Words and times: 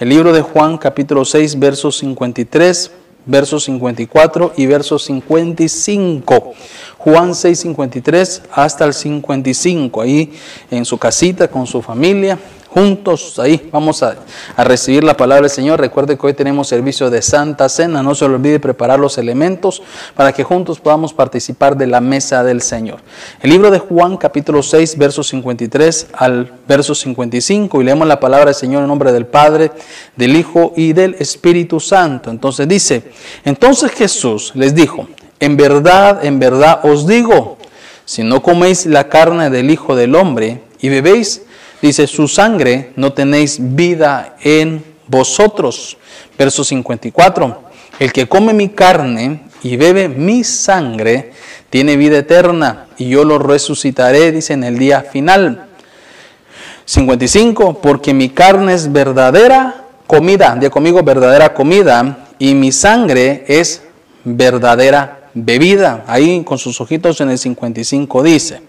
El 0.00 0.10
libro 0.10 0.32
de 0.32 0.42
Juan 0.42 0.78
capítulo 0.78 1.24
6 1.24 1.58
versos 1.58 1.98
53, 1.98 2.92
versos 3.26 3.64
54 3.64 4.52
y 4.56 4.66
versos 4.66 5.02
55. 5.06 6.52
Juan 6.98 7.34
6, 7.34 7.58
53 7.58 8.42
hasta 8.52 8.84
el 8.84 8.94
55, 8.94 10.00
ahí 10.00 10.32
en 10.70 10.84
su 10.84 10.98
casita 10.98 11.48
con 11.48 11.66
su 11.66 11.82
familia 11.82 12.38
juntos 12.78 13.40
ahí 13.40 13.68
vamos 13.72 14.04
a, 14.04 14.16
recibir 14.56 15.02
la 15.02 15.16
palabra 15.16 15.42
del 15.42 15.50
Señor. 15.50 15.80
Recuerde 15.80 16.16
que 16.16 16.26
hoy 16.26 16.34
tenemos 16.34 16.68
servicio 16.68 17.10
de 17.10 17.22
Santa 17.22 17.68
Cena. 17.68 18.02
No 18.04 18.14
se 18.14 18.24
olvide 18.24 18.60
preparar 18.60 19.00
los 19.00 19.18
elementos 19.18 19.82
para 20.14 20.32
que 20.32 20.44
juntos 20.44 20.78
podamos 20.78 21.12
participar 21.12 21.76
de 21.76 21.88
la 21.88 22.00
mesa 22.00 22.44
del 22.44 22.62
Señor. 22.62 23.00
El 23.40 23.50
libro 23.50 23.72
de 23.72 23.80
Juan 23.80 24.16
capítulo 24.16 24.62
6 24.62 24.96
versos 24.96 25.26
53 25.28 26.08
al 26.12 26.52
verso 26.68 26.94
55 26.94 27.80
y 27.80 27.84
leemos 27.84 28.06
la 28.06 28.20
palabra 28.20 28.46
del 28.46 28.54
Señor 28.54 28.82
en 28.82 28.88
nombre 28.88 29.10
del 29.12 29.26
Padre, 29.26 29.72
del 30.14 30.36
Hijo 30.36 30.72
y 30.76 30.92
del 30.92 31.16
Espíritu 31.18 31.80
Santo. 31.80 32.30
Entonces 32.30 32.68
dice, 32.68 33.10
entonces 33.44 33.90
Jesús 33.90 34.52
les 34.54 34.74
dijo, 34.74 35.08
en 35.40 35.56
verdad, 35.56 36.24
en 36.24 36.38
verdad 36.38 36.80
os 36.84 37.08
digo, 37.08 37.58
si 38.04 38.22
no 38.22 38.40
coméis 38.40 38.86
la 38.86 39.08
carne 39.08 39.50
del 39.50 39.68
Hijo 39.68 39.96
del 39.96 40.14
Hombre 40.14 40.62
y 40.80 40.88
bebéis 40.88 41.42
dice, 41.82 42.06
su 42.06 42.28
sangre 42.28 42.92
no 42.96 43.12
tenéis 43.12 43.58
vida 43.60 44.36
en 44.42 44.84
vosotros. 45.06 45.96
Verso 46.38 46.64
54, 46.64 47.62
el 47.98 48.12
que 48.12 48.28
come 48.28 48.52
mi 48.52 48.68
carne 48.68 49.42
y 49.62 49.76
bebe 49.76 50.08
mi 50.08 50.44
sangre 50.44 51.32
tiene 51.70 51.96
vida 51.96 52.18
eterna 52.18 52.86
y 52.96 53.08
yo 53.08 53.24
lo 53.24 53.38
resucitaré, 53.38 54.32
dice, 54.32 54.54
en 54.54 54.64
el 54.64 54.78
día 54.78 55.02
final. 55.02 55.66
55, 56.84 57.80
porque 57.80 58.14
mi 58.14 58.30
carne 58.30 58.72
es 58.72 58.90
verdadera 58.90 59.84
comida, 60.06 60.56
de 60.56 60.70
conmigo 60.70 61.02
verdadera 61.02 61.52
comida, 61.52 62.26
y 62.38 62.54
mi 62.54 62.72
sangre 62.72 63.44
es 63.46 63.82
verdadera 64.24 65.28
bebida. 65.34 66.04
Ahí 66.06 66.42
con 66.44 66.56
sus 66.56 66.80
ojitos 66.80 67.20
en 67.20 67.30
el 67.30 67.38
55 67.38 68.22
dice, 68.22 68.62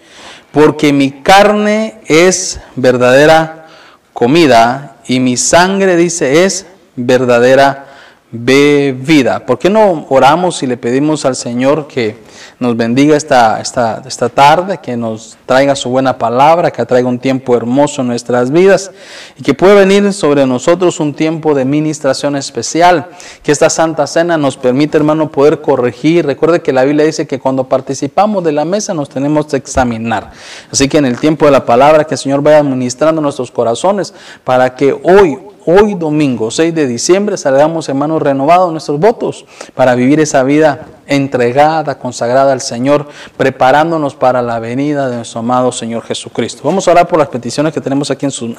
porque 0.51 0.91
mi 0.93 1.21
carne 1.21 2.01
es 2.07 2.59
verdadera 2.75 3.67
comida 4.13 4.97
y 5.07 5.19
mi 5.19 5.37
sangre, 5.37 5.95
dice, 5.95 6.45
es 6.45 6.65
verdadera 6.95 7.87
bebida. 8.31 9.45
¿Por 9.45 9.57
qué 9.57 9.69
no 9.69 10.05
oramos 10.09 10.61
y 10.61 10.67
le 10.67 10.77
pedimos 10.77 11.25
al 11.25 11.35
Señor 11.35 11.87
que 11.87 12.15
nos 12.59 12.75
bendiga 12.77 13.15
esta, 13.15 13.59
esta, 13.59 14.03
esta 14.05 14.29
tarde, 14.29 14.79
que 14.79 14.95
nos 14.95 15.37
traiga 15.45 15.75
su 15.75 15.89
buena 15.89 16.17
palabra, 16.17 16.71
que 16.71 16.85
traiga 16.85 17.07
un 17.07 17.17
tiempo 17.17 17.55
hermoso 17.55 18.01
en 18.01 18.07
nuestras 18.07 18.51
vidas 18.51 18.91
y 19.37 19.43
que 19.43 19.53
pueda 19.53 19.73
venir 19.73 20.13
sobre 20.13 20.45
nosotros 20.45 20.99
un 20.99 21.13
tiempo 21.13 21.55
de 21.55 21.65
ministración 21.65 22.35
especial, 22.35 23.07
que 23.41 23.51
esta 23.51 23.69
Santa 23.69 24.05
Cena 24.05 24.37
nos 24.37 24.57
permite, 24.57 24.97
hermano, 24.97 25.31
poder 25.31 25.61
corregir. 25.61 26.25
Recuerde 26.25 26.61
que 26.61 26.73
la 26.73 26.83
Biblia 26.83 27.05
dice 27.05 27.25
que 27.25 27.39
cuando 27.39 27.67
participamos 27.67 28.43
de 28.43 28.51
la 28.51 28.65
mesa 28.65 28.93
nos 28.93 29.09
tenemos 29.09 29.47
que 29.47 29.57
examinar. 29.57 30.31
Así 30.71 30.87
que 30.87 30.97
en 30.97 31.05
el 31.05 31.17
tiempo 31.17 31.45
de 31.45 31.51
la 31.51 31.65
palabra, 31.65 32.03
que 32.03 32.13
el 32.13 32.19
Señor 32.19 32.41
vaya 32.41 32.61
ministrando 32.61 33.21
nuestros 33.21 33.51
corazones 33.51 34.13
para 34.43 34.75
que 34.75 34.91
hoy, 34.91 35.39
hoy 35.65 35.95
domingo 35.95 36.51
6 36.51 36.73
de 36.73 36.87
diciembre 36.87 37.37
salgamos 37.37 37.89
hermanos 37.89 38.21
renovados 38.21 38.71
nuestros 38.71 38.99
votos 38.99 39.45
para 39.75 39.95
vivir 39.95 40.19
esa 40.19 40.43
vida 40.43 40.87
entregada, 41.07 41.97
consagrada 41.97 42.53
al 42.53 42.61
Señor, 42.61 43.07
preparándonos 43.35 44.15
para 44.15 44.41
la 44.41 44.59
venida 44.59 45.09
de 45.09 45.17
nuestro 45.17 45.39
amado 45.39 45.71
Señor 45.71 46.03
Jesucristo. 46.03 46.61
Vamos 46.63 46.87
a 46.87 46.91
orar 46.91 47.07
por 47.07 47.19
las 47.19 47.29
peticiones 47.29 47.73
que 47.73 47.81
tenemos 47.81 48.11
aquí 48.11 48.25
en 48.25 48.31
su, 48.31 48.55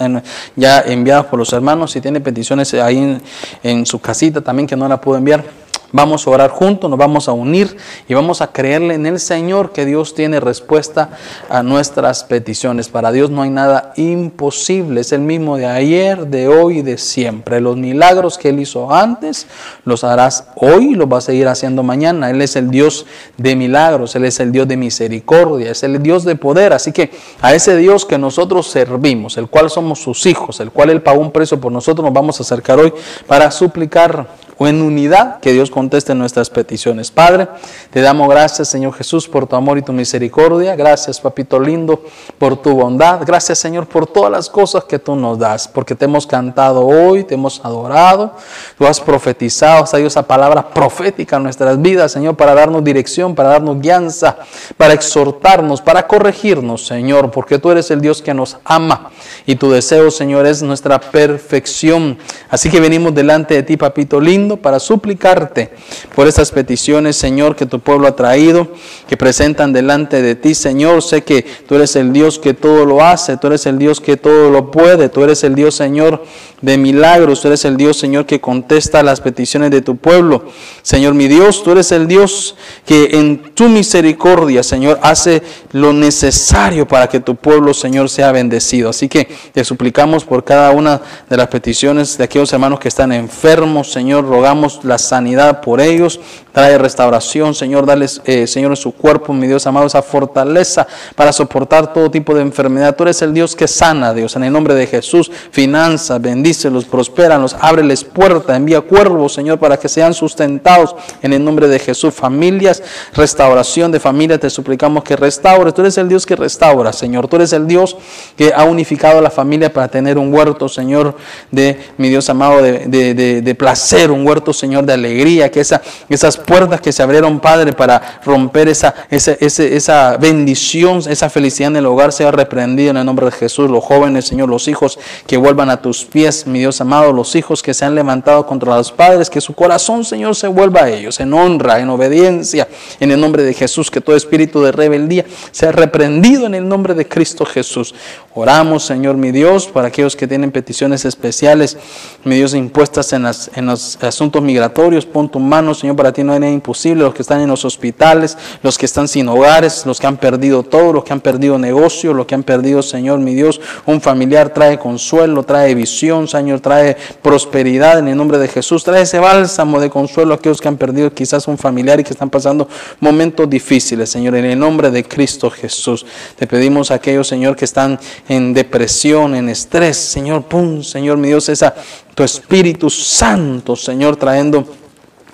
ya 0.57 0.81
enviadas 0.81 1.27
por 1.27 1.39
los 1.39 1.53
hermanos. 1.53 1.93
Si 1.93 2.01
tiene 2.01 2.21
peticiones 2.21 2.75
ahí 2.75 2.99
en, 2.99 3.23
en 3.63 3.87
su 3.87 4.01
casita 4.01 4.41
también 4.41 4.67
que 4.67 4.77
no 4.77 4.89
la 4.89 5.01
puedo 5.01 5.17
enviar, 5.17 5.45
Vamos 5.93 6.27
a 6.27 6.31
orar 6.31 6.51
juntos, 6.51 6.89
nos 6.89 6.99
vamos 6.99 7.29
a 7.29 7.33
unir 7.33 7.77
y 8.09 8.15
vamos 8.15 8.41
a 8.41 8.53
creerle 8.53 8.95
en 8.95 9.07
el 9.07 9.19
Señor 9.19 9.73
que 9.73 9.85
Dios 9.85 10.15
tiene 10.15 10.39
respuesta 10.39 11.11
a 11.49 11.65
nuestras 11.65 12.23
peticiones. 12.23 12.89
Para 12.89 13.11
Dios 13.11 13.31
no 13.31 13.43
hay 13.43 13.51
nada 13.51 13.93
imposible, 13.97 15.01
es 15.01 15.11
el 15.13 15.21
mismo 15.21 15.57
de 15.57 15.67
ayer, 15.67 16.29
de 16.29 16.47
hoy 16.47 16.79
y 16.79 16.83
de 16.83 16.97
siempre. 16.97 17.61
Los 17.61 17.77
milagros 17.77 18.39
que 18.39 18.51
Él 18.51 18.61
hizo 18.61 18.93
antes 18.95 19.49
los 19.85 20.05
harás 20.05 20.45
hoy 20.55 20.93
y 20.93 20.95
los 20.95 21.13
va 21.13 21.19
a 21.19 21.23
seguir 21.23 21.49
haciendo 21.49 21.83
mañana. 21.83 22.31
Él 22.31 22.41
es 22.41 22.55
el 22.55 22.71
Dios 22.71 23.07
de 23.37 23.57
milagros, 23.57 24.15
Él 24.15 24.25
es 24.27 24.39
el 24.39 24.53
Dios 24.53 24.69
de 24.69 24.77
misericordia, 24.77 25.73
es 25.73 25.83
el 25.83 26.01
Dios 26.01 26.25
de 26.25 26.37
poder. 26.37 26.73
Así 26.73 26.93
que 26.93 27.11
a 27.41 27.53
ese 27.53 27.77
Dios 27.77 28.05
que 28.05 28.17
nosotros 28.17 28.69
servimos, 28.69 29.37
el 29.39 29.49
cual 29.49 29.71
somos 29.71 29.99
sus 29.99 30.25
hijos, 30.27 30.61
el 30.61 30.71
cual 30.71 30.91
Él 30.91 31.03
pagó 31.03 31.21
un 31.21 31.33
precio 31.33 31.61
por 31.61 31.73
nosotros, 31.73 32.05
nos 32.05 32.15
vamos 32.15 32.39
a 32.39 32.45
acercar 32.45 32.79
hoy 32.79 32.93
para 33.27 33.51
suplicar 33.51 34.29
o 34.63 34.69
en 34.69 34.83
unidad, 34.83 35.41
que 35.41 35.55
Dios 35.55 35.71
conteste 35.71 36.15
nuestras 36.15 36.51
peticiones. 36.51 37.11
Padre, 37.11 37.49
te 37.91 38.03
damos 38.03 38.29
gracias, 38.29 38.69
Señor 38.69 38.93
Jesús, 38.93 39.27
por 39.27 39.47
tu 39.47 39.57
amor 39.57 39.79
y 39.79 39.83
tu 39.83 39.95
misericordia. 39.95 40.77
Gracias, 40.77 41.19
papito 41.19 41.59
lindo, 41.59 42.05
por 42.37 42.61
tu 42.61 42.75
bondad. 42.75 43.23
Gracias, 43.25 43.59
Señor, 43.59 43.87
por 43.87 44.07
todas 44.07 44.31
las 44.31 44.51
cosas 44.51 44.85
que 44.85 44.99
tú 44.99 45.17
nos 45.17 45.39
das, 45.39 45.67
porque 45.67 45.95
te 45.95 46.05
hemos 46.05 46.27
cantado 46.27 46.87
hoy, 46.87 47.25
te 47.25 47.37
hemos 47.37 47.65
adorado, 47.65 48.35
tú 48.77 48.87
has 48.87 49.01
profetizado, 49.01 49.85
has 49.85 49.95
esa 49.95 50.27
palabra 50.27 50.69
profética 50.69 51.37
en 51.39 51.45
nuestras 51.45 51.81
vidas, 51.81 52.13
Señor, 52.13 52.37
para 52.37 52.55
darnos 52.55 52.85
dirección, 52.85 53.35
para 53.35 53.49
darnos 53.49 53.81
guianza, 53.81 54.37
para 54.77 54.93
exhortarnos, 54.93 55.81
para 55.81 56.07
corregirnos, 56.07 56.87
Señor, 56.87 57.31
porque 57.31 57.59
tú 57.59 57.71
eres 57.71 57.91
el 57.91 58.03
Dios 58.03 58.21
que 58.21 58.35
nos 58.35 58.59
ama 58.67 59.11
y 59.47 59.55
tu 59.55 59.71
deseo, 59.71 60.11
Señor, 60.11 60.45
es 60.45 60.61
nuestra 60.61 61.01
perfección. 61.01 62.19
Así 62.51 62.69
que 62.69 62.79
venimos 62.79 63.15
delante 63.15 63.55
de 63.55 63.63
ti, 63.63 63.79
papito 63.79 64.21
lindo 64.21 64.50
para 64.57 64.81
suplicarte 64.81 65.71
por 66.15 66.27
esas 66.27 66.51
peticiones, 66.51 67.17
Señor, 67.17 67.57
que 67.57 67.67
tu 67.67 67.81
pueblo 67.81 68.07
ha 68.07 68.17
traído, 68.17 68.69
que 69.09 69.17
presentan 69.17 69.73
delante 69.73 70.23
de 70.23 70.35
ti, 70.35 70.55
Señor. 70.55 71.03
Sé 71.03 71.23
que 71.23 71.45
tú 71.67 71.75
eres 71.75 71.97
el 71.97 72.13
Dios 72.13 72.39
que 72.39 72.55
todo 72.55 72.85
lo 72.85 73.03
hace, 73.03 73.37
tú 73.37 73.49
eres 73.49 73.67
el 73.67 73.79
Dios 73.79 74.01
que 74.01 74.17
todo 74.17 74.51
lo 74.51 74.71
puede, 74.71 75.09
tú 75.09 75.23
eres 75.25 75.45
el 75.45 75.55
Dios, 75.55 75.75
Señor, 75.75 76.25
de 76.61 76.77
milagros, 76.77 77.41
tú 77.41 77.49
eres 77.49 77.65
el 77.65 77.77
Dios, 77.77 77.99
Señor, 77.99 78.27
que 78.27 78.41
contesta 78.41 79.03
las 79.03 79.21
peticiones 79.21 79.71
de 79.71 79.81
tu 79.81 79.97
pueblo. 79.97 80.45
Señor, 80.83 81.15
mi 81.15 81.27
Dios, 81.27 81.63
tú 81.63 81.73
eres 81.73 81.91
el 81.93 82.07
Dios 82.07 82.55
que 82.85 83.11
en 83.13 83.55
tu 83.55 83.69
misericordia, 83.69 84.63
Señor, 84.63 84.99
hace 85.03 85.43
lo 85.73 85.93
necesario 85.93 86.87
para 86.87 87.09
que 87.09 87.21
tu 87.21 87.37
pueblo, 87.37 87.73
Señor, 87.73 88.11
sea 88.11 88.33
bendecido. 88.33 88.91
Así 88.91 89.09
que 89.09 89.29
te 89.53 89.65
suplicamos 89.65 90.25
por 90.25 90.45
cada 90.45 90.71
una 90.73 91.01
de 91.29 91.37
las 91.37 91.49
peticiones 91.49 92.19
de 92.19 92.25
aquellos 92.25 92.53
hermanos 92.53 92.81
que 92.81 92.89
están 92.89 93.13
enfermos, 93.13 93.91
Señor, 93.91 94.27
rogamos 94.27 94.81
la 94.85 94.99
sanidad 94.99 95.61
por 95.63 95.81
ellos, 95.81 96.21
trae 96.53 96.79
restauración, 96.79 97.55
Señor, 97.55 97.87
dale, 97.87 98.07
eh, 98.25 98.47
Señor, 98.47 98.73
en 98.73 98.77
su 98.77 98.93
cuerpo, 98.93 99.33
mi 99.33 99.47
Dios 99.47 99.67
amado, 99.67 99.87
esa 99.87 100.03
fortaleza 100.03 100.87
para 101.15 101.33
soportar 101.33 101.93
todo 101.93 102.11
tipo 102.11 102.35
de 102.35 102.43
enfermedad. 102.43 102.95
Tú 102.97 103.05
eres 103.05 103.23
el 103.23 103.33
Dios 103.33 103.55
que 103.55 103.69
sana, 103.69 104.13
Dios, 104.15 104.37
en 104.37 104.45
el 104.45 104.53
nombre 104.53 104.75
de 104.75 104.87
Jesús, 104.87 105.31
finanza, 105.51 106.19
bendícelos, 106.19 106.85
prospéranos, 106.85 107.57
ábreles 107.61 108.05
puerta, 108.05 108.57
envía 108.57 108.81
cuervos, 108.81 109.33
Señor, 109.35 109.59
para 109.59 109.77
que 109.77 109.89
sean 109.89 110.15
sustentados 110.15 110.95
en 111.23 111.33
el 111.33 111.45
nombre 111.45 111.69
de 111.69 111.79
Jesús. 111.79 112.15
Familias, 112.15 112.83
restauración 113.15 113.93
de 113.93 114.01
familias, 114.01 114.41
te 114.41 114.51
suplicamos 114.51 115.05
que 115.05 115.17
restaures. 115.17 115.75
Tú 115.75 115.83
eres 115.83 115.99
el 115.99 116.09
Dios 116.09 116.27
que 116.27 116.37
restaura, 116.37 116.93
Señor. 116.93 117.29
Tú 117.29 117.37
eres 117.37 117.53
el 117.53 117.67
Dios 117.67 117.97
que 118.37 118.53
ha 118.55 118.65
unificado 118.65 119.19
a 119.19 119.23
la 119.23 119.31
familia 119.31 119.73
para 119.73 119.89
tener 119.89 120.19
un 120.19 120.33
huerto, 120.33 120.69
Señor, 120.69 121.17
de 121.51 121.79
mi 121.97 122.09
Dios 122.09 122.29
amado, 122.29 122.63
de, 122.63 122.87
de, 122.87 123.43
de 123.43 123.55
placer, 123.55 124.11
un 124.11 124.27
huerto, 124.27 124.53
Señor, 124.53 124.85
de 124.85 124.93
alegría, 124.93 125.51
que 125.51 125.61
esa, 125.61 125.83
esas 126.09 126.40
puertas 126.41 126.81
que 126.81 126.93
se 126.93 127.03
abrieron, 127.03 127.41
Padre, 127.41 127.73
para 127.73 128.21
romper 128.25 128.69
esa, 128.69 128.95
esa, 129.11 129.33
esa 129.33 130.17
bendición, 130.17 131.03
esa 131.09 131.31
felicidad 131.31 131.71
en 131.71 131.77
el 131.77 131.87
hogar 131.87 132.13
sea 132.13 132.31
reprendida 132.31 132.91
en 132.91 132.97
el 132.97 133.07
nombre 133.07 133.27
de 133.27 133.33
Jesús. 133.33 133.71
Los 133.71 133.85
jóvenes, 133.85 134.27
Señor, 134.27 134.49
los 134.49 134.69
hijos 134.69 134.99
que 135.27 135.37
vuelvan 135.37 135.71
a 135.71 135.81
tus 135.81 136.05
pies, 136.05 136.47
mi 136.47 136.59
Dios 136.59 136.81
amado, 136.81 137.13
los 137.13 137.35
hijos 137.37 137.63
que 137.63 137.75
se 137.75 137.85
han 137.85 137.95
levantado 137.95 138.47
contra 138.47 138.77
los 138.77 138.93
padres, 138.93 139.31
que 139.31 139.41
su 139.41 139.55
corazón, 139.55 140.05
Señor, 140.05 140.35
se 140.35 140.49
vuelva 140.49 140.83
a 140.83 140.91
ellos 140.91 141.21
en 141.21 141.33
honra, 141.33 141.81
en 141.81 141.89
obediencia, 141.89 142.69
en 142.99 143.11
el 143.11 143.21
nombre 143.21 143.43
de 143.43 143.55
Jesús, 143.55 143.91
que 143.91 144.01
todo 144.01 144.17
espíritu 144.17 144.63
de 144.63 144.73
rebeldía 144.73 145.25
sea 145.51 145.73
reprendido 145.73 146.47
en 146.47 146.55
el 146.55 146.69
nombre 146.69 146.95
de 146.95 147.07
Cristo 147.07 147.45
Jesús. 147.45 147.95
Oramos, 148.35 148.85
Señor, 148.85 149.17
mi 149.17 149.33
Dios, 149.33 149.67
para 149.67 149.89
aquellos 149.89 150.15
que 150.15 150.29
tienen 150.29 150.53
peticiones 150.53 151.05
especiales, 151.05 151.77
mi 152.25 152.37
Dios, 152.37 152.55
impuestas 152.55 153.13
en, 153.13 153.25
las, 153.25 153.51
en 153.57 153.67
los 153.67 153.99
asuntos 154.03 154.41
migratorios. 154.41 155.05
Pon 155.05 155.29
tu 155.29 155.41
mano, 155.41 155.75
Señor, 155.75 155.97
para 155.97 156.13
ti 156.13 156.23
no 156.31 156.35
hay 156.35 156.41
nada 156.41 156.53
imposible. 156.53 157.03
Los 157.03 157.15
que 157.15 157.23
están 157.23 157.41
en 157.41 157.49
los 157.49 157.65
hospitales, 157.65 158.39
los 158.63 158.79
que 158.79 158.87
están 158.87 159.09
sin 159.09 159.29
hogares, 159.29 159.85
los 159.85 159.99
que 159.99 160.07
han 160.07 160.17
perdido 160.17 160.63
todo, 160.63 160.93
los 160.93 161.05
que 161.05 161.13
han 161.13 161.21
perdido 161.21 161.59
negocio, 161.59 162.15
los 162.15 162.27
que 162.27 162.35
han 162.35 162.45
perdido, 162.45 162.83
Señor, 162.83 163.19
mi 163.19 163.35
Dios, 163.35 163.61
un 163.87 164.01
familiar 164.01 164.55
trae 164.55 164.79
consuelo, 164.79 165.43
trae 165.43 165.75
visión, 165.75 166.29
Señor, 166.29 166.61
trae 166.61 166.97
prosperidad 167.23 167.99
en 167.99 168.09
el 168.09 168.17
nombre 168.17 168.39
de 168.39 168.49
Jesús, 168.49 168.85
trae 168.85 169.03
ese 169.03 169.19
bálsamo 169.19 169.81
de 169.81 169.91
consuelo 169.91 170.33
a 170.33 170.37
aquellos 170.37 170.61
que 170.61 170.69
han 170.69 170.77
perdido 170.77 171.13
quizás 171.13 171.49
un 171.49 171.59
familiar 171.59 171.99
y 171.99 172.05
que 172.05 172.13
están 172.13 172.31
pasando 172.31 172.69
momentos 173.01 173.51
difíciles, 173.51 174.09
Señor, 174.11 174.37
en 174.37 174.45
el 174.45 174.59
nombre 174.59 174.91
de 174.91 175.05
Cristo 175.05 175.51
Jesús. 175.51 176.07
Te 176.37 176.47
pedimos 176.47 176.91
a 176.91 176.95
aquellos, 176.95 177.27
Señor, 177.27 177.57
que 177.57 177.65
están 177.65 177.99
en 178.29 178.55
depresión, 178.55 179.35
en 179.35 179.49
estrés, 179.49 179.97
Señor, 179.97 180.45
pum, 180.45 180.83
Señor, 180.83 181.19
mi 181.19 181.29
Dios, 181.29 181.49
esa 181.49 181.75
tu 182.15 182.25
Espíritu 182.25 182.91
Santo, 182.91 183.75
Señor, 183.77 184.17
trayendo 184.17 184.67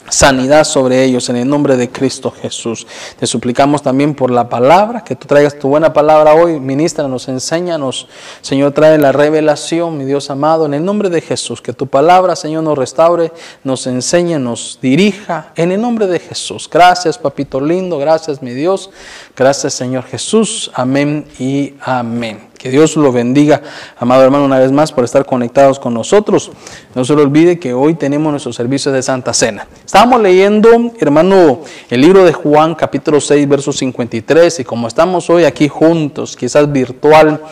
sanidad 0.08 0.64
sobre 0.64 1.04
ellos 1.04 1.28
en 1.28 1.36
el 1.36 1.48
nombre 1.48 1.76
de 1.76 1.90
Cristo 1.90 2.30
Jesús. 2.30 2.86
Te 3.18 3.26
suplicamos 3.26 3.82
también 3.82 4.14
por 4.14 4.30
la 4.30 4.48
palabra, 4.48 5.02
que 5.04 5.16
tú 5.16 5.26
traigas 5.26 5.58
tu 5.58 5.68
buena 5.68 5.92
palabra 5.92 6.34
hoy, 6.34 6.60
ministranos, 6.60 7.28
enséñanos, 7.28 8.08
Señor, 8.40 8.72
trae 8.72 8.98
la 8.98 9.12
revelación, 9.12 9.98
mi 9.98 10.04
Dios 10.04 10.30
amado, 10.30 10.66
en 10.66 10.74
el 10.74 10.84
nombre 10.84 11.10
de 11.10 11.20
Jesús, 11.20 11.60
que 11.60 11.72
tu 11.72 11.86
palabra, 11.86 12.36
Señor, 12.36 12.62
nos 12.62 12.78
restaure, 12.78 13.32
nos 13.64 13.86
enseñe, 13.86 14.38
nos 14.38 14.78
dirija, 14.80 15.52
en 15.56 15.72
el 15.72 15.80
nombre 15.80 16.06
de 16.06 16.18
Jesús. 16.18 16.68
Gracias, 16.70 17.18
papito 17.18 17.60
lindo, 17.60 17.98
gracias, 17.98 18.42
mi 18.42 18.52
Dios, 18.52 18.90
gracias, 19.36 19.74
Señor 19.74 20.04
Jesús, 20.04 20.70
amén 20.74 21.26
y 21.38 21.74
amén. 21.80 22.45
Que 22.58 22.70
Dios 22.70 22.96
lo 22.96 23.12
bendiga, 23.12 23.62
amado 23.98 24.24
hermano, 24.24 24.44
una 24.44 24.58
vez 24.58 24.72
más 24.72 24.92
por 24.92 25.04
estar 25.04 25.26
conectados 25.26 25.78
con 25.78 25.94
nosotros. 25.94 26.50
No 26.94 27.04
se 27.04 27.14
lo 27.14 27.22
olvide 27.22 27.58
que 27.58 27.74
hoy 27.74 27.94
tenemos 27.94 28.30
nuestro 28.30 28.52
servicio 28.52 28.92
de 28.92 29.02
Santa 29.02 29.34
Cena. 29.34 29.66
Estábamos 29.84 30.20
leyendo, 30.22 30.92
hermano, 30.98 31.60
el 31.90 32.00
libro 32.00 32.24
de 32.24 32.32
Juan, 32.32 32.74
capítulo 32.74 33.20
6, 33.20 33.48
verso 33.48 33.72
53, 33.72 34.60
y 34.60 34.64
como 34.64 34.88
estamos 34.88 35.28
hoy 35.28 35.44
aquí 35.44 35.68
juntos, 35.68 36.36
quizás 36.36 36.70
virtual, 36.72 37.42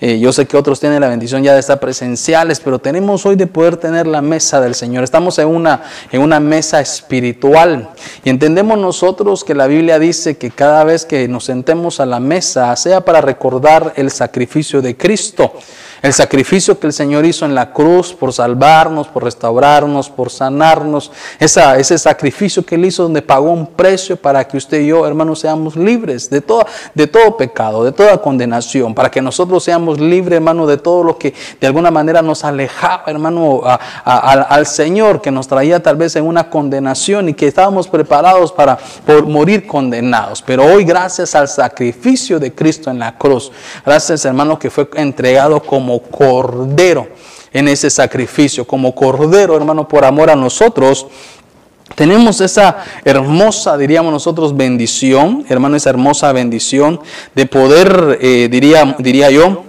eh, 0.00 0.18
yo 0.18 0.32
sé 0.32 0.46
que 0.46 0.56
otros 0.56 0.80
tienen 0.80 1.00
la 1.00 1.08
bendición 1.08 1.42
ya 1.42 1.54
de 1.54 1.60
estar 1.60 1.78
presenciales, 1.80 2.60
pero 2.60 2.78
tenemos 2.78 3.26
hoy 3.26 3.36
de 3.36 3.46
poder 3.46 3.76
tener 3.76 4.06
la 4.06 4.22
mesa 4.22 4.60
del 4.60 4.74
Señor. 4.74 5.04
Estamos 5.04 5.38
en 5.38 5.48
una, 5.48 5.82
en 6.10 6.22
una 6.22 6.40
mesa 6.40 6.80
espiritual 6.80 7.90
y 8.24 8.30
entendemos 8.30 8.78
nosotros 8.78 9.44
que 9.44 9.54
la 9.54 9.66
Biblia 9.66 9.98
dice 9.98 10.36
que 10.36 10.50
cada 10.50 10.84
vez 10.84 11.04
que 11.04 11.28
nos 11.28 11.44
sentemos 11.44 12.00
a 12.00 12.06
la 12.06 12.20
mesa, 12.20 12.74
sea 12.76 13.04
para 13.04 13.20
recordar 13.20 13.92
el 13.96 14.10
sacrificio, 14.10 14.53
de 14.80 14.96
Cristo 14.96 15.52
el 16.04 16.12
sacrificio 16.12 16.78
que 16.78 16.86
el 16.86 16.92
Señor 16.92 17.24
hizo 17.24 17.46
en 17.46 17.54
la 17.54 17.72
cruz 17.72 18.12
por 18.12 18.30
salvarnos, 18.30 19.08
por 19.08 19.24
restaurarnos, 19.24 20.10
por 20.10 20.28
sanarnos, 20.28 21.10
ese 21.38 21.96
sacrificio 21.96 22.62
que 22.62 22.74
Él 22.74 22.84
hizo 22.84 23.04
donde 23.04 23.22
pagó 23.22 23.50
un 23.50 23.66
precio 23.66 24.14
para 24.14 24.46
que 24.46 24.58
usted 24.58 24.82
y 24.82 24.88
yo, 24.88 25.06
hermanos, 25.06 25.38
seamos 25.38 25.76
libres 25.76 26.28
de, 26.28 26.42
todo, 26.42 26.66
de 26.94 27.06
todo 27.06 27.38
pecado, 27.38 27.84
de 27.84 27.92
toda 27.92 28.20
condenación, 28.20 28.94
para 28.94 29.10
que 29.10 29.22
nosotros 29.22 29.64
seamos 29.64 29.98
libres, 29.98 30.36
hermano, 30.36 30.66
de 30.66 30.76
todo 30.76 31.02
lo 31.02 31.16
que 31.16 31.32
de 31.58 31.66
alguna 31.66 31.90
manera 31.90 32.20
nos 32.20 32.44
alejaba, 32.44 33.04
hermano, 33.06 33.62
al 34.04 34.66
Señor, 34.66 35.22
que 35.22 35.30
nos 35.30 35.48
traía 35.48 35.82
tal 35.82 35.96
vez 35.96 36.16
en 36.16 36.26
una 36.26 36.50
condenación 36.50 37.30
y 37.30 37.34
que 37.34 37.46
estábamos 37.46 37.88
preparados 37.88 38.52
para 38.52 38.76
por 39.06 39.26
morir 39.26 39.66
condenados. 39.66 40.42
Pero 40.42 40.66
hoy, 40.66 40.84
gracias 40.84 41.34
al 41.34 41.48
sacrificio 41.48 42.38
de 42.38 42.52
Cristo 42.52 42.90
en 42.90 42.98
la 42.98 43.16
cruz, 43.16 43.50
gracias, 43.86 44.22
hermano, 44.26 44.58
que 44.58 44.68
fue 44.68 44.86
entregado 44.96 45.62
como 45.62 45.93
cordero 46.00 47.08
en 47.52 47.68
ese 47.68 47.88
sacrificio, 47.90 48.66
como 48.66 48.94
cordero, 48.94 49.56
hermano, 49.56 49.88
por 49.88 50.04
amor 50.04 50.30
a 50.30 50.36
nosotros. 50.36 51.06
Tenemos 51.94 52.40
esa 52.40 52.78
hermosa, 53.04 53.76
diríamos 53.76 54.12
nosotros, 54.12 54.56
bendición, 54.56 55.44
hermano, 55.48 55.76
esa 55.76 55.90
hermosa 55.90 56.32
bendición 56.32 57.00
de 57.34 57.46
poder, 57.46 58.18
eh, 58.20 58.48
diría, 58.50 58.96
diría 58.98 59.30
yo, 59.30 59.64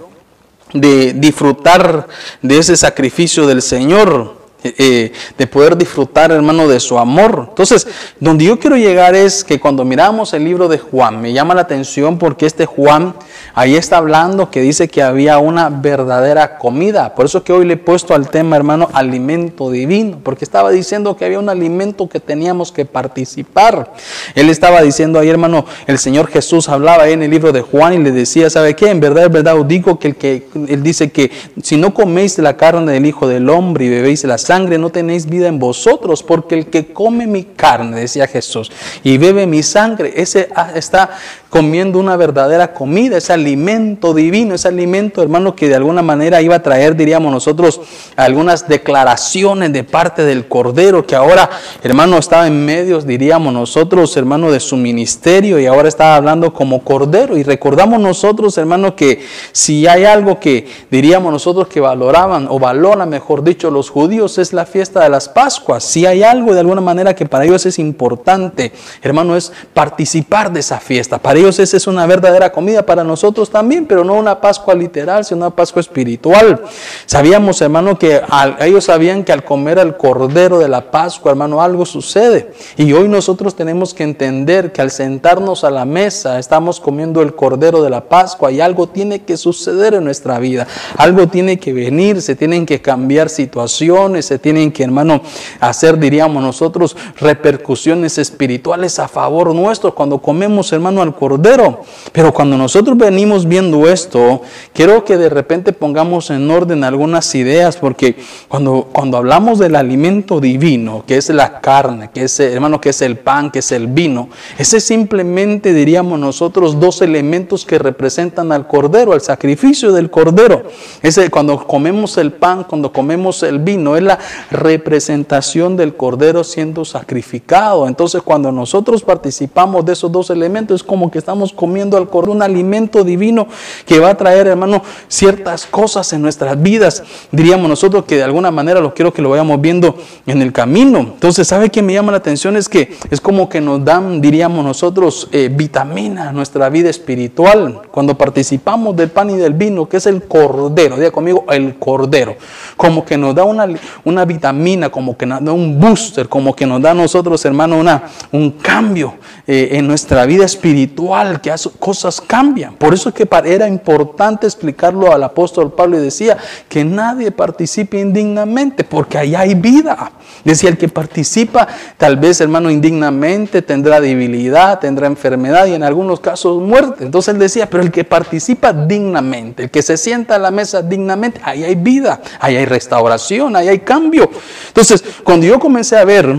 de 0.72 1.12
disfrutar 1.12 2.08
de 2.42 2.58
ese 2.58 2.76
sacrificio 2.76 3.46
del 3.46 3.62
Señor, 3.62 4.35
eh, 4.78 5.12
de 5.36 5.46
poder 5.46 5.76
disfrutar, 5.76 6.32
hermano, 6.32 6.68
de 6.68 6.80
su 6.80 6.98
amor. 6.98 7.46
Entonces, 7.48 7.86
donde 8.20 8.44
yo 8.44 8.58
quiero 8.58 8.76
llegar 8.76 9.14
es 9.14 9.44
que 9.44 9.60
cuando 9.60 9.84
miramos 9.84 10.32
el 10.34 10.44
libro 10.44 10.68
de 10.68 10.78
Juan, 10.78 11.20
me 11.20 11.32
llama 11.32 11.54
la 11.54 11.62
atención 11.62 12.18
porque 12.18 12.46
este 12.46 12.66
Juan 12.66 13.14
Ahí 13.58 13.74
está 13.74 13.96
hablando 13.96 14.50
que 14.50 14.60
dice 14.60 14.86
que 14.86 15.02
había 15.02 15.38
una 15.38 15.70
verdadera 15.70 16.58
comida. 16.58 17.14
Por 17.14 17.24
eso 17.24 17.42
que 17.42 17.54
hoy 17.54 17.64
le 17.64 17.72
he 17.72 17.78
puesto 17.78 18.14
al 18.14 18.28
tema, 18.28 18.54
hermano, 18.54 18.90
alimento 18.92 19.70
divino, 19.70 20.18
porque 20.22 20.44
estaba 20.44 20.70
diciendo 20.70 21.16
que 21.16 21.24
había 21.24 21.38
un 21.38 21.48
alimento 21.48 22.06
que 22.06 22.20
teníamos 22.20 22.70
que 22.70 22.84
participar. 22.84 23.94
Él 24.34 24.50
estaba 24.50 24.82
diciendo 24.82 25.18
ahí, 25.18 25.30
hermano, 25.30 25.64
el 25.86 25.98
Señor 25.98 26.28
Jesús 26.28 26.68
hablaba 26.68 27.04
ahí 27.04 27.14
en 27.14 27.22
el 27.22 27.30
libro 27.30 27.50
de 27.50 27.62
Juan 27.62 27.94
y 27.94 27.98
le 27.98 28.12
decía, 28.12 28.50
¿sabe 28.50 28.76
qué? 28.76 28.90
En 28.90 29.00
verdad, 29.00 29.24
en 29.24 29.32
verdad 29.32 29.58
os 29.58 29.66
digo 29.66 29.98
que, 29.98 30.08
el 30.08 30.16
que 30.16 30.46
él 30.68 30.82
dice 30.82 31.10
que 31.10 31.30
si 31.62 31.78
no 31.78 31.94
coméis 31.94 32.38
la 32.38 32.58
carne 32.58 32.92
del 32.92 33.06
Hijo 33.06 33.26
del 33.26 33.48
Hombre 33.48 33.86
y 33.86 33.88
bebéis 33.88 34.22
la 34.24 34.36
sangre, 34.36 34.55
no 34.56 34.90
tenéis 34.90 35.26
vida 35.26 35.48
en 35.48 35.58
vosotros, 35.58 36.22
porque 36.22 36.54
el 36.54 36.66
que 36.66 36.92
come 36.92 37.26
mi 37.26 37.44
carne, 37.44 38.00
decía 38.00 38.26
Jesús, 38.26 38.72
y 39.02 39.18
bebe 39.18 39.46
mi 39.46 39.62
sangre, 39.62 40.12
ese 40.16 40.48
ah, 40.54 40.72
está 40.74 41.18
comiendo 41.56 41.98
una 41.98 42.18
verdadera 42.18 42.74
comida, 42.74 43.16
ese 43.16 43.32
alimento 43.32 44.12
divino, 44.12 44.54
ese 44.54 44.68
alimento, 44.68 45.22
hermano, 45.22 45.56
que 45.56 45.70
de 45.70 45.74
alguna 45.74 46.02
manera 46.02 46.42
iba 46.42 46.54
a 46.54 46.62
traer, 46.62 46.94
diríamos 46.94 47.32
nosotros, 47.32 47.80
algunas 48.14 48.68
declaraciones 48.68 49.72
de 49.72 49.82
parte 49.82 50.26
del 50.26 50.48
Cordero, 50.48 51.06
que 51.06 51.16
ahora, 51.16 51.48
hermano, 51.82 52.18
estaba 52.18 52.46
en 52.46 52.62
medios, 52.62 53.06
diríamos 53.06 53.54
nosotros, 53.54 54.14
hermano, 54.18 54.50
de 54.50 54.60
su 54.60 54.76
ministerio 54.76 55.58
y 55.58 55.64
ahora 55.64 55.88
estaba 55.88 56.16
hablando 56.16 56.52
como 56.52 56.84
Cordero. 56.84 57.38
Y 57.38 57.42
recordamos 57.42 58.00
nosotros, 58.00 58.58
hermano, 58.58 58.94
que 58.94 59.24
si 59.52 59.86
hay 59.86 60.04
algo 60.04 60.38
que 60.38 60.68
diríamos 60.90 61.32
nosotros 61.32 61.68
que 61.68 61.80
valoraban 61.80 62.48
o 62.50 62.58
valoran, 62.58 63.08
mejor 63.08 63.42
dicho, 63.42 63.70
los 63.70 63.88
judíos, 63.88 64.36
es 64.36 64.52
la 64.52 64.66
fiesta 64.66 65.04
de 65.04 65.08
las 65.08 65.30
Pascuas. 65.30 65.84
Si 65.84 66.04
hay 66.04 66.22
algo 66.22 66.52
de 66.52 66.60
alguna 66.60 66.82
manera 66.82 67.14
que 67.14 67.24
para 67.24 67.46
ellos 67.46 67.64
es 67.64 67.78
importante, 67.78 68.72
hermano, 69.00 69.36
es 69.36 69.54
participar 69.72 70.52
de 70.52 70.60
esa 70.60 70.80
fiesta. 70.80 71.16
Para 71.16 71.38
ellos 71.38 71.45
esa 71.48 71.76
es 71.76 71.86
una 71.86 72.06
verdadera 72.06 72.52
comida, 72.52 72.84
para 72.84 73.04
nosotros 73.04 73.50
también, 73.50 73.86
pero 73.86 74.04
no 74.04 74.14
una 74.14 74.40
Pascua 74.40 74.74
literal, 74.74 75.24
sino 75.24 75.38
una 75.38 75.54
Pascua 75.54 75.80
espiritual. 75.80 76.62
Sabíamos, 77.06 77.60
hermano, 77.60 77.98
que 77.98 78.20
ellos 78.60 78.84
sabían 78.84 79.24
que 79.24 79.32
al 79.32 79.44
comer 79.44 79.78
el 79.78 79.96
cordero 79.96 80.58
de 80.58 80.68
la 80.68 80.90
Pascua, 80.90 81.30
hermano, 81.30 81.62
algo 81.62 81.86
sucede. 81.86 82.52
Y 82.76 82.92
hoy 82.92 83.08
nosotros 83.08 83.54
tenemos 83.54 83.94
que 83.94 84.04
entender 84.04 84.72
que 84.72 84.82
al 84.82 84.90
sentarnos 84.90 85.64
a 85.64 85.70
la 85.70 85.84
mesa 85.84 86.38
estamos 86.38 86.80
comiendo 86.80 87.22
el 87.22 87.34
cordero 87.34 87.82
de 87.82 87.90
la 87.90 88.08
Pascua 88.08 88.50
y 88.50 88.60
algo 88.60 88.88
tiene 88.88 89.22
que 89.22 89.36
suceder 89.36 89.94
en 89.94 90.04
nuestra 90.04 90.38
vida. 90.38 90.66
Algo 90.96 91.26
tiene 91.28 91.58
que 91.58 91.72
venir, 91.72 92.22
se 92.22 92.34
tienen 92.34 92.66
que 92.66 92.80
cambiar 92.80 93.28
situaciones, 93.28 94.26
se 94.26 94.38
tienen 94.38 94.72
que, 94.72 94.84
hermano, 94.84 95.20
hacer, 95.60 95.98
diríamos 95.98 96.42
nosotros, 96.42 96.96
repercusiones 97.18 98.18
espirituales 98.18 98.98
a 98.98 99.08
favor 99.08 99.54
nuestro. 99.54 99.94
Cuando 99.94 100.18
comemos, 100.18 100.72
hermano, 100.72 101.02
al 101.02 101.14
cordero, 101.14 101.25
Cordero. 101.26 101.80
Pero 102.12 102.32
cuando 102.32 102.56
nosotros 102.56 102.96
venimos 102.96 103.46
viendo 103.46 103.88
esto, 103.88 104.42
quiero 104.72 105.04
que 105.04 105.16
de 105.16 105.28
repente 105.28 105.72
pongamos 105.72 106.30
en 106.30 106.48
orden 106.48 106.84
algunas 106.84 107.34
ideas, 107.34 107.76
porque 107.76 108.14
cuando, 108.46 108.88
cuando 108.92 109.16
hablamos 109.16 109.58
del 109.58 109.74
alimento 109.74 110.40
divino, 110.40 111.02
que 111.04 111.16
es 111.16 111.28
la 111.30 111.60
carne, 111.60 112.10
que 112.14 112.22
es, 112.22 112.38
hermano, 112.38 112.80
que 112.80 112.90
es 112.90 113.02
el 113.02 113.16
pan, 113.18 113.50
que 113.50 113.58
es 113.58 113.72
el 113.72 113.88
vino, 113.88 114.28
ese 114.56 114.78
simplemente 114.78 115.74
diríamos 115.74 116.16
nosotros 116.20 116.78
dos 116.78 117.02
elementos 117.02 117.64
que 117.64 117.80
representan 117.80 118.52
al 118.52 118.68
Cordero, 118.68 119.12
al 119.12 119.20
sacrificio 119.20 119.92
del 119.92 120.10
Cordero. 120.10 120.62
Ese, 121.02 121.28
cuando 121.28 121.66
comemos 121.66 122.18
el 122.18 122.32
pan, 122.32 122.62
cuando 122.62 122.92
comemos 122.92 123.42
el 123.42 123.58
vino, 123.58 123.96
es 123.96 124.04
la 124.04 124.20
representación 124.52 125.76
del 125.76 125.96
Cordero 125.96 126.44
siendo 126.44 126.84
sacrificado. 126.84 127.88
Entonces, 127.88 128.22
cuando 128.22 128.52
nosotros 128.52 129.02
participamos 129.02 129.84
de 129.84 129.92
esos 129.92 130.12
dos 130.12 130.30
elementos, 130.30 130.76
es 130.82 130.86
como 130.86 131.10
que 131.10 131.15
estamos 131.18 131.52
comiendo 131.52 131.96
al 131.96 132.08
cordero, 132.08 132.32
un 132.32 132.42
alimento 132.42 133.04
divino 133.04 133.46
que 133.84 133.98
va 134.00 134.10
a 134.10 134.16
traer, 134.16 134.46
hermano, 134.46 134.82
ciertas 135.08 135.66
cosas 135.66 136.12
en 136.12 136.22
nuestras 136.22 136.60
vidas. 136.60 137.02
Diríamos 137.30 137.68
nosotros 137.68 138.04
que 138.04 138.16
de 138.16 138.24
alguna 138.24 138.50
manera 138.50 138.80
lo 138.80 138.94
quiero 138.94 139.12
que 139.12 139.22
lo 139.22 139.30
vayamos 139.30 139.60
viendo 139.60 139.96
en 140.26 140.42
el 140.42 140.52
camino. 140.52 140.98
Entonces, 141.00 141.46
¿sabe 141.46 141.70
qué 141.70 141.82
me 141.82 141.92
llama 141.92 142.12
la 142.12 142.18
atención? 142.18 142.56
Es 142.56 142.68
que 142.68 142.96
es 143.10 143.20
como 143.20 143.48
que 143.48 143.60
nos 143.60 143.84
dan, 143.84 144.20
diríamos 144.20 144.64
nosotros, 144.64 145.28
eh, 145.32 145.50
vitamina 145.52 146.28
a 146.28 146.32
nuestra 146.32 146.68
vida 146.68 146.90
espiritual. 146.90 147.82
Cuando 147.90 148.16
participamos 148.16 148.96
del 148.96 149.10
pan 149.10 149.30
y 149.30 149.36
del 149.36 149.54
vino, 149.54 149.88
que 149.88 149.98
es 149.98 150.06
el 150.06 150.22
cordero, 150.22 150.96
diga 150.96 151.10
conmigo, 151.10 151.44
el 151.50 151.76
cordero. 151.76 152.36
Como 152.76 153.04
que 153.04 153.16
nos 153.16 153.34
da 153.34 153.44
una, 153.44 153.68
una 154.04 154.24
vitamina, 154.24 154.90
como 154.90 155.16
que 155.16 155.26
nos 155.26 155.44
da 155.44 155.52
un 155.52 155.78
booster, 155.78 156.28
como 156.28 156.54
que 156.54 156.66
nos 156.66 156.80
da 156.82 156.90
a 156.90 156.94
nosotros, 156.94 157.44
hermano, 157.44 157.78
una, 157.78 158.04
un 158.32 158.50
cambio 158.50 159.14
eh, 159.48 159.78
en 159.78 159.86
nuestra 159.86 160.26
vida 160.26 160.44
espiritual 160.44 161.40
que 161.40 161.54
cosas 161.78 162.20
cambian. 162.20 162.74
Por 162.74 162.94
eso 162.94 163.10
es 163.10 163.14
que 163.14 163.28
era 163.44 163.68
importante 163.68 164.44
explicarlo 164.44 165.12
al 165.12 165.22
apóstol 165.22 165.72
Pablo 165.72 165.98
y 165.98 166.00
decía 166.00 166.36
que 166.68 166.84
nadie 166.84 167.30
participe 167.30 168.00
indignamente, 168.00 168.82
porque 168.82 169.18
ahí 169.18 169.36
hay 169.36 169.54
vida. 169.54 170.10
Decía, 170.44 170.68
el 170.70 170.76
que 170.76 170.88
participa 170.88 171.68
tal 171.96 172.16
vez, 172.16 172.40
hermano, 172.40 172.72
indignamente 172.72 173.62
tendrá 173.62 174.00
debilidad, 174.00 174.80
tendrá 174.80 175.06
enfermedad 175.06 175.66
y 175.66 175.74
en 175.74 175.84
algunos 175.84 176.18
casos 176.18 176.60
muerte. 176.60 177.04
Entonces 177.04 177.32
él 177.32 177.38
decía, 177.38 177.70
pero 177.70 177.84
el 177.84 177.92
que 177.92 178.02
participa 178.02 178.72
dignamente, 178.72 179.64
el 179.64 179.70
que 179.70 179.82
se 179.82 179.96
sienta 179.96 180.34
a 180.34 180.38
la 180.40 180.50
mesa 180.50 180.82
dignamente, 180.82 181.40
ahí 181.44 181.62
hay 181.62 181.76
vida, 181.76 182.20
ahí 182.40 182.56
hay 182.56 182.64
restauración, 182.64 183.54
ahí 183.54 183.68
hay 183.68 183.78
cambio. 183.78 184.28
Entonces, 184.66 185.04
cuando 185.22 185.46
yo 185.46 185.60
comencé 185.60 185.96
a 185.96 186.04
ver 186.04 186.36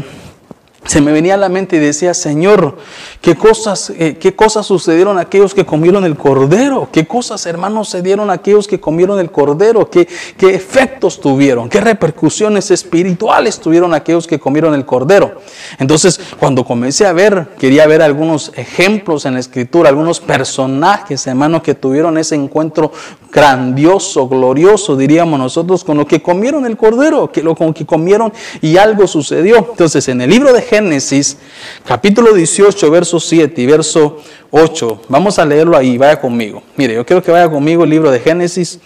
se 0.86 1.02
me 1.02 1.12
venía 1.12 1.34
a 1.34 1.38
la 1.38 1.50
mente 1.50 1.76
y 1.76 1.80
decía, 1.80 2.14
Señor, 2.14 2.78
¿qué 3.22 3.36
cosas, 3.36 3.92
eh, 3.98 4.18
qué 4.20 4.36
cosas 4.36 4.66
sucedieron 4.66 5.18
a 5.18 5.22
aquellos 5.22 5.54
que 5.54 5.66
comieron 5.66 6.06
el 6.06 6.16
cordero? 6.16 6.88
¿Qué 6.92 7.06
cosas, 7.06 7.46
hermanos, 7.46 7.90
se 7.90 8.02
dieron 8.02 8.30
a 8.30 8.34
aquellos 8.34 8.68
que 8.68 8.80
comieron 8.80 9.20
el 9.20 9.30
cordero? 9.30 9.90
¿Qué, 9.90 10.08
¿Qué 10.38 10.56
efectos 10.56 11.20
tuvieron? 11.20 11.68
¿Qué 11.68 11.82
repercusiones 11.82 12.72
espirituales 12.72 13.60
tuvieron 13.60 13.94
aquellos 13.94 14.28
que 14.28 14.40
comieron 14.40 14.74
el 14.74 14.86
cordero? 14.86 15.42
Entonces, 15.78 16.20
cuando 16.40 16.64
comencé 16.64 17.06
a 17.06 17.12
ver, 17.12 17.50
quería 17.60 17.86
ver 17.86 18.02
algunos 18.02 18.54
ejemplos 18.56 19.26
en 19.26 19.34
la 19.34 19.40
escritura, 19.42 19.90
algunos 19.90 20.22
personajes, 20.22 21.28
hermanos, 21.28 21.64
que 21.64 21.76
tuvieron 21.76 22.18
ese 22.18 22.36
encuentro 22.36 22.94
grandioso, 23.32 24.28
glorioso, 24.28 24.96
diríamos 24.96 25.38
nosotros, 25.38 25.84
con 25.84 25.98
lo 25.98 26.08
que 26.08 26.22
comieron 26.22 26.66
el 26.66 26.78
cordero, 26.78 27.32
que 27.32 27.44
lo 27.44 27.56
con 27.56 27.74
que 27.74 27.86
comieron 27.86 28.32
y 28.62 28.78
algo 28.78 29.06
sucedió. 29.06 29.58
Entonces, 29.58 30.08
en 30.08 30.22
el 30.22 30.30
libro 30.30 30.54
de 30.54 30.62
Génesis, 30.70 31.38
capítulo 31.86 32.34
18, 32.34 32.92
verso 32.92 33.20
7 33.20 33.62
y 33.62 33.66
verso 33.66 34.22
8, 34.52 35.02
vamos 35.08 35.40
a 35.40 35.46
leerlo 35.46 35.78
ahí, 35.78 35.98
vaya 35.98 36.20
conmigo. 36.20 36.62
Mire, 36.76 36.96
yo 36.96 37.06
quiero 37.06 37.24
que 37.24 37.32
vaya 37.32 37.50
conmigo 37.50 37.84
el 37.84 37.90
libro 37.90 38.12
de 38.12 38.20
Génesis. 38.20 38.80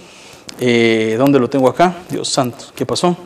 Eh, 0.59 1.15
¿Dónde 1.17 1.39
lo 1.39 1.49
tengo 1.49 1.67
acá? 1.67 1.95
Dios 2.09 2.29
santo, 2.29 2.65
¿qué 2.75 2.85
pasó? 2.85 3.17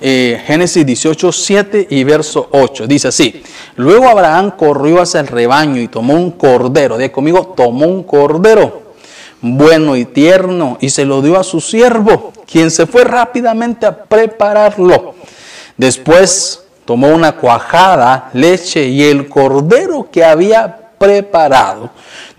Eh, 0.00 0.42
Génesis 0.46 0.86
18, 0.86 1.32
7 1.32 1.86
y 1.90 2.02
verso 2.04 2.48
8. 2.50 2.86
Dice 2.86 3.08
así, 3.08 3.42
luego 3.76 4.08
Abraham 4.08 4.52
corrió 4.56 5.00
hacia 5.02 5.20
el 5.20 5.28
rebaño 5.28 5.80
y 5.80 5.88
tomó 5.88 6.14
un 6.14 6.32
cordero, 6.32 6.96
de 6.96 7.12
conmigo, 7.12 7.54
tomó 7.54 7.86
un 7.86 8.02
cordero 8.04 8.82
bueno 9.42 9.96
y 9.96 10.04
tierno, 10.04 10.78
y 10.80 10.88
se 10.90 11.04
lo 11.04 11.20
dio 11.20 11.38
a 11.38 11.44
su 11.44 11.60
siervo, 11.60 12.32
quien 12.46 12.70
se 12.70 12.86
fue 12.86 13.04
rápidamente 13.04 13.86
a 13.86 14.04
prepararlo. 14.04 15.14
Después 15.76 16.61
tomó 16.84 17.08
una 17.08 17.32
cuajada, 17.32 18.30
leche 18.32 18.84
y 18.84 19.02
el 19.02 19.28
cordero 19.28 20.08
que 20.10 20.24
había 20.24 20.82
preparado. 20.98 21.90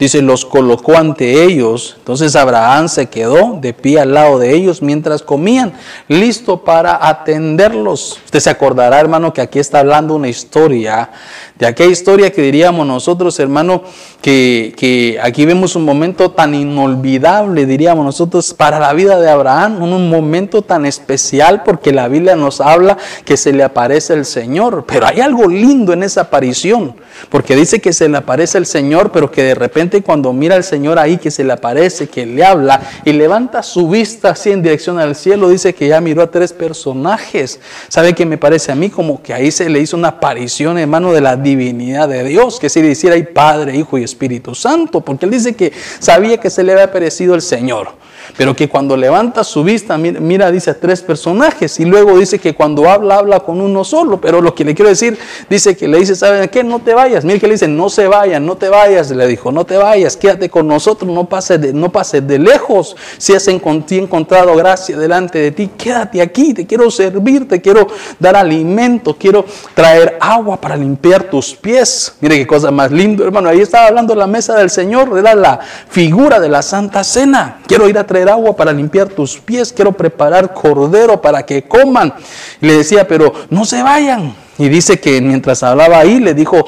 Dice, 0.03 0.21
los 0.21 0.43
colocó 0.43 0.97
ante 0.97 1.45
ellos. 1.45 1.95
Entonces 1.97 2.35
Abraham 2.35 2.89
se 2.89 3.05
quedó 3.05 3.57
de 3.61 3.71
pie 3.71 4.01
al 4.01 4.13
lado 4.13 4.37
de 4.37 4.53
ellos 4.53 4.81
mientras 4.81 5.21
comían, 5.21 5.71
listo 6.09 6.65
para 6.65 7.07
atenderlos. 7.07 8.19
Usted 8.25 8.41
se 8.41 8.49
acordará, 8.49 8.99
hermano, 8.99 9.31
que 9.31 9.39
aquí 9.39 9.59
está 9.59 9.79
hablando 9.79 10.13
una 10.15 10.27
historia 10.27 11.09
de 11.57 11.67
aquella 11.67 11.91
historia 11.91 12.31
que 12.31 12.41
diríamos 12.41 12.85
nosotros, 12.85 13.39
hermano, 13.39 13.83
que, 14.21 14.73
que, 14.75 15.19
aquí 15.21 15.45
vemos 15.45 15.75
un 15.75 15.85
momento 15.85 16.31
tan 16.31 16.55
inolvidable, 16.55 17.67
diríamos 17.67 18.03
nosotros, 18.03 18.53
para 18.55 18.79
la 18.79 18.91
vida 18.93 19.19
de 19.19 19.29
Abraham, 19.29 19.81
un 19.83 20.09
momento 20.09 20.63
tan 20.63 20.85
especial 20.85 21.61
porque 21.63 21.93
la 21.93 22.07
Biblia 22.07 22.35
nos 22.35 22.59
habla 22.59 22.97
que 23.23 23.37
se 23.37 23.53
le 23.53 23.63
aparece 23.63 24.13
el 24.13 24.25
Señor, 24.25 24.85
pero 24.87 25.05
hay 25.05 25.21
algo 25.21 25.47
lindo 25.47 25.93
en 25.93 26.01
esa 26.01 26.21
aparición, 26.21 26.95
porque 27.29 27.55
dice 27.55 27.79
que 27.79 27.93
se 27.93 28.09
le 28.09 28.17
aparece 28.17 28.57
el 28.57 28.65
Señor, 28.65 29.11
pero 29.11 29.31
que 29.31 29.43
de 29.43 29.55
repente 29.55 29.92
cuando 30.01 30.33
mira 30.33 30.55
al 30.55 30.63
Señor 30.63 30.97
ahí, 30.99 31.17
que 31.17 31.31
se 31.31 31.43
le 31.43 31.53
aparece, 31.53 32.07
que 32.07 32.25
le 32.25 32.43
habla 32.43 32.81
y 33.05 33.13
levanta 33.13 33.61
su 33.63 33.89
vista 33.89 34.29
así 34.29 34.51
en 34.51 34.61
dirección 34.61 34.99
al 34.99 35.15
cielo, 35.15 35.49
dice 35.49 35.73
que 35.73 35.87
ya 35.87 36.01
miró 36.01 36.23
a 36.23 36.31
tres 36.31 36.53
personajes. 36.53 37.59
¿Sabe 37.87 38.13
qué 38.13 38.25
me 38.25 38.37
parece 38.37 38.71
a 38.71 38.75
mí? 38.75 38.89
Como 38.89 39.21
que 39.21 39.33
ahí 39.33 39.51
se 39.51 39.69
le 39.69 39.79
hizo 39.79 39.95
una 39.97 40.09
aparición, 40.09 40.77
hermano, 40.77 41.13
de 41.13 41.21
la 41.21 41.35
divinidad 41.35 42.09
de 42.09 42.23
Dios, 42.23 42.59
que 42.59 42.69
si 42.69 42.81
le 42.81 42.91
hiciera 42.91 43.15
ahí 43.15 43.23
Padre, 43.23 43.75
Hijo 43.75 43.97
y 43.97 44.03
Espíritu 44.03 44.55
Santo, 44.55 45.01
porque 45.01 45.25
él 45.25 45.31
dice 45.31 45.55
que 45.55 45.71
sabía 45.99 46.37
que 46.37 46.49
se 46.49 46.63
le 46.63 46.71
había 46.71 46.85
aparecido 46.85 47.35
el 47.35 47.41
Señor. 47.41 47.89
Pero 48.37 48.55
que 48.55 48.69
cuando 48.69 48.97
levanta 48.97 49.43
su 49.43 49.63
vista, 49.63 49.97
mira, 49.97 50.51
dice 50.51 50.71
a 50.71 50.79
tres 50.79 51.01
personajes 51.01 51.79
y 51.79 51.85
luego 51.85 52.17
dice 52.17 52.39
que 52.39 52.53
cuando 52.55 52.89
habla, 52.89 53.17
habla 53.17 53.39
con 53.41 53.61
uno 53.61 53.83
solo. 53.83 54.19
Pero 54.19 54.41
lo 54.41 54.55
que 54.55 54.63
le 54.63 54.73
quiero 54.73 54.89
decir, 54.89 55.17
dice 55.49 55.75
que 55.75 55.87
le 55.87 55.99
dice, 55.99 56.15
¿saben 56.15 56.47
qué? 56.49 56.63
No 56.63 56.79
te 56.79 56.93
vayas. 56.93 57.25
Mire 57.25 57.39
que 57.39 57.47
le 57.47 57.53
dice, 57.53 57.67
no 57.67 57.89
se 57.89 58.07
vayan, 58.07 58.45
no 58.45 58.55
te 58.55 58.69
vayas. 58.69 59.11
Le 59.11 59.27
dijo, 59.27 59.51
no 59.51 59.65
te 59.65 59.77
vayas, 59.77 60.17
quédate 60.17 60.49
con 60.49 60.67
nosotros, 60.67 61.11
no 61.11 61.25
pases 61.25 61.61
de, 61.61 61.73
no 61.73 61.91
pases 61.91 62.25
de 62.27 62.39
lejos. 62.39 62.95
Si 63.17 63.33
has 63.33 63.47
encontrado 63.47 64.55
gracia 64.55 64.97
delante 64.97 65.39
de 65.39 65.51
ti, 65.51 65.69
quédate 65.77 66.21
aquí, 66.21 66.53
te 66.53 66.65
quiero 66.65 66.89
servir, 66.89 67.47
te 67.47 67.61
quiero 67.61 67.87
dar 68.19 68.35
alimento, 68.35 69.15
quiero 69.17 69.45
traer 69.73 70.17
agua 70.19 70.59
para 70.59 70.75
limpiar 70.75 71.23
tus 71.29 71.53
pies. 71.53 72.15
Mire 72.21 72.37
qué 72.37 72.47
cosa 72.47 72.71
más 72.71 72.91
lindo, 72.91 73.23
hermano. 73.23 73.49
Ahí 73.49 73.61
estaba 73.61 73.87
hablando 73.87 74.15
la 74.15 74.27
mesa 74.27 74.55
del 74.55 74.69
Señor, 74.69 75.17
era 75.17 75.35
la 75.35 75.59
figura 75.89 76.39
de 76.39 76.49
la 76.49 76.61
Santa 76.61 77.03
Cena. 77.03 77.59
Quiero 77.67 77.87
ir 77.87 77.97
a 77.97 78.07
traer 78.13 78.29
agua 78.29 78.55
para 78.55 78.71
limpiar 78.71 79.09
tus 79.09 79.39
pies, 79.39 79.73
quiero 79.73 79.91
preparar 79.91 80.53
cordero 80.53 81.19
para 81.19 81.43
que 81.43 81.63
coman. 81.63 82.13
le 82.61 82.73
decía, 82.77 83.07
pero 83.07 83.33
no 83.49 83.65
se 83.65 83.81
vayan. 83.81 84.35
Y 84.59 84.69
dice 84.69 84.99
que 84.99 85.19
mientras 85.19 85.63
hablaba 85.63 85.97
ahí, 85.97 86.19
le 86.19 86.35
dijo, 86.35 86.63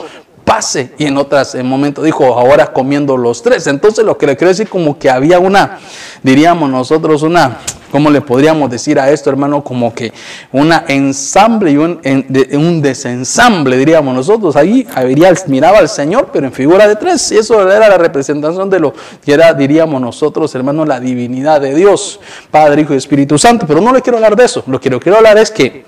pase. 0.46 0.92
Y 0.98 1.06
en 1.06 1.18
otras 1.18 1.56
en 1.56 1.66
momento 1.66 2.02
dijo, 2.02 2.26
ahora 2.26 2.72
comiendo 2.72 3.18
los 3.18 3.42
tres. 3.42 3.68
Entonces 3.68 4.06
lo 4.06 4.18
que 4.18 4.28
le 4.28 4.38
quiero 4.38 4.50
decir 4.50 4.70
como 4.70 4.98
que 4.98 5.10
había 5.10 5.40
una, 5.40 5.80
diríamos 6.24 6.70
nosotros, 6.70 7.24
una 7.24 7.60
¿Cómo 7.96 8.10
le 8.10 8.20
podríamos 8.20 8.70
decir 8.70 9.00
a 9.00 9.10
esto, 9.10 9.30
hermano? 9.30 9.64
Como 9.64 9.94
que 9.94 10.12
una 10.52 10.84
ensamble 10.90 11.72
y 11.72 11.78
un, 11.78 12.02
un 12.52 12.82
desensamble, 12.82 13.78
diríamos 13.78 14.14
nosotros. 14.14 14.58
Ahí 14.58 14.86
habría, 14.94 15.34
miraba 15.48 15.78
al 15.78 15.88
Señor, 15.88 16.30
pero 16.34 16.46
en 16.46 16.52
figura 16.52 16.90
de 16.90 16.98
tres. 16.98 17.32
Y 17.32 17.38
eso 17.38 17.62
era 17.62 17.88
la 17.88 17.98
representación 17.98 18.70
de 18.70 18.82
lo 18.82 18.94
que 19.24 19.32
era, 19.32 19.54
diríamos 19.54 20.02
nosotros, 20.02 20.54
hermano, 20.56 20.84
la 20.84 21.00
divinidad 21.00 21.62
de 21.62 21.74
Dios, 21.74 22.20
Padre, 22.52 22.82
Hijo 22.82 22.94
y 22.94 22.98
Espíritu 22.98 23.38
Santo. 23.38 23.66
Pero 23.66 23.80
no 23.80 23.94
le 23.94 24.02
quiero 24.02 24.18
hablar 24.18 24.36
de 24.36 24.44
eso. 24.44 24.62
Lo 24.68 24.78
que 24.78 24.90
le 24.90 25.00
quiero 25.00 25.20
hablar 25.20 25.38
es 25.38 25.50
que, 25.50 25.86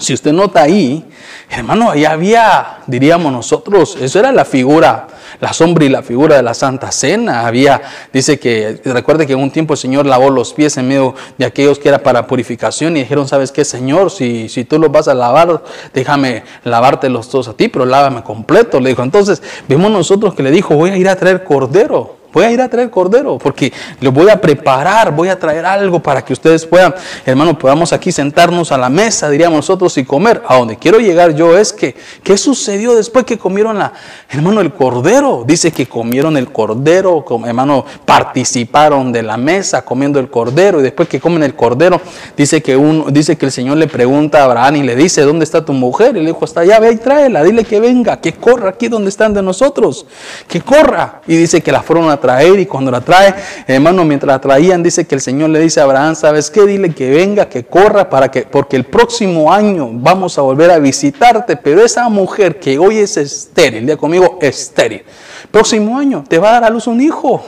si 0.00 0.14
usted 0.14 0.32
nota 0.32 0.62
ahí, 0.62 1.04
hermano, 1.48 1.90
ahí 1.90 2.04
había, 2.04 2.78
diríamos 2.86 3.32
nosotros, 3.32 3.96
eso 4.00 4.18
era 4.18 4.32
la 4.32 4.44
figura 4.44 5.06
la 5.40 5.52
sombra 5.52 5.84
y 5.84 5.88
la 5.88 6.02
figura 6.02 6.36
de 6.36 6.42
la 6.42 6.54
Santa 6.54 6.90
Cena. 6.90 7.46
Había, 7.46 7.80
dice 8.12 8.38
que, 8.38 8.80
recuerde 8.84 9.26
que 9.26 9.34
en 9.34 9.40
un 9.40 9.50
tiempo 9.50 9.74
el 9.74 9.78
Señor 9.78 10.06
lavó 10.06 10.30
los 10.30 10.52
pies 10.52 10.76
en 10.76 10.88
medio 10.88 11.14
de 11.38 11.44
aquellos 11.44 11.78
que 11.78 11.88
era 11.88 12.02
para 12.02 12.26
purificación 12.26 12.96
y 12.96 13.00
dijeron, 13.00 13.28
¿sabes 13.28 13.52
qué, 13.52 13.64
Señor? 13.64 14.10
Si, 14.10 14.48
si 14.48 14.64
tú 14.64 14.78
los 14.78 14.90
vas 14.90 15.08
a 15.08 15.14
lavar, 15.14 15.62
déjame 15.94 16.44
lavarte 16.64 17.08
los 17.08 17.28
todos 17.28 17.48
a 17.48 17.54
ti, 17.54 17.68
pero 17.68 17.86
lávame 17.86 18.22
completo. 18.22 18.80
Le 18.80 18.90
dijo, 18.90 19.02
entonces, 19.02 19.42
vemos 19.68 19.90
nosotros 19.90 20.34
que 20.34 20.42
le 20.42 20.50
dijo, 20.50 20.74
voy 20.74 20.90
a 20.90 20.96
ir 20.96 21.08
a 21.08 21.16
traer 21.16 21.44
cordero. 21.44 22.19
Voy 22.32 22.44
a 22.44 22.50
ir 22.50 22.60
a 22.60 22.68
traer 22.68 22.90
cordero 22.90 23.38
porque 23.38 23.72
le 24.00 24.08
voy 24.08 24.30
a 24.30 24.40
preparar, 24.40 25.14
voy 25.14 25.28
a 25.28 25.38
traer 25.38 25.66
algo 25.66 26.00
para 26.00 26.24
que 26.24 26.32
ustedes 26.32 26.64
puedan, 26.64 26.94
hermano, 27.26 27.58
podamos 27.58 27.92
aquí 27.92 28.12
sentarnos 28.12 28.70
a 28.70 28.78
la 28.78 28.88
mesa, 28.88 29.28
diríamos 29.28 29.56
nosotros, 29.56 29.96
y 29.98 30.04
comer. 30.04 30.42
A 30.46 30.56
donde 30.56 30.76
quiero 30.76 30.98
llegar 30.98 31.34
yo 31.34 31.56
es 31.58 31.72
que, 31.72 31.96
¿qué 32.22 32.36
sucedió 32.36 32.94
después 32.94 33.24
que 33.24 33.38
comieron 33.38 33.78
la, 33.78 33.92
hermano, 34.28 34.60
el 34.60 34.72
cordero? 34.72 35.44
Dice 35.46 35.72
que 35.72 35.86
comieron 35.86 36.36
el 36.36 36.52
cordero, 36.52 37.24
hermano, 37.44 37.84
participaron 38.04 39.12
de 39.12 39.22
la 39.22 39.36
mesa 39.36 39.84
comiendo 39.84 40.20
el 40.20 40.30
cordero 40.30 40.80
y 40.80 40.82
después 40.82 41.08
que 41.08 41.20
comen 41.20 41.42
el 41.42 41.54
cordero, 41.54 42.00
dice 42.36 42.62
que, 42.62 42.76
uno, 42.76 43.06
dice 43.10 43.36
que 43.36 43.46
el 43.46 43.52
Señor 43.52 43.76
le 43.76 43.88
pregunta 43.88 44.40
a 44.40 44.44
Abraham 44.44 44.76
y 44.76 44.82
le 44.84 44.94
dice, 44.94 45.22
¿dónde 45.22 45.44
está 45.44 45.64
tu 45.64 45.72
mujer? 45.72 46.16
Y 46.16 46.20
le 46.20 46.26
dijo, 46.26 46.44
está 46.44 46.60
allá, 46.60 46.78
ve 46.78 46.92
y 46.92 46.96
tráela, 46.96 47.42
dile 47.42 47.64
que 47.64 47.80
venga, 47.80 48.20
que 48.20 48.34
corra 48.34 48.70
aquí 48.70 48.88
donde 48.88 49.08
están 49.08 49.34
de 49.34 49.42
nosotros, 49.42 50.06
que 50.46 50.60
corra. 50.60 51.22
Y 51.26 51.36
dice 51.36 51.60
que 51.60 51.72
la 51.72 51.82
fueron 51.82 52.08
a 52.10 52.19
traer 52.20 52.58
y 52.58 52.66
cuando 52.66 52.90
la 52.90 53.00
trae, 53.00 53.34
hermano, 53.66 54.04
mientras 54.04 54.28
la 54.28 54.40
traían, 54.40 54.82
dice 54.82 55.06
que 55.06 55.14
el 55.14 55.20
Señor 55.20 55.50
le 55.50 55.60
dice 55.60 55.80
a 55.80 55.84
Abraham, 55.84 56.14
¿sabes 56.14 56.50
qué? 56.50 56.66
Dile 56.66 56.94
que 56.94 57.10
venga, 57.10 57.48
que 57.48 57.64
corra, 57.64 58.08
para 58.08 58.30
que, 58.30 58.42
porque 58.42 58.76
el 58.76 58.84
próximo 58.84 59.52
año 59.52 59.90
vamos 59.92 60.38
a 60.38 60.42
volver 60.42 60.70
a 60.70 60.78
visitarte, 60.78 61.56
pero 61.56 61.84
esa 61.84 62.08
mujer 62.08 62.58
que 62.58 62.78
hoy 62.78 62.98
es 62.98 63.16
estéril, 63.16 63.86
ya 63.86 63.96
conmigo, 63.96 64.38
estéril, 64.40 65.02
próximo 65.50 65.98
año 65.98 66.24
te 66.28 66.38
va 66.38 66.50
a 66.50 66.52
dar 66.52 66.64
a 66.64 66.70
luz 66.70 66.86
un 66.86 67.00
hijo. 67.00 67.42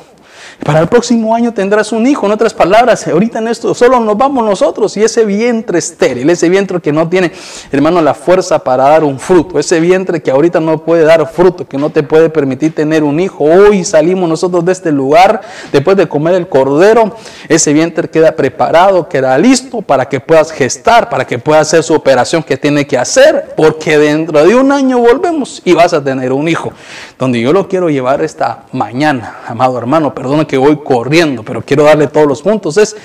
Para 0.65 0.79
el 0.79 0.87
próximo 0.87 1.35
año 1.35 1.53
tendrás 1.53 1.91
un 1.91 2.07
hijo. 2.07 2.27
En 2.27 2.33
otras 2.33 2.55
palabras, 2.55 3.09
ahorita 3.09 3.41
en 3.41 3.49
esto 3.49 3.75
solo 3.75 3.99
nos 3.99 4.17
vamos 4.17 4.45
nosotros 4.45 4.97
y 4.97 5.03
ese 5.03 5.25
vientre 5.25 5.81
estéril, 5.81 6.31
ese 6.31 6.49
vientre 6.49 6.81
que 6.81 6.93
no 6.93 7.09
tiene, 7.09 7.33
hermano, 7.73 8.01
la 8.01 8.15
fuerza 8.15 8.61
para 8.61 8.85
dar 8.85 9.03
un 9.03 9.19
fruto, 9.19 9.59
ese 9.59 9.81
vientre 9.81 10.23
que 10.23 10.31
ahorita 10.31 10.61
no 10.61 10.85
puede 10.85 11.03
dar 11.03 11.29
fruto, 11.29 11.67
que 11.67 11.77
no 11.79 11.91
te 11.91 12.05
puede 12.05 12.31
permitir 12.31 12.77
tener 12.77 13.03
un 13.03 13.19
hijo. 13.19 13.43
Hoy 13.43 13.83
salimos 13.83 14.29
nosotros 14.29 14.65
de 14.65 14.71
este 14.71 14.93
lugar 14.93 15.41
después 15.73 15.97
de 15.97 16.07
comer 16.07 16.37
el 16.37 16.49
cordero. 16.49 17.17
Ese 17.49 17.73
vientre 17.73 18.09
queda 18.09 18.37
preparado, 18.37 19.09
queda 19.09 19.37
listo 19.39 19.83
para 19.83 20.09
que 20.09 20.21
puedas 20.21 20.53
gestar, 20.53 21.11
para 21.11 21.27
que 21.27 21.41
puedas 21.41 21.67
hacer 21.67 21.83
su 21.83 21.93
operación 21.93 22.41
que 22.41 22.57
tiene 22.57 22.87
que 22.87 22.97
hacer, 22.97 23.53
porque 23.57 23.99
dentro 23.99 24.47
de 24.47 24.55
un 24.55 24.71
año 24.71 24.99
volvemos 24.99 25.61
y 25.65 25.73
vas 25.73 25.93
a 25.93 26.05
tener 26.05 26.33
un 26.33 26.47
hijo. 26.47 26.73
donde 27.19 27.41
yo 27.41 27.53
lo 27.53 27.69
quiero 27.69 27.91
llevar 27.91 28.23
esta 28.23 28.65
mañana, 28.73 29.39
amado 29.49 29.77
hermano, 29.77 30.15
perdona 30.15 30.45
que 30.45 30.52
voy 30.57 30.79
corriendo, 30.85 31.43
pero 31.43 31.65
quiero 31.65 31.85
darle 31.85 32.07
todos 32.07 32.27
los 32.27 32.43
puntos, 32.43 32.77
es 32.77 32.97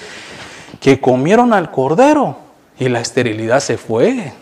que 0.79 0.99
comieron 0.99 1.53
al 1.53 1.71
cordero 1.71 2.37
y 2.79 2.89
la 2.89 3.01
esterilidad 3.01 3.59
se 3.59 3.77
fue. 3.77 4.33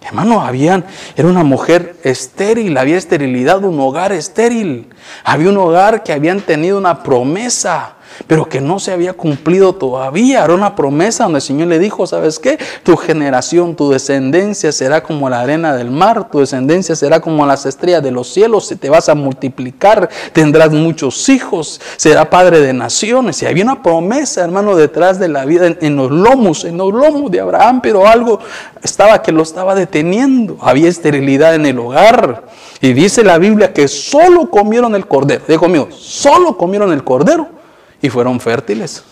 Hermano, 0.00 0.42
habían, 0.42 0.84
era 1.16 1.28
una 1.28 1.44
mujer 1.44 1.96
estéril, 2.02 2.76
había 2.76 2.98
esterilidad, 2.98 3.62
un 3.64 3.78
hogar 3.78 4.12
estéril. 4.12 4.88
Había 5.22 5.48
un 5.48 5.56
hogar 5.58 6.02
que 6.02 6.12
habían 6.12 6.40
tenido 6.40 6.76
una 6.76 7.04
promesa, 7.04 7.94
pero 8.26 8.48
que 8.48 8.60
no 8.60 8.78
se 8.78 8.92
había 8.92 9.12
cumplido 9.12 9.74
todavía. 9.74 10.44
Era 10.44 10.54
una 10.54 10.74
promesa 10.74 11.24
donde 11.24 11.38
el 11.38 11.42
Señor 11.42 11.68
le 11.68 11.78
dijo, 11.78 12.06
¿sabes 12.06 12.38
qué? 12.38 12.58
Tu 12.82 12.96
generación, 12.96 13.76
tu 13.76 13.90
descendencia 13.90 14.72
será 14.72 15.02
como 15.02 15.28
la 15.28 15.40
arena 15.40 15.74
del 15.74 15.90
mar, 15.90 16.30
tu 16.30 16.40
descendencia 16.40 16.96
será 16.96 17.20
como 17.20 17.46
las 17.46 17.66
estrellas 17.66 18.02
de 18.02 18.10
los 18.10 18.28
cielos, 18.28 18.72
te 18.78 18.90
vas 18.90 19.08
a 19.08 19.14
multiplicar, 19.14 20.08
tendrás 20.32 20.72
muchos 20.72 21.28
hijos, 21.28 21.80
será 21.96 22.30
padre 22.30 22.60
de 22.60 22.72
naciones. 22.72 23.42
Y 23.42 23.46
había 23.46 23.64
una 23.64 23.82
promesa, 23.82 24.42
hermano, 24.42 24.76
detrás 24.76 25.18
de 25.18 25.28
la 25.28 25.44
vida, 25.44 25.76
en, 25.80 25.96
los 25.96 26.10
lomos, 26.10 26.64
en 26.64 26.78
los 26.78 26.92
lomos 26.92 27.30
de 27.30 27.40
Abraham, 27.40 27.80
pero 27.82 28.06
algo 28.06 28.38
estaba 28.82 29.22
que 29.22 29.32
lo 29.32 29.42
estaba 29.42 29.74
deteniendo. 29.74 30.56
Había 30.60 30.88
esterilidad 30.88 31.54
en 31.54 31.66
el 31.66 31.78
hogar. 31.78 32.44
Y 32.80 32.92
dice 32.92 33.22
la 33.22 33.38
Biblia 33.38 33.72
que 33.72 33.88
solo 33.88 34.50
comieron 34.50 34.94
el 34.94 35.06
cordero. 35.06 35.42
Digo 35.46 35.60
conmigo, 35.60 35.88
solo 35.92 36.56
comieron 36.56 36.92
el 36.92 37.04
cordero 37.04 37.61
y 38.02 38.10
fueron 38.10 38.40
fértiles. 38.40 39.02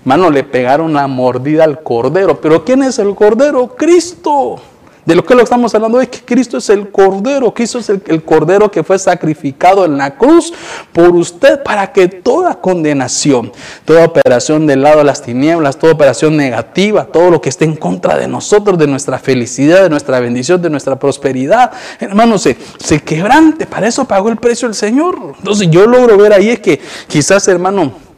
Hermano, 0.00 0.30
le 0.30 0.44
pegaron 0.44 0.90
una 0.90 1.06
mordida 1.06 1.64
al 1.64 1.82
cordero. 1.82 2.40
¿Pero 2.40 2.64
quién 2.64 2.82
es 2.82 2.98
el 2.98 3.14
cordero? 3.14 3.74
Cristo. 3.76 4.60
De 5.04 5.14
lo 5.14 5.24
que 5.24 5.34
lo 5.34 5.42
estamos 5.42 5.74
hablando 5.74 6.00
es 6.00 6.08
que 6.08 6.20
Cristo 6.20 6.58
es 6.58 6.68
el 6.68 6.90
Cordero, 6.90 7.52
Cristo 7.54 7.78
es 7.78 7.88
el, 7.88 8.22
Cordero 8.22 8.70
que 8.70 8.84
fue 8.84 8.98
sacrificado 8.98 9.84
en 9.84 9.96
la 9.96 10.16
cruz 10.16 10.52
por 10.92 11.16
usted 11.16 11.62
para 11.62 11.90
que 11.90 12.06
toda 12.06 12.60
condenación, 12.60 13.50
toda 13.84 14.04
operación 14.04 14.66
del 14.66 14.82
lado 14.82 14.98
de 14.98 15.04
las 15.04 15.22
tinieblas, 15.22 15.78
toda 15.78 15.94
operación 15.94 16.36
negativa, 16.36 17.06
todo 17.06 17.30
lo 17.30 17.40
que 17.40 17.48
esté 17.48 17.64
en 17.64 17.76
contra 17.76 18.18
de 18.18 18.28
nosotros, 18.28 18.78
de 18.78 18.86
nuestra 18.86 19.18
felicidad, 19.18 19.82
de 19.82 19.90
nuestra 19.90 20.20
bendición, 20.20 20.60
de 20.60 20.70
nuestra 20.70 20.96
prosperidad, 20.96 21.72
hermano, 21.98 22.38
se, 22.38 22.56
se 22.78 23.00
quebrante. 23.00 23.66
Para 23.66 23.88
eso 23.88 24.04
pagó 24.04 24.28
el 24.28 24.36
precio 24.36 24.68
el 24.68 24.74
Señor. 24.74 25.16
Entonces 25.38 25.68
yo 25.70 25.86
logro 25.86 26.16
ver 26.18 26.34
ahí 26.34 26.50
es 26.50 26.60
que 26.60 26.78
quizás, 27.08 27.48
hermano, 27.48 28.09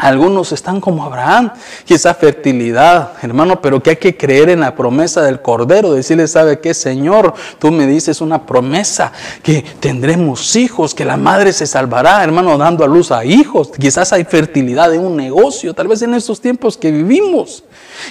algunos 0.00 0.52
están 0.52 0.80
como 0.80 1.04
Abraham, 1.04 1.52
y 1.86 1.94
esa 1.94 2.14
fertilidad, 2.14 3.12
hermano, 3.22 3.60
pero 3.60 3.82
que 3.82 3.90
hay 3.90 3.96
que 3.96 4.16
creer 4.16 4.48
en 4.48 4.60
la 4.60 4.74
promesa 4.74 5.22
del 5.22 5.42
Cordero, 5.42 5.92
decirle, 5.92 6.26
¿sabe 6.26 6.58
qué, 6.60 6.74
Señor? 6.74 7.34
Tú 7.58 7.70
me 7.70 7.86
dices 7.86 8.20
una 8.20 8.46
promesa, 8.46 9.12
que 9.42 9.64
tendremos 9.80 10.56
hijos, 10.56 10.94
que 10.94 11.04
la 11.04 11.16
madre 11.16 11.52
se 11.52 11.66
salvará, 11.66 12.24
hermano, 12.24 12.56
dando 12.56 12.84
a 12.84 12.88
luz 12.88 13.12
a 13.12 13.24
hijos. 13.24 13.70
Quizás 13.78 14.12
hay 14.12 14.24
fertilidad 14.24 14.92
en 14.94 15.02
un 15.02 15.16
negocio, 15.16 15.74
tal 15.74 15.88
vez 15.88 16.02
en 16.02 16.14
estos 16.14 16.40
tiempos 16.40 16.76
que 16.76 16.90
vivimos. 16.90 17.64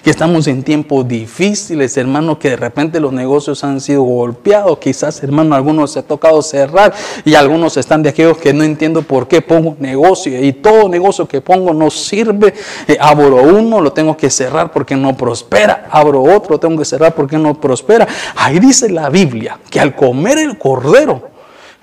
Y 0.05 0.10
estamos 0.10 0.48
en 0.48 0.63
tiempos 0.63 1.08
difíciles, 1.08 1.98
hermano, 1.98 2.38
que 2.38 2.51
de 2.51 2.55
repente 2.58 3.00
los 3.00 3.12
negocios 3.12 3.63
han 3.63 3.81
sido 3.81 4.03
golpeados. 4.03 4.77
Quizás, 4.77 5.24
hermano, 5.24 5.55
algunos 5.55 5.91
se 5.91 6.00
ha 6.00 6.03
tocado 6.03 6.41
cerrar 6.41 6.93
y 7.25 7.36
algunos 7.36 7.77
están 7.77 8.03
de 8.03 8.10
aquellos 8.10 8.38
que 8.38 8.53
no 8.53 8.63
entiendo 8.63 9.01
por 9.01 9.27
qué 9.27 9.41
pongo 9.41 9.75
negocio 9.79 10.43
y 10.43 10.53
todo 10.53 10.88
negocio 10.89 11.27
que 11.27 11.41
pongo 11.41 11.74
no 11.80 11.90
sirve. 11.90 12.54
Eh, 12.88 12.98
abro 13.00 13.42
uno, 13.44 13.82
lo 13.82 13.92
tengo 13.94 14.16
que 14.16 14.30
cerrar 14.30 14.72
porque 14.72 14.96
no 14.96 15.16
prospera. 15.16 15.88
Abro 15.90 16.22
otro, 16.22 16.52
lo 16.52 16.60
tengo 16.60 16.78
que 16.78 16.86
cerrar 16.86 17.16
porque 17.16 17.38
no 17.38 17.60
prospera. 17.60 18.08
Ahí 18.36 18.60
dice 18.60 18.90
la 18.90 19.10
Biblia 19.10 19.60
que 19.70 19.80
al 19.80 19.96
comer 19.96 20.38
el 20.38 20.58
cordero, 20.58 21.30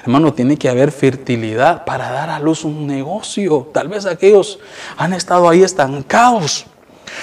Hermano, 0.07 0.33
tiene 0.33 0.57
que 0.57 0.69
haber 0.69 0.93
fertilidad 0.93 1.85
para 1.85 2.13
dar 2.13 2.31
a 2.31 2.39
luz 2.39 2.65
un 2.65 2.87
negocio. 2.87 3.69
Tal 3.73 3.89
vez 3.89 4.07
aquellos 4.07 4.61
han 4.97 5.13
estado 5.13 5.49
ahí 5.49 5.65
estancados 5.65 6.67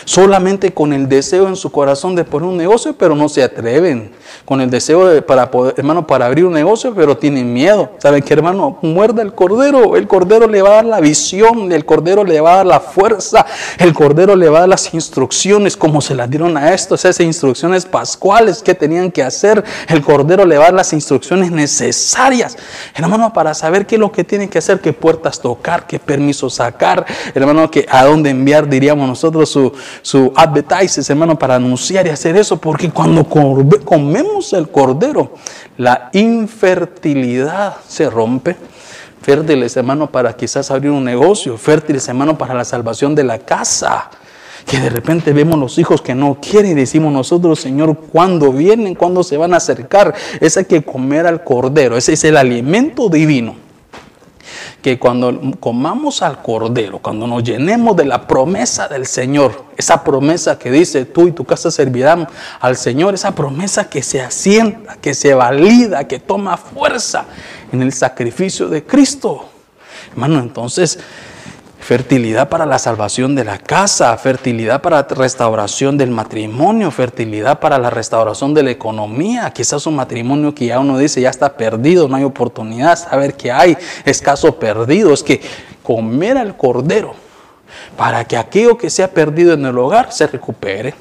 solamente 0.05 0.73
con 0.73 0.93
el 0.93 1.07
deseo 1.07 1.47
en 1.47 1.55
su 1.55 1.71
corazón 1.71 2.15
de 2.15 2.23
poner 2.23 2.49
un 2.49 2.57
negocio, 2.57 2.95
pero 2.97 3.15
no 3.15 3.29
se 3.29 3.43
atreven 3.43 4.11
con 4.45 4.61
el 4.61 4.69
deseo 4.69 5.07
de, 5.07 5.21
para 5.21 5.51
poder, 5.51 5.75
hermano, 5.77 6.05
para 6.05 6.25
abrir 6.25 6.45
un 6.45 6.53
negocio, 6.53 6.93
pero 6.93 7.17
tienen 7.17 7.53
miedo. 7.53 7.91
¿Saben 7.99 8.21
qué, 8.21 8.33
hermano? 8.33 8.77
Muerda 8.81 9.21
el 9.21 9.33
cordero. 9.33 9.95
El 9.95 10.07
cordero 10.07 10.47
le 10.47 10.61
va 10.61 10.69
a 10.69 10.75
dar 10.75 10.85
la 10.85 10.99
visión, 10.99 11.71
el 11.71 11.85
cordero 11.85 12.23
le 12.23 12.41
va 12.41 12.53
a 12.53 12.55
dar 12.57 12.65
la 12.65 12.79
fuerza, 12.79 13.45
el 13.77 13.93
cordero 13.93 14.35
le 14.35 14.49
va 14.49 14.57
a 14.57 14.61
dar 14.61 14.69
las 14.69 14.93
instrucciones, 14.93 15.77
como 15.77 16.01
se 16.01 16.15
las 16.15 16.29
dieron 16.29 16.57
a 16.57 16.73
estos, 16.73 17.05
esas 17.05 17.25
instrucciones 17.25 17.85
pascuales 17.85 18.61
que 18.61 18.73
tenían 18.73 19.11
que 19.11 19.23
hacer. 19.23 19.63
El 19.87 20.01
cordero 20.01 20.45
le 20.45 20.57
va 20.57 20.63
a 20.63 20.67
dar 20.67 20.75
las 20.75 20.93
instrucciones 20.93 21.51
necesarias, 21.51 22.57
hermano, 22.95 23.33
para 23.33 23.53
saber 23.53 23.85
qué 23.85 23.95
es 23.95 23.99
lo 23.99 24.11
que 24.11 24.23
tiene 24.23 24.49
que 24.49 24.57
hacer, 24.57 24.81
qué 24.81 24.93
puertas 24.93 25.39
tocar, 25.39 25.87
qué 25.87 25.99
permiso 25.99 26.49
sacar, 26.49 27.05
hermano, 27.33 27.69
que 27.71 27.85
a 27.89 28.05
dónde 28.05 28.29
enviar, 28.29 28.67
diríamos 28.67 29.07
nosotros, 29.07 29.49
su, 29.49 29.73
su 30.01 30.31
advertises, 30.35 31.09
hermano, 31.09 31.37
para 31.37 31.55
anunciar 31.55 32.07
y 32.07 32.09
hacer 32.09 32.35
eso, 32.37 32.57
porque 32.57 32.89
cuando 32.89 33.25
comemos 33.25 34.53
el 34.53 34.69
cordero, 34.69 35.33
la 35.77 36.09
infertilidad 36.13 37.77
se 37.87 38.09
rompe. 38.09 38.55
Fértiles, 39.21 39.77
hermano, 39.77 40.11
para 40.11 40.35
quizás 40.35 40.69
abrir 40.69 40.91
un 40.91 41.05
negocio. 41.05 41.57
Fértiles, 41.57 42.07
hermano, 42.09 42.37
para 42.37 42.53
la 42.53 42.65
salvación 42.65 43.15
de 43.15 43.23
la 43.23 43.39
casa. 43.39 44.09
Que 44.65 44.79
de 44.79 44.89
repente 44.89 45.33
vemos 45.33 45.59
los 45.59 45.77
hijos 45.77 46.01
que 46.01 46.15
no 46.15 46.37
quieren 46.41 46.71
y 46.71 46.75
decimos 46.75 47.11
nosotros, 47.11 47.59
Señor, 47.59 47.97
¿cuándo 48.11 48.51
vienen? 48.51 48.95
¿Cuándo 48.95 49.23
se 49.23 49.37
van 49.37 49.53
a 49.53 49.57
acercar? 49.57 50.13
Es 50.39 50.57
hay 50.57 50.65
que 50.65 50.83
comer 50.83 51.25
al 51.25 51.43
cordero. 51.43 51.97
Ese 51.97 52.13
es 52.13 52.23
el 52.23 52.37
alimento 52.37 53.09
divino 53.09 53.55
que 54.83 54.99
cuando 54.99 55.39
comamos 55.61 56.21
al 56.21 56.41
Cordero, 56.41 56.99
cuando 56.99 57.25
nos 57.25 57.41
llenemos 57.41 57.95
de 57.95 58.03
la 58.03 58.27
promesa 58.27 58.89
del 58.89 59.05
Señor, 59.05 59.63
esa 59.77 60.03
promesa 60.03 60.59
que 60.59 60.69
dice 60.69 61.05
tú 61.05 61.29
y 61.29 61.31
tu 61.31 61.45
casa 61.45 61.71
servirán 61.71 62.27
al 62.59 62.75
Señor, 62.75 63.13
esa 63.13 63.33
promesa 63.33 63.89
que 63.89 64.03
se 64.03 64.21
asienta, 64.21 64.97
que 64.97 65.13
se 65.13 65.33
valida, 65.33 66.05
que 66.05 66.19
toma 66.19 66.57
fuerza 66.57 67.25
en 67.71 67.81
el 67.81 67.93
sacrificio 67.93 68.67
de 68.67 68.83
Cristo. 68.83 69.45
Hermano, 70.11 70.39
entonces 70.39 70.99
fertilidad 71.83 72.47
para 72.47 72.65
la 72.65 72.79
salvación 72.79 73.35
de 73.35 73.43
la 73.43 73.57
casa, 73.57 74.17
fertilidad 74.17 74.81
para 74.81 75.01
la 75.01 75.07
restauración 75.07 75.97
del 75.97 76.11
matrimonio, 76.11 76.89
fertilidad 76.91 77.59
para 77.59 77.77
la 77.77 77.89
restauración 77.89 78.53
de 78.53 78.63
la 78.63 78.71
economía. 78.71 79.51
Quizás 79.51 79.85
un 79.85 79.97
matrimonio 79.97 80.55
que 80.55 80.67
ya 80.67 80.79
uno 80.79 80.97
dice 80.97 81.21
ya 81.21 81.29
está 81.29 81.57
perdido, 81.57 82.07
no 82.07 82.15
hay 82.15 82.23
oportunidad, 82.23 82.97
saber 82.97 83.35
que 83.35 83.51
hay, 83.51 83.77
es 84.05 84.21
caso 84.21 84.57
perdido, 84.57 85.13
es 85.13 85.23
que 85.23 85.41
comer 85.83 86.37
al 86.37 86.55
cordero 86.55 87.13
para 87.97 88.23
que 88.25 88.37
aquello 88.37 88.77
que 88.77 88.89
se 88.89 89.03
ha 89.03 89.11
perdido 89.11 89.53
en 89.53 89.65
el 89.65 89.77
hogar 89.77 90.11
se 90.11 90.25
recupere 90.27 90.95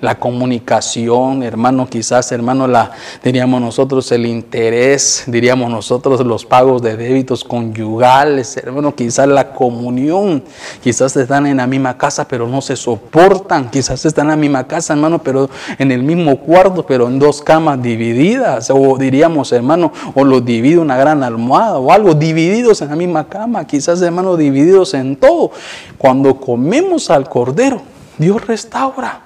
la 0.00 0.16
comunicación, 0.16 1.42
hermano, 1.42 1.88
quizás, 1.88 2.30
hermano, 2.30 2.66
la, 2.66 2.90
diríamos 3.24 3.62
nosotros, 3.62 4.12
el 4.12 4.26
interés, 4.26 5.24
diríamos 5.26 5.70
nosotros, 5.70 6.20
los 6.20 6.44
pagos 6.44 6.82
de 6.82 6.96
débitos 6.96 7.42
conyugales, 7.44 8.58
hermano, 8.58 8.94
quizás 8.94 9.26
la 9.26 9.52
comunión, 9.52 10.42
quizás 10.82 11.16
están 11.16 11.46
en 11.46 11.56
la 11.56 11.66
misma 11.66 11.96
casa, 11.96 12.28
pero 12.28 12.46
no 12.46 12.60
se 12.60 12.76
soportan, 12.76 13.70
quizás 13.70 14.04
están 14.04 14.26
en 14.26 14.30
la 14.30 14.36
misma 14.36 14.66
casa, 14.66 14.92
hermano, 14.92 15.18
pero 15.22 15.48
en 15.78 15.90
el 15.90 16.02
mismo 16.02 16.36
cuarto, 16.40 16.84
pero 16.84 17.06
en 17.06 17.18
dos 17.18 17.40
camas 17.40 17.80
divididas, 17.82 18.70
o 18.70 18.98
diríamos, 18.98 19.50
hermano, 19.52 19.92
o 20.14 20.24
los 20.24 20.44
divide 20.44 20.78
una 20.78 20.98
gran 20.98 21.22
almohada, 21.22 21.78
o 21.78 21.90
algo, 21.90 22.12
divididos 22.14 22.82
en 22.82 22.90
la 22.90 22.96
misma 22.96 23.28
cama, 23.28 23.66
quizás, 23.66 24.02
hermano, 24.02 24.36
divididos 24.36 24.92
en 24.92 25.16
todo. 25.16 25.52
Cuando 25.96 26.38
comemos 26.38 27.10
al 27.10 27.30
Cordero, 27.30 27.80
Dios 28.18 28.46
restaura. 28.46 29.25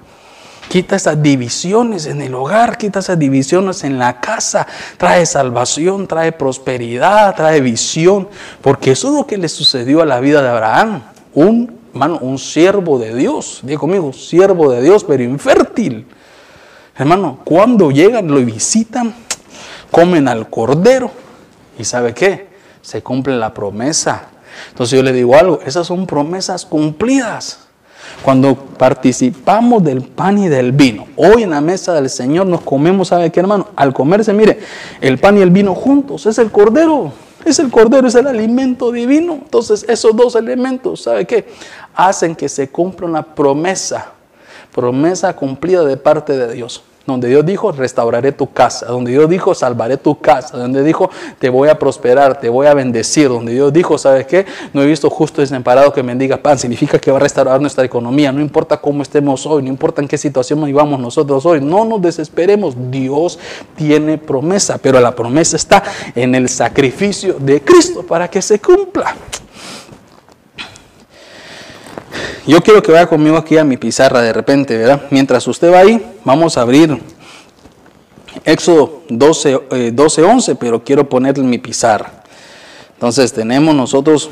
Quita 0.70 0.94
esas 0.94 1.20
divisiones 1.20 2.06
en 2.06 2.22
el 2.22 2.32
hogar, 2.32 2.78
quita 2.78 3.00
esas 3.00 3.18
divisiones 3.18 3.82
en 3.82 3.98
la 3.98 4.20
casa. 4.20 4.68
Trae 4.98 5.26
salvación, 5.26 6.06
trae 6.06 6.30
prosperidad, 6.30 7.34
trae 7.34 7.60
visión. 7.60 8.28
Porque 8.62 8.92
eso 8.92 9.08
es 9.08 9.14
lo 9.14 9.26
que 9.26 9.36
le 9.36 9.48
sucedió 9.48 10.00
a 10.00 10.06
la 10.06 10.20
vida 10.20 10.40
de 10.40 10.48
Abraham. 10.48 11.02
Un, 11.34 11.76
hermano, 11.92 12.18
un 12.20 12.38
siervo 12.38 13.00
de 13.00 13.16
Dios. 13.16 13.62
Conmigo, 13.80 14.12
siervo 14.12 14.70
de 14.70 14.80
Dios, 14.80 15.02
pero 15.02 15.24
infértil. 15.24 16.06
Hermano, 16.96 17.40
cuando 17.42 17.90
llegan, 17.90 18.28
lo 18.28 18.36
visitan, 18.36 19.12
comen 19.90 20.28
al 20.28 20.48
cordero. 20.48 21.10
¿Y 21.80 21.84
sabe 21.84 22.14
qué? 22.14 22.46
Se 22.80 23.02
cumple 23.02 23.36
la 23.36 23.52
promesa. 23.52 24.28
Entonces 24.68 24.96
yo 24.96 25.02
le 25.02 25.12
digo 25.12 25.34
algo, 25.34 25.58
esas 25.66 25.88
son 25.88 26.06
promesas 26.06 26.64
cumplidas. 26.64 27.69
Cuando 28.22 28.54
participamos 28.54 29.82
del 29.82 30.02
pan 30.02 30.38
y 30.38 30.48
del 30.48 30.72
vino, 30.72 31.06
hoy 31.16 31.42
en 31.42 31.50
la 31.50 31.60
mesa 31.60 31.94
del 31.94 32.10
Señor 32.10 32.46
nos 32.46 32.60
comemos, 32.60 33.08
¿sabe 33.08 33.30
qué 33.30 33.40
hermano? 33.40 33.68
Al 33.76 33.92
comerse, 33.92 34.32
mire, 34.32 34.60
el 35.00 35.18
pan 35.18 35.38
y 35.38 35.40
el 35.40 35.50
vino 35.50 35.74
juntos, 35.74 36.26
es 36.26 36.38
el 36.38 36.50
cordero, 36.50 37.12
es 37.44 37.58
el 37.58 37.70
cordero, 37.70 38.08
es 38.08 38.14
el 38.14 38.26
alimento 38.26 38.92
divino. 38.92 39.34
Entonces 39.34 39.84
esos 39.88 40.14
dos 40.14 40.34
elementos, 40.34 41.02
¿sabe 41.02 41.26
qué? 41.26 41.48
Hacen 41.94 42.36
que 42.36 42.48
se 42.48 42.68
cumpla 42.68 43.06
una 43.06 43.22
promesa, 43.22 44.12
promesa 44.74 45.34
cumplida 45.34 45.84
de 45.84 45.96
parte 45.96 46.36
de 46.36 46.52
Dios 46.52 46.84
donde 47.10 47.28
Dios 47.28 47.44
dijo, 47.44 47.72
restauraré 47.72 48.32
tu 48.32 48.52
casa, 48.52 48.86
donde 48.86 49.12
Dios 49.12 49.28
dijo, 49.28 49.54
salvaré 49.54 49.96
tu 49.96 50.18
casa, 50.20 50.56
donde 50.56 50.82
dijo, 50.82 51.10
te 51.38 51.48
voy 51.48 51.68
a 51.68 51.78
prosperar, 51.78 52.40
te 52.40 52.48
voy 52.48 52.66
a 52.66 52.74
bendecir, 52.74 53.28
donde 53.28 53.52
Dios 53.52 53.72
dijo, 53.72 53.98
¿sabes 53.98 54.26
qué? 54.26 54.46
No 54.72 54.82
he 54.82 54.86
visto 54.86 55.10
justo 55.10 55.40
desamparado 55.40 55.92
que 55.92 56.02
mendiga 56.02 56.36
pan, 56.36 56.58
significa 56.58 56.98
que 56.98 57.10
va 57.10 57.18
a 57.18 57.20
restaurar 57.20 57.60
nuestra 57.60 57.84
economía, 57.84 58.32
no 58.32 58.40
importa 58.40 58.76
cómo 58.78 59.02
estemos 59.02 59.46
hoy, 59.46 59.62
no 59.62 59.68
importa 59.68 60.00
en 60.00 60.08
qué 60.08 60.18
situación 60.18 60.64
vivamos 60.64 60.98
nosotros 61.00 61.44
hoy, 61.46 61.60
no 61.60 61.84
nos 61.84 62.00
desesperemos, 62.02 62.74
Dios 62.90 63.38
tiene 63.76 64.18
promesa, 64.18 64.78
pero 64.78 65.00
la 65.00 65.14
promesa 65.14 65.56
está 65.56 65.82
en 66.14 66.34
el 66.34 66.48
sacrificio 66.48 67.36
de 67.38 67.62
Cristo 67.62 68.02
para 68.02 68.28
que 68.28 68.42
se 68.42 68.60
cumpla. 68.60 69.14
Yo 72.46 72.62
quiero 72.62 72.82
que 72.82 72.90
vaya 72.90 73.06
conmigo 73.06 73.36
aquí 73.36 73.58
a 73.58 73.64
mi 73.64 73.76
pizarra 73.76 74.22
de 74.22 74.32
repente, 74.32 74.76
¿verdad? 74.76 75.02
Mientras 75.10 75.46
usted 75.46 75.70
va 75.72 75.80
ahí, 75.80 76.04
vamos 76.24 76.56
a 76.56 76.62
abrir 76.62 76.98
Éxodo 78.44 79.02
12, 79.10 79.92
12 79.92 80.22
11, 80.22 80.54
pero 80.56 80.82
quiero 80.82 81.08
ponerle 81.08 81.44
mi 81.44 81.58
pizarra. 81.58 82.22
Entonces 82.94 83.32
tenemos 83.32 83.74
nosotros, 83.74 84.30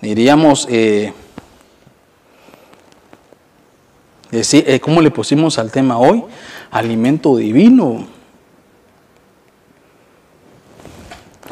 diríamos, 0.00 0.68
eh, 0.70 1.12
decir, 4.30 4.64
eh, 4.68 4.78
¿cómo 4.78 5.00
le 5.00 5.10
pusimos 5.10 5.58
al 5.58 5.72
tema 5.72 5.98
hoy? 5.98 6.22
Alimento 6.70 7.36
divino. 7.36 8.06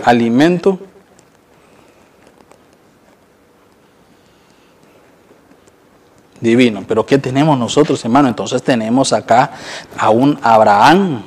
Alimento 0.04 0.78
divino. 6.40 6.84
Pero 6.86 7.04
¿qué 7.04 7.18
tenemos 7.18 7.58
nosotros, 7.58 8.04
hermano? 8.04 8.28
Entonces 8.28 8.62
tenemos 8.62 9.12
acá 9.12 9.52
a 9.96 10.10
un 10.10 10.38
Abraham. 10.42 11.22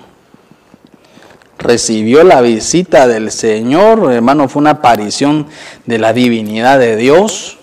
Recibió 1.58 2.24
la 2.24 2.42
visita 2.42 3.08
del 3.08 3.30
Señor, 3.30 4.12
hermano, 4.12 4.50
fue 4.50 4.62
una 4.62 4.72
aparición 4.72 5.46
de 5.86 6.00
la 6.00 6.12
divinidad 6.12 6.80
de 6.80 6.96
Dios. 6.96 7.58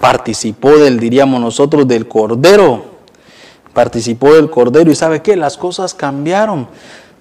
Participó 0.00 0.76
del, 0.76 0.98
diríamos 0.98 1.40
nosotros, 1.40 1.86
del 1.86 2.08
Cordero. 2.08 2.84
Participó 3.72 4.34
del 4.34 4.50
Cordero 4.50 4.90
y 4.90 4.94
¿sabe 4.94 5.22
qué? 5.22 5.36
Las 5.36 5.56
cosas 5.56 5.94
cambiaron. 5.94 6.68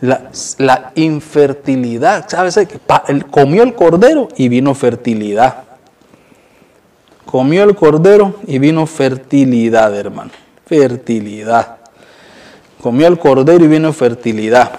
La, 0.02 0.32
la 0.58 0.92
infertilidad, 0.96 2.26
¿sabes? 2.28 2.60
Comió 3.32 3.64
el 3.64 3.74
Cordero 3.74 4.28
y 4.36 4.50
vino 4.50 4.74
fertilidad. 4.76 5.73
Comió 7.26 7.64
el 7.64 7.76
cordero 7.76 8.36
y 8.46 8.60
vino 8.60 8.86
fertilidad, 8.86 9.96
hermano. 9.96 10.32
Fertilidad. 10.66 11.78
Comió 12.82 13.08
el 13.08 13.18
cordero 13.18 13.64
y 13.64 13.68
vino 13.68 13.94
fertilidad. 13.94 14.72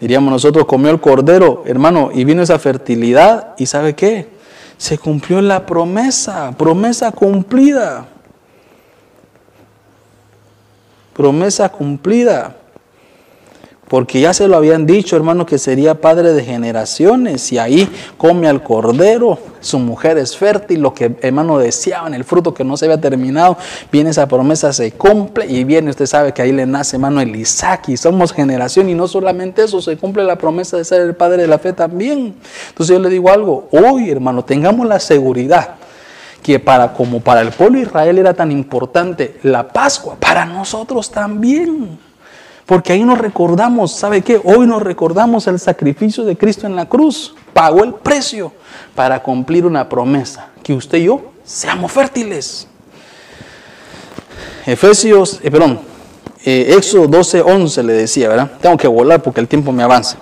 Diríamos 0.00 0.32
nosotros, 0.32 0.66
comió 0.66 0.90
el 0.90 1.00
cordero, 1.00 1.62
hermano, 1.66 2.10
y 2.12 2.24
vino 2.24 2.42
esa 2.42 2.58
fertilidad. 2.58 3.54
¿Y 3.58 3.66
sabe 3.66 3.94
qué? 3.94 4.28
Se 4.76 4.98
cumplió 4.98 5.40
la 5.40 5.64
promesa, 5.64 6.52
promesa 6.56 7.12
cumplida. 7.12 8.06
Promesa 11.12 11.68
cumplida 11.68 12.56
porque 13.92 14.22
ya 14.22 14.32
se 14.32 14.48
lo 14.48 14.56
habían 14.56 14.86
dicho, 14.86 15.16
hermano, 15.16 15.44
que 15.44 15.58
sería 15.58 16.00
padre 16.00 16.32
de 16.32 16.42
generaciones, 16.42 17.52
y 17.52 17.58
ahí 17.58 17.86
come 18.16 18.48
al 18.48 18.62
cordero, 18.62 19.36
su 19.60 19.78
mujer 19.78 20.16
es 20.16 20.34
fértil, 20.34 20.80
lo 20.80 20.94
que 20.94 21.14
hermano 21.20 21.58
deseaban, 21.58 22.14
el 22.14 22.24
fruto 22.24 22.54
que 22.54 22.64
no 22.64 22.78
se 22.78 22.86
había 22.86 22.98
terminado, 22.98 23.58
viene 23.92 24.08
esa 24.08 24.26
promesa, 24.26 24.72
se 24.72 24.92
cumple, 24.92 25.44
y 25.44 25.64
viene, 25.64 25.90
usted 25.90 26.06
sabe 26.06 26.32
que 26.32 26.40
ahí 26.40 26.52
le 26.52 26.64
nace, 26.64 26.96
hermano, 26.96 27.20
el 27.20 27.36
Isaac, 27.36 27.90
y 27.90 27.98
somos 27.98 28.32
generación, 28.32 28.88
y 28.88 28.94
no 28.94 29.06
solamente 29.06 29.62
eso, 29.62 29.82
se 29.82 29.98
cumple 29.98 30.24
la 30.24 30.36
promesa 30.36 30.78
de 30.78 30.86
ser 30.86 31.02
el 31.02 31.14
padre 31.14 31.42
de 31.42 31.48
la 31.48 31.58
fe 31.58 31.74
también. 31.74 32.34
Entonces 32.70 32.96
yo 32.96 32.98
le 32.98 33.10
digo 33.10 33.28
algo, 33.28 33.68
hoy, 33.72 34.08
hermano, 34.08 34.42
tengamos 34.42 34.86
la 34.86 35.00
seguridad 35.00 35.74
que 36.42 36.58
para 36.58 36.94
como 36.94 37.20
para 37.20 37.42
el 37.42 37.50
pueblo 37.50 37.76
de 37.76 37.84
Israel 37.84 38.16
era 38.16 38.32
tan 38.32 38.52
importante 38.52 39.36
la 39.42 39.68
Pascua, 39.68 40.16
para 40.18 40.46
nosotros 40.46 41.10
también. 41.10 42.11
Porque 42.66 42.92
ahí 42.92 43.02
nos 43.02 43.18
recordamos, 43.18 43.92
¿sabe 43.92 44.22
qué? 44.22 44.40
Hoy 44.42 44.66
nos 44.66 44.82
recordamos 44.82 45.46
el 45.46 45.58
sacrificio 45.58 46.24
de 46.24 46.36
Cristo 46.36 46.66
en 46.66 46.76
la 46.76 46.88
cruz. 46.88 47.34
Pagó 47.52 47.82
el 47.82 47.94
precio 47.94 48.52
para 48.94 49.22
cumplir 49.22 49.66
una 49.66 49.88
promesa, 49.88 50.48
que 50.62 50.72
usted 50.72 50.98
y 50.98 51.04
yo 51.04 51.32
seamos 51.44 51.90
fértiles. 51.90 52.68
Efesios, 54.64 55.40
eh, 55.42 55.50
perdón, 55.50 55.80
eh, 56.44 56.74
Éxodo 56.76 57.08
12, 57.08 57.40
11 57.42 57.82
le 57.82 57.92
decía, 57.92 58.28
¿verdad? 58.28 58.52
Tengo 58.60 58.76
que 58.76 58.88
volar 58.88 59.22
porque 59.22 59.40
el 59.40 59.48
tiempo 59.48 59.72
me 59.72 59.82
avanza. 59.82 60.18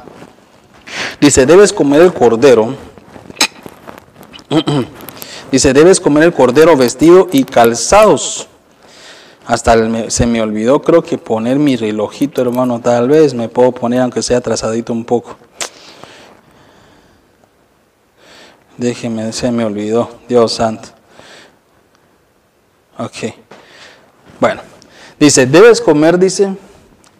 Dice, 1.20 1.44
debes 1.44 1.72
comer 1.72 2.00
el 2.00 2.12
cordero. 2.12 2.74
Dice, 5.52 5.72
debes 5.72 6.00
comer 6.00 6.24
el 6.24 6.32
cordero 6.32 6.76
vestido 6.76 7.28
y 7.32 7.44
calzados 7.44 8.49
hasta 9.50 9.74
se 10.10 10.26
me 10.26 10.40
olvidó, 10.40 10.80
creo 10.80 11.02
que 11.02 11.18
poner 11.18 11.58
mi 11.58 11.74
relojito, 11.74 12.40
hermano. 12.40 12.80
Tal 12.80 13.08
vez 13.08 13.34
me 13.34 13.48
puedo 13.48 13.72
poner, 13.72 14.00
aunque 14.00 14.22
sea 14.22 14.38
atrasadito 14.38 14.92
un 14.92 15.04
poco. 15.04 15.36
Déjeme, 18.76 19.32
se 19.32 19.50
me 19.50 19.64
olvidó. 19.64 20.08
Dios 20.28 20.52
santo. 20.52 20.90
Ok. 22.96 23.34
Bueno. 24.38 24.62
Dice, 25.18 25.46
debes 25.46 25.80
comer, 25.80 26.20
dice, 26.20 26.54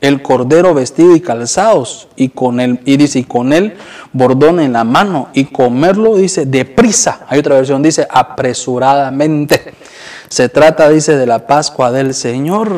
el 0.01 0.23
cordero 0.23 0.73
vestido 0.73 1.17
y 1.17 1.21
calzados, 1.21 2.07
y 2.15 2.29
con 2.29 2.61
él, 2.61 2.79
y 2.85 2.97
dice, 2.97 3.19
y 3.19 3.25
con 3.25 3.53
él 3.53 3.77
bordón 4.13 4.61
en 4.61 4.75
la 4.75 4.85
mano, 4.85 5.31
y 5.33 5.47
comerlo, 5.47 6.15
dice, 6.15 6.47
deprisa. 6.47 7.27
Hay 7.29 7.41
otra 7.41 7.57
versión, 7.57 7.83
dice, 7.83 8.07
apresuradamente. 8.09 9.75
Se 10.31 10.49
trata, 10.49 10.89
dice, 10.89 11.17
de 11.17 11.27
la 11.27 11.49
Pascua 11.49 11.91
del 11.91 12.15
Señor. 12.15 12.71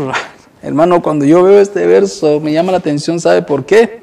Hermano, 0.62 1.02
cuando 1.02 1.26
yo 1.26 1.42
veo 1.42 1.60
este 1.60 1.86
verso 1.86 2.40
me 2.40 2.50
llama 2.50 2.72
la 2.72 2.78
atención, 2.78 3.20
¿sabe 3.20 3.42
por 3.42 3.66
qué? 3.66 4.00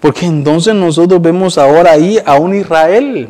Porque 0.00 0.26
entonces 0.26 0.74
nosotros 0.74 1.22
vemos 1.22 1.58
ahora 1.58 1.92
ahí 1.92 2.18
a 2.26 2.34
un 2.40 2.56
Israel 2.56 3.28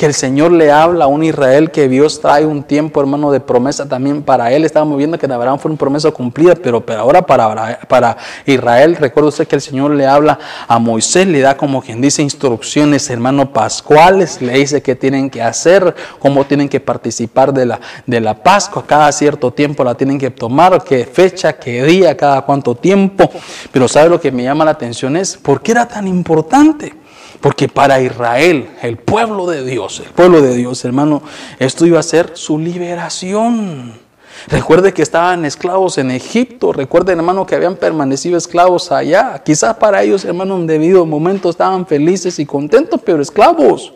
que 0.00 0.06
el 0.06 0.14
Señor 0.14 0.50
le 0.52 0.72
habla 0.72 1.04
a 1.04 1.08
un 1.08 1.22
Israel 1.22 1.70
que 1.70 1.86
Dios 1.86 2.22
trae 2.22 2.46
un 2.46 2.62
tiempo, 2.62 3.02
hermano, 3.02 3.30
de 3.30 3.38
promesa 3.38 3.86
también 3.86 4.22
para 4.22 4.50
él. 4.50 4.64
Estábamos 4.64 4.96
viendo 4.96 5.18
que 5.18 5.26
en 5.26 5.32
Abraham 5.32 5.58
fue 5.58 5.70
una 5.70 5.78
promesa 5.78 6.10
cumplida, 6.10 6.54
pero, 6.54 6.80
pero 6.80 7.00
ahora 7.00 7.20
para, 7.20 7.80
para 7.80 8.16
Israel, 8.46 8.96
recuerda 8.96 9.28
usted 9.28 9.46
que 9.46 9.56
el 9.56 9.60
Señor 9.60 9.90
le 9.90 10.06
habla 10.06 10.38
a 10.66 10.78
Moisés, 10.78 11.26
le 11.26 11.40
da 11.40 11.54
como 11.54 11.82
quien 11.82 12.00
dice 12.00 12.22
instrucciones, 12.22 13.10
hermano, 13.10 13.52
pascuales, 13.52 14.40
le 14.40 14.54
dice 14.54 14.80
qué 14.80 14.96
tienen 14.96 15.28
que 15.28 15.42
hacer, 15.42 15.94
cómo 16.18 16.46
tienen 16.46 16.70
que 16.70 16.80
participar 16.80 17.52
de 17.52 17.66
la, 17.66 17.78
de 18.06 18.22
la 18.22 18.42
Pascua, 18.42 18.86
cada 18.86 19.12
cierto 19.12 19.52
tiempo 19.52 19.84
la 19.84 19.96
tienen 19.96 20.18
que 20.18 20.30
tomar, 20.30 20.82
qué 20.82 21.04
fecha, 21.04 21.52
qué 21.52 21.84
día, 21.84 22.16
cada 22.16 22.40
cuánto 22.40 22.74
tiempo. 22.74 23.30
Pero 23.70 23.86
¿sabe 23.86 24.08
lo 24.08 24.18
que 24.18 24.32
me 24.32 24.44
llama 24.44 24.64
la 24.64 24.70
atención 24.70 25.14
es? 25.18 25.36
¿Por 25.36 25.60
qué 25.60 25.72
era 25.72 25.86
tan 25.86 26.08
importante? 26.08 26.99
Porque 27.40 27.68
para 27.68 28.00
Israel, 28.02 28.68
el 28.82 28.98
pueblo 28.98 29.46
de 29.46 29.64
Dios, 29.64 30.00
el 30.00 30.12
pueblo 30.12 30.42
de 30.42 30.54
Dios, 30.54 30.84
hermano, 30.84 31.22
esto 31.58 31.86
iba 31.86 31.98
a 31.98 32.02
ser 32.02 32.32
su 32.34 32.58
liberación. 32.58 33.94
Recuerde 34.48 34.92
que 34.92 35.02
estaban 35.02 35.44
esclavos 35.44 35.98
en 35.98 36.10
Egipto. 36.10 36.72
Recuerden, 36.72 37.18
hermano, 37.18 37.46
que 37.46 37.54
habían 37.54 37.76
permanecido 37.76 38.36
esclavos 38.36 38.92
allá. 38.92 39.42
Quizás 39.44 39.76
para 39.76 40.02
ellos, 40.02 40.24
hermano, 40.24 40.56
en 40.56 40.66
debido 40.66 41.04
momento 41.06 41.50
estaban 41.50 41.86
felices 41.86 42.38
y 42.38 42.46
contentos, 42.46 43.00
pero 43.04 43.22
esclavos. 43.22 43.92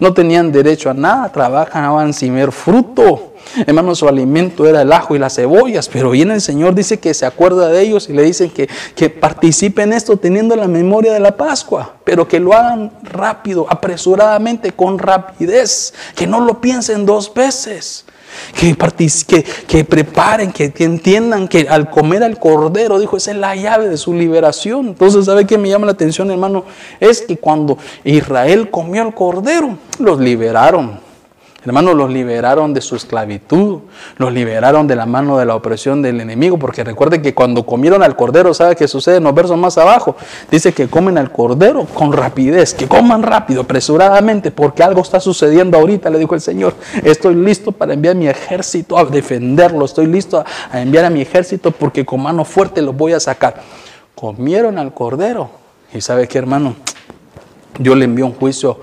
No 0.00 0.12
tenían 0.12 0.52
derecho 0.52 0.90
a 0.90 0.94
nada, 0.94 1.30
trabajaban 1.30 2.12
sin 2.12 2.34
ver 2.34 2.52
fruto. 2.52 3.34
Hermano, 3.66 3.94
su 3.94 4.08
alimento 4.08 4.66
era 4.66 4.82
el 4.82 4.92
ajo 4.92 5.14
y 5.14 5.18
las 5.18 5.36
cebollas, 5.36 5.88
pero 5.88 6.10
viene 6.10 6.34
el 6.34 6.40
Señor, 6.40 6.74
dice 6.74 6.98
que 6.98 7.12
se 7.14 7.26
acuerda 7.26 7.68
de 7.68 7.80
ellos 7.82 8.08
y 8.08 8.12
le 8.12 8.22
dicen 8.22 8.50
que, 8.50 8.68
que 8.96 9.10
participen 9.10 9.84
en 9.84 9.92
esto 9.92 10.16
teniendo 10.16 10.56
la 10.56 10.66
memoria 10.66 11.12
de 11.12 11.20
la 11.20 11.36
Pascua, 11.36 11.96
pero 12.04 12.26
que 12.26 12.40
lo 12.40 12.54
hagan 12.54 12.90
rápido, 13.02 13.66
apresuradamente, 13.68 14.72
con 14.72 14.98
rapidez, 14.98 15.92
que 16.14 16.26
no 16.26 16.40
lo 16.40 16.60
piensen 16.60 17.04
dos 17.04 17.32
veces. 17.32 18.06
Que, 18.58 18.76
que, 19.26 19.44
que, 19.66 19.84
preparen, 19.84 20.52
que, 20.52 20.72
entiendan 20.78 21.48
que 21.48 21.66
al 21.68 21.90
comer 21.90 22.22
al 22.22 22.38
cordero, 22.38 22.98
dijo, 22.98 23.16
esa 23.16 23.30
es 23.32 23.36
la 23.36 23.54
llave 23.54 23.88
de 23.88 23.96
su 23.96 24.14
liberación. 24.14 24.88
Entonces, 24.88 25.26
¿sabe 25.26 25.46
qué 25.46 25.58
me 25.58 25.68
llama 25.68 25.86
la 25.86 25.92
atención, 25.92 26.30
hermano? 26.30 26.64
Es 27.00 27.22
que 27.22 27.36
cuando 27.36 27.78
Israel 28.04 28.70
comió 28.70 29.02
al 29.02 29.14
cordero, 29.14 29.78
los 29.98 30.18
liberaron. 30.18 31.03
Hermanos, 31.64 31.94
los 31.94 32.10
liberaron 32.10 32.74
de 32.74 32.82
su 32.82 32.94
esclavitud, 32.94 33.78
los 34.18 34.32
liberaron 34.34 34.86
de 34.86 34.96
la 34.96 35.06
mano 35.06 35.38
de 35.38 35.46
la 35.46 35.56
opresión 35.56 36.02
del 36.02 36.20
enemigo, 36.20 36.58
porque 36.58 36.84
recuerden 36.84 37.22
que 37.22 37.32
cuando 37.32 37.64
comieron 37.64 38.02
al 38.02 38.16
cordero, 38.16 38.52
¿sabe 38.52 38.76
qué 38.76 38.86
sucede 38.86 39.16
en 39.16 39.24
los 39.24 39.34
versos 39.34 39.56
más 39.56 39.78
abajo? 39.78 40.14
Dice 40.50 40.74
que 40.74 40.88
comen 40.88 41.16
al 41.16 41.32
cordero 41.32 41.86
con 41.86 42.12
rapidez, 42.12 42.74
que 42.74 42.86
coman 42.86 43.22
rápido, 43.22 43.62
apresuradamente, 43.62 44.50
porque 44.50 44.82
algo 44.82 45.00
está 45.00 45.20
sucediendo 45.20 45.78
ahorita, 45.78 46.10
le 46.10 46.18
dijo 46.18 46.34
el 46.34 46.42
Señor. 46.42 46.74
Estoy 47.02 47.34
listo 47.34 47.72
para 47.72 47.94
enviar 47.94 48.14
mi 48.14 48.28
ejército 48.28 48.98
a 48.98 49.06
defenderlo, 49.06 49.86
estoy 49.86 50.06
listo 50.06 50.44
a 50.70 50.80
enviar 50.82 51.06
a 51.06 51.10
mi 51.10 51.22
ejército 51.22 51.70
porque 51.70 52.04
con 52.04 52.22
mano 52.22 52.44
fuerte 52.44 52.82
los 52.82 52.94
voy 52.94 53.14
a 53.14 53.20
sacar. 53.20 53.62
Comieron 54.14 54.78
al 54.78 54.92
cordero. 54.92 55.48
¿Y 55.94 56.02
sabe 56.02 56.28
qué, 56.28 56.36
hermano? 56.36 56.74
Yo 57.78 57.94
le 57.94 58.04
envié 58.04 58.22
un 58.22 58.34
juicio 58.34 58.80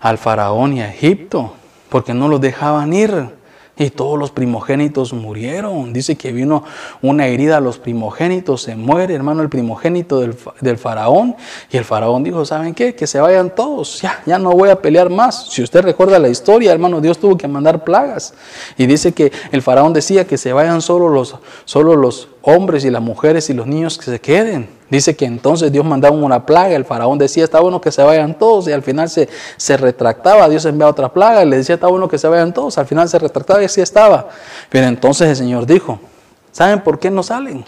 al 0.00 0.18
faraón 0.18 0.74
y 0.74 0.82
a 0.82 0.90
Egipto 0.90 1.54
porque 1.90 2.14
no 2.14 2.28
los 2.28 2.40
dejaban 2.40 2.92
ir. 2.94 3.40
Y 3.76 3.88
todos 3.88 4.18
los 4.18 4.30
primogénitos 4.30 5.14
murieron. 5.14 5.94
Dice 5.94 6.14
que 6.14 6.32
vino 6.32 6.64
una 7.00 7.28
herida 7.28 7.56
a 7.56 7.60
los 7.60 7.78
primogénitos, 7.78 8.60
se 8.60 8.76
muere, 8.76 9.14
hermano, 9.14 9.40
el 9.40 9.48
primogénito 9.48 10.20
del, 10.20 10.76
faraón. 10.76 11.34
Y 11.72 11.78
el 11.78 11.86
faraón 11.86 12.22
dijo, 12.22 12.44
¿saben 12.44 12.74
qué? 12.74 12.94
Que 12.94 13.06
se 13.06 13.20
vayan 13.20 13.54
todos. 13.54 14.02
Ya, 14.02 14.20
ya 14.26 14.38
no 14.38 14.50
voy 14.52 14.68
a 14.68 14.82
pelear 14.82 15.08
más. 15.08 15.46
Si 15.50 15.62
usted 15.62 15.80
recuerda 15.80 16.18
la 16.18 16.28
historia, 16.28 16.72
hermano, 16.72 17.00
Dios 17.00 17.18
tuvo 17.18 17.38
que 17.38 17.48
mandar 17.48 17.82
plagas. 17.82 18.34
Y 18.76 18.84
dice 18.84 19.12
que 19.12 19.32
el 19.50 19.62
faraón 19.62 19.94
decía 19.94 20.26
que 20.26 20.36
se 20.36 20.52
vayan 20.52 20.82
solo 20.82 21.08
los, 21.08 21.36
solo 21.64 21.96
los 21.96 22.28
hombres 22.42 22.84
y 22.84 22.90
las 22.90 23.00
mujeres 23.00 23.48
y 23.48 23.54
los 23.54 23.66
niños 23.66 23.96
que 23.96 24.04
se 24.04 24.20
queden. 24.20 24.79
Dice 24.90 25.14
que 25.14 25.24
entonces 25.24 25.70
Dios 25.70 25.84
mandaba 25.84 26.14
una 26.14 26.44
plaga, 26.44 26.74
el 26.74 26.84
faraón 26.84 27.16
decía, 27.16 27.44
está 27.44 27.60
bueno 27.60 27.80
que 27.80 27.92
se 27.92 28.02
vayan 28.02 28.36
todos, 28.36 28.66
y 28.66 28.72
al 28.72 28.82
final 28.82 29.08
se, 29.08 29.28
se 29.56 29.76
retractaba, 29.76 30.48
Dios 30.48 30.64
enviaba 30.64 30.90
otra 30.90 31.12
plaga, 31.12 31.44
y 31.44 31.48
le 31.48 31.58
decía, 31.58 31.76
está 31.76 31.86
bueno 31.86 32.08
que 32.08 32.18
se 32.18 32.26
vayan 32.26 32.52
todos, 32.52 32.76
al 32.76 32.86
final 32.86 33.08
se 33.08 33.18
retractaba 33.18 33.62
y 33.62 33.66
así 33.66 33.80
estaba. 33.80 34.28
Pero 34.68 34.88
entonces 34.88 35.28
el 35.28 35.36
Señor 35.36 35.64
dijo, 35.64 36.00
¿saben 36.50 36.80
por 36.80 36.98
qué 36.98 37.08
no 37.08 37.22
salen? 37.22 37.64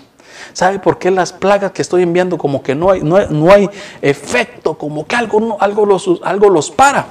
¿Saben 0.53 0.81
por 0.81 0.99
qué 0.99 1.13
las 1.13 1.33
plagas 1.33 1.71
que 1.71 1.83
estoy 1.83 2.03
enviando 2.03 2.37
como 2.37 2.63
que 2.63 2.75
no 2.75 2.91
hay, 2.91 3.03
no 3.03 3.53
hay, 3.53 3.71
efecto, 4.01 4.77
como 4.77 5.07
que 5.07 5.15
algo, 5.15 5.57
algo, 5.61 5.87
los, 5.87 6.21
algo 6.25 6.51
los 6.51 6.73
para? 6.73 7.07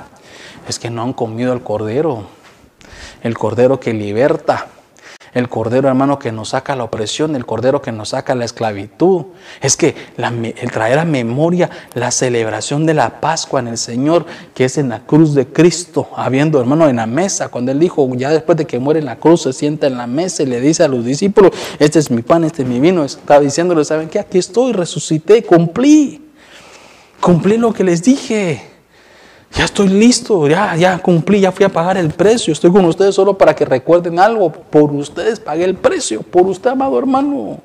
Es 0.68 0.78
que 0.78 0.90
no 0.90 1.04
han 1.04 1.14
comido 1.14 1.54
el 1.54 1.62
cordero, 1.62 2.26
el 3.24 3.38
cordero 3.38 3.80
que 3.80 3.94
liberta, 3.94 4.68
el 5.34 5.50
cordero, 5.50 5.88
hermano, 5.88 6.20
que 6.20 6.32
nos 6.32 6.50
saca 6.50 6.76
la 6.76 6.84
opresión, 6.84 7.36
el 7.36 7.46
cordero 7.46 7.82
que 7.82 7.92
nos 7.92 8.10
saca 8.10 8.36
la 8.36 8.46
esclavitud. 8.46 9.26
Es 9.62 9.78
que 9.78 9.96
el 10.18 10.72
traer 10.72 11.00
a 11.00 11.06
memoria 11.06 11.70
la 11.94 12.12
celebración 12.12 12.86
de 12.86 12.94
la 12.94 13.22
Pascua 13.22 13.60
en 13.60 13.68
el 13.68 13.78
Señor, 13.78 14.26
que 14.54 14.66
es 14.66 14.78
en 14.78 14.90
la 14.90 15.00
cruz 15.00 15.34
de 15.34 15.48
Cristo, 15.48 16.10
habiendo, 16.16 16.60
hermano, 16.60 16.90
en 16.90 16.98
la 16.98 17.06
mesa, 17.06 17.50
cuando 17.50 17.72
Él 17.72 17.80
dijo, 17.80 18.08
ya 18.16 18.30
después 18.30 18.58
de 18.58 18.66
que 18.66 18.80
muere 18.80 19.00
en 19.00 19.06
la 19.06 19.18
cruz, 19.18 19.44
se 19.44 19.54
sienta 19.54 19.88
en 19.88 19.98
la 19.98 20.08
mesa 20.08 20.44
y 20.44 20.48
le 20.48 20.60
dice 20.60 20.84
a 20.84 20.88
los 20.88 21.06
discípulos, 21.06 21.52
este 21.80 22.00
es 22.00 22.12
mi 22.12 22.22
pan, 22.22 22.44
este 22.44 22.64
es 22.64 22.68
mi 22.68 22.80
vino, 22.80 23.04
está 23.04 23.40
diciéndole, 23.40 23.86
¿saben 23.86 24.10
qué? 24.10 24.20
Aquí 24.20 24.38
estoy, 24.38 24.74
resucité, 24.74 25.44
cumplí, 25.44 26.22
cumplí 27.20 27.58
lo 27.58 27.74
que 27.74 27.84
les 27.84 28.04
dije. 28.04 28.71
Ya 29.54 29.66
estoy 29.66 29.90
listo, 29.90 30.48
ya, 30.48 30.76
ya 30.76 30.98
cumplí, 31.00 31.42
ya 31.42 31.52
fui 31.52 31.66
a 31.66 31.70
pagar 31.70 31.98
el 31.98 32.10
precio. 32.10 32.54
Estoy 32.54 32.72
con 32.72 32.86
ustedes 32.86 33.16
solo 33.16 33.38
para 33.38 33.56
que 33.56 33.66
recuerden 33.66 34.18
algo. 34.18 34.52
Por 34.52 34.92
ustedes 34.92 35.40
pagué 35.40 35.66
el 35.66 35.76
precio, 35.76 36.22
por 36.22 36.44
usted, 36.48 36.70
amado 36.70 36.98
hermano. 36.98 37.60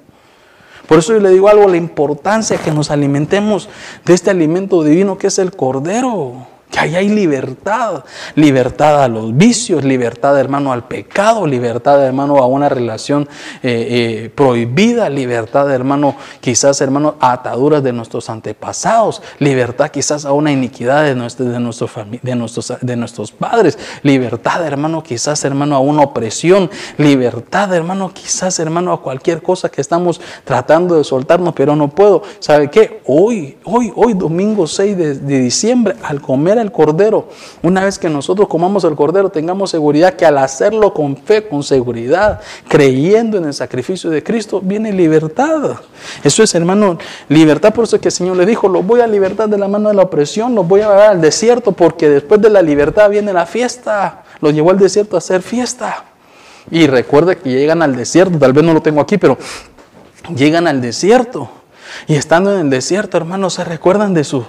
Por 0.89 0.99
eso 0.99 1.13
yo 1.13 1.21
le 1.21 1.31
digo 1.31 1.49
algo, 1.49 1.69
la 1.69 1.77
importancia 1.77 2.59
que 2.59 2.71
nos 2.71 2.91
alimentemos 2.91 3.69
de 4.05 4.15
este 4.15 4.31
alimento 4.31 4.83
divino 4.83 5.19
que 5.19 5.29
es 5.29 5.39
el 5.39 5.55
cordero. 5.55 6.47
Que 6.71 6.81
ahí 6.81 6.97
hay 6.97 7.09
libertad, 7.09 8.05
libertad 8.35 9.05
a 9.05 9.09
los 9.09 9.37
vicios, 9.37 9.85
libertad 9.85 10.39
hermano 10.39 10.73
al 10.73 10.85
pecado, 10.85 11.47
libertad 11.47 12.05
hermano 12.05 12.39
a 12.39 12.47
una 12.47 12.69
relación 12.69 13.29
eh, 13.63 14.25
eh, 14.25 14.31
prohibida, 14.35 15.09
libertad 15.09 15.73
hermano 15.73 16.17
quizás 16.41 16.81
hermano 16.81 17.15
a 17.21 17.33
ataduras 17.33 17.83
de 17.83 17.93
nuestros 17.93 18.29
antepasados, 18.29 19.23
libertad 19.39 19.91
quizás 19.91 20.25
a 20.25 20.33
una 20.33 20.51
iniquidad 20.51 21.05
de, 21.05 21.15
de, 21.15 21.51
de, 21.53 21.61
nuestros, 21.61 22.75
de 22.81 22.97
nuestros 22.97 23.31
padres, 23.31 23.79
libertad 24.03 24.67
hermano 24.67 25.03
quizás 25.05 25.45
hermano 25.45 25.77
a 25.77 25.81
una 25.81 26.03
opresión, 26.03 26.69
libertad 26.99 27.73
hermano 27.75 28.13
quizás 28.13 28.59
hermano 28.59 28.93
a 28.93 29.03
cualquier 29.03 29.41
cosa 29.41 29.69
que 29.69 29.81
estamos 29.81 30.21
tratando 30.45 30.97
de 30.97 31.05
soltarnos 31.05 31.55
pero 31.55 31.77
no 31.77 31.89
puedo. 31.89 32.23
¿Sabe 32.41 32.71
qué? 32.71 33.01
Hoy, 33.07 33.57
hoy, 33.65 33.93
hoy 33.95 34.15
domingo 34.15 34.67
6 34.67 34.97
de 34.97 35.39
diciembre 35.39 35.95
al 36.03 36.21
comer 36.21 36.57
cordero. 36.73 37.29
Una 37.63 37.85
vez 37.85 37.99
que 37.99 38.09
nosotros 38.09 38.49
comamos 38.49 38.85
el 38.85 38.95
cordero, 38.95 39.31
tengamos 39.31 39.71
seguridad 39.71 40.15
que 40.15 40.27
al 40.27 40.39
hacerlo 40.39 40.93
con 40.93 41.17
fe, 41.17 41.47
con 41.49 41.63
seguridad, 41.63 42.41
creyendo 42.69 43.39
en 43.39 43.45
el 43.45 43.55
sacrificio 43.55 44.11
de 44.11 44.23
Cristo, 44.23 44.61
viene 44.63 44.93
libertad. 44.93 45.77
Eso 46.23 46.43
es, 46.43 46.55
hermano, 46.55 46.99
libertad. 47.29 47.73
Por 47.73 47.85
eso 47.85 47.97
es 47.97 48.03
que 48.03 48.09
el 48.09 48.13
Señor 48.13 48.37
le 48.37 48.47
dijo, 48.47 48.69
los 48.69 48.87
voy 48.87 49.01
a 49.01 49.07
libertar 49.07 49.49
de 49.49 49.59
la 49.59 49.69
mano 49.69 49.89
de 49.89 49.95
la 49.95 50.03
opresión, 50.03 50.55
los 50.55 50.67
voy 50.67 50.81
a 50.81 50.89
llevar 50.89 51.11
al 51.11 51.21
desierto, 51.21 51.73
porque 51.73 52.09
después 52.09 52.41
de 52.41 52.51
la 52.51 52.63
libertad 52.63 53.11
viene 53.11 53.33
la 53.33 53.47
fiesta. 53.47 54.25
Los 54.41 54.53
llevó 54.53 54.71
al 54.71 54.79
desierto 54.79 55.17
a 55.17 55.19
hacer 55.19 55.43
fiesta. 55.43 56.05
Y 56.71 56.87
recuerde 56.87 57.39
que 57.39 57.51
llegan 57.51 57.83
al 57.83 57.95
desierto, 57.95 58.39
tal 58.39 58.53
vez 58.53 58.65
no 58.65 58.75
lo 58.75 58.83
tengo 58.83 59.01
aquí, 59.01 59.19
pero 59.19 59.39
llegan 60.35 60.67
al 60.67 60.81
desierto. 60.81 61.49
Y 62.07 62.15
estando 62.15 62.53
en 62.53 62.61
el 62.61 62.71
desierto, 62.71 63.17
hermanos, 63.17 63.55
se 63.55 63.65
recuerdan 63.65 64.15
de 64.15 64.25
su, 64.25 64.45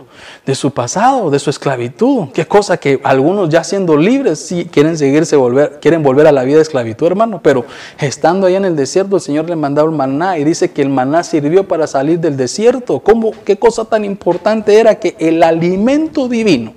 de 0.46 0.56
su 0.56 0.72
pasado, 0.72 1.30
de 1.30 1.40
su 1.40 1.50
esclavitud. 1.50 2.30
Qué 2.34 2.46
cosa 2.46 2.78
que 2.78 3.00
algunos 3.04 3.50
ya 3.50 3.64
siendo 3.64 3.98
libres, 3.98 4.40
sí 4.40 4.68
quieren 4.72 4.98
seguirse, 4.98 5.36
volver, 5.36 5.80
quieren 5.82 6.04
volver 6.04 6.28
a 6.28 6.32
la 6.32 6.44
vida 6.44 6.58
de 6.58 6.64
esclavitud, 6.64 7.08
hermano. 7.08 7.42
Pero 7.42 7.66
estando 8.00 8.48
ahí 8.48 8.56
en 8.56 8.66
el 8.66 8.76
desierto, 8.76 9.16
el 9.16 9.22
Señor 9.22 9.50
le 9.50 9.56
mandaba 9.56 9.90
el 9.90 9.96
maná 9.96 10.38
y 10.38 10.44
dice 10.44 10.72
que 10.72 10.82
el 10.82 10.90
maná 10.90 11.24
sirvió 11.24 11.68
para 11.68 11.88
salir 11.88 12.20
del 12.20 12.38
desierto. 12.38 13.00
¿Cómo, 13.00 13.32
qué 13.46 13.58
cosa 13.58 13.86
tan 13.86 14.06
importante 14.06 14.80
era 14.80 14.96
que 14.96 15.16
el 15.20 15.44
alimento 15.44 16.28
divino 16.28 16.74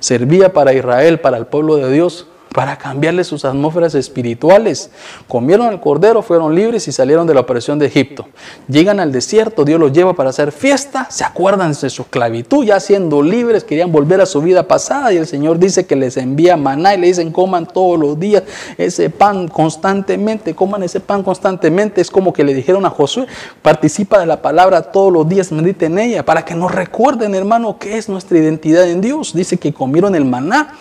servía 0.00 0.52
para 0.52 0.72
Israel, 0.72 1.20
para 1.20 1.36
el 1.36 1.46
pueblo 1.46 1.76
de 1.76 1.92
Dios, 1.92 2.26
para 2.54 2.76
cambiarle 2.76 3.24
sus 3.24 3.44
atmósferas 3.44 3.94
espirituales. 3.94 4.90
Comieron 5.26 5.68
el 5.68 5.80
cordero, 5.80 6.22
fueron 6.22 6.54
libres 6.54 6.88
y 6.88 6.92
salieron 6.92 7.26
de 7.26 7.34
la 7.34 7.40
opresión 7.40 7.78
de 7.78 7.86
Egipto. 7.86 8.26
Llegan 8.68 9.00
al 9.00 9.12
desierto, 9.12 9.64
Dios 9.64 9.78
los 9.78 9.92
lleva 9.92 10.14
para 10.14 10.30
hacer 10.30 10.52
fiesta, 10.52 11.06
se 11.10 11.24
acuerdan 11.24 11.72
de 11.72 11.90
su 11.90 12.02
esclavitud, 12.02 12.64
ya 12.64 12.80
siendo 12.80 13.22
libres, 13.22 13.64
querían 13.64 13.92
volver 13.92 14.20
a 14.20 14.26
su 14.26 14.40
vida 14.40 14.66
pasada 14.66 15.12
y 15.12 15.16
el 15.16 15.26
Señor 15.26 15.58
dice 15.58 15.86
que 15.86 15.96
les 15.96 16.16
envía 16.16 16.56
maná 16.56 16.94
y 16.94 16.98
le 16.98 17.06
dicen 17.08 17.32
coman 17.32 17.66
todos 17.66 17.98
los 17.98 18.18
días 18.18 18.42
ese 18.76 19.10
pan 19.10 19.48
constantemente, 19.48 20.54
coman 20.54 20.82
ese 20.82 21.00
pan 21.00 21.22
constantemente. 21.22 22.00
Es 22.00 22.10
como 22.10 22.32
que 22.32 22.44
le 22.44 22.54
dijeron 22.54 22.84
a 22.86 22.90
Josué, 22.90 23.26
participa 23.62 24.18
de 24.18 24.26
la 24.26 24.42
palabra 24.42 24.82
todos 24.82 25.12
los 25.12 25.28
días, 25.28 25.52
medite 25.52 25.86
en 25.86 25.98
ella, 25.98 26.24
para 26.24 26.44
que 26.44 26.54
nos 26.54 26.74
recuerden, 26.74 27.34
hermano, 27.34 27.78
qué 27.78 27.98
es 27.98 28.08
nuestra 28.08 28.38
identidad 28.38 28.88
en 28.88 29.00
Dios. 29.00 29.32
Dice 29.34 29.56
que 29.58 29.72
comieron 29.72 30.14
el 30.14 30.24
maná 30.24 30.74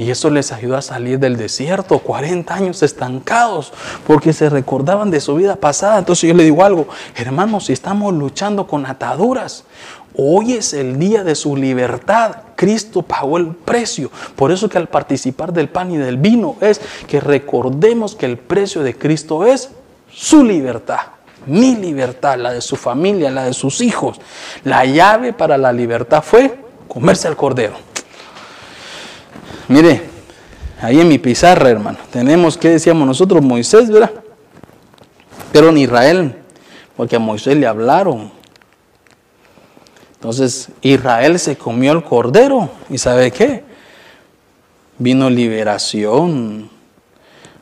y 0.00 0.10
eso 0.10 0.30
les 0.30 0.50
ayudó 0.50 0.78
a 0.78 0.82
salir 0.82 1.18
del 1.18 1.36
desierto, 1.36 1.98
40 1.98 2.54
años 2.54 2.82
estancados, 2.82 3.70
porque 4.06 4.32
se 4.32 4.48
recordaban 4.48 5.10
de 5.10 5.20
su 5.20 5.34
vida 5.34 5.56
pasada. 5.56 5.98
Entonces 5.98 6.26
yo 6.26 6.34
le 6.34 6.44
digo 6.44 6.64
algo, 6.64 6.88
hermanos, 7.16 7.66
si 7.66 7.74
estamos 7.74 8.14
luchando 8.14 8.66
con 8.66 8.86
ataduras, 8.86 9.64
hoy 10.16 10.54
es 10.54 10.72
el 10.72 10.98
día 10.98 11.22
de 11.22 11.34
su 11.34 11.54
libertad. 11.54 12.36
Cristo 12.56 13.02
pagó 13.02 13.36
el 13.36 13.48
precio. 13.48 14.10
Por 14.36 14.52
eso 14.52 14.70
que 14.70 14.78
al 14.78 14.88
participar 14.88 15.52
del 15.52 15.68
pan 15.68 15.90
y 15.90 15.98
del 15.98 16.16
vino 16.16 16.56
es 16.62 16.80
que 17.06 17.20
recordemos 17.20 18.14
que 18.14 18.24
el 18.24 18.38
precio 18.38 18.82
de 18.82 18.96
Cristo 18.96 19.44
es 19.44 19.68
su 20.10 20.42
libertad 20.42 21.00
mi 21.46 21.74
libertad, 21.74 22.36
la 22.36 22.52
de 22.52 22.60
su 22.60 22.76
familia, 22.76 23.30
la 23.30 23.44
de 23.44 23.54
sus 23.54 23.80
hijos. 23.80 24.20
La 24.62 24.84
llave 24.84 25.32
para 25.32 25.56
la 25.56 25.72
libertad 25.72 26.22
fue 26.22 26.54
comerse 26.86 27.28
al 27.28 27.36
cordero. 27.36 27.89
Mire, 29.70 30.02
ahí 30.82 31.00
en 31.00 31.06
mi 31.06 31.18
pizarra, 31.18 31.70
hermano, 31.70 31.98
tenemos 32.10 32.58
que 32.58 32.70
decíamos 32.70 33.06
nosotros, 33.06 33.40
Moisés, 33.40 33.88
¿verdad? 33.88 34.10
Pero 35.52 35.68
en 35.68 35.78
Israel, 35.78 36.34
porque 36.96 37.14
a 37.14 37.20
Moisés 37.20 37.56
le 37.56 37.68
hablaron. 37.68 38.32
Entonces 40.14 40.70
Israel 40.82 41.38
se 41.38 41.56
comió 41.56 41.92
el 41.92 42.02
cordero 42.02 42.68
y 42.88 42.98
¿sabe 42.98 43.30
qué? 43.30 43.62
Vino 44.98 45.30
liberación. 45.30 46.68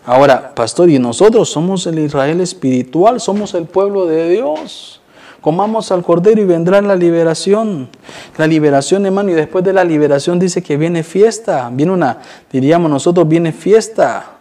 Ahora, 0.06 0.54
pastor, 0.54 0.88
y 0.88 0.98
nosotros 0.98 1.50
somos 1.50 1.86
el 1.86 1.98
Israel 1.98 2.40
espiritual, 2.40 3.20
somos 3.20 3.52
el 3.52 3.66
pueblo 3.66 4.06
de 4.06 4.30
Dios 4.30 5.02
comamos 5.40 5.90
al 5.92 6.02
Cordero 6.02 6.40
y 6.40 6.44
vendrá 6.44 6.80
la 6.82 6.96
liberación. 6.96 7.88
La 8.36 8.46
liberación, 8.46 9.06
hermano, 9.06 9.30
y 9.30 9.34
después 9.34 9.64
de 9.64 9.72
la 9.72 9.84
liberación 9.84 10.38
dice 10.38 10.62
que 10.62 10.76
viene 10.76 11.02
fiesta, 11.02 11.70
viene 11.72 11.92
una, 11.92 12.18
diríamos 12.50 12.90
nosotros, 12.90 13.28
viene 13.28 13.52
fiesta. 13.52 14.34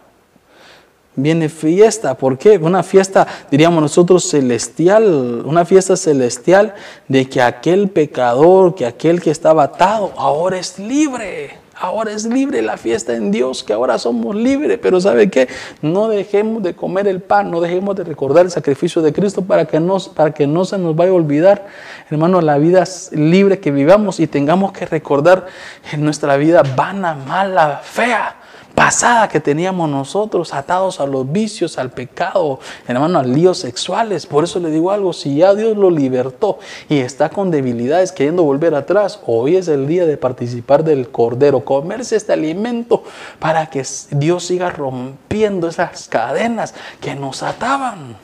Viene 1.20 1.48
fiesta, 1.48 2.16
¿por 2.16 2.38
qué? 2.38 2.58
Una 2.58 2.84
fiesta, 2.84 3.26
diríamos 3.50 3.82
nosotros, 3.82 4.30
celestial, 4.30 5.42
una 5.44 5.64
fiesta 5.64 5.96
celestial 5.96 6.74
de 7.08 7.28
que 7.28 7.42
aquel 7.42 7.88
pecador, 7.88 8.76
que 8.76 8.86
aquel 8.86 9.20
que 9.20 9.32
estaba 9.32 9.64
atado, 9.64 10.12
ahora 10.16 10.60
es 10.60 10.78
libre. 10.78 11.67
Ahora 11.80 12.10
es 12.10 12.24
libre 12.24 12.60
la 12.62 12.76
fiesta 12.76 13.14
en 13.14 13.30
Dios, 13.30 13.62
que 13.62 13.72
ahora 13.72 13.98
somos 13.98 14.34
libres. 14.34 14.78
Pero 14.82 15.00
¿sabe 15.00 15.30
qué? 15.30 15.48
No 15.80 16.08
dejemos 16.08 16.62
de 16.62 16.74
comer 16.74 17.06
el 17.06 17.20
pan, 17.20 17.50
no 17.50 17.60
dejemos 17.60 17.94
de 17.94 18.04
recordar 18.04 18.44
el 18.44 18.50
sacrificio 18.50 19.00
de 19.00 19.12
Cristo 19.12 19.42
para 19.42 19.66
que, 19.66 19.80
para 20.14 20.32
que 20.32 20.46
no 20.46 20.64
se 20.64 20.78
nos 20.78 20.96
vaya 20.96 21.12
a 21.12 21.14
olvidar, 21.14 21.66
hermano, 22.10 22.40
la 22.40 22.58
vida 22.58 22.84
libre 23.12 23.60
que 23.60 23.70
vivamos 23.70 24.18
y 24.18 24.26
tengamos 24.26 24.72
que 24.72 24.86
recordar 24.86 25.46
en 25.92 26.04
nuestra 26.04 26.36
vida 26.36 26.62
vana, 26.76 27.14
mala, 27.14 27.80
fea 27.82 28.37
pasada 28.78 29.28
que 29.28 29.40
teníamos 29.40 29.90
nosotros, 29.90 30.54
atados 30.54 31.00
a 31.00 31.06
los 31.06 31.32
vicios, 31.32 31.78
al 31.78 31.90
pecado, 31.90 32.60
hermano, 32.86 33.18
a 33.18 33.24
líos 33.24 33.58
sexuales. 33.58 34.24
Por 34.24 34.44
eso 34.44 34.60
le 34.60 34.70
digo 34.70 34.92
algo, 34.92 35.12
si 35.12 35.38
ya 35.38 35.52
Dios 35.56 35.76
lo 35.76 35.90
libertó 35.90 36.60
y 36.88 36.98
está 36.98 37.28
con 37.28 37.50
debilidades 37.50 38.12
queriendo 38.12 38.44
volver 38.44 38.76
atrás, 38.76 39.18
hoy 39.26 39.56
es 39.56 39.66
el 39.66 39.88
día 39.88 40.06
de 40.06 40.16
participar 40.16 40.84
del 40.84 41.08
Cordero, 41.08 41.64
comerse 41.64 42.14
este 42.14 42.32
alimento 42.32 43.02
para 43.40 43.68
que 43.68 43.84
Dios 44.12 44.44
siga 44.44 44.70
rompiendo 44.70 45.66
esas 45.66 46.06
cadenas 46.06 46.72
que 47.00 47.16
nos 47.16 47.42
ataban. 47.42 48.16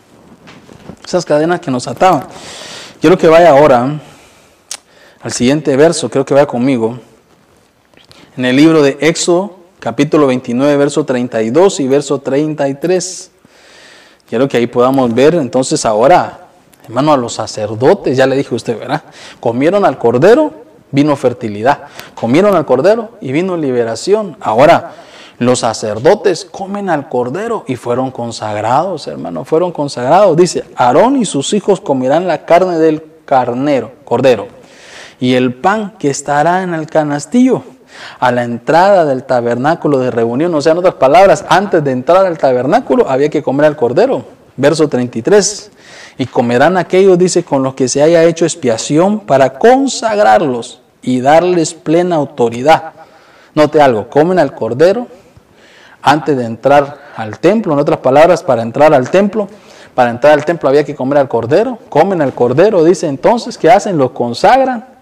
Esas 1.04 1.24
cadenas 1.24 1.58
que 1.58 1.72
nos 1.72 1.88
ataban. 1.88 2.28
Quiero 3.00 3.18
que 3.18 3.26
vaya 3.26 3.50
ahora 3.50 4.00
al 5.20 5.32
siguiente 5.32 5.76
verso, 5.76 6.08
creo 6.08 6.24
que 6.24 6.32
vaya 6.32 6.46
conmigo, 6.46 7.00
en 8.36 8.44
el 8.44 8.54
libro 8.54 8.82
de 8.82 8.98
Éxodo 9.00 9.63
capítulo 9.84 10.28
29, 10.28 10.78
verso 10.78 11.04
32 11.04 11.80
y 11.80 11.88
verso 11.88 12.18
33. 12.18 13.30
Quiero 14.26 14.48
que 14.48 14.56
ahí 14.56 14.66
podamos 14.66 15.14
ver 15.14 15.34
entonces 15.34 15.84
ahora, 15.84 16.46
hermano, 16.86 17.12
a 17.12 17.18
los 17.18 17.34
sacerdotes, 17.34 18.16
ya 18.16 18.26
le 18.26 18.34
dije 18.34 18.54
usted, 18.54 18.78
¿verdad? 18.78 19.02
Comieron 19.40 19.84
al 19.84 19.98
cordero, 19.98 20.54
vino 20.90 21.14
fertilidad. 21.16 21.82
Comieron 22.14 22.56
al 22.56 22.64
cordero 22.64 23.10
y 23.20 23.32
vino 23.32 23.58
liberación. 23.58 24.38
Ahora, 24.40 24.92
los 25.38 25.58
sacerdotes 25.58 26.46
comen 26.46 26.88
al 26.88 27.10
cordero 27.10 27.64
y 27.66 27.76
fueron 27.76 28.10
consagrados, 28.10 29.06
hermano, 29.06 29.44
fueron 29.44 29.70
consagrados. 29.70 30.34
Dice, 30.34 30.64
Aarón 30.76 31.18
y 31.20 31.26
sus 31.26 31.52
hijos 31.52 31.82
comerán 31.82 32.26
la 32.26 32.46
carne 32.46 32.78
del 32.78 33.02
carnero, 33.26 33.92
cordero, 34.06 34.48
y 35.20 35.34
el 35.34 35.52
pan 35.52 35.92
que 35.98 36.08
estará 36.08 36.62
en 36.62 36.72
el 36.72 36.86
canastillo 36.86 37.64
a 38.18 38.32
la 38.32 38.44
entrada 38.44 39.04
del 39.04 39.24
tabernáculo 39.24 39.98
de 39.98 40.10
reunión. 40.10 40.54
O 40.54 40.60
sea, 40.60 40.72
en 40.72 40.78
otras 40.78 40.94
palabras, 40.94 41.44
antes 41.48 41.82
de 41.82 41.92
entrar 41.92 42.26
al 42.26 42.38
tabernáculo 42.38 43.08
había 43.08 43.28
que 43.28 43.42
comer 43.42 43.66
al 43.66 43.76
cordero. 43.76 44.24
Verso 44.56 44.88
33. 44.88 45.70
Y 46.18 46.26
comerán 46.26 46.76
aquellos, 46.76 47.18
dice, 47.18 47.44
con 47.44 47.62
los 47.62 47.74
que 47.74 47.88
se 47.88 48.02
haya 48.02 48.22
hecho 48.24 48.44
expiación 48.44 49.20
para 49.20 49.54
consagrarlos 49.54 50.80
y 51.02 51.20
darles 51.20 51.74
plena 51.74 52.16
autoridad. 52.16 52.92
Note 53.54 53.80
algo, 53.80 54.08
comen 54.08 54.38
al 54.38 54.54
cordero 54.54 55.06
antes 56.02 56.36
de 56.36 56.44
entrar 56.44 56.98
al 57.16 57.38
templo. 57.38 57.72
En 57.72 57.80
otras 57.80 57.98
palabras, 57.98 58.42
para 58.42 58.62
entrar 58.62 58.94
al 58.94 59.10
templo, 59.10 59.48
para 59.94 60.10
entrar 60.10 60.32
al 60.32 60.44
templo 60.44 60.68
había 60.68 60.84
que 60.84 60.94
comer 60.94 61.18
al 61.18 61.28
cordero. 61.28 61.78
Comen 61.88 62.22
al 62.22 62.32
cordero, 62.32 62.84
dice 62.84 63.08
entonces, 63.08 63.58
¿qué 63.58 63.70
hacen? 63.70 63.98
Lo 63.98 64.14
consagran 64.14 64.93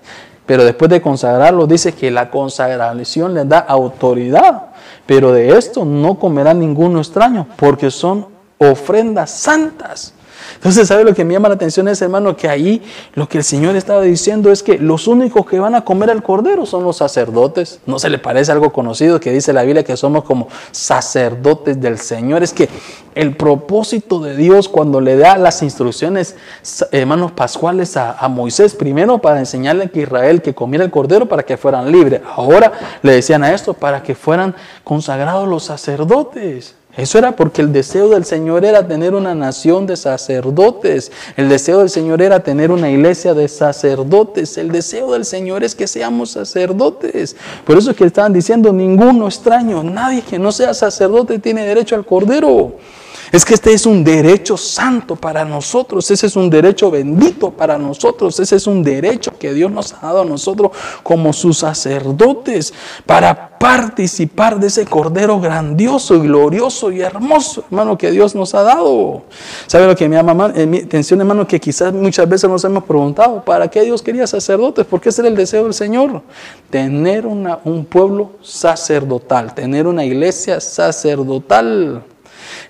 pero 0.52 0.64
después 0.64 0.90
de 0.90 1.00
consagrarlo, 1.00 1.66
dice 1.66 1.94
que 1.94 2.10
la 2.10 2.28
consagración 2.28 3.32
les 3.32 3.48
da 3.48 3.60
autoridad. 3.60 4.64
Pero 5.06 5.32
de 5.32 5.56
esto 5.56 5.86
no 5.86 6.18
comerá 6.18 6.52
ninguno 6.52 6.98
extraño, 6.98 7.46
porque 7.56 7.90
son 7.90 8.26
ofrendas 8.58 9.30
santas. 9.30 10.12
Entonces, 10.62 10.87
¿sabe 10.87 11.03
lo 11.03 11.12
que 11.12 11.25
me 11.25 11.35
llama 11.35 11.48
la 11.48 11.57
atención 11.57 11.88
es, 11.88 12.01
hermano? 12.03 12.37
Que 12.37 12.48
ahí 12.48 12.81
lo 13.14 13.29
que 13.29 13.38
el 13.38 13.42
Señor 13.42 13.75
estaba 13.75 14.01
diciendo 14.01 14.53
es 14.53 14.62
que 14.62 14.79
los 14.79 15.09
únicos 15.09 15.44
que 15.44 15.59
van 15.59 15.75
a 15.75 15.85
comer 15.85 16.09
al 16.09 16.22
cordero 16.22 16.66
son 16.66 16.85
los 16.85 16.98
sacerdotes. 16.98 17.81
¿No 17.85 17.98
se 17.98 18.09
le 18.09 18.18
parece 18.18 18.53
algo 18.53 18.72
conocido 18.72 19.18
que 19.18 19.33
dice 19.33 19.53
la 19.53 19.64
Biblia 19.64 19.83
que 19.83 19.96
somos 19.96 20.22
como 20.22 20.46
sacerdotes 20.70 21.81
del 21.81 21.98
Señor? 21.98 22.44
Es 22.44 22.53
que 22.53 22.68
el 23.16 23.37
propósito 23.37 24.20
de 24.20 24.37
Dios 24.37 24.68
cuando 24.68 25.01
le 25.01 25.16
da 25.16 25.37
las 25.37 25.64
instrucciones, 25.64 26.37
hermanos 26.92 27.33
pascuales, 27.33 27.96
a, 27.96 28.12
a 28.12 28.29
Moisés, 28.29 28.77
primero 28.77 29.18
para 29.18 29.40
enseñarle 29.40 29.90
que 29.90 30.03
Israel 30.03 30.42
que 30.42 30.55
comiera 30.55 30.85
el 30.85 30.92
cordero 30.92 31.27
para 31.27 31.42
que 31.42 31.57
fueran 31.57 31.90
libres. 31.90 32.20
Ahora 32.37 32.70
le 33.03 33.14
decían 33.14 33.42
a 33.42 33.53
esto 33.53 33.75
para 33.75 34.05
que 34.05 34.14
fueran 34.14 34.55
consagrados 34.85 35.48
los 35.48 35.64
sacerdotes. 35.64 36.77
Eso 36.96 37.16
era 37.16 37.35
porque 37.35 37.62
el 37.62 37.72
deseo 37.72 38.11
del 38.11 38.26
Señor 38.26 38.66
era 38.66 38.87
tener 38.87 39.14
una 39.14 39.35
nación 39.35 39.87
de 39.87 39.96
sacerdotes. 39.96 41.11
El 41.38 41.48
deseo 41.48 41.78
del 41.78 41.88
Señor 41.88 42.20
era 42.20 42.40
tener 42.40 42.70
una 42.70 42.90
iglesia 42.90 43.33
de 43.33 43.48
sacerdotes. 43.48 44.59
El 44.59 44.70
deseo 44.70 45.12
del 45.12 45.24
Señor 45.24 45.64
es 45.64 45.74
que 45.74 45.87
seamos 45.87 46.33
sacerdotes. 46.33 47.35
Por 47.64 47.78
eso 47.78 47.92
es 47.92 47.96
que 47.96 48.05
estaban 48.05 48.35
diciendo, 48.35 48.74
ninguno 48.74 49.26
extraño, 49.26 49.83
nadie 49.83 50.20
que 50.20 50.38
no 50.38 50.52
sea 50.52 50.74
sacerdote 50.74 51.38
tiene 51.38 51.64
derecho 51.66 51.94
al 51.94 52.05
cordero. 52.05 52.74
Es 53.32 53.46
que 53.46 53.54
este 53.54 53.72
es 53.72 53.86
un 53.86 54.04
derecho 54.04 54.58
santo 54.58 55.16
para 55.16 55.42
nosotros, 55.42 56.10
ese 56.10 56.26
es 56.26 56.36
un 56.36 56.50
derecho 56.50 56.90
bendito 56.90 57.50
para 57.50 57.78
nosotros, 57.78 58.38
ese 58.38 58.56
es 58.56 58.66
un 58.66 58.82
derecho 58.82 59.32
que 59.38 59.54
Dios 59.54 59.72
nos 59.72 59.94
ha 59.94 60.00
dado 60.02 60.20
a 60.20 60.24
nosotros 60.26 60.72
como 61.02 61.32
sus 61.32 61.56
sacerdotes 61.56 62.74
para 63.06 63.58
participar 63.58 64.60
de 64.60 64.66
ese 64.66 64.84
cordero 64.84 65.40
grandioso 65.40 66.16
y 66.16 66.26
glorioso 66.26 66.92
y 66.92 67.00
hermoso, 67.00 67.64
hermano, 67.70 67.96
que 67.96 68.10
Dios 68.10 68.34
nos 68.34 68.54
ha 68.54 68.64
dado. 68.64 69.22
¿Sabe 69.66 69.86
lo 69.86 69.96
que 69.96 70.10
me 70.10 70.16
llama 70.16 70.52
eh, 70.54 70.66
mi 70.66 70.80
atención, 70.80 71.18
hermano? 71.20 71.48
Que 71.48 71.58
quizás 71.58 71.90
muchas 71.94 72.28
veces 72.28 72.50
nos 72.50 72.62
hemos 72.64 72.84
preguntado, 72.84 73.42
¿para 73.42 73.66
qué 73.68 73.80
Dios 73.80 74.02
quería 74.02 74.26
sacerdotes? 74.26 74.84
Porque 74.84 75.08
ese 75.08 75.22
era 75.22 75.30
el 75.30 75.36
deseo 75.36 75.64
del 75.64 75.72
Señor, 75.72 76.20
tener 76.68 77.24
un 77.24 77.86
pueblo 77.88 78.32
sacerdotal, 78.42 79.54
tener 79.54 79.86
una 79.86 80.04
iglesia 80.04 80.60
sacerdotal. 80.60 82.12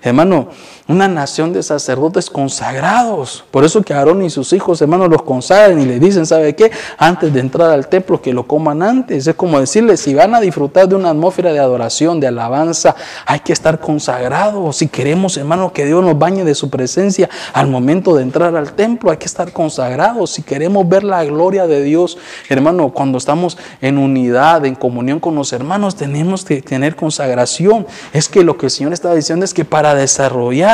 Hermano, 0.03 0.49
una 0.87 1.07
nación 1.07 1.53
de 1.53 1.63
sacerdotes 1.63 2.29
consagrados. 2.29 3.45
Por 3.51 3.63
eso 3.63 3.81
que 3.81 3.93
Aarón 3.93 4.21
y 4.23 4.29
sus 4.29 4.51
hijos, 4.51 4.81
hermanos, 4.81 5.09
los 5.09 5.21
consagran 5.21 5.79
y 5.79 5.85
le 5.85 5.99
dicen, 5.99 6.25
¿sabe 6.25 6.55
qué? 6.55 6.71
Antes 6.97 7.33
de 7.33 7.39
entrar 7.39 7.69
al 7.69 7.87
templo, 7.87 8.21
que 8.21 8.33
lo 8.33 8.45
coman 8.45 8.83
antes. 8.83 9.25
Es 9.25 9.35
como 9.35 9.59
decirles, 9.59 10.01
si 10.01 10.13
van 10.13 10.35
a 10.35 10.41
disfrutar 10.41 10.89
de 10.89 10.95
una 10.95 11.11
atmósfera 11.11 11.53
de 11.53 11.59
adoración, 11.59 12.19
de 12.19 12.27
alabanza, 12.27 12.95
hay 13.25 13.39
que 13.39 13.53
estar 13.53 13.79
consagrados. 13.79 14.75
Si 14.77 14.87
queremos, 14.87 15.37
hermano, 15.37 15.71
que 15.71 15.85
Dios 15.85 16.03
nos 16.03 16.19
bañe 16.19 16.43
de 16.43 16.55
su 16.55 16.69
presencia 16.69 17.29
al 17.53 17.67
momento 17.67 18.15
de 18.15 18.23
entrar 18.23 18.55
al 18.55 18.73
templo, 18.73 19.11
hay 19.11 19.17
que 19.17 19.25
estar 19.25 19.53
consagrados. 19.53 20.31
Si 20.31 20.41
queremos 20.41 20.87
ver 20.89 21.05
la 21.05 21.23
gloria 21.23 21.65
de 21.65 21.81
Dios, 21.81 22.17
hermano, 22.49 22.89
cuando 22.89 23.17
estamos 23.17 23.57
en 23.81 23.97
unidad, 23.97 24.65
en 24.65 24.75
comunión 24.75 25.21
con 25.21 25.35
los 25.35 25.53
hermanos, 25.53 25.95
tenemos 25.95 26.43
que 26.43 26.61
tener 26.61 26.97
consagración. 26.97 27.87
Es 28.11 28.27
que 28.27 28.43
lo 28.43 28.57
que 28.57 28.65
el 28.65 28.71
Señor 28.71 28.91
está 28.91 29.13
diciendo 29.13 29.45
es 29.45 29.53
que 29.53 29.63
para 29.63 29.95
desarrollar 29.95 30.72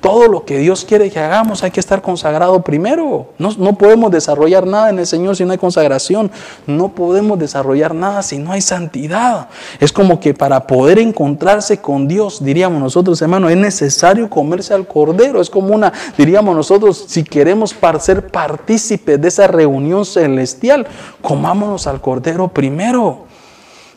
todo 0.00 0.28
lo 0.28 0.44
que 0.44 0.58
Dios 0.58 0.84
quiere 0.84 1.10
que 1.10 1.18
hagamos, 1.18 1.62
hay 1.62 1.70
que 1.70 1.80
estar 1.80 2.02
consagrado 2.02 2.62
primero. 2.62 3.32
No, 3.38 3.50
no 3.58 3.76
podemos 3.76 4.10
desarrollar 4.10 4.66
nada 4.66 4.90
en 4.90 4.98
el 4.98 5.06
Señor 5.06 5.36
si 5.36 5.44
no 5.44 5.52
hay 5.52 5.58
consagración. 5.58 6.30
No 6.66 6.88
podemos 6.88 7.38
desarrollar 7.38 7.94
nada 7.94 8.22
si 8.22 8.38
no 8.38 8.52
hay 8.52 8.60
santidad. 8.60 9.48
Es 9.80 9.92
como 9.92 10.20
que 10.20 10.34
para 10.34 10.66
poder 10.66 10.98
encontrarse 10.98 11.78
con 11.78 12.08
Dios, 12.08 12.44
diríamos 12.44 12.80
nosotros, 12.80 13.20
hermano, 13.22 13.48
es 13.48 13.56
necesario 13.56 14.28
comerse 14.28 14.74
al 14.74 14.86
cordero. 14.86 15.40
Es 15.40 15.50
como 15.50 15.74
una, 15.74 15.92
diríamos 16.16 16.54
nosotros, 16.54 17.04
si 17.08 17.24
queremos 17.24 17.74
ser 18.00 18.28
partícipes 18.28 19.20
de 19.20 19.28
esa 19.28 19.46
reunión 19.46 20.04
celestial, 20.04 20.86
comámonos 21.22 21.86
al 21.86 22.00
cordero 22.00 22.48
primero. 22.48 23.27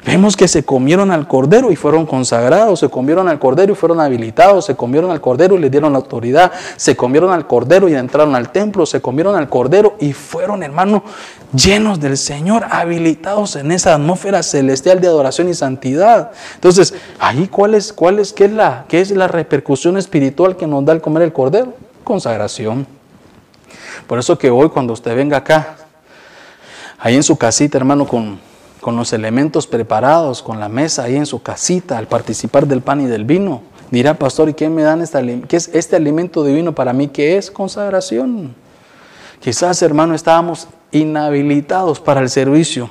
Vemos 0.04 0.36
que 0.36 0.48
se 0.48 0.64
comieron 0.64 1.12
al 1.12 1.28
cordero 1.28 1.72
y 1.72 1.76
fueron 1.76 2.08
consagrados, 2.08 2.80
se 2.80 2.90
comieron 2.90 3.28
al 3.28 3.38
cordero 3.38 3.74
y 3.74 3.76
fueron 3.76 4.00
habilitados, 4.00 4.66
se 4.66 4.76
comieron 4.76 5.12
al 5.12 5.22
cordero 5.22 5.56
y 5.56 5.60
le 5.60 5.70
dieron 5.70 5.94
la 5.94 6.00
autoridad, 6.00 6.52
se 6.76 6.96
comieron 6.96 7.32
al 7.32 7.46
cordero 7.46 7.88
y 7.88 7.94
entraron 7.94 8.34
al 8.36 8.52
templo, 8.52 8.88
se 8.88 9.00
comieron 9.00 9.36
al 9.36 9.48
cordero 9.48 9.96
y 10.00 10.14
fueron, 10.14 10.64
hermano, 10.64 11.04
llenos 11.54 12.00
del 12.00 12.18
Señor, 12.18 12.66
habilitados 12.72 13.56
en 13.56 13.72
esa 13.72 13.94
atmósfera 13.94 14.42
celestial 14.42 15.02
de 15.02 15.08
adoración 15.08 15.50
y 15.50 15.54
santidad. 15.54 16.32
Entonces, 16.56 16.96
ahí 17.20 17.48
cuál 17.48 17.76
es, 17.76 17.94
cuál 17.94 18.18
es, 18.18 18.34
qué 18.34 18.46
es 18.46 18.52
la, 18.52 18.86
qué 18.88 19.02
es 19.02 19.12
la 19.12 19.28
repercusión 19.28 19.98
espiritual 19.98 20.58
que 20.58 20.66
nos 20.66 20.84
da 20.84 20.94
el 20.94 21.02
comer 21.02 21.22
el 21.22 21.34
cordero? 21.34 21.76
Consagración. 22.04 22.88
Por 24.08 24.18
eso 24.18 24.36
que 24.36 24.50
hoy 24.50 24.70
cuando 24.70 24.94
usted 24.94 25.16
venga 25.16 25.38
acá, 25.38 25.76
ahí 26.98 27.16
en 27.16 27.24
su 27.24 27.38
casita, 27.38 27.78
hermano, 27.78 28.08
con 28.08 28.51
con 28.82 28.96
los 28.96 29.14
elementos 29.14 29.68
preparados, 29.68 30.42
con 30.42 30.60
la 30.60 30.68
mesa 30.68 31.04
ahí 31.04 31.16
en 31.16 31.26
su 31.26 31.42
casita, 31.42 31.98
al 31.98 32.08
participar 32.08 32.68
del 32.68 32.82
pan 32.82 33.02
y 33.02 33.06
del 33.06 33.24
vino. 33.24 33.62
Dirá, 33.92 34.16
pastor, 34.16 34.50
¿y 34.50 34.54
qué 34.54 34.70
me 34.70 34.82
dan 34.82 35.02
este, 35.02 35.42
qué 35.48 35.58
es 35.58 35.70
este 35.74 35.96
alimento 35.96 36.44
divino 36.44 36.74
para 36.74 36.92
mí? 36.92 37.08
¿Qué 37.08 37.38
es 37.38 37.52
consagración? 37.52 38.56
Quizás, 39.40 39.82
hermano, 39.82 40.16
estábamos 40.16 40.68
inhabilitados 40.92 42.00
para 42.00 42.22
el 42.22 42.30
servicio. 42.30 42.90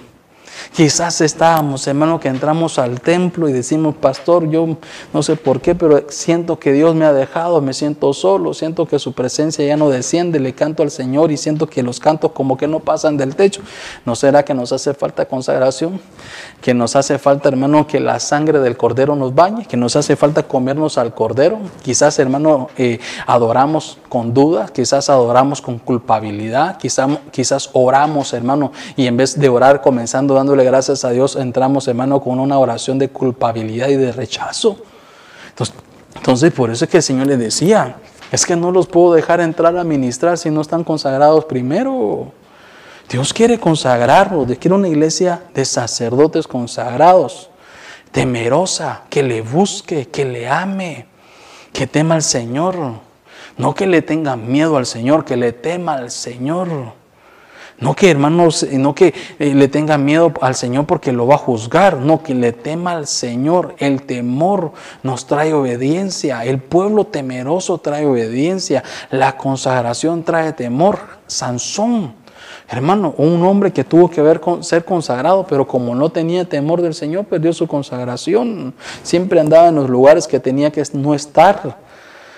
Quizás 0.74 1.20
estábamos, 1.20 1.86
hermano, 1.86 2.20
que 2.20 2.28
entramos 2.28 2.78
al 2.78 3.00
templo 3.00 3.48
y 3.48 3.52
decimos, 3.52 3.94
pastor, 3.94 4.48
yo 4.48 4.76
no 5.12 5.22
sé 5.22 5.36
por 5.36 5.60
qué, 5.60 5.74
pero 5.74 6.04
siento 6.08 6.58
que 6.58 6.72
Dios 6.72 6.94
me 6.94 7.04
ha 7.04 7.12
dejado, 7.12 7.60
me 7.60 7.72
siento 7.72 8.12
solo, 8.12 8.54
siento 8.54 8.86
que 8.86 8.98
su 8.98 9.12
presencia 9.12 9.64
ya 9.64 9.76
no 9.76 9.90
desciende, 9.90 10.40
le 10.40 10.54
canto 10.54 10.82
al 10.82 10.90
Señor 10.90 11.32
y 11.32 11.36
siento 11.36 11.66
que 11.66 11.82
los 11.82 12.00
cantos 12.00 12.32
como 12.32 12.56
que 12.56 12.66
no 12.66 12.80
pasan 12.80 13.16
del 13.16 13.36
techo. 13.36 13.62
¿No 14.04 14.14
será 14.14 14.44
que 14.44 14.54
nos 14.54 14.72
hace 14.72 14.94
falta 14.94 15.26
consagración? 15.26 16.00
Que 16.60 16.74
nos 16.74 16.96
hace 16.96 17.18
falta, 17.18 17.48
hermano, 17.48 17.86
que 17.86 18.00
la 18.00 18.20
sangre 18.20 18.60
del 18.60 18.76
cordero 18.76 19.16
nos 19.16 19.34
bañe, 19.34 19.66
que 19.66 19.76
nos 19.76 19.96
hace 19.96 20.16
falta 20.16 20.42
comernos 20.42 20.98
al 20.98 21.14
cordero. 21.14 21.58
Quizás, 21.82 22.18
hermano, 22.18 22.68
eh, 22.76 23.00
adoramos 23.26 23.98
con 24.08 24.34
duda, 24.34 24.68
quizás 24.72 25.10
adoramos 25.10 25.60
con 25.60 25.78
culpabilidad, 25.78 26.78
quizás, 26.78 27.08
quizás 27.30 27.70
oramos, 27.72 28.32
hermano, 28.32 28.72
y 28.96 29.06
en 29.06 29.16
vez 29.16 29.38
de 29.38 29.48
orar 29.48 29.80
comenzando 29.80 30.34
dándole 30.50 30.64
gracias 30.64 31.04
a 31.04 31.10
Dios, 31.10 31.36
entramos, 31.36 31.86
hermano, 31.86 32.20
con 32.20 32.40
una 32.40 32.58
oración 32.58 32.98
de 32.98 33.08
culpabilidad 33.08 33.88
y 33.88 33.94
de 33.94 34.10
rechazo. 34.10 34.78
Entonces, 35.50 35.76
entonces, 36.16 36.52
por 36.52 36.70
eso 36.70 36.84
es 36.84 36.90
que 36.90 36.96
el 36.96 37.02
Señor 37.04 37.28
le 37.28 37.36
decía, 37.36 37.98
es 38.32 38.44
que 38.44 38.56
no 38.56 38.72
los 38.72 38.88
puedo 38.88 39.14
dejar 39.14 39.40
entrar 39.40 39.76
a 39.76 39.84
ministrar 39.84 40.38
si 40.38 40.50
no 40.50 40.60
están 40.60 40.82
consagrados 40.82 41.44
primero. 41.44 42.32
Dios 43.08 43.32
quiere 43.32 43.60
consagrarlos, 43.60 44.48
Dios 44.48 44.58
quiere 44.58 44.74
una 44.74 44.88
iglesia 44.88 45.40
de 45.54 45.64
sacerdotes 45.64 46.48
consagrados, 46.48 47.48
temerosa, 48.10 49.02
que 49.08 49.22
le 49.22 49.42
busque, 49.42 50.08
que 50.08 50.24
le 50.24 50.48
ame, 50.48 51.06
que 51.72 51.86
tema 51.86 52.16
al 52.16 52.22
Señor. 52.22 52.76
No 53.56 53.74
que 53.74 53.86
le 53.86 54.02
tenga 54.02 54.34
miedo 54.34 54.76
al 54.76 54.86
Señor, 54.86 55.24
que 55.24 55.36
le 55.36 55.52
tema 55.52 55.94
al 55.94 56.10
Señor. 56.10 56.99
No 57.80 57.94
que 57.94 58.10
hermanos, 58.10 58.66
no 58.70 58.94
que 58.94 59.14
eh, 59.38 59.54
le 59.54 59.66
tenga 59.68 59.96
miedo 59.96 60.34
al 60.42 60.54
Señor 60.54 60.84
porque 60.84 61.12
lo 61.12 61.26
va 61.26 61.36
a 61.36 61.38
juzgar, 61.38 61.96
no 61.96 62.22
que 62.22 62.34
le 62.34 62.52
tema 62.52 62.92
al 62.92 63.06
Señor. 63.06 63.74
El 63.78 64.02
temor 64.02 64.72
nos 65.02 65.26
trae 65.26 65.54
obediencia, 65.54 66.44
el 66.44 66.58
pueblo 66.58 67.06
temeroso 67.06 67.78
trae 67.78 68.04
obediencia, 68.04 68.84
la 69.10 69.38
consagración 69.38 70.24
trae 70.24 70.52
temor. 70.52 70.98
Sansón, 71.26 72.12
hermano, 72.68 73.14
un 73.16 73.42
hombre 73.46 73.72
que 73.72 73.84
tuvo 73.84 74.10
que 74.10 74.20
ver 74.20 74.42
ser 74.60 74.84
consagrado, 74.84 75.46
pero 75.48 75.66
como 75.66 75.94
no 75.94 76.10
tenía 76.10 76.44
temor 76.44 76.82
del 76.82 76.92
Señor, 76.92 77.24
perdió 77.24 77.54
su 77.54 77.66
consagración. 77.66 78.74
Siempre 79.02 79.40
andaba 79.40 79.68
en 79.68 79.76
los 79.76 79.88
lugares 79.88 80.28
que 80.28 80.38
tenía 80.38 80.70
que 80.70 80.82
no 80.92 81.14
estar. 81.14 81.78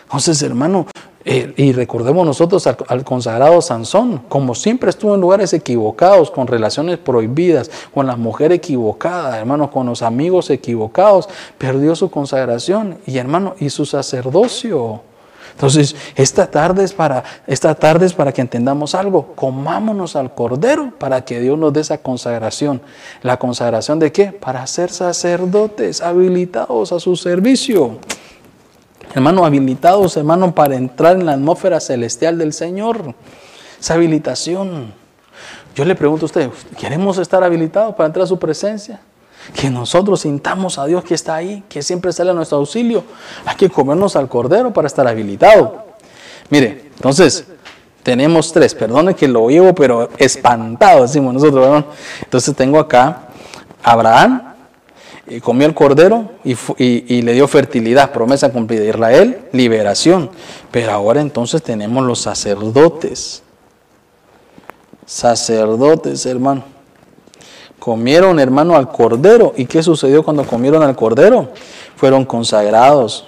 Entonces, 0.05 0.41
hermano, 0.43 0.87
eh, 1.25 1.53
y 1.57 1.73
recordemos 1.73 2.27
nosotros 2.27 2.67
al, 2.67 3.05
consagrado 3.05 3.61
Sansón, 3.63 4.23
como 4.29 4.55
siempre 4.55 4.91
estuvo 4.91 5.15
en 5.15 5.21
lugares 5.21 5.53
equivocados, 5.53 6.31
con 6.31 6.47
relaciones 6.47 6.99
prohibidas, 6.99 7.71
con 7.95 8.07
la 8.07 8.17
mujer 8.17 8.51
equivocada, 8.53 9.39
hermano, 9.39 9.71
con 9.71 9.87
los 9.87 10.03
amigos 10.03 10.51
equivocados, 10.51 11.29
perdió 11.59 11.95
su 11.95 12.11
consagración 12.11 12.99
y 13.07 13.19
hermano, 13.19 13.55
y 13.61 13.71
su 13.71 13.87
sacerdocio. 13.87 15.03
Entonces, 15.53 15.95
esta 16.17 16.51
tarde 16.51 16.83
es 16.83 16.93
para, 16.93 17.23
esta 17.47 17.75
tarde 17.75 18.07
es 18.07 18.15
para 18.15 18.33
que 18.33 18.41
entendamos 18.41 18.95
algo. 18.95 19.35
Comámonos 19.37 20.17
al 20.17 20.35
Cordero 20.35 20.93
para 20.99 21.25
que 21.25 21.41
Dios 21.41 21.59
nos 21.59 21.73
dé 21.73 21.83
esa 21.83 21.99
consagración. 21.99 22.81
¿La 23.21 23.39
consagración 23.39 23.99
de 23.99 24.11
qué? 24.11 24.33
Para 24.33 24.67
ser 24.67 24.91
sacerdotes 24.91 26.01
habilitados 26.01 26.93
a 26.93 26.99
su 26.99 27.17
servicio 27.17 27.99
hermano, 29.15 29.45
habilitados, 29.45 30.17
hermano, 30.17 30.55
para 30.55 30.77
entrar 30.77 31.17
en 31.17 31.27
la 31.27 31.33
atmósfera 31.33 31.81
celestial 31.81 32.39
del 32.39 32.53
Señor. 32.53 33.15
Esa 33.81 33.95
habilitación. 33.95 34.95
Yo 35.75 35.85
le 35.85 35.95
pregunto 35.95 36.25
a 36.25 36.27
usted, 36.27 36.51
¿queremos 36.79 37.19
estar 37.19 37.43
habilitados 37.43 37.95
para 37.95 38.07
entrar 38.07 38.25
a 38.25 38.27
su 38.27 38.39
presencia? 38.39 39.01
Que 39.55 39.71
nosotros 39.71 40.21
sintamos 40.21 40.79
a 40.79 40.87
Dios 40.87 41.03
que 41.03 41.15
está 41.15 41.35
ahí, 41.35 41.65
que 41.69 41.83
siempre 41.83 42.13
sale 42.13 42.31
a 42.31 42.35
nuestro 42.35 42.59
auxilio. 42.59 43.03
Hay 43.45 43.57
que 43.57 43.69
comernos 43.69 44.15
al 44.15 44.29
cordero 44.29 44.73
para 44.73 44.87
estar 44.87 45.07
habilitado. 45.09 45.85
Mire, 46.51 46.91
entonces, 46.95 47.47
tenemos 48.03 48.53
tres. 48.53 48.75
Perdone 48.75 49.15
que 49.15 49.27
lo 49.29 49.49
llevo, 49.49 49.75
pero 49.75 50.11
espantado, 50.19 51.03
decimos 51.03 51.35
nosotros. 51.35 51.65
¿verdad? 51.65 51.85
Entonces 52.23 52.55
tengo 52.55 52.79
acá 52.79 53.29
Abraham, 53.83 54.52
y 55.27 55.41
comió 55.41 55.67
el 55.67 55.75
cordero 55.75 56.33
y, 56.45 57.23
le 57.23 57.33
dio 57.33 57.47
fertilidad, 57.47 58.11
promesa 58.13 58.51
cumplida. 58.51 58.85
Israel, 58.85 59.49
liberación. 59.53 60.31
Pero 60.71 60.93
ahora 60.93 61.21
entonces 61.21 61.63
tenemos 61.63 62.05
los 62.05 62.21
sacerdotes. 62.21 63.43
Sacerdotes, 65.07 66.27
hermano. 66.27 66.65
Comieron, 67.79 68.39
hermano, 68.39 68.77
al 68.77 68.91
cordero. 68.91 69.53
¿Y 69.57 69.67
qué 69.67 69.83
sucedió 69.83 70.23
cuando 70.23 70.45
comieron 70.45 70.83
al 70.83 70.97
cordero? 70.97 71.51
Fueron 71.97 72.25
consagrados. 72.25 73.27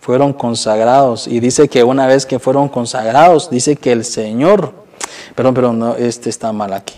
Fueron 0.00 0.32
consagrados. 0.32 1.28
Y 1.28 1.38
dice 1.38 1.68
que 1.68 1.84
una 1.84 2.06
vez 2.08 2.26
que 2.26 2.40
fueron 2.40 2.68
consagrados, 2.68 3.50
dice 3.50 3.76
que 3.76 3.92
el 3.92 4.04
Señor, 4.04 4.72
perdón, 5.36 5.54
pero 5.54 5.72
no, 5.72 5.94
este 5.96 6.28
está 6.28 6.52
mal 6.52 6.72
aquí. 6.72 6.94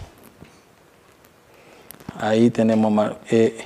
Ahí 2.18 2.50
tenemos 2.50 3.12
eh, 3.30 3.58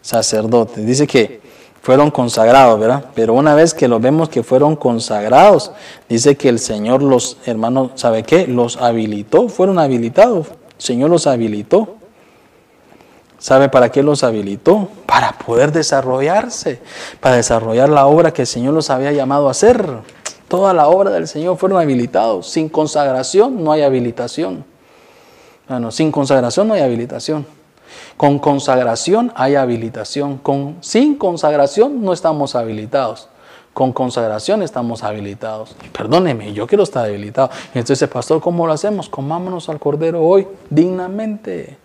sacerdotes. 0.00 0.84
Dice 0.84 1.06
que 1.06 1.40
fueron 1.86 2.10
consagrados, 2.10 2.80
¿verdad? 2.80 3.04
Pero 3.14 3.34
una 3.34 3.54
vez 3.54 3.72
que 3.72 3.86
lo 3.86 4.00
vemos 4.00 4.28
que 4.28 4.42
fueron 4.42 4.74
consagrados, 4.74 5.70
dice 6.08 6.36
que 6.36 6.48
el 6.48 6.58
Señor 6.58 7.00
los, 7.00 7.36
hermanos, 7.46 7.92
¿sabe 7.94 8.24
qué? 8.24 8.48
Los 8.48 8.76
habilitó, 8.76 9.48
fueron 9.48 9.78
habilitados. 9.78 10.48
El 10.48 10.82
Señor 10.82 11.10
los 11.10 11.28
habilitó. 11.28 11.96
¿Sabe 13.38 13.68
para 13.68 13.90
qué 13.90 14.02
los 14.02 14.24
habilitó? 14.24 14.88
Para 15.06 15.38
poder 15.38 15.70
desarrollarse, 15.70 16.80
para 17.20 17.36
desarrollar 17.36 17.88
la 17.88 18.06
obra 18.06 18.32
que 18.32 18.42
el 18.42 18.48
Señor 18.48 18.74
los 18.74 18.90
había 18.90 19.12
llamado 19.12 19.46
a 19.46 19.52
hacer. 19.52 19.86
Toda 20.48 20.72
la 20.72 20.88
obra 20.88 21.10
del 21.10 21.28
Señor 21.28 21.56
fueron 21.56 21.80
habilitados. 21.80 22.48
Sin 22.48 22.68
consagración 22.68 23.62
no 23.62 23.70
hay 23.70 23.82
habilitación. 23.82 24.64
Bueno, 25.68 25.92
sin 25.92 26.10
consagración 26.10 26.66
no 26.66 26.74
hay 26.74 26.82
habilitación. 26.82 27.46
Con 28.16 28.38
consagración 28.38 29.32
hay 29.34 29.54
habilitación. 29.54 30.38
Con, 30.38 30.76
sin 30.80 31.16
consagración 31.16 32.02
no 32.02 32.12
estamos 32.12 32.54
habilitados. 32.54 33.28
Con 33.72 33.92
consagración 33.92 34.62
estamos 34.62 35.02
habilitados. 35.02 35.76
Perdóneme, 35.92 36.52
yo 36.52 36.66
quiero 36.66 36.84
estar 36.84 37.04
habilitado. 37.04 37.50
Entonces, 37.74 38.08
pastor, 38.08 38.40
¿cómo 38.40 38.66
lo 38.66 38.72
hacemos? 38.72 39.08
Comámonos 39.08 39.68
al 39.68 39.78
Cordero 39.78 40.22
hoy 40.22 40.46
dignamente 40.70 41.76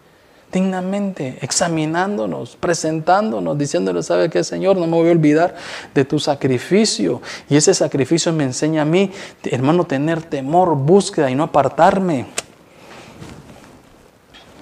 dignamente, 0.52 1.38
examinándonos, 1.42 2.58
presentándonos, 2.58 3.58
diciéndole, 3.58 4.04
¿sabe 4.04 4.30
qué, 4.30 4.44
Señor? 4.44 4.78
No 4.78 4.86
me 4.86 4.94
voy 4.98 5.10
a 5.10 5.12
olvidar 5.12 5.56
de 5.96 6.06
tu 6.06 6.20
sacrificio. 6.20 7.22
Y 7.50 7.56
ese 7.56 7.74
sacrificio 7.74 8.34
me 8.34 8.44
enseña 8.44 8.82
a 8.82 8.86
mí, 8.86 9.12
hermano, 9.44 9.86
tener 9.86 10.22
temor, 10.22 10.76
búsqueda 10.76 11.32
y 11.32 11.36
no 11.36 11.44
apartarme. 11.44 12.28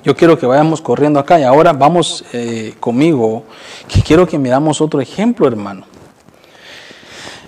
Yo 0.04 0.16
quiero 0.16 0.39
que 0.39 0.45
vayamos 0.45 0.80
corriendo 0.80 1.20
acá 1.20 1.39
y 1.39 1.43
ahora 1.43 1.74
vamos 1.74 2.24
eh, 2.32 2.74
conmigo, 2.80 3.43
que 3.86 4.02
quiero 4.02 4.26
que 4.26 4.38
miramos 4.38 4.80
otro 4.80 5.02
ejemplo, 5.02 5.45
hermano. 5.45 5.86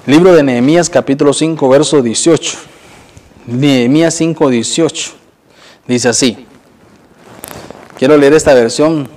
Libro 0.05 0.33
de 0.33 0.43
Nehemías 0.43 0.89
capítulo 0.89 1.31
5, 1.31 1.69
verso 1.69 2.01
18. 2.01 2.57
Nehemías 3.45 4.15
5, 4.15 4.49
18. 4.49 5.11
Dice 5.87 6.09
así. 6.09 6.45
Quiero 7.97 8.17
leer 8.17 8.33
esta 8.33 8.53
versión, 8.53 9.07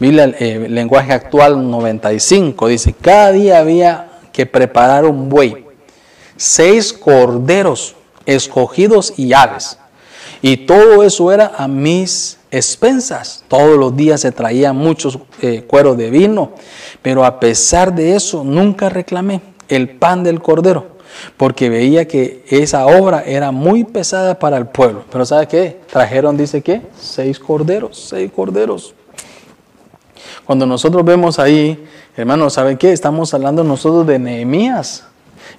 Biblia, 0.00 0.34
eh, 0.38 0.66
lenguaje 0.70 1.12
actual 1.12 1.70
95. 1.70 2.68
Dice, 2.68 2.94
cada 2.94 3.32
día 3.32 3.58
había 3.58 4.20
que 4.32 4.46
preparar 4.46 5.04
un 5.04 5.28
buey, 5.28 5.66
seis 6.38 6.94
corderos 6.94 7.94
escogidos 8.24 9.12
y 9.18 9.34
aves. 9.34 9.78
Y 10.40 10.58
todo 10.58 11.02
eso 11.02 11.30
era 11.30 11.52
a 11.58 11.68
mis 11.68 12.38
expensas. 12.56 13.44
Todos 13.48 13.76
los 13.76 13.96
días 13.96 14.20
se 14.20 14.30
traía 14.30 14.72
muchos 14.72 15.18
eh, 15.42 15.64
cueros 15.66 15.96
de 15.96 16.10
vino, 16.10 16.52
pero 17.02 17.24
a 17.24 17.40
pesar 17.40 17.94
de 17.94 18.14
eso 18.14 18.44
nunca 18.44 18.88
reclamé 18.88 19.40
el 19.68 19.90
pan 19.90 20.22
del 20.22 20.40
cordero, 20.40 20.86
porque 21.36 21.68
veía 21.68 22.06
que 22.06 22.44
esa 22.48 22.86
obra 22.86 23.24
era 23.24 23.50
muy 23.50 23.82
pesada 23.82 24.38
para 24.38 24.56
el 24.56 24.66
pueblo. 24.66 25.04
Pero 25.10 25.24
¿sabe 25.26 25.48
qué? 25.48 25.80
Trajeron, 25.90 26.36
dice 26.36 26.62
que, 26.62 26.82
seis 26.96 27.40
corderos, 27.40 27.98
seis 28.08 28.30
corderos. 28.30 28.94
Cuando 30.44 30.64
nosotros 30.64 31.04
vemos 31.04 31.38
ahí, 31.38 31.84
hermanos, 32.16 32.52
¿sabe 32.52 32.76
qué? 32.76 32.92
Estamos 32.92 33.34
hablando 33.34 33.64
nosotros 33.64 34.06
de 34.06 34.18
Nehemías. 34.18 35.04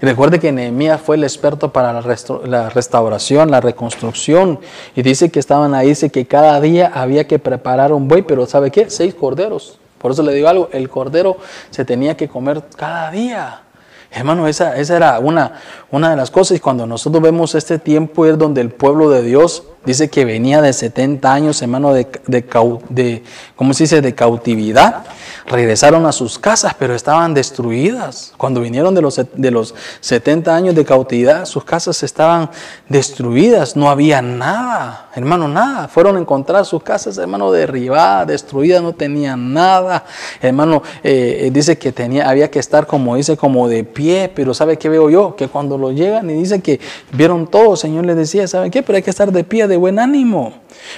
Recuerde 0.06 0.40
que 0.40 0.52
Nehemías 0.52 1.02
fue 1.02 1.16
el 1.16 1.24
experto 1.24 1.74
para 1.74 1.92
la, 1.92 2.70
restauración, 2.70 3.50
la 3.50 3.60
reconstrucción. 3.60 4.60
Y 4.96 5.02
dice 5.02 5.32
que 5.32 5.40
estaban 5.40 5.74
ahí, 5.74 5.88
dice 5.88 6.12
que 6.12 6.28
cada 6.28 6.62
día 6.62 6.92
había 6.94 7.26
que 7.26 7.40
preparar 7.40 7.92
un 7.92 8.08
buey, 8.08 8.22
pero 8.22 8.46
¿sabe 8.46 8.70
qué? 8.70 8.92
Seis 8.92 9.16
corderos. 9.16 9.80
Por 9.98 10.12
eso 10.12 10.22
le 10.22 10.34
digo 10.34 10.48
algo, 10.48 10.70
el 10.74 10.92
cordero 10.92 11.38
se 11.72 11.86
tenía 11.86 12.16
que 12.16 12.28
comer 12.28 12.62
cada 12.76 13.10
día. 13.10 13.64
Hermano, 14.12 14.48
esa, 14.48 14.78
esa 14.78 14.96
era 14.96 15.18
una, 15.18 15.54
una 15.90 16.12
de 16.12 16.16
las 16.16 16.30
cosas. 16.30 16.58
Y 16.58 16.60
cuando 16.60 16.86
nosotros 16.86 17.24
vemos 17.24 17.56
este 17.56 17.80
tiempo 17.80 18.28
es 18.28 18.38
donde 18.38 18.62
el 18.62 18.70
pueblo 18.70 19.10
de 19.10 19.24
Dios 19.24 19.64
Dice 19.86 20.10
que 20.10 20.26
venía 20.26 20.62
de 20.62 20.74
70 20.74 21.32
años, 21.32 21.62
hermano, 21.62 21.94
de, 21.94 22.08
de, 22.28 22.44
de 22.90 23.24
¿cómo 23.56 23.74
se 23.74 23.84
dice?, 23.84 24.02
de 24.02 24.16
cautividad. 24.16 25.04
Regresaron 25.48 26.08
a 26.08 26.12
sus 26.12 26.40
casas, 26.40 26.74
pero 26.78 26.96
estaban 26.96 27.36
destruidas. 27.36 28.34
Cuando 28.36 28.62
vinieron 28.62 28.96
de 28.96 29.02
los, 29.02 29.22
de 29.34 29.52
los 29.52 29.76
70 30.00 30.56
años 30.56 30.74
de 30.74 30.84
cautividad, 30.84 31.46
sus 31.46 31.64
casas 31.64 32.02
estaban 32.02 32.50
destruidas. 32.90 33.76
No 33.76 33.90
había 33.90 34.24
nada, 34.24 35.10
hermano, 35.14 35.48
nada. 35.48 35.88
Fueron 35.88 36.16
a 36.16 36.20
encontrar 36.20 36.66
sus 36.66 36.82
casas, 36.82 37.20
hermano, 37.20 37.52
derribadas, 37.52 38.28
destruidas, 38.28 38.82
no 38.82 38.94
tenían 38.94 39.54
nada. 39.54 40.06
Hermano, 40.42 40.82
eh, 41.04 41.50
dice 41.54 41.78
que 41.78 41.92
tenía, 41.92 42.28
había 42.28 42.50
que 42.50 42.58
estar, 42.58 42.88
como 42.88 43.16
dice, 43.16 43.38
como 43.38 43.68
de 43.68 43.84
pie, 43.84 44.32
pero 44.34 44.54
¿sabe 44.56 44.78
qué 44.78 44.90
veo 44.90 45.12
yo? 45.12 45.36
Que 45.36 45.48
cuando 45.48 45.78
lo 45.78 45.92
llegan 45.92 46.28
y 46.30 46.34
dicen 46.34 46.62
que 46.62 46.80
vieron 47.12 47.46
todo, 47.46 47.74
el 47.74 47.78
Señor 47.78 48.06
les 48.06 48.16
decía, 48.16 48.48
¿saben 48.48 48.72
qué? 48.72 48.82
Pero 48.82 48.98
hay 48.98 49.04
que 49.04 49.12
estar 49.12 49.32
de 49.32 49.44
pie, 49.44 49.68
de 49.76 49.80
buen 49.80 50.00
ánimo. 50.00 50.54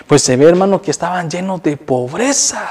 Pues 0.06 0.22
se 0.22 0.38
ve, 0.38 0.46
hermano, 0.46 0.82
que 0.82 0.92
estaban 0.92 1.30
llenos 1.30 1.64
de 1.64 1.78
pobreza. 1.78 2.70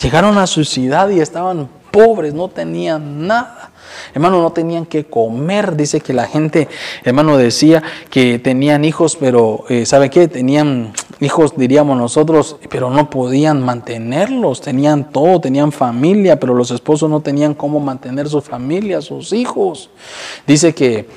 Llegaron 0.00 0.36
a 0.36 0.46
su 0.46 0.64
ciudad 0.64 1.08
y 1.08 1.20
estaban 1.20 1.68
pobres, 1.90 2.34
no 2.34 2.48
tenían 2.48 3.26
nada. 3.26 3.70
Hermano, 4.14 4.42
no 4.42 4.52
tenían 4.52 4.84
que 4.84 5.06
comer. 5.06 5.76
Dice 5.76 6.00
que 6.00 6.12
la 6.12 6.26
gente, 6.26 6.68
hermano, 7.04 7.38
decía 7.38 7.82
que 8.10 8.38
tenían 8.38 8.84
hijos, 8.84 9.16
pero 9.16 9.64
eh, 9.70 9.86
¿sabe 9.86 10.10
qué? 10.10 10.28
Tenían 10.28 10.92
hijos, 11.20 11.54
diríamos 11.56 11.96
nosotros, 11.96 12.56
pero 12.68 12.90
no 12.90 13.08
podían 13.08 13.62
mantenerlos. 13.62 14.60
Tenían 14.60 15.10
todo, 15.10 15.40
tenían 15.40 15.72
familia, 15.72 16.38
pero 16.38 16.54
los 16.54 16.70
esposos 16.70 17.08
no 17.08 17.20
tenían 17.20 17.54
cómo 17.54 17.80
mantener 17.80 18.28
su 18.28 18.42
familia, 18.42 19.00
sus 19.00 19.32
hijos. 19.32 19.90
Dice 20.46 20.74
que, 20.74 21.08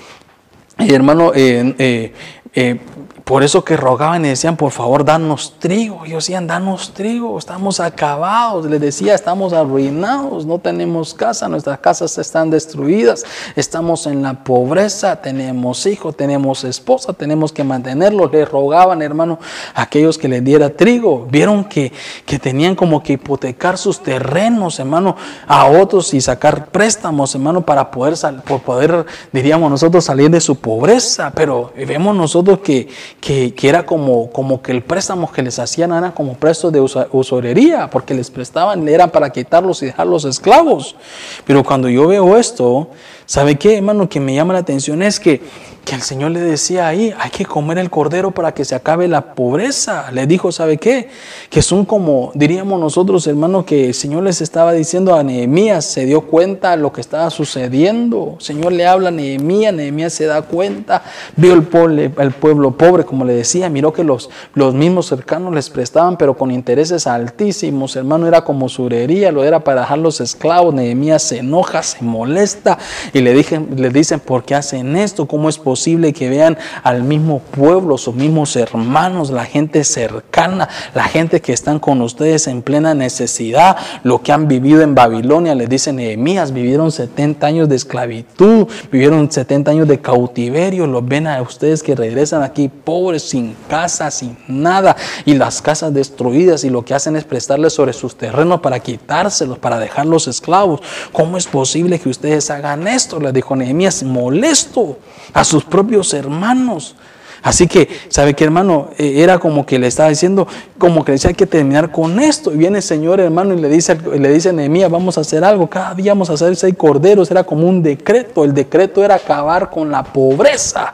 hermano, 0.78 1.34
eh, 1.36 2.14
eh, 2.56 2.80
por 3.24 3.42
eso 3.42 3.64
que 3.64 3.78
rogaban 3.78 4.26
y 4.26 4.30
decían, 4.30 4.58
por 4.58 4.72
favor, 4.72 5.06
danos 5.06 5.54
trigo. 5.58 6.06
Y 6.06 6.12
decían, 6.12 6.46
danos 6.46 6.94
trigo, 6.94 7.38
estamos 7.40 7.80
acabados. 7.80 8.66
Les 8.66 8.82
decía, 8.82 9.16
estamos 9.16 9.54
arruinados, 9.54 10.46
no 10.46 10.60
tenemos 10.60 11.14
casa, 11.14 11.48
nuestras 11.48 11.80
casas 11.80 12.18
están 12.18 12.50
destruidas, 12.50 13.24
estamos 13.56 14.08
en 14.08 14.24
la 14.24 14.44
pobreza, 14.44 15.22
tenemos 15.22 15.86
hijos, 15.86 16.18
tenemos 16.18 16.66
esposa, 16.66 17.14
tenemos 17.14 17.54
que 17.54 17.64
mantenerlos. 17.64 18.30
Les 18.34 18.50
rogaban, 18.50 19.02
hermano, 19.02 19.40
a 19.74 19.84
aquellos 19.84 20.18
que 20.18 20.28
les 20.28 20.44
diera 20.44 20.70
trigo. 20.72 21.26
Vieron 21.32 21.64
que, 21.64 21.94
que 22.26 22.40
tenían 22.40 22.76
como 22.76 23.02
que 23.02 23.14
hipotecar 23.14 23.78
sus 23.78 24.04
terrenos, 24.04 24.80
hermano, 24.80 25.16
a 25.48 25.68
otros 25.68 26.14
y 26.14 26.20
sacar 26.20 26.68
préstamos, 26.72 27.34
hermano, 27.36 27.62
para 27.62 27.90
poder, 27.90 28.16
por 28.46 28.62
poder, 28.64 29.06
diríamos 29.32 29.72
nosotros, 29.72 30.04
salir 30.04 30.30
de 30.30 30.42
su 30.42 30.58
pobreza. 30.58 31.32
Pero 31.34 31.72
vemos 31.88 32.14
nosotros 32.14 32.60
que 32.60 32.90
que, 33.24 33.54
era 33.64 33.86
como, 33.86 34.30
como 34.32 34.62
que 34.62 34.74
el 34.74 34.84
préstamo 34.84 35.32
que 35.32 35.42
les 35.42 35.58
hacían 35.58 35.94
era 35.94 36.14
como 36.14 36.34
presto 36.34 36.72
de 36.72 36.82
usurería, 36.82 37.90
porque 37.90 38.14
les 38.14 38.30
prestaban, 38.30 38.86
era 38.90 39.08
para 39.08 39.32
quitarlos 39.32 39.82
y 39.82 39.86
dejarlos 39.86 40.26
esclavos. 40.26 40.98
Pero 41.46 41.64
cuando 41.64 41.88
yo 41.88 42.06
veo 42.06 42.36
esto, 42.36 42.90
¿sabe 43.26 43.56
qué, 43.56 43.78
hermano? 43.78 44.10
Que 44.10 44.20
me 44.20 44.36
llama 44.36 44.52
la 44.52 44.60
atención 44.60 45.02
es 45.02 45.22
que 45.22 45.40
que 45.84 45.96
el 45.96 46.02
Señor 46.02 46.32
le 46.32 46.40
decía 46.40 46.88
ahí, 46.88 47.14
hay 47.20 47.30
que 47.30 47.46
comer 47.46 47.78
el 47.78 47.90
cordero 47.90 48.32
para 48.32 48.54
que 48.54 48.64
se 48.64 48.74
acabe 48.74 49.08
la 49.10 49.34
pobreza. 49.36 50.12
Le 50.12 50.26
dijo, 50.28 50.52
¿sabe 50.52 50.78
qué? 50.78 51.10
Que 51.50 51.62
son 51.62 51.84
como, 51.84 52.32
diríamos 52.36 52.80
nosotros, 52.80 53.28
hermanos, 53.28 53.66
que 53.66 53.88
el 53.88 53.94
Señor 53.94 54.24
les 54.24 54.40
estaba 54.40 54.72
diciendo 54.72 55.14
a 55.14 55.24
Nehemías, 55.24 55.84
se 55.84 56.06
dio 56.06 56.22
cuenta 56.22 56.72
de 56.72 56.78
lo 56.78 56.94
que 56.94 57.02
estaba 57.02 57.30
sucediendo. 57.30 58.36
El 58.40 58.46
Señor 58.46 58.72
le 58.72 58.88
habla 58.88 59.10
a 59.10 59.12
Nehemías, 59.12 59.74
Nehemías 59.74 60.14
se 60.14 60.26
da 60.26 60.42
cuenta, 60.42 61.04
vio 61.36 61.54
el 61.54 61.64
pueblo, 61.64 62.78
pobre, 62.78 63.04
como 63.04 63.26
le 63.26 63.34
decía, 63.34 63.70
miró 63.70 63.92
que 63.92 64.06
los, 64.06 64.30
los 64.54 64.74
mismos 64.74 65.08
cercanos 65.08 65.54
les 65.54 65.70
prestaban, 65.70 66.18
pero 66.18 66.38
con 66.38 66.50
intereses 66.50 67.08
altísimos. 67.08 67.98
Hermano, 67.98 68.26
era 68.26 68.46
como 68.46 68.70
surería, 68.70 69.34
lo 69.34 69.44
era 69.44 69.62
para 69.62 69.82
dejar 69.82 69.98
los 69.98 70.22
esclavos. 70.22 70.74
Nehemías 70.74 71.24
se 71.24 71.40
enoja, 71.40 71.84
se 71.84 72.04
molesta 72.06 72.78
y 73.12 73.20
le, 73.20 73.34
dicen, 73.34 73.68
le 73.76 73.90
dicen, 73.90 74.22
¿por 74.22 74.46
qué 74.46 74.56
hacen 74.56 74.96
esto? 74.96 75.28
¿Cómo 75.28 75.50
es 75.50 75.58
posible? 75.58 75.73
Posible 75.74 76.14
que 76.14 76.30
vean 76.30 76.56
al 76.84 77.02
mismo 77.02 77.40
pueblo, 77.40 77.98
sus 77.98 78.14
mismos 78.14 78.56
hermanos, 78.56 79.32
la 79.32 79.44
gente 79.44 79.84
cercana, 79.84 80.70
la 80.94 81.06
gente 81.06 81.42
que 81.42 81.52
están 81.52 81.80
con 81.80 82.00
ustedes 82.02 82.46
en 82.46 82.62
plena 82.62 82.94
necesidad, 82.94 83.76
lo 84.04 84.22
que 84.22 84.32
han 84.32 84.48
vivido 84.48 84.84
en 84.84 84.94
Babilonia, 84.94 85.56
les 85.56 85.68
dicen 85.68 85.96
Nehemías, 85.96 86.52
vivieron 86.54 86.92
70 86.92 87.48
años 87.48 87.70
de 87.70 87.76
esclavitud, 87.76 88.68
vivieron 88.92 89.32
70 89.32 89.72
años 89.72 89.88
de 89.88 90.00
cautiverio, 90.00 90.86
los 90.86 91.04
ven 91.04 91.26
a 91.26 91.42
ustedes 91.42 91.82
que 91.82 91.96
regresan 91.96 92.44
aquí 92.44 92.70
pobres, 92.70 93.24
sin 93.24 93.56
casa, 93.68 94.12
sin 94.12 94.38
nada, 94.48 94.96
y 95.26 95.34
las 95.34 95.60
casas 95.60 95.92
destruidas, 95.92 96.64
y 96.66 96.70
lo 96.70 96.86
que 96.86 96.94
hacen 96.94 97.16
es 97.16 97.24
prestarles 97.24 97.74
sobre 97.74 97.94
sus 97.94 98.16
terrenos 98.16 98.62
para 98.62 98.80
quitárselos, 98.80 99.58
para 99.58 99.80
dejarlos 99.80 100.28
esclavos. 100.28 100.82
¿Cómo 101.12 101.36
es 101.36 101.48
posible 101.48 101.98
que 101.98 102.10
ustedes 102.10 102.52
hagan 102.52 102.88
esto? 102.88 103.20
Les 103.20 103.34
dijo 103.34 103.56
Nehemías, 103.56 104.04
molesto 104.04 105.00
a 105.34 105.44
sus 105.44 105.63
propios 105.64 106.14
hermanos. 106.14 106.96
Así 107.44 107.68
que, 107.68 107.90
¿sabe 108.08 108.34
qué, 108.34 108.46
hermano? 108.46 108.92
Eh, 108.98 109.16
era 109.18 109.38
como 109.38 109.66
que 109.66 109.78
le 109.78 109.88
estaba 109.88 110.08
diciendo, 110.08 110.48
como 110.78 111.04
que 111.04 111.12
decía 111.12 111.28
hay 111.28 111.36
que 111.36 111.46
terminar 111.46 111.92
con 111.92 112.22
esto. 112.22 112.54
Y 112.54 112.58
viene 112.58 112.78
el 112.78 112.84
Señor, 112.84 113.20
hermano, 113.20 113.54
y 113.54 113.60
le 113.60 113.68
dice, 113.68 113.96
le 113.96 114.30
dice 114.30 114.50
a 114.50 114.54
Nehemías, 114.54 114.90
vamos 114.90 115.18
a 115.18 115.22
hacer 115.22 115.44
algo. 115.44 115.70
Cada 115.70 115.94
día 115.94 116.14
vamos 116.14 116.30
a 116.30 116.34
hacer 116.34 116.56
seis 116.56 116.74
corderos. 116.78 117.30
Era 117.30 117.44
como 117.44 117.68
un 117.68 117.84
decreto. 117.84 118.46
El 118.46 118.54
decreto 118.54 119.04
era 119.04 119.16
acabar 119.16 119.70
con 119.70 119.92
la 119.92 120.04
pobreza. 120.04 120.94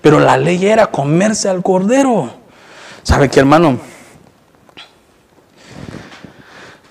Pero 0.00 0.18
la 0.18 0.36
ley 0.36 0.66
era 0.66 0.88
comerse 0.88 1.48
al 1.48 1.62
cordero. 1.62 2.28
¿Sabe 3.04 3.28
qué, 3.28 3.38
hermano? 3.38 3.78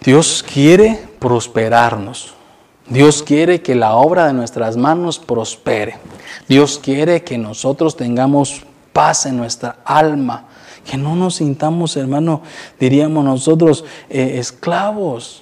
Dios 0.02 0.46
quiere 0.48 0.98
prosperarnos. 1.20 2.36
Dios 2.92 3.24
quiere 3.24 3.62
que 3.62 3.74
la 3.74 3.96
obra 3.96 4.28
de 4.28 4.34
nuestras 4.34 4.76
manos 4.76 5.18
prospere. 5.18 5.96
Dios 6.50 6.78
quiere 6.78 7.24
que 7.24 7.38
nosotros 7.38 7.96
tengamos 7.96 8.64
paz 8.92 9.26
en 9.26 9.38
nuestra 9.38 9.78
alma, 9.86 10.48
que 10.86 10.98
no 10.98 11.16
nos 11.16 11.36
sintamos, 11.36 11.96
hermano, 11.96 12.42
diríamos 12.82 13.24
nosotros, 13.24 13.86
eh, 14.10 14.40
esclavos. 14.40 15.42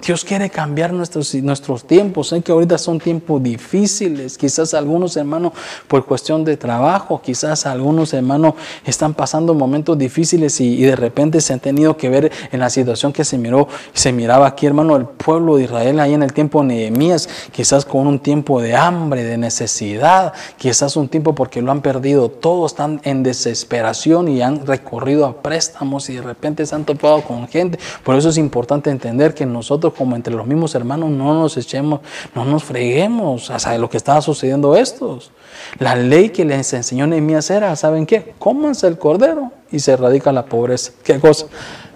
Dios 0.00 0.24
quiere 0.24 0.48
cambiar 0.48 0.92
nuestros, 0.92 1.34
nuestros 1.34 1.84
tiempos. 1.84 2.28
Sé 2.28 2.40
que 2.40 2.52
ahorita 2.52 2.78
son 2.78 3.00
tiempos 3.00 3.42
difíciles. 3.42 4.38
Quizás 4.38 4.72
algunos 4.72 5.16
hermanos 5.16 5.52
por 5.88 6.06
cuestión 6.06 6.44
de 6.44 6.56
trabajo, 6.56 7.20
quizás 7.20 7.66
algunos 7.66 8.14
hermanos 8.14 8.54
están 8.84 9.12
pasando 9.12 9.54
momentos 9.54 9.98
difíciles 9.98 10.60
y, 10.60 10.78
de 10.82 10.96
repente 10.96 11.40
se 11.40 11.52
han 11.52 11.60
tenido 11.60 11.96
que 11.96 12.08
ver 12.08 12.32
en 12.52 12.60
la 12.60 12.70
situación 12.70 13.12
que 13.12 13.24
se 13.24 13.38
miró, 13.38 13.68
se 13.92 14.12
miraba 14.12 14.46
aquí, 14.46 14.66
hermano, 14.66 14.96
el 14.96 15.04
pueblo 15.04 15.56
de 15.56 15.64
Israel 15.64 16.00
ahí 16.00 16.14
en 16.14 16.22
el 16.22 16.32
tiempo 16.32 16.60
de 16.60 16.68
Nehemías, 16.68 17.28
quizás 17.50 17.84
con 17.84 18.06
un 18.06 18.20
tiempo 18.20 18.62
de 18.62 18.76
hambre, 18.76 19.24
de 19.24 19.36
necesidad, 19.36 20.32
quizás 20.56 20.96
un 20.96 21.08
tiempo 21.08 21.34
porque 21.34 21.60
lo 21.60 21.72
han 21.72 21.82
perdido 21.82 22.30
todo, 22.30 22.66
están 22.66 23.00
en 23.02 23.22
desesperación 23.22 24.28
y 24.28 24.42
han 24.42 24.64
recorrido 24.64 25.26
a 25.26 25.42
préstamos 25.42 26.08
y 26.08 26.14
de 26.14 26.22
repente 26.22 26.64
se 26.64 26.74
han 26.74 26.84
topado 26.84 27.22
con 27.22 27.48
gente. 27.48 27.78
Por 28.04 28.16
eso 28.16 28.28
es 28.28 28.38
importante 28.38 28.90
entender 28.90 29.34
que 29.34 29.44
nosotros 29.44 29.87
como 29.94 30.16
entre 30.16 30.34
los 30.34 30.46
mismos 30.46 30.74
hermanos 30.74 31.10
no 31.10 31.34
nos 31.34 31.56
echemos, 31.56 32.00
no 32.34 32.44
nos 32.44 32.64
freguemos 32.64 33.50
hasta 33.50 33.76
lo 33.78 33.88
que 33.88 33.96
estaba 33.96 34.20
sucediendo 34.20 34.76
estos. 34.76 35.30
La 35.78 35.96
ley 35.96 36.30
que 36.30 36.44
les 36.44 36.72
enseñó 36.72 37.06
Nehemías 37.06 37.50
era, 37.50 37.74
¿saben 37.76 38.06
qué? 38.06 38.34
Cómanse 38.38 38.86
el 38.86 38.98
cordero 38.98 39.52
y 39.70 39.80
se 39.80 39.92
erradica 39.92 40.32
la 40.32 40.44
pobreza. 40.44 40.92
¿Qué 41.02 41.18
cosa? 41.18 41.46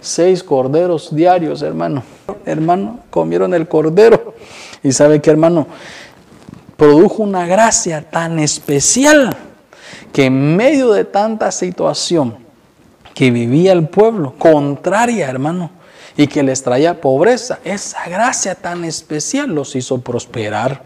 Seis 0.00 0.42
corderos 0.42 1.14
diarios, 1.14 1.62
hermano. 1.62 2.02
Hermano, 2.44 3.00
comieron 3.10 3.54
el 3.54 3.68
cordero. 3.68 4.34
Y 4.82 4.92
¿sabe 4.92 5.20
qué, 5.20 5.30
hermano? 5.30 5.66
Produjo 6.76 7.22
una 7.22 7.46
gracia 7.46 8.08
tan 8.10 8.38
especial 8.38 9.36
que 10.12 10.26
en 10.26 10.56
medio 10.56 10.92
de 10.92 11.04
tanta 11.04 11.50
situación 11.52 12.36
que 13.14 13.30
vivía 13.30 13.72
el 13.72 13.88
pueblo, 13.88 14.34
contraria, 14.38 15.28
hermano, 15.28 15.70
y 16.16 16.26
que 16.26 16.42
les 16.42 16.62
traía 16.62 17.00
pobreza. 17.00 17.58
Esa 17.64 18.08
gracia 18.08 18.54
tan 18.54 18.84
especial 18.84 19.50
los 19.50 19.74
hizo 19.76 20.00
prosperar. 20.00 20.82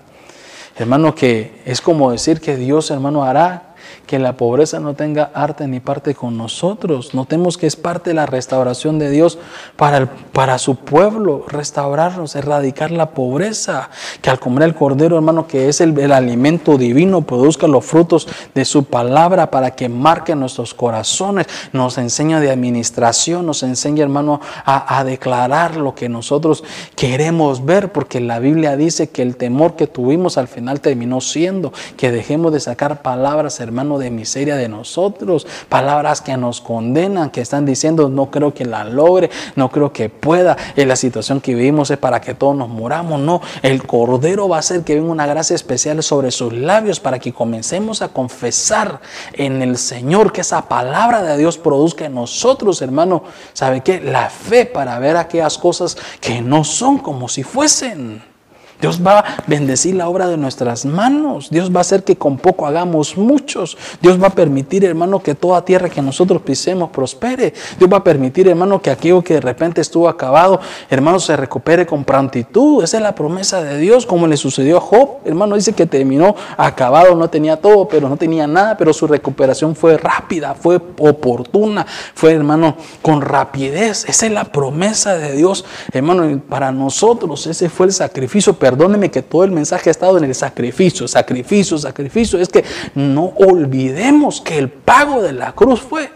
Hermano, 0.78 1.14
que 1.14 1.62
es 1.64 1.80
como 1.80 2.12
decir 2.12 2.40
que 2.40 2.56
Dios, 2.56 2.90
hermano, 2.90 3.24
hará 3.24 3.65
que 4.06 4.18
la 4.18 4.36
pobreza 4.36 4.78
no 4.78 4.94
tenga 4.94 5.30
arte 5.34 5.66
ni 5.66 5.80
parte 5.80 6.14
con 6.14 6.36
nosotros. 6.36 7.14
Notemos 7.14 7.58
que 7.58 7.66
es 7.66 7.76
parte 7.76 8.10
de 8.10 8.14
la 8.14 8.26
restauración 8.26 8.98
de 8.98 9.10
Dios 9.10 9.38
para, 9.76 9.98
el, 9.98 10.06
para 10.06 10.58
su 10.58 10.76
pueblo, 10.76 11.44
restaurarnos, 11.48 12.36
erradicar 12.36 12.92
la 12.92 13.10
pobreza. 13.10 13.90
Que 14.22 14.30
al 14.30 14.38
comer 14.38 14.64
el 14.64 14.74
cordero, 14.74 15.16
hermano, 15.16 15.46
que 15.46 15.68
es 15.68 15.80
el, 15.80 15.96
alimento 16.12 16.78
divino, 16.78 17.22
produzca 17.22 17.66
los 17.66 17.84
frutos 17.84 18.28
de 18.54 18.64
su 18.64 18.84
palabra 18.84 19.50
para 19.50 19.72
que 19.72 19.88
marque 19.88 20.36
nuestros 20.36 20.72
corazones, 20.72 21.46
nos 21.72 21.98
enseña 21.98 22.38
de 22.40 22.50
administración, 22.50 23.44
nos 23.44 23.62
enseña, 23.64 24.04
hermano, 24.04 24.40
a, 24.64 24.98
a 24.98 25.04
declarar 25.04 25.76
lo 25.76 25.94
que 25.94 26.08
nosotros 26.08 26.62
queremos 26.94 27.64
ver, 27.64 27.90
porque 27.90 28.20
la 28.20 28.38
Biblia 28.38 28.76
dice 28.76 29.08
que 29.08 29.22
el 29.22 29.36
temor 29.36 29.74
que 29.74 29.88
tuvimos 29.88 30.38
al 30.38 30.48
final 30.48 30.80
terminó 30.80 31.20
siendo 31.20 31.72
que 31.96 32.12
dejemos 32.12 32.52
de 32.52 32.60
sacar 32.60 33.02
palabras, 33.02 33.58
hermano 33.60 33.95
de 33.98 34.10
miseria 34.10 34.56
de 34.56 34.68
nosotros, 34.68 35.46
palabras 35.68 36.20
que 36.20 36.36
nos 36.36 36.60
condenan, 36.60 37.30
que 37.30 37.40
están 37.40 37.66
diciendo, 37.66 38.08
no 38.08 38.30
creo 38.30 38.54
que 38.54 38.64
la 38.64 38.84
logre, 38.84 39.30
no 39.54 39.70
creo 39.70 39.92
que 39.92 40.08
pueda, 40.08 40.56
en 40.76 40.88
la 40.88 40.96
situación 40.96 41.40
que 41.40 41.54
vivimos 41.54 41.90
es 41.90 41.98
para 41.98 42.20
que 42.20 42.34
todos 42.34 42.56
nos 42.56 42.68
muramos, 42.68 43.20
no, 43.20 43.40
el 43.62 43.86
Cordero 43.86 44.48
va 44.48 44.56
a 44.56 44.60
hacer 44.60 44.82
que 44.82 44.94
venga 44.94 45.10
una 45.10 45.26
gracia 45.26 45.54
especial 45.56 46.02
sobre 46.02 46.30
sus 46.30 46.52
labios 46.52 47.00
para 47.00 47.18
que 47.18 47.32
comencemos 47.32 48.02
a 48.02 48.08
confesar 48.08 49.00
en 49.32 49.62
el 49.62 49.76
Señor, 49.78 50.32
que 50.32 50.40
esa 50.40 50.68
palabra 50.68 51.22
de 51.22 51.36
Dios 51.36 51.58
produzca 51.58 52.06
en 52.06 52.14
nosotros, 52.14 52.82
hermano, 52.82 53.24
¿sabe 53.52 53.82
qué? 53.82 54.00
La 54.00 54.30
fe 54.30 54.66
para 54.66 54.98
ver 54.98 55.16
aquellas 55.16 55.58
cosas 55.58 55.96
que 56.20 56.40
no 56.40 56.64
son 56.64 56.98
como 56.98 57.28
si 57.28 57.42
fuesen. 57.42 58.35
Dios 58.80 59.00
va 59.04 59.20
a 59.20 59.24
bendecir 59.46 59.94
la 59.94 60.08
obra 60.08 60.28
de 60.28 60.36
nuestras 60.36 60.84
manos. 60.84 61.48
Dios 61.50 61.74
va 61.74 61.78
a 61.78 61.80
hacer 61.80 62.04
que 62.04 62.16
con 62.16 62.36
poco 62.36 62.66
hagamos 62.66 63.16
muchos. 63.16 63.76
Dios 64.02 64.22
va 64.22 64.28
a 64.28 64.30
permitir, 64.30 64.84
hermano, 64.84 65.22
que 65.22 65.34
toda 65.34 65.64
tierra 65.64 65.88
que 65.88 66.02
nosotros 66.02 66.42
pisemos 66.42 66.90
prospere. 66.90 67.54
Dios 67.78 67.90
va 67.90 67.98
a 67.98 68.04
permitir, 68.04 68.48
hermano, 68.48 68.82
que 68.82 68.90
aquello 68.90 69.22
que 69.22 69.34
de 69.34 69.40
repente 69.40 69.80
estuvo 69.80 70.08
acabado, 70.08 70.60
hermano, 70.90 71.18
se 71.20 71.36
recupere 71.36 71.86
con 71.86 72.04
prontitud. 72.04 72.84
Esa 72.84 72.98
es 72.98 73.02
la 73.02 73.14
promesa 73.14 73.62
de 73.62 73.78
Dios, 73.78 74.04
como 74.04 74.26
le 74.26 74.36
sucedió 74.36 74.78
a 74.78 74.80
Job. 74.80 75.18
Hermano, 75.24 75.56
dice 75.56 75.72
que 75.72 75.86
terminó 75.86 76.34
acabado, 76.56 77.14
no 77.14 77.30
tenía 77.30 77.56
todo, 77.56 77.88
pero 77.88 78.08
no 78.08 78.16
tenía 78.16 78.46
nada, 78.46 78.76
pero 78.76 78.92
su 78.92 79.06
recuperación 79.06 79.74
fue 79.74 79.96
rápida, 79.96 80.54
fue 80.54 80.76
oportuna, 80.76 81.86
fue, 82.14 82.32
hermano, 82.32 82.76
con 83.02 83.20
rapidez. 83.20 84.04
Esa 84.08 84.26
es 84.26 84.32
la 84.32 84.44
promesa 84.44 85.16
de 85.16 85.32
Dios, 85.32 85.64
hermano, 85.92 86.40
para 86.48 86.72
nosotros. 86.72 87.46
Ese 87.46 87.68
fue 87.68 87.86
el 87.86 87.92
sacrificio 87.92 88.54
perdóneme 88.66 89.12
que 89.12 89.22
todo 89.22 89.44
el 89.44 89.52
mensaje 89.52 89.90
ha 89.90 89.92
estado 89.92 90.18
en 90.18 90.24
el 90.24 90.34
sacrificio, 90.34 91.06
sacrificio, 91.06 91.78
sacrificio. 91.78 92.40
Es 92.40 92.48
que 92.48 92.64
no 92.96 93.26
olvidemos 93.36 94.40
que 94.40 94.58
el 94.58 94.68
pago 94.68 95.22
de 95.22 95.32
la 95.32 95.52
cruz 95.52 95.80
fue 95.80 96.10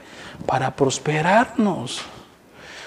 para 0.46 0.74
prosperarnos. 0.74 2.00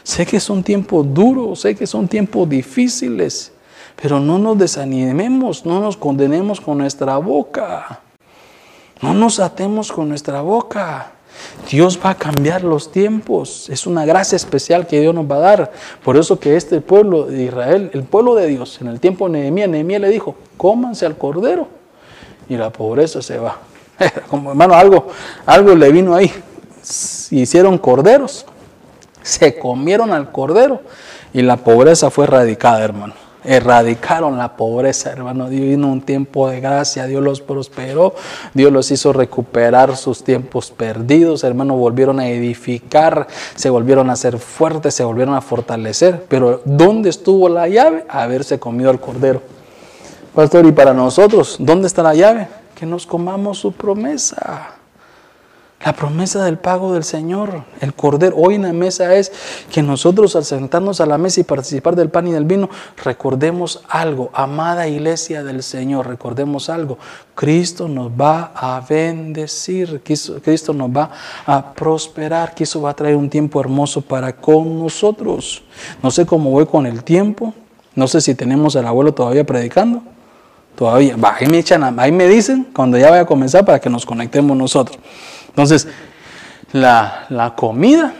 Sé 0.04 0.26
que 0.26 0.42
son 0.42 0.64
tiempos 0.64 1.06
duros, 1.14 1.62
sé 1.62 1.76
que 1.76 1.88
son 1.88 2.10
tiempos 2.10 2.50
difíciles, 2.50 3.54
pero 3.96 4.20
no 4.20 4.38
nos 4.38 4.58
desanimemos, 4.58 5.66
no 5.66 5.80
nos 5.80 5.96
condenemos 5.96 6.60
con 6.60 6.80
nuestra 6.80 7.16
boca. 7.16 8.02
No 9.02 9.14
nos 9.14 9.40
atemos 9.40 9.94
con 9.94 10.10
nuestra 10.10 10.42
boca. 10.42 11.14
Dios 11.70 12.00
va 12.04 12.12
a 12.12 12.16
cambiar 12.16 12.64
los 12.64 12.92
tiempos. 12.92 13.70
Es 13.70 13.88
una 13.88 14.06
gracia 14.06 14.36
especial 14.36 14.88
que 14.88 15.00
Dios 15.00 15.14
nos 15.14 15.30
va 15.30 15.36
a 15.38 15.40
dar. 15.40 15.72
Por 16.04 16.18
eso 16.18 16.40
que 16.40 16.56
este 16.56 16.82
pueblo 16.82 17.26
de 17.26 17.44
Israel, 17.44 17.92
el 17.94 18.04
pueblo 18.04 18.36
de 18.36 18.48
Dios, 18.48 18.80
en 18.82 18.88
el 18.88 19.00
tiempo 19.00 19.26
de 19.26 19.40
Nehemías, 19.40 19.70
Nehemías 19.70 20.02
le 20.02 20.10
dijo, 20.10 20.36
cómanse 20.58 21.06
al 21.06 21.18
cordero 21.18 21.68
y 22.50 22.58
la 22.58 22.70
pobreza 22.70 23.22
se 23.22 23.38
va. 23.38 23.58
Como 24.30 24.52
hermano, 24.52 24.74
algo, 24.74 25.08
algo 25.46 25.76
le 25.76 25.92
vino 25.92 26.16
ahí. 26.16 26.32
Hicieron 27.32 27.78
corderos, 27.78 28.46
se 29.22 29.58
comieron 29.58 30.12
al 30.12 30.32
cordero 30.32 30.82
y 31.32 31.42
la 31.42 31.58
pobreza 31.58 32.10
fue 32.10 32.26
erradicada, 32.26 32.84
hermano 32.84 33.23
erradicaron 33.44 34.38
la 34.38 34.56
pobreza, 34.56 35.12
hermano. 35.12 35.50
Dios 35.50 35.68
vino 35.68 35.88
un 35.88 36.02
tiempo 36.02 36.50
de 36.50 36.60
gracia, 36.60 37.06
Dios 37.06 37.24
los 37.24 37.42
prosperó, 37.42 38.16
Dios 38.54 38.72
los 38.72 38.92
hizo 38.92 39.14
recuperar 39.14 39.96
sus 39.98 40.24
tiempos 40.24 40.72
perdidos, 40.72 41.44
hermano. 41.44 41.76
Volvieron 41.76 42.20
a 42.20 42.28
edificar, 42.28 43.28
se 43.56 43.70
volvieron 43.70 44.10
a 44.10 44.16
ser 44.16 44.38
fuertes, 44.38 44.94
se 44.94 45.04
volvieron 45.04 45.36
a 45.36 45.42
fortalecer. 45.42 46.26
Pero 46.28 46.62
¿dónde 46.66 47.10
estuvo 47.10 47.50
la 47.50 47.68
llave? 47.68 48.06
Haberse 48.10 48.60
comido 48.60 48.90
al 48.90 49.00
cordero. 49.00 49.42
Pastor, 50.34 50.66
y 50.66 50.72
para 50.72 50.94
nosotros, 50.94 51.58
¿dónde 51.60 51.88
está 51.88 52.02
la 52.02 52.16
llave? 52.16 52.48
Que 52.76 52.86
nos 52.86 53.06
comamos 53.06 53.60
su 53.60 53.72
promesa. 53.72 54.78
La 55.84 55.92
promesa 55.92 56.46
del 56.46 56.58
pago 56.58 56.94
del 56.94 57.04
Señor, 57.04 57.66
el 57.82 57.94
cordero. 57.94 58.38
Hoy 58.38 58.56
en 58.56 58.62
la 58.62 58.72
mesa 58.72 59.14
es 59.16 59.34
que 59.70 59.84
nosotros 59.84 60.34
al 60.38 60.46
sentarnos 60.46 61.02
a 61.02 61.06
la 61.06 61.18
mesa 61.18 61.42
y 61.42 61.44
participar 61.44 61.98
del 61.98 62.10
pan 62.10 62.26
y 62.28 62.32
del 62.32 62.46
vino, 62.46 62.70
recordemos 63.04 63.84
algo, 63.90 64.30
amada 64.34 64.88
iglesia 64.88 65.44
del 65.44 65.62
Señor, 65.62 66.08
recordemos 66.08 66.70
algo. 66.70 66.98
Cristo 67.36 67.90
nos 67.90 68.10
va 68.10 68.54
a 68.56 68.82
bendecir, 68.88 70.02
Cristo 70.02 70.74
nos 70.74 70.90
va 70.90 71.12
a 71.46 71.74
prosperar, 71.74 72.56
Cristo 72.56 72.82
va 72.82 72.92
a 72.92 72.96
traer 72.96 73.18
un 73.18 73.30
tiempo 73.30 73.60
hermoso 73.60 74.00
para 74.00 74.38
con 74.38 74.80
nosotros. 74.80 75.64
No 76.02 76.12
sé 76.12 76.26
cómo 76.26 76.50
voy 76.52 76.66
con 76.66 76.86
el 76.86 77.04
tiempo, 77.04 77.54
no 77.94 78.08
sé 78.08 78.22
si 78.22 78.36
tenemos 78.36 78.78
al 78.78 78.88
abuelo 78.88 79.14
todavía 79.14 79.46
predicando. 79.46 80.02
Todavía, 80.76 81.16
ahí 81.22 81.46
me 81.48 81.60
echan, 81.60 82.00
ahí 82.00 82.12
me 82.12 82.28
dicen 82.28 82.68
cuando 82.74 82.98
ya 82.98 83.10
vaya 83.10 83.24
a 83.24 83.26
comenzar 83.26 83.64
para 83.64 83.80
que 83.80 83.90
nos 83.90 84.06
conectemos 84.06 84.58
nosotros. 84.58 84.98
Entonces, 85.54 85.88
la, 86.72 87.54
comida 87.56 88.16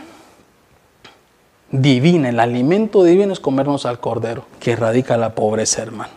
divina, 1.72 2.28
el 2.28 2.38
alimento 2.38 3.02
divino 3.02 3.32
es 3.32 3.40
comernos 3.40 3.86
al 3.86 3.98
cordero, 3.98 4.46
que 4.60 4.72
erradica 4.72 5.16
la 5.16 5.34
pobreza, 5.34 5.82
hermano. 5.82 6.12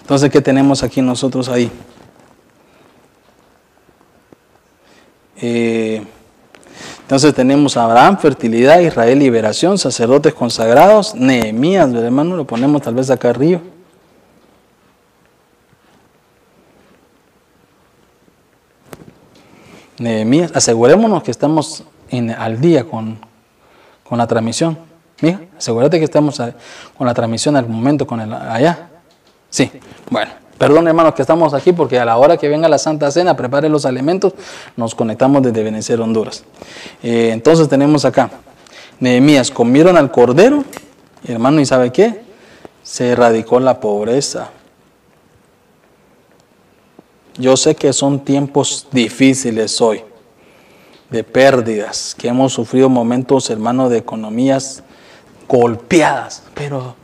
Entonces, 0.00 0.30
¿qué 0.30 0.40
tenemos 0.40 0.82
aquí 0.82 1.00
nosotros 1.00 1.48
ahí? 1.48 1.70
Eh, 5.36 6.04
entonces 7.02 7.32
tenemos 7.32 7.76
Abraham, 7.76 8.18
fertilidad, 8.18 8.80
Israel, 8.80 9.20
liberación, 9.20 9.78
sacerdotes 9.78 10.34
consagrados, 10.34 11.14
Nehemías, 11.14 11.92
hermano, 11.94 12.36
lo 12.36 12.48
ponemos 12.48 12.82
tal 12.82 12.94
vez 12.94 13.10
acá 13.10 13.30
arriba. 13.30 13.60
Nehemías, 19.98 20.52
asegurémonos 20.54 21.22
que 21.22 21.30
estamos 21.30 21.84
al 22.38 22.60
día 22.60 22.84
con, 22.84 23.18
la 24.10 24.26
transmisión. 24.26 24.76
Mira, 25.22 25.40
asegúrate 25.56 25.98
que 25.98 26.04
estamos 26.04 26.40
con 26.98 27.06
la 27.06 27.14
transmisión 27.14 27.56
al 27.56 27.66
momento, 27.66 28.06
con 28.06 28.20
el 28.20 28.32
allá. 28.32 28.90
Sí, 29.48 29.70
bueno, 30.10 30.32
perdón 30.58 30.88
hermanos 30.88 31.14
que 31.14 31.22
estamos 31.22 31.54
aquí 31.54 31.72
porque 31.72 31.98
a 31.98 32.04
la 32.04 32.16
hora 32.18 32.36
que 32.36 32.48
venga 32.48 32.68
la 32.68 32.78
Santa 32.78 33.10
Cena, 33.10 33.36
prepare 33.36 33.68
los 33.68 33.86
alimentos, 33.86 34.34
nos 34.76 34.94
conectamos 34.94 35.42
desde 35.42 35.62
Venezuela, 35.62 36.04
Honduras. 36.04 36.44
Eh, 37.02 37.30
entonces 37.32 37.68
tenemos 37.68 38.04
acá, 38.04 38.30
Nehemías, 39.00 39.50
comieron 39.50 39.96
al 39.96 40.10
cordero, 40.10 40.64
hermano, 41.26 41.60
¿y 41.60 41.66
sabe 41.66 41.90
qué? 41.90 42.22
Se 42.82 43.10
erradicó 43.10 43.60
la 43.60 43.80
pobreza. 43.80 44.50
Yo 47.38 47.56
sé 47.56 47.74
que 47.74 47.92
son 47.94 48.20
tiempos 48.20 48.86
difíciles 48.92 49.80
hoy, 49.80 50.02
de 51.08 51.24
pérdidas, 51.24 52.14
que 52.18 52.28
hemos 52.28 52.52
sufrido 52.52 52.90
momentos, 52.90 53.48
hermanos, 53.48 53.90
de 53.90 53.98
economías 53.98 54.82
golpeadas, 55.48 56.42
pero 56.54 56.94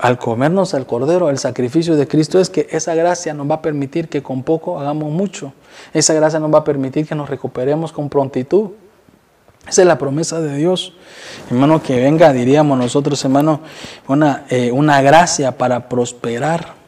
al 0.00 0.18
comernos 0.18 0.74
al 0.74 0.86
cordero, 0.86 1.30
el 1.30 1.38
sacrificio 1.38 1.96
de 1.96 2.06
Cristo 2.06 2.38
es 2.38 2.50
que 2.50 2.66
esa 2.70 2.94
gracia 2.94 3.32
nos 3.32 3.50
va 3.50 3.56
a 3.56 3.62
permitir 3.62 4.08
que 4.08 4.22
con 4.22 4.42
poco 4.42 4.78
hagamos 4.78 5.10
mucho. 5.10 5.52
Esa 5.94 6.12
gracia 6.14 6.38
nos 6.38 6.52
va 6.52 6.58
a 6.58 6.64
permitir 6.64 7.06
que 7.06 7.14
nos 7.14 7.28
recuperemos 7.28 7.92
con 7.92 8.08
prontitud. 8.08 8.70
Esa 9.68 9.82
es 9.82 9.88
la 9.88 9.98
promesa 9.98 10.40
de 10.40 10.56
Dios. 10.56 10.94
Hermano, 11.50 11.82
que 11.82 11.96
venga, 12.00 12.32
diríamos 12.32 12.78
nosotros, 12.78 13.22
hermano, 13.24 13.60
una, 14.08 14.44
eh, 14.50 14.70
una 14.70 15.00
gracia 15.02 15.56
para 15.56 15.88
prosperar 15.88 16.79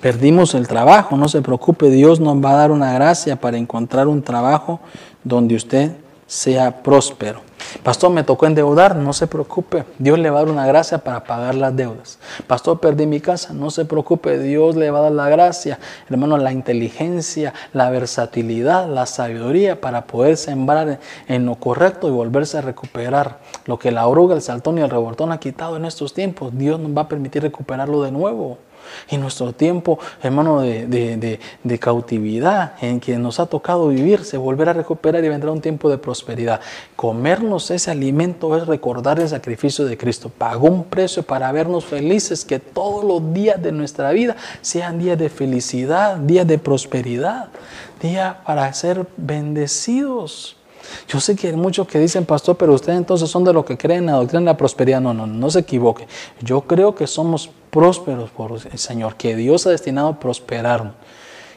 Perdimos 0.00 0.54
el 0.54 0.68
trabajo, 0.68 1.16
no 1.16 1.28
se 1.28 1.42
preocupe, 1.42 1.88
Dios 1.88 2.20
nos 2.20 2.36
va 2.36 2.52
a 2.52 2.56
dar 2.56 2.70
una 2.70 2.92
gracia 2.92 3.36
para 3.36 3.56
encontrar 3.56 4.08
un 4.08 4.22
trabajo 4.22 4.80
donde 5.24 5.54
usted 5.54 5.92
sea 6.26 6.82
próspero. 6.82 7.40
Pastor, 7.82 8.10
me 8.10 8.22
tocó 8.22 8.46
endeudar, 8.46 8.96
no 8.96 9.12
se 9.12 9.26
preocupe, 9.26 9.84
Dios 9.98 10.18
le 10.18 10.30
va 10.30 10.38
a 10.38 10.42
dar 10.42 10.52
una 10.52 10.66
gracia 10.66 10.98
para 10.98 11.24
pagar 11.24 11.54
las 11.54 11.74
deudas. 11.74 12.18
Pastor, 12.46 12.80
perdí 12.80 13.06
mi 13.06 13.20
casa, 13.20 13.52
no 13.52 13.70
se 13.70 13.84
preocupe, 13.84 14.38
Dios 14.38 14.76
le 14.76 14.90
va 14.90 15.00
a 15.00 15.02
dar 15.02 15.12
la 15.12 15.28
gracia, 15.28 15.78
hermano, 16.08 16.36
la 16.38 16.52
inteligencia, 16.52 17.54
la 17.72 17.90
versatilidad, 17.90 18.88
la 18.88 19.06
sabiduría 19.06 19.80
para 19.80 20.06
poder 20.06 20.36
sembrar 20.36 21.00
en 21.28 21.46
lo 21.46 21.56
correcto 21.56 22.08
y 22.08 22.12
volverse 22.12 22.58
a 22.58 22.62
recuperar. 22.62 23.38
Lo 23.64 23.78
que 23.78 23.90
la 23.90 24.06
oruga, 24.06 24.34
el 24.34 24.42
saltón 24.42 24.78
y 24.78 24.82
el 24.82 24.90
revoltón 24.90 25.32
ha 25.32 25.40
quitado 25.40 25.76
en 25.76 25.84
estos 25.84 26.14
tiempos, 26.14 26.56
Dios 26.56 26.78
nos 26.78 26.96
va 26.96 27.02
a 27.02 27.08
permitir 27.08 27.42
recuperarlo 27.42 28.02
de 28.02 28.12
nuevo. 28.12 28.58
Y 29.10 29.16
nuestro 29.18 29.52
tiempo, 29.52 29.98
hermano, 30.22 30.60
de, 30.60 31.38
cautividad 31.80 32.74
en 32.80 33.00
que 33.00 33.18
nos 33.18 33.38
ha 33.38 33.46
tocado 33.46 33.88
vivir, 33.88 34.24
se 34.24 34.36
volverá 34.36 34.70
a 34.70 34.74
recuperar 34.74 35.24
y 35.24 35.28
vendrá 35.28 35.50
un 35.50 35.60
tiempo 35.60 35.90
de 35.90 35.98
prosperidad. 35.98 36.60
Comernos 36.96 37.70
ese 37.70 37.90
alimento 37.90 38.56
es 38.56 38.66
recordar 38.66 39.20
el 39.20 39.28
sacrificio 39.28 39.84
de 39.84 39.96
Cristo. 39.96 40.30
Pagó 40.36 40.68
un 40.68 40.84
precio 40.84 41.22
para 41.22 41.52
vernos 41.52 41.84
felices, 41.84 42.44
que 42.44 42.58
todos 42.58 43.04
los 43.04 43.32
días 43.32 43.62
de 43.62 43.72
nuestra 43.72 44.10
vida 44.12 44.36
sean 44.62 44.98
días 44.98 45.18
de 45.18 45.28
felicidad, 45.28 46.16
días 46.16 46.46
de 46.46 46.58
prosperidad, 46.58 47.48
días 48.00 48.36
para 48.44 48.72
ser 48.72 49.06
bendecidos. 49.16 50.56
Yo 51.08 51.20
sé 51.20 51.36
que 51.36 51.48
hay 51.48 51.56
muchos 51.56 51.86
que 51.86 51.98
dicen, 51.98 52.24
pastor, 52.24 52.56
pero 52.56 52.74
ustedes 52.74 52.98
entonces 52.98 53.30
son 53.30 53.44
de 53.44 53.52
los 53.52 53.64
que 53.64 53.76
creen 53.76 54.00
en 54.00 54.06
la 54.06 54.12
doctrina 54.12 54.40
de 54.40 54.46
la 54.46 54.56
prosperidad. 54.56 55.00
No, 55.00 55.14
no, 55.14 55.26
no 55.26 55.50
se 55.50 55.60
equivoque. 55.60 56.06
Yo 56.40 56.62
creo 56.62 56.94
que 56.94 57.06
somos 57.06 57.50
prósperos 57.70 58.30
por 58.30 58.52
el 58.52 58.78
Señor, 58.78 59.16
que 59.16 59.36
Dios 59.36 59.66
ha 59.66 59.70
destinado 59.70 60.18
a. 60.18 60.94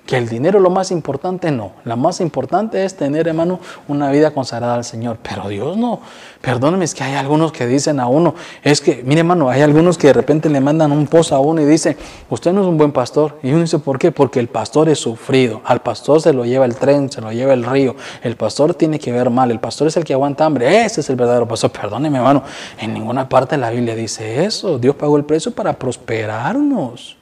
Que 0.10 0.18
el 0.18 0.28
dinero 0.28 0.60
lo 0.60 0.72
más 0.72 0.89
importante, 0.89 1.51
no. 1.51 1.74
La 1.86 1.95
más 1.95 2.20
importante 2.20 2.84
es 2.84 2.97
tener, 2.97 3.28
hermano, 3.28 3.60
una 3.88 4.10
vida 4.10 4.32
consagrada 4.32 4.74
al 4.74 4.84
Señor. 4.84 5.20
Pero 5.22 5.47
Dios 5.49 5.78
no. 5.78 5.99
Perdóneme, 6.41 6.84
es 6.84 6.95
que 6.95 7.03
hay 7.03 7.14
algunos 7.14 7.51
que 7.51 7.68
dicen 7.68 7.99
a 7.99 8.07
uno, 8.07 8.34
es 8.64 8.82
que, 8.82 9.03
mire, 9.05 9.20
hermano, 9.20 9.51
hay 9.51 9.62
algunos 9.62 9.99
que 9.99 10.07
de 10.07 10.14
repente 10.14 10.49
le 10.49 10.62
mandan 10.62 10.91
un 10.93 11.05
post 11.05 11.32
a 11.32 11.38
uno 11.38 11.62
y 11.62 11.66
dicen, 11.66 11.95
usted 12.28 12.51
no 12.53 12.62
es 12.62 12.68
un 12.68 12.76
buen 12.76 12.91
pastor. 12.91 13.38
Y 13.43 13.51
uno 13.51 13.62
dice, 13.62 13.78
¿por 13.78 13.99
qué? 13.99 14.12
Porque 14.12 14.39
el 14.39 14.47
pastor 14.47 14.89
es 14.89 14.97
sufrido. 14.97 15.62
Al 15.64 15.84
pastor 15.84 16.20
se 16.24 16.34
lo 16.34 16.43
lleva 16.43 16.66
el 16.66 16.76
tren, 16.76 17.12
se 17.12 17.22
lo 17.22 17.32
lleva 17.32 17.53
el 17.53 17.64
río. 17.64 17.95
El 18.24 18.36
pastor 18.36 18.74
tiene 18.74 18.97
que 18.97 19.12
ver 19.12 19.30
mal. 19.30 19.51
El 19.51 19.60
pastor 19.60 19.89
es 19.89 19.97
el 19.97 20.05
que 20.05 20.14
aguanta 20.14 20.43
hambre. 20.43 20.86
Ese 20.86 21.01
es 21.01 21.10
el 21.12 21.18
verdadero 21.18 21.47
pastor. 21.47 21.70
Perdóneme, 21.70 22.18
hermano, 22.18 22.41
en 22.80 22.95
ninguna 22.95 23.30
parte 23.30 23.57
de 23.57 23.62
la 23.62 23.70
Biblia 23.70 23.93
dice 23.93 24.43
eso. 24.43 24.80
Dios 24.80 24.95
pagó 24.95 25.18
el 25.18 25.26
precio 25.26 25.51
para 25.51 25.74
prosperarnos. 25.74 27.18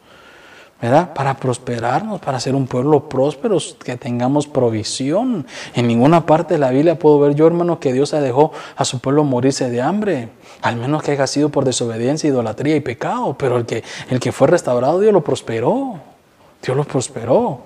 ¿Verdad? 0.82 1.13
Para 1.13 1.36
prosperarnos, 1.36 2.19
para 2.19 2.39
ser 2.39 2.53
un 2.53 2.67
pueblo 2.67 3.09
próspero, 3.09 3.57
que 3.84 3.97
tengamos 3.97 4.47
provisión. 4.47 5.47
En 5.73 5.88
ninguna 5.88 6.25
parte 6.25 6.53
de 6.53 6.59
la 6.59 6.69
Biblia 6.69 6.99
puedo 6.99 7.19
ver 7.19 7.36
yo, 7.36 7.47
hermano, 7.47 7.80
que 7.80 7.93
Dios 7.93 8.11
dejó 8.11 8.51
a 8.75 8.86
su 8.86 8.99
pueblo 8.99 9.23
morirse 9.23 9.69
de 9.69 9.82
hambre, 9.82 10.30
al 10.61 10.75
menos 10.75 11.01
que 11.01 11.11
haya 11.11 11.25
sido 11.28 11.49
por 11.49 11.65
desobediencia, 11.65 12.30
idolatría 12.30 12.75
y 12.75 12.82
pecado, 12.82 13.36
pero 13.38 13.57
el 13.57 13.65
que, 13.65 13.84
el 14.09 14.19
que 14.19 14.32
fue 14.32 14.47
restaurado, 14.47 14.99
Dios 14.99 15.13
lo 15.13 15.23
prosperó, 15.23 15.95
Dios 16.63 16.78
lo 16.78 16.84
prosperó. 16.84 17.61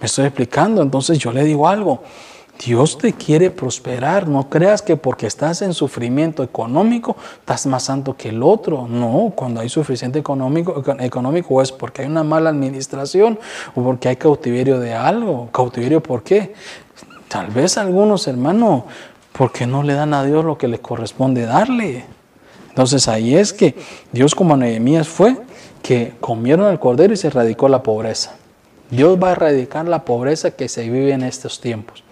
Me 0.00 0.06
estoy 0.06 0.26
explicando, 0.26 0.82
entonces 0.82 1.18
yo 1.18 1.32
le 1.32 1.44
digo 1.44 1.68
algo, 1.68 2.02
Dios 2.62 2.98
te 2.98 3.12
quiere 3.12 3.50
prosperar. 3.50 4.28
No 4.28 4.48
creas 4.48 4.80
que 4.80 4.96
porque 4.96 5.26
estás 5.26 5.62
en 5.62 5.74
sufrimiento 5.74 6.42
económico 6.42 7.16
estás 7.40 7.66
más 7.66 7.84
santo 7.84 8.16
que 8.16 8.30
el 8.30 8.42
otro. 8.42 8.86
No, 8.88 9.32
cuando 9.34 9.60
hay 9.60 9.68
suficiente 9.68 10.18
económico, 10.18 10.82
económico 11.00 11.60
es 11.62 11.72
porque 11.72 12.02
hay 12.02 12.08
una 12.08 12.24
mala 12.24 12.50
administración 12.50 13.38
o 13.74 13.82
porque 13.82 14.08
hay 14.08 14.16
cautiverio 14.16 14.78
de 14.78 14.94
algo. 14.94 15.48
¿Cautiverio 15.52 16.02
por 16.02 16.22
qué? 16.22 16.54
Tal 17.28 17.48
vez 17.48 17.76
algunos 17.76 18.28
hermanos, 18.28 18.84
porque 19.32 19.66
no 19.66 19.82
le 19.82 19.94
dan 19.94 20.14
a 20.14 20.24
Dios 20.24 20.44
lo 20.44 20.56
que 20.56 20.68
le 20.68 20.78
corresponde 20.78 21.44
darle. 21.46 22.04
Entonces 22.68 23.08
ahí 23.08 23.36
es 23.36 23.52
que 23.52 23.74
Dios 24.12 24.34
como 24.34 24.56
Nehemías 24.56 25.08
fue 25.08 25.36
que 25.82 26.14
comieron 26.20 26.70
el 26.70 26.78
cordero 26.78 27.12
y 27.12 27.16
se 27.16 27.26
erradicó 27.26 27.68
la 27.68 27.82
pobreza. 27.82 28.36
Dios 28.90 29.18
va 29.22 29.30
a 29.30 29.32
erradicar 29.32 29.86
la 29.86 30.04
pobreza 30.04 30.52
que 30.52 30.68
se 30.68 30.88
vive 30.88 31.12
en 31.12 31.22
estos 31.22 31.60
tiempos 31.60 32.03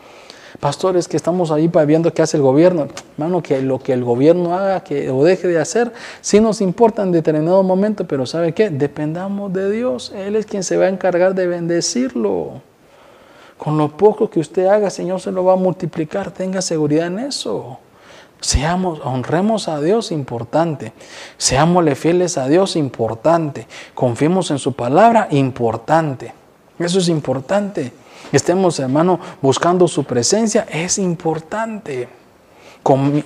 pastores 0.62 1.08
que 1.08 1.16
estamos 1.16 1.50
ahí 1.50 1.68
viendo 1.88 2.14
qué 2.14 2.22
hace 2.22 2.36
el 2.36 2.42
gobierno. 2.44 2.86
Hermano, 3.18 3.42
que 3.42 3.60
lo 3.62 3.80
que 3.80 3.92
el 3.92 4.04
gobierno 4.04 4.54
haga 4.54 4.84
que, 4.84 5.10
o 5.10 5.24
deje 5.24 5.48
de 5.48 5.58
hacer, 5.58 5.92
sí 6.20 6.40
nos 6.40 6.60
importa 6.60 7.02
en 7.02 7.10
determinado 7.10 7.64
momento, 7.64 8.06
pero 8.06 8.26
¿sabe 8.26 8.54
qué? 8.54 8.70
Dependamos 8.70 9.52
de 9.52 9.72
Dios. 9.72 10.12
Él 10.14 10.36
es 10.36 10.46
quien 10.46 10.62
se 10.62 10.76
va 10.76 10.84
a 10.84 10.88
encargar 10.88 11.34
de 11.34 11.48
bendecirlo. 11.48 12.62
Con 13.58 13.76
lo 13.76 13.88
poco 13.96 14.30
que 14.30 14.38
usted 14.38 14.66
haga, 14.66 14.88
Señor 14.88 15.20
se 15.20 15.32
lo 15.32 15.42
va 15.42 15.54
a 15.54 15.56
multiplicar. 15.56 16.30
Tenga 16.30 16.62
seguridad 16.62 17.08
en 17.08 17.18
eso. 17.18 17.80
Seamos, 18.40 19.00
honremos 19.02 19.66
a 19.66 19.80
Dios, 19.80 20.12
importante. 20.12 20.92
Seámosle 21.38 21.96
fieles 21.96 22.38
a 22.38 22.46
Dios, 22.46 22.76
importante. 22.76 23.66
Confiemos 23.94 24.52
en 24.52 24.60
su 24.60 24.74
palabra, 24.74 25.26
importante. 25.32 26.32
Eso 26.78 27.00
es 27.00 27.08
importante 27.08 27.92
estemos, 28.36 28.78
hermano, 28.78 29.20
buscando 29.40 29.86
su 29.88 30.04
presencia, 30.04 30.66
es 30.70 30.98
importante. 30.98 32.08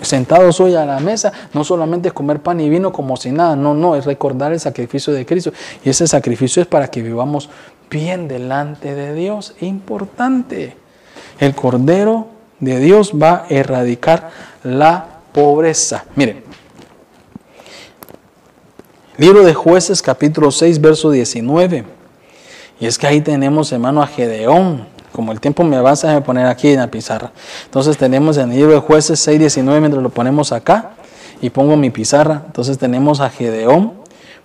sentados 0.03 0.61
hoy 0.61 0.75
a 0.75 0.85
la 0.85 1.01
mesa, 1.01 1.33
no 1.55 1.65
solamente 1.65 2.11
comer 2.11 2.41
pan 2.41 2.61
y 2.61 2.69
vino 2.69 2.93
como 2.93 3.17
si 3.17 3.33
nada, 3.33 3.57
no, 3.57 3.75
no, 3.75 3.97
es 3.97 4.05
recordar 4.05 4.53
el 4.53 4.61
sacrificio 4.61 5.13
de 5.13 5.25
Cristo. 5.25 5.53
Y 5.85 5.91
ese 5.91 6.07
sacrificio 6.07 6.61
es 6.61 6.69
para 6.69 6.89
que 6.89 7.03
vivamos 7.03 7.49
bien 7.91 8.29
delante 8.29 8.95
de 8.95 9.15
Dios. 9.15 9.55
Importante. 9.61 10.77
El 11.39 11.55
Cordero 11.55 12.29
de 12.61 12.79
Dios 12.79 13.13
va 13.21 13.45
a 13.45 13.47
erradicar 13.49 14.31
la 14.63 15.07
pobreza. 15.33 16.05
Miren, 16.15 16.43
libro 19.19 19.45
de 19.45 19.55
jueces 19.55 20.03
capítulo 20.03 20.51
6, 20.51 20.81
verso 20.81 21.11
19. 21.11 21.85
Y 22.81 22.87
es 22.87 22.99
que 22.99 23.07
ahí 23.07 23.21
tenemos, 23.21 23.73
hermano, 23.73 24.03
a 24.03 24.07
Gedeón 24.07 24.87
como 25.17 25.33
el 25.33 25.41
tiempo 25.41 25.65
me 25.65 25.77
avanza, 25.77 26.15
a 26.15 26.23
poner 26.23 26.45
aquí 26.45 26.69
en 26.69 26.77
la 26.77 26.91
pizarra. 26.91 27.33
Entonces 27.65 27.97
tenemos 27.97 28.37
en 28.37 28.53
el 28.53 28.59
libro 28.59 28.75
de 28.75 28.81
jueces 28.81 29.27
6.19, 29.27 29.81
mientras 29.81 30.03
lo 30.03 30.11
ponemos 30.11 30.53
acá, 30.53 30.91
y 31.41 31.49
pongo 31.49 31.75
mi 31.79 31.89
pizarra. 31.89 32.43
Entonces 32.45 32.77
tenemos 32.77 33.21
a 33.21 33.31
Gedeón, 33.31 33.95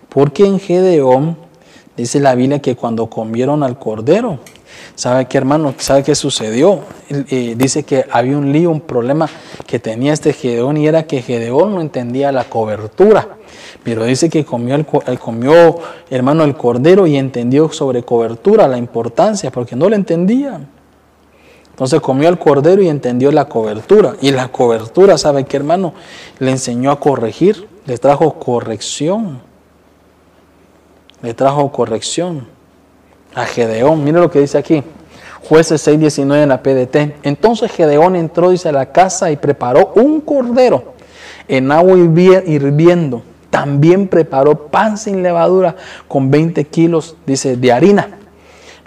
porque 0.07 0.45
en 0.45 0.61
Gedeón 0.61 1.35
dice 1.97 2.21
la 2.21 2.35
Biblia 2.35 2.59
que 2.59 2.77
cuando 2.77 3.07
comieron 3.07 3.63
al 3.63 3.77
cordero, 3.77 4.39
¿sabe 4.95 5.25
qué 5.25 5.37
hermano? 5.37 5.73
¿Sabe 5.77 6.03
qué 6.03 6.15
sucedió? 6.15 6.79
Eh, 7.09 7.55
dice 7.57 7.83
que 7.83 8.05
había 8.09 8.37
un 8.37 8.53
lío, 8.53 8.71
un 8.71 8.79
problema 8.79 9.29
que 9.67 9.77
tenía 9.77 10.13
este 10.13 10.31
Gedeón 10.31 10.77
y 10.77 10.87
era 10.87 11.03
que 11.03 11.21
Gedeón 11.21 11.75
no 11.75 11.81
entendía 11.81 12.31
la 12.31 12.45
cobertura. 12.45 13.27
Pero 13.83 14.03
dice 14.05 14.29
que 14.29 14.45
comió, 14.45 14.75
el, 14.75 14.85
comió, 15.19 15.79
hermano, 16.09 16.43
el 16.43 16.55
cordero 16.55 17.07
y 17.07 17.17
entendió 17.17 17.71
sobre 17.71 18.03
cobertura 18.03 18.67
la 18.67 18.77
importancia, 18.77 19.51
porque 19.51 19.75
no 19.75 19.89
lo 19.89 19.95
entendía. 19.95 20.61
Entonces 21.71 21.99
comió 21.99 22.29
el 22.29 22.37
cordero 22.37 22.83
y 22.83 22.89
entendió 22.89 23.31
la 23.31 23.45
cobertura. 23.45 24.15
Y 24.21 24.31
la 24.31 24.49
cobertura, 24.49 25.17
¿sabe 25.17 25.45
qué, 25.45 25.57
hermano? 25.57 25.93
Le 26.37 26.51
enseñó 26.51 26.91
a 26.91 26.99
corregir, 26.99 27.67
le 27.85 27.97
trajo 27.97 28.33
corrección. 28.33 29.41
Le 31.23 31.33
trajo 31.33 31.71
corrección 31.71 32.47
a 33.33 33.45
Gedeón. 33.45 34.03
Mire 34.03 34.19
lo 34.19 34.29
que 34.29 34.41
dice 34.41 34.59
aquí. 34.59 34.83
Jueces 35.47 35.87
6:19 35.87 36.43
en 36.43 36.49
la 36.49 36.61
PDT. 36.61 37.15
Entonces 37.23 37.71
Gedeón 37.71 38.15
entró, 38.15 38.51
dice, 38.51 38.69
a 38.69 38.71
la 38.71 38.91
casa 38.91 39.31
y 39.31 39.37
preparó 39.37 39.91
un 39.95 40.21
cordero 40.21 40.93
en 41.47 41.71
agua 41.71 41.97
hirviendo 41.97 43.23
también 43.51 44.07
preparó 44.07 44.67
pan 44.67 44.97
sin 44.97 45.21
levadura 45.21 45.75
con 46.07 46.31
20 46.31 46.65
kilos, 46.65 47.15
dice, 47.27 47.57
de 47.57 47.71
harina. 47.71 48.17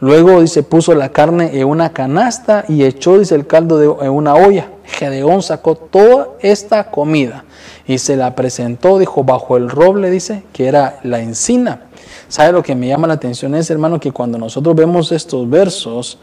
Luego, 0.01 0.41
dice, 0.41 0.65
puso 0.65 0.95
la 0.95 1.11
carne 1.11 1.51
en 1.61 1.69
una 1.69 1.93
canasta 1.93 2.65
y 2.67 2.83
echó, 2.83 3.19
dice, 3.19 3.37
el 3.37 3.47
caldo 3.47 4.03
en 4.03 4.11
una 4.11 4.35
olla. 4.35 4.69
Gedeón 4.85 5.43
sacó 5.43 5.77
toda 5.77 6.31
esta 6.41 6.91
comida 6.91 7.45
y 7.87 7.99
se 7.99 8.17
la 8.17 8.35
presentó, 8.35 8.99
dijo, 8.99 9.23
bajo 9.23 9.57
el 9.57 9.71
roble, 9.71 10.11
dice, 10.11 10.43
que 10.53 10.67
era 10.67 10.99
la 11.05 11.21
encina. 11.21 11.83
¿Sabe 12.29 12.53
lo 12.53 12.63
que 12.63 12.75
me 12.75 12.89
llama 12.89 13.07
la 13.07 13.15
atención 13.15 13.55
es, 13.55 13.71
hermano, 13.71 14.01
que 14.01 14.11
cuando 14.11 14.39
nosotros 14.39 14.75
vemos 14.75 15.13
estos 15.13 15.49
versos, 15.49 16.19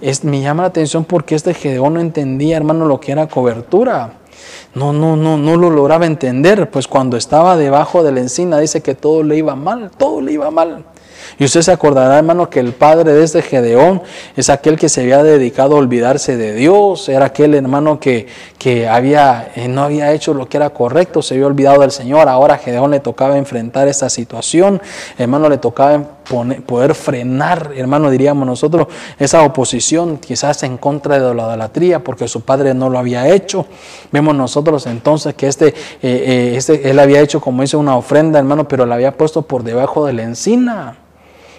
es, 0.00 0.22
me 0.22 0.40
llama 0.40 0.62
la 0.62 0.68
atención 0.68 1.04
porque 1.04 1.34
este 1.34 1.54
Gedeón 1.54 1.94
no 1.94 2.00
entendía, 2.00 2.56
hermano, 2.56 2.84
lo 2.84 3.00
que 3.00 3.12
era 3.12 3.26
cobertura 3.26 4.12
no, 4.74 4.92
no, 4.92 5.16
no, 5.16 5.36
no 5.36 5.56
lo 5.56 5.70
lograba 5.70 6.06
entender, 6.06 6.70
pues 6.70 6.88
cuando 6.88 7.16
estaba 7.16 7.56
debajo 7.56 8.02
de 8.02 8.12
la 8.12 8.20
encina 8.20 8.58
dice 8.58 8.82
que 8.82 8.94
todo 8.94 9.22
le 9.22 9.36
iba 9.36 9.54
mal, 9.56 9.90
todo 9.96 10.20
le 10.20 10.32
iba 10.32 10.50
mal. 10.50 10.84
Y 11.38 11.44
usted 11.44 11.62
se 11.62 11.72
acordará, 11.72 12.18
hermano, 12.18 12.50
que 12.50 12.60
el 12.60 12.72
padre 12.72 13.12
de 13.12 13.24
este 13.24 13.42
Gedeón 13.42 14.02
es 14.36 14.50
aquel 14.50 14.76
que 14.76 14.88
se 14.88 15.02
había 15.02 15.22
dedicado 15.22 15.76
a 15.76 15.78
olvidarse 15.78 16.36
de 16.36 16.54
Dios, 16.54 17.08
era 17.08 17.26
aquel 17.26 17.54
hermano 17.54 18.00
que, 18.00 18.26
que 18.58 18.88
había, 18.88 19.52
eh, 19.54 19.68
no 19.68 19.82
había 19.82 20.12
hecho 20.12 20.34
lo 20.34 20.48
que 20.48 20.56
era 20.56 20.70
correcto, 20.70 21.22
se 21.22 21.34
había 21.34 21.46
olvidado 21.46 21.80
del 21.80 21.90
Señor. 21.90 22.28
Ahora 22.28 22.54
a 22.54 22.58
Gedeón 22.58 22.90
le 22.90 23.00
tocaba 23.00 23.38
enfrentar 23.38 23.88
esta 23.88 24.08
situación, 24.08 24.80
hermano, 25.18 25.48
le 25.48 25.58
tocaba 25.58 26.16
poder 26.66 26.94
frenar, 26.94 27.72
hermano, 27.76 28.10
diríamos 28.10 28.46
nosotros, 28.46 28.88
esa 29.18 29.42
oposición 29.42 30.18
quizás 30.18 30.62
en 30.64 30.76
contra 30.76 31.18
de 31.18 31.34
la 31.34 31.42
idolatría, 31.44 32.02
porque 32.02 32.26
su 32.28 32.40
padre 32.40 32.74
no 32.74 32.90
lo 32.90 32.98
había 32.98 33.28
hecho. 33.28 33.66
Vemos 34.10 34.34
nosotros 34.34 34.86
entonces 34.86 35.34
que 35.34 35.46
este, 35.46 35.68
eh, 35.68 35.74
eh, 36.02 36.54
este 36.56 36.90
él 36.90 36.98
había 36.98 37.20
hecho, 37.20 37.40
como 37.40 37.62
dice, 37.62 37.76
una 37.76 37.96
ofrenda, 37.96 38.38
hermano, 38.38 38.66
pero 38.66 38.86
la 38.86 38.96
había 38.96 39.16
puesto 39.16 39.42
por 39.42 39.62
debajo 39.62 40.06
de 40.06 40.12
la 40.12 40.22
encina. 40.22 40.96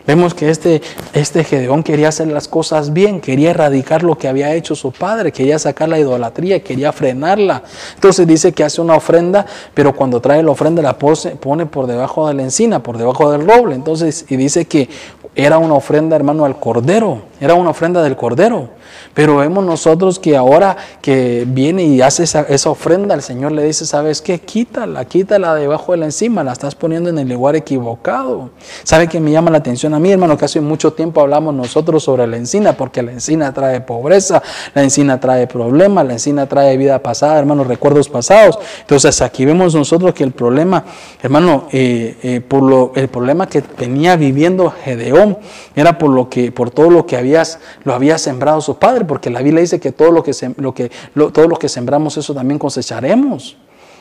Vemos 0.08 0.34
que 0.34 0.50
este, 0.50 0.82
este 1.12 1.44
Gedeón 1.44 1.84
quería 1.84 2.08
hacer 2.08 2.30
las 2.30 2.48
cosas 2.48 2.94
bien, 2.94 3.20
quería 3.20 3.50
erradicar 3.50 4.04
lo 4.04 4.18
que 4.18 4.30
había 4.30 4.56
hecho 4.56 4.74
su 4.74 4.94
padre, 4.94 5.34
quería 5.34 5.60
sacar 5.60 5.90
la 5.90 6.00
idolatría, 6.00 6.64
quería 6.64 6.94
frenarla. 6.94 7.64
Entonces 7.96 8.26
dice 8.26 8.54
que 8.54 8.64
hace 8.64 8.80
una 8.80 8.96
ofrenda, 8.96 9.46
pero 9.74 9.94
cuando 9.94 10.22
trae 10.22 10.42
la 10.42 10.52
ofrenda 10.52 10.82
la 10.82 10.98
pone 10.98 11.66
por 11.66 11.88
debajo 11.88 12.26
de 12.30 12.36
la 12.36 12.44
encina, 12.44 12.82
por 12.82 12.98
debajo 12.98 13.30
del 13.34 13.46
roble. 13.46 13.76
Entonces, 13.76 14.26
y 14.30 14.38
dice 14.38 14.66
que 14.66 14.88
era 15.36 15.60
una 15.60 15.76
ofrenda, 15.76 16.16
hermano, 16.16 16.46
al 16.46 16.60
cordero, 16.60 17.22
era 17.40 17.54
una 17.54 17.70
ofrenda 17.70 18.02
del 18.02 18.16
cordero. 18.16 18.70
Pero 19.14 19.38
vemos 19.38 19.64
nosotros 19.64 20.18
que 20.20 20.36
ahora 20.36 20.78
que 21.02 21.46
viene 21.48 21.84
y 21.84 22.02
hace 22.02 22.24
esa, 22.24 22.70
ofrenda, 22.70 23.14
el 23.14 23.22
Señor 23.22 23.52
le 23.52 23.64
dice, 23.64 23.86
¿sabes 23.86 24.22
qué? 24.22 24.40
Quítala, 24.40 25.06
quítala 25.06 25.54
debajo 25.54 25.92
de 25.92 26.00
la 26.00 26.06
encima, 26.06 26.44
la 26.44 26.54
estás 26.54 26.74
poniendo 26.74 27.10
en 27.10 27.20
el 27.20 27.30
lugar 27.30 27.56
equivocado. 27.56 28.50
¿Sabe 28.84 29.08
que 29.08 29.20
me 29.20 29.32
llama 29.32 29.52
la 29.52 29.60
atención 29.60 29.94
a 29.98 30.00
mí, 30.00 30.12
hermano, 30.12 30.38
que 30.38 30.46
hace 30.46 30.62
mucho 30.62 30.94
tiempo 30.94 31.22
hablamos 31.22 31.54
nosotros 31.54 32.04
sobre 32.04 32.28
la 32.28 32.38
encina, 32.38 32.74
porque 32.74 33.02
la 33.02 33.12
encina 33.12 33.54
trae 33.54 33.82
pobreza, 33.82 34.42
la 34.74 34.84
encina 34.84 35.20
trae 35.20 35.48
problemas, 35.48 36.06
la 36.06 36.14
encina 36.14 36.46
trae 36.46 36.78
vida 36.78 37.02
pasada, 37.02 37.40
hermano, 37.40 37.64
recuerdos 37.64 38.08
pasados. 38.10 38.60
Entonces 38.82 39.22
aquí 39.22 39.44
vemos 39.44 39.76
nosotros 39.76 40.14
que 40.14 40.24
el 40.24 40.32
problema, 40.32 40.86
hermano, 41.22 41.68
eh, 41.72 42.16
eh, 42.22 42.42
por 42.42 42.64
lo, 42.64 42.92
el 42.96 43.08
problema 43.08 43.48
que 43.48 43.64
venía 43.78 44.16
viviendo 44.16 44.72
Gedeón 44.72 45.38
era 45.76 45.98
por 45.98 46.12
lo 46.12 46.30
que, 46.30 46.52
por 46.52 46.70
todo 46.70 46.90
lo 46.90 47.06
que 47.06 47.18
habías, 47.18 47.60
lo 47.84 47.94
había 47.94 48.18
sembrado 48.18 48.62
su 48.62 48.78
padre, 48.78 49.06
porque 49.06 49.30
la 49.30 49.42
Biblia 49.42 49.62
dice 49.62 49.80
que 49.80 49.92
todo 49.92 50.12
lo 50.12 50.24
que, 50.24 50.32
lo 50.58 50.74
que, 50.74 50.92
todo 51.34 51.48
lo 51.48 51.58
que 51.58 51.70
sembramos 51.70 52.18
eso 52.18 52.34
también 52.34 52.60
cosecharemos. 52.60 53.58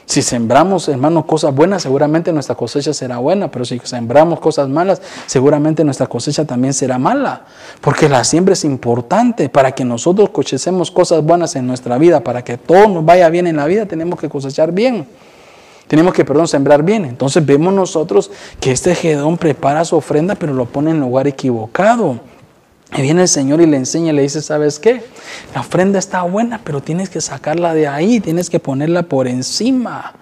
Si 0.07 0.23
sembramos, 0.23 0.89
hermano, 0.89 1.27
cosas 1.27 1.53
buenas, 1.53 1.83
seguramente 1.83 2.33
nuestra 2.33 2.55
cosecha 2.55 2.95
será 2.95 3.19
buena, 3.19 3.51
pero 3.51 3.65
si 3.65 3.81
sembramos 3.83 4.39
cosas 4.39 4.69
malas, 4.69 5.03
seguramente 5.27 5.83
nuestra 5.83 6.07
cosecha 6.07 6.45
también 6.45 6.73
será 6.75 6.97
mala. 6.97 7.45
Porque 7.81 8.09
la 8.09 8.23
siembra 8.23 8.53
es 8.53 8.65
importante 8.65 9.49
para 9.49 9.73
que 9.73 9.85
nosotros 9.85 10.31
cosechemos 10.31 10.93
cosas 10.93 11.25
buenas 11.25 11.57
en 11.57 11.67
nuestra 11.67 11.99
vida, 11.99 12.21
para 12.21 12.45
que 12.45 12.57
todo 12.57 12.87
nos 12.89 13.05
vaya 13.05 13.29
bien 13.31 13.49
en 13.49 13.57
la 13.57 13.67
vida, 13.67 13.87
tenemos 13.87 14.21
que 14.21 14.29
cosechar 14.29 14.71
bien. 14.71 15.09
Tenemos 15.89 16.15
que, 16.15 16.25
perdón, 16.25 16.47
sembrar 16.47 16.85
bien. 16.85 17.05
Entonces 17.05 17.45
vemos 17.45 17.75
nosotros 17.75 18.31
que 18.61 18.71
este 18.71 18.95
Gedón 18.95 19.37
prepara 19.37 19.85
su 19.85 19.97
ofrenda, 19.97 20.37
pero 20.37 20.55
lo 20.55 20.67
pone 20.67 20.93
en 20.93 21.01
lugar 21.01 21.27
equivocado. 21.27 22.21
Y 22.95 23.03
viene 23.03 23.23
el 23.23 23.29
Señor 23.29 23.61
y 23.61 23.67
le 23.67 23.77
enseña 23.77 24.13
y 24.13 24.17
le 24.17 24.23
dice, 24.23 24.41
¿sabes 24.43 24.79
qué? 24.79 25.03
La 25.55 25.61
ofrenda 25.61 25.99
está 25.99 26.23
buena, 26.23 26.61
pero 26.63 26.81
tienes 26.81 27.09
que 27.11 27.21
sacarla 27.21 27.75
de 27.75 27.89
ahí, 27.89 28.21
tienes 28.21 28.49
que 28.49 28.61
ponerla 28.61 29.03
por 29.05 29.27
encima. 29.27 30.15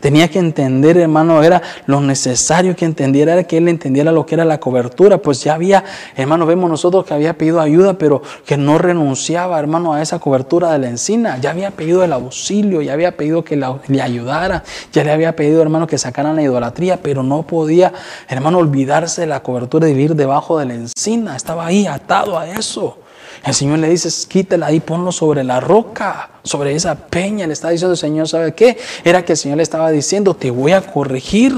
Tenía 0.00 0.28
que 0.28 0.38
entender, 0.38 0.96
hermano, 0.96 1.42
era 1.42 1.60
lo 1.86 2.00
necesario 2.00 2.76
que 2.76 2.84
entendiera, 2.84 3.32
era 3.32 3.44
que 3.44 3.56
él 3.56 3.66
entendiera 3.66 4.12
lo 4.12 4.24
que 4.26 4.36
era 4.36 4.44
la 4.44 4.60
cobertura. 4.60 5.18
Pues 5.18 5.42
ya 5.42 5.54
había, 5.54 5.84
hermano, 6.16 6.46
vemos 6.46 6.70
nosotros 6.70 7.04
que 7.04 7.14
había 7.14 7.36
pedido 7.36 7.60
ayuda, 7.60 7.94
pero 7.94 8.22
que 8.46 8.56
no 8.56 8.78
renunciaba, 8.78 9.58
hermano, 9.58 9.94
a 9.94 10.02
esa 10.02 10.20
cobertura 10.20 10.70
de 10.72 10.78
la 10.78 10.88
encina. 10.88 11.38
Ya 11.38 11.50
había 11.50 11.72
pedido 11.72 12.04
el 12.04 12.12
auxilio, 12.12 12.80
ya 12.80 12.92
había 12.92 13.16
pedido 13.16 13.42
que 13.42 13.56
le 13.56 14.02
ayudara, 14.02 14.62
ya 14.92 15.02
le 15.02 15.10
había 15.10 15.34
pedido, 15.34 15.62
hermano, 15.62 15.88
que 15.88 15.98
sacaran 15.98 16.36
la 16.36 16.42
idolatría, 16.42 17.00
pero 17.02 17.24
no 17.24 17.42
podía, 17.42 17.92
hermano, 18.28 18.58
olvidarse 18.58 19.22
de 19.22 19.26
la 19.26 19.42
cobertura 19.42 19.86
de 19.86 19.94
vivir 19.94 20.14
debajo 20.14 20.58
de 20.58 20.66
la 20.66 20.74
encina. 20.74 21.34
Estaba 21.34 21.66
ahí 21.66 21.86
atado 21.86 22.38
a 22.38 22.48
eso. 22.48 22.98
El 23.44 23.54
Señor 23.54 23.78
le 23.78 23.88
dice, 23.88 24.08
quítela 24.28 24.66
ahí, 24.66 24.80
ponlo 24.80 25.12
sobre 25.12 25.44
la 25.44 25.60
roca, 25.60 26.30
sobre 26.42 26.74
esa 26.74 26.94
peña. 26.94 27.46
Le 27.46 27.52
está 27.52 27.70
diciendo 27.70 27.92
el 27.92 27.98
Señor, 27.98 28.28
¿sabe 28.28 28.52
qué? 28.54 28.76
Era 29.04 29.24
que 29.24 29.32
el 29.32 29.38
Señor 29.38 29.58
le 29.58 29.62
estaba 29.62 29.90
diciendo, 29.90 30.34
te 30.34 30.50
voy 30.50 30.72
a 30.72 30.80
corregir, 30.80 31.54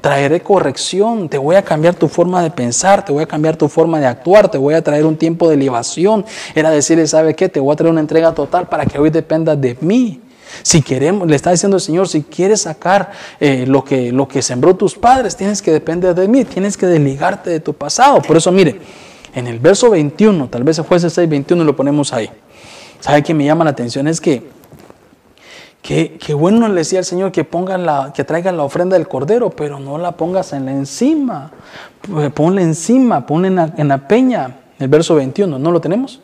traeré 0.00 0.40
corrección, 0.40 1.28
te 1.28 1.38
voy 1.38 1.56
a 1.56 1.62
cambiar 1.62 1.94
tu 1.94 2.08
forma 2.08 2.42
de 2.42 2.50
pensar, 2.50 3.04
te 3.04 3.12
voy 3.12 3.22
a 3.22 3.26
cambiar 3.26 3.56
tu 3.56 3.68
forma 3.68 4.00
de 4.00 4.06
actuar, 4.06 4.50
te 4.50 4.58
voy 4.58 4.74
a 4.74 4.82
traer 4.82 5.04
un 5.04 5.16
tiempo 5.16 5.48
de 5.48 5.56
libación. 5.56 6.24
Era 6.54 6.70
decirle, 6.70 7.06
¿sabe 7.06 7.34
qué? 7.34 7.48
Te 7.48 7.60
voy 7.60 7.72
a 7.72 7.76
traer 7.76 7.92
una 7.92 8.00
entrega 8.00 8.32
total 8.34 8.68
para 8.68 8.86
que 8.86 8.98
hoy 8.98 9.10
dependas 9.10 9.60
de 9.60 9.76
mí. 9.80 10.22
Si 10.62 10.82
queremos, 10.82 11.28
le 11.28 11.36
está 11.36 11.50
diciendo 11.50 11.76
el 11.76 11.82
Señor, 11.82 12.08
si 12.08 12.22
quieres 12.22 12.62
sacar 12.62 13.12
eh, 13.38 13.64
lo, 13.66 13.84
que, 13.84 14.12
lo 14.12 14.26
que 14.26 14.42
sembró 14.42 14.74
tus 14.74 14.94
padres, 14.94 15.36
tienes 15.36 15.62
que 15.62 15.70
depender 15.70 16.14
de 16.14 16.26
mí, 16.26 16.44
tienes 16.44 16.76
que 16.76 16.86
desligarte 16.86 17.50
de 17.50 17.60
tu 17.60 17.74
pasado. 17.74 18.22
Por 18.22 18.36
eso, 18.36 18.50
mire, 18.50 18.80
en 19.34 19.46
el 19.46 19.58
verso 19.58 19.90
21, 19.90 20.48
tal 20.48 20.64
vez 20.64 20.78
jueces 20.80 21.12
6, 21.12 21.28
21 21.28 21.64
lo 21.64 21.76
ponemos 21.76 22.12
ahí. 22.12 22.30
¿Sabe 23.00 23.22
qué 23.22 23.34
me 23.34 23.44
llama 23.44 23.64
la 23.64 23.70
atención? 23.70 24.08
Es 24.08 24.20
que, 24.20 24.42
que, 25.82 26.34
bueno 26.34 26.68
le 26.68 26.74
decía 26.74 26.98
al 26.98 27.04
Señor 27.04 27.32
que, 27.32 27.44
pongan 27.44 27.86
la, 27.86 28.12
que 28.14 28.24
traigan 28.24 28.56
la 28.56 28.64
ofrenda 28.64 28.96
del 28.96 29.08
cordero, 29.08 29.50
pero 29.50 29.78
no 29.78 29.98
la 29.98 30.12
pongas 30.12 30.52
en 30.52 30.66
la 30.66 30.72
encima. 30.72 31.50
Ponla 32.34 32.62
encima, 32.62 33.26
ponla 33.26 33.48
en 33.48 33.56
la, 33.56 33.74
en 33.76 33.88
la 33.88 34.08
peña. 34.08 34.56
El 34.78 34.88
verso 34.88 35.14
21, 35.14 35.58
¿no 35.58 35.70
lo 35.70 35.80
tenemos? 35.80 36.20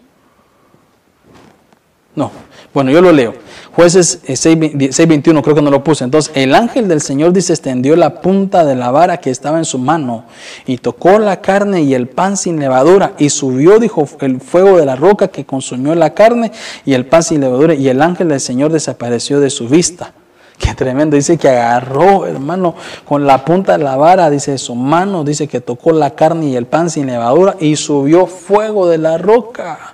No. 2.17 2.31
Bueno, 2.73 2.91
yo 2.91 3.01
lo 3.01 3.13
leo. 3.13 3.35
Jueces 3.73 4.23
6.21, 4.27 5.39
eh, 5.39 5.43
creo 5.43 5.55
que 5.55 5.63
no 5.63 5.71
lo 5.71 5.85
puse. 5.85 6.05
Entonces, 6.05 6.33
el 6.35 6.55
ángel 6.55 6.89
del 6.89 7.01
Señor 7.01 7.33
dice, 7.33 7.53
extendió 7.53 7.95
la 7.95 8.21
punta 8.21 8.65
de 8.65 8.75
la 8.75 8.91
vara 8.91 9.19
que 9.19 9.31
estaba 9.31 9.59
en 9.59 9.65
su 9.65 9.79
mano 9.79 10.25
y 10.67 10.79
tocó 10.79 11.19
la 11.19 11.41
carne 11.41 11.83
y 11.83 11.95
el 11.95 12.09
pan 12.09 12.37
sin 12.37 12.59
levadura 12.59 13.13
y 13.19 13.31
subió, 13.31 13.79
dijo, 13.79 14.09
el 14.21 14.41
fuego 14.41 14.77
de 14.77 14.87
la 14.87 14.97
roca 14.97 15.29
que 15.29 15.45
consumió 15.45 15.95
la 15.95 16.15
carne 16.15 16.51
y 16.85 16.95
el 16.95 17.07
pan 17.07 17.23
sin 17.23 17.41
levadura 17.41 17.75
y 17.75 17.89
el 17.89 18.03
ángel 18.03 18.29
del 18.29 18.41
Señor 18.41 18.73
desapareció 18.73 19.41
de 19.41 19.51
su 19.51 19.69
vista. 19.69 20.13
Qué 20.59 20.75
tremendo. 20.75 21.17
Dice 21.17 21.37
que 21.37 21.49
agarró, 21.49 22.27
hermano, 22.27 22.75
con 23.05 23.25
la 23.25 23.45
punta 23.45 23.77
de 23.77 23.85
la 23.85 23.97
vara, 23.97 24.31
dice 24.31 24.59
su 24.59 24.75
mano, 24.75 25.25
dice 25.25 25.47
que 25.49 25.61
tocó 25.61 25.93
la 25.93 26.11
carne 26.11 26.47
y 26.47 26.57
el 26.57 26.67
pan 26.67 26.91
sin 26.91 27.07
levadura 27.07 27.57
y 27.61 27.77
subió 27.77 28.27
fuego 28.27 28.89
de 28.89 28.99
la 28.99 29.19
roca 29.19 29.94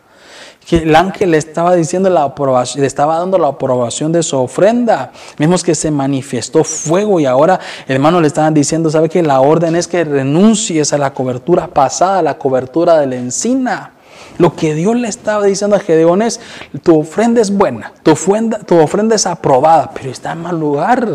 el 0.77 0.95
ángel 0.95 1.33
le 1.33 1.39
estaba 1.39 1.75
diciendo 1.75 2.11
la 2.11 2.23
aprobación, 2.23 2.83
le 2.83 2.87
estaba 2.87 3.19
dando 3.19 3.39
la 3.39 3.49
aprobación 3.49 4.13
de 4.13 4.23
su 4.23 4.37
ofrenda. 4.37 5.13
Vemos 5.39 5.65
que 5.65 5.75
se 5.75 5.91
manifestó 5.91 6.65
fuego 6.65 7.21
y 7.21 7.27
ahora, 7.27 7.59
hermano, 7.89 8.21
le 8.21 8.27
estaban 8.27 8.55
diciendo, 8.55 8.91
¿sabe 8.91 9.09
que 9.09 9.23
la 9.23 9.41
orden 9.41 9.75
es 9.77 9.89
que 9.89 10.05
renuncies 10.05 10.93
a 10.93 10.99
la 10.99 11.13
cobertura 11.13 11.69
pasada, 11.69 12.19
a 12.19 12.23
la 12.23 12.39
cobertura 12.39 12.99
de 12.99 13.07
la 13.07 13.17
encina? 13.17 13.93
Lo 14.39 14.55
que 14.55 14.75
Dios 14.75 14.97
le 14.97 15.09
estaba 15.09 15.45
diciendo 15.45 15.77
a 15.77 15.81
Gedeón 15.81 16.23
es, 16.23 16.41
tu 16.83 17.01
ofrenda 17.01 17.41
es 17.41 17.51
buena, 17.51 17.93
tu 18.03 18.13
ofrenda, 18.13 18.59
tu 18.59 18.79
ofrenda 18.79 19.15
es 19.15 19.27
aprobada, 19.27 19.91
pero 19.93 20.11
está 20.11 20.33
en 20.33 20.43
mal 20.43 20.59
lugar. 20.59 21.07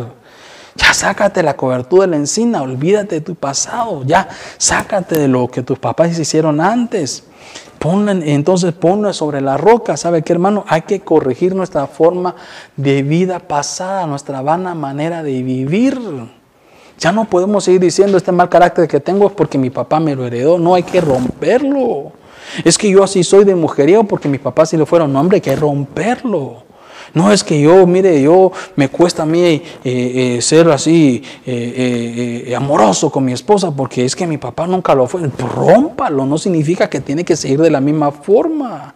Ya 0.75 0.93
sácate 0.93 1.41
la 1.41 1.55
cobertura 1.55 2.01
de 2.01 2.11
la 2.11 2.17
encina, 2.17 2.61
olvídate 2.61 3.15
de 3.15 3.21
tu 3.21 3.35
pasado, 3.35 4.03
ya 4.05 4.27
sácate 4.57 5.17
de 5.17 5.27
lo 5.27 5.47
que 5.47 5.63
tus 5.63 5.79
papás 5.79 6.19
hicieron 6.19 6.59
antes 6.59 7.23
entonces 8.23 8.73
ponlo 8.73 9.13
sobre 9.13 9.41
la 9.41 9.57
roca. 9.57 9.97
¿Sabe 9.97 10.21
qué, 10.21 10.33
hermano? 10.33 10.65
Hay 10.67 10.83
que 10.83 11.01
corregir 11.01 11.55
nuestra 11.55 11.87
forma 11.87 12.35
de 12.75 13.03
vida 13.03 13.39
pasada, 13.39 14.07
nuestra 14.07 14.41
vana 14.41 14.73
manera 14.73 15.23
de 15.23 15.43
vivir. 15.43 15.99
Ya 16.97 17.11
no 17.11 17.25
podemos 17.25 17.63
seguir 17.63 17.81
diciendo 17.81 18.17
este 18.17 18.31
mal 18.31 18.49
carácter 18.49 18.87
que 18.87 18.99
tengo 18.99 19.27
es 19.27 19.33
porque 19.33 19.57
mi 19.57 19.69
papá 19.69 19.99
me 19.99 20.15
lo 20.15 20.25
heredó. 20.25 20.57
No 20.57 20.75
hay 20.75 20.83
que 20.83 21.01
romperlo. 21.01 22.11
Es 22.63 22.77
que 22.77 22.89
yo 22.89 23.03
así 23.03 23.23
soy 23.23 23.43
de 23.43 23.55
mujeriego 23.55 24.03
porque 24.05 24.29
mi 24.29 24.37
papá 24.37 24.65
sí 24.65 24.77
lo 24.77 24.85
fueron. 24.85 25.11
No, 25.11 25.19
hombre, 25.19 25.37
hay 25.37 25.41
que 25.41 25.55
romperlo. 25.55 26.63
No 27.13 27.31
es 27.31 27.43
que 27.43 27.59
yo, 27.61 27.85
mire, 27.87 28.21
yo 28.21 28.51
me 28.75 28.89
cuesta 28.89 29.23
a 29.23 29.25
mí 29.25 29.39
eh, 29.39 29.61
eh, 29.83 30.41
ser 30.41 30.69
así 30.69 31.23
eh, 31.45 32.53
amoroso 32.55 33.09
con 33.09 33.25
mi 33.25 33.33
esposa 33.33 33.71
porque 33.71 34.05
es 34.05 34.15
que 34.15 34.27
mi 34.27 34.37
papá 34.37 34.67
nunca 34.67 34.95
lo 34.95 35.07
fue. 35.07 35.21
Rómpalo, 35.37 36.25
no 36.25 36.37
significa 36.37 36.89
que 36.89 37.01
tiene 37.01 37.23
que 37.23 37.35
seguir 37.35 37.61
de 37.61 37.71
la 37.71 37.81
misma 37.81 38.11
forma. 38.11 38.95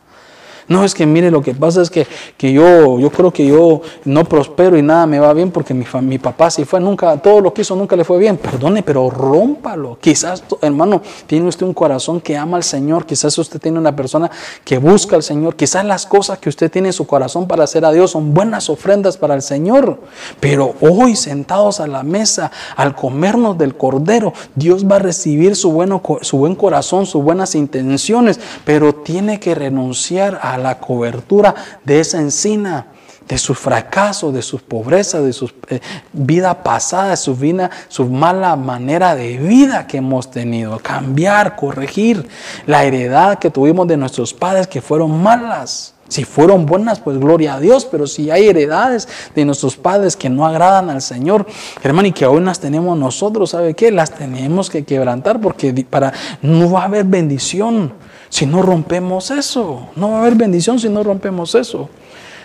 No, 0.69 0.83
es 0.83 0.93
que 0.93 1.05
mire, 1.07 1.31
lo 1.31 1.41
que 1.41 1.55
pasa 1.55 1.81
es 1.81 1.89
que, 1.89 2.05
que 2.37 2.53
yo, 2.53 2.99
yo 2.99 3.09
creo 3.11 3.33
que 3.33 3.45
yo 3.45 3.81
no 4.05 4.23
prospero 4.23 4.77
y 4.77 4.83
nada 4.83 5.07
me 5.07 5.19
va 5.19 5.33
bien 5.33 5.49
porque 5.49 5.73
mi, 5.73 5.83
mi 6.03 6.19
papá 6.19 6.51
sí 6.51 6.63
fue, 6.63 6.79
nunca, 6.79 7.17
todo 7.17 7.41
lo 7.41 7.51
que 7.53 7.63
hizo 7.63 7.75
nunca 7.75 7.95
le 7.95 8.03
fue 8.03 8.19
bien. 8.19 8.37
Perdone, 8.37 8.83
pero 8.83 9.09
rómpalo. 9.09 9.97
Quizás, 9.99 10.43
hermano, 10.61 11.01
tiene 11.25 11.47
usted 11.47 11.65
un 11.65 11.73
corazón 11.73 12.21
que 12.21 12.37
ama 12.37 12.57
al 12.57 12.63
Señor, 12.63 13.07
quizás 13.07 13.35
usted 13.39 13.59
tiene 13.59 13.79
una 13.79 13.95
persona 13.95 14.29
que 14.63 14.77
busca 14.77 15.15
al 15.15 15.23
Señor, 15.23 15.55
quizás 15.55 15.83
las 15.83 16.05
cosas 16.05 16.37
que 16.37 16.49
usted 16.49 16.69
tiene 16.69 16.89
en 16.89 16.93
su 16.93 17.07
corazón 17.07 17.47
para 17.47 17.63
hacer 17.63 17.83
a 17.83 17.91
Dios 17.91 18.11
son 18.11 18.35
buenas 18.35 18.69
ofrendas 18.69 19.17
para 19.17 19.33
el 19.33 19.41
Señor. 19.41 19.99
Pero 20.39 20.75
hoy, 20.81 21.15
sentados 21.15 21.79
a 21.79 21.87
la 21.87 22.03
mesa, 22.03 22.51
al 22.75 22.95
comernos 22.95 23.57
del 23.57 23.75
Cordero, 23.75 24.33
Dios 24.53 24.85
va 24.85 24.97
a 24.97 24.99
recibir 24.99 25.55
su, 25.55 25.71
bueno, 25.71 26.03
su 26.21 26.37
buen 26.37 26.53
corazón, 26.53 27.07
sus 27.07 27.23
buenas 27.23 27.55
intenciones, 27.55 28.39
pero 28.65 28.93
tiene 28.93 29.39
que 29.39 29.55
renunciar 29.55 30.39
a 30.43 30.58
la 30.59 30.79
cobertura 30.79 31.55
de 31.83 31.99
esa 31.99 32.19
encina, 32.19 32.87
de 33.29 33.37
su 33.37 33.53
fracaso, 33.53 34.31
de 34.31 34.41
sus 34.41 34.61
pobrezas, 34.61 35.23
de 35.23 35.33
su 35.33 35.51
eh, 35.69 35.79
vida 36.11 36.63
pasada, 36.63 37.15
su, 37.15 37.35
vida, 37.35 37.69
su 37.87 38.05
mala 38.05 38.55
manera 38.55 39.15
de 39.15 39.37
vida 39.37 39.85
que 39.85 39.97
hemos 39.97 40.31
tenido. 40.31 40.79
Cambiar, 40.79 41.55
corregir 41.55 42.27
la 42.65 42.83
heredad 42.83 43.37
que 43.37 43.51
tuvimos 43.51 43.87
de 43.87 43.97
nuestros 43.97 44.33
padres 44.33 44.67
que 44.67 44.81
fueron 44.81 45.21
malas. 45.21 45.93
Si 46.07 46.23
fueron 46.23 46.65
buenas, 46.65 46.99
pues 46.99 47.19
gloria 47.19 47.53
a 47.53 47.59
Dios, 47.59 47.85
pero 47.85 48.07
si 48.07 48.31
hay 48.31 48.47
heredades 48.47 49.07
de 49.35 49.45
nuestros 49.45 49.77
padres 49.77 50.15
que 50.15 50.27
no 50.27 50.43
agradan 50.43 50.89
al 50.89 51.03
Señor, 51.03 51.45
hermano, 51.83 52.07
y 52.07 52.11
que 52.11 52.25
aún 52.25 52.45
las 52.45 52.59
tenemos 52.59 52.97
nosotros, 52.97 53.51
¿sabe 53.51 53.75
qué? 53.75 53.91
Las 53.91 54.09
tenemos 54.09 54.71
que 54.71 54.83
quebrantar 54.83 55.39
porque 55.39 55.71
para, 55.87 56.11
no 56.41 56.71
va 56.71 56.81
a 56.81 56.85
haber 56.85 57.05
bendición 57.05 57.93
si 58.29 58.45
no 58.45 58.61
rompemos 58.61 59.31
eso. 59.31 59.89
No 59.95 60.11
va 60.11 60.17
a 60.17 60.21
haber 60.21 60.35
bendición 60.35 60.79
si 60.79 60.89
no 60.89 61.03
rompemos 61.03 61.55
eso. 61.55 61.89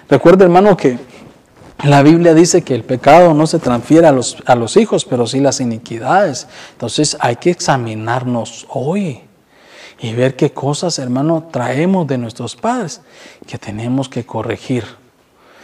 Recuerda, 0.08 0.44
hermano, 0.44 0.76
que 0.76 0.98
la 1.84 2.02
Biblia 2.02 2.34
dice 2.34 2.62
que 2.62 2.74
el 2.74 2.84
pecado 2.84 3.34
no 3.34 3.46
se 3.46 3.58
transfiere 3.58 4.06
a 4.06 4.12
los, 4.12 4.36
a 4.46 4.54
los 4.54 4.76
hijos, 4.76 5.04
pero 5.04 5.26
sí 5.26 5.40
las 5.40 5.60
iniquidades. 5.60 6.46
Entonces 6.72 7.16
hay 7.20 7.36
que 7.36 7.50
examinarnos 7.50 8.66
hoy 8.68 9.20
y 10.00 10.12
ver 10.12 10.36
qué 10.36 10.52
cosas, 10.52 10.98
hermano, 10.98 11.48
traemos 11.50 12.06
de 12.06 12.18
nuestros 12.18 12.56
padres 12.56 13.00
que 13.46 13.58
tenemos 13.58 14.08
que 14.08 14.24
corregir. 14.24 14.84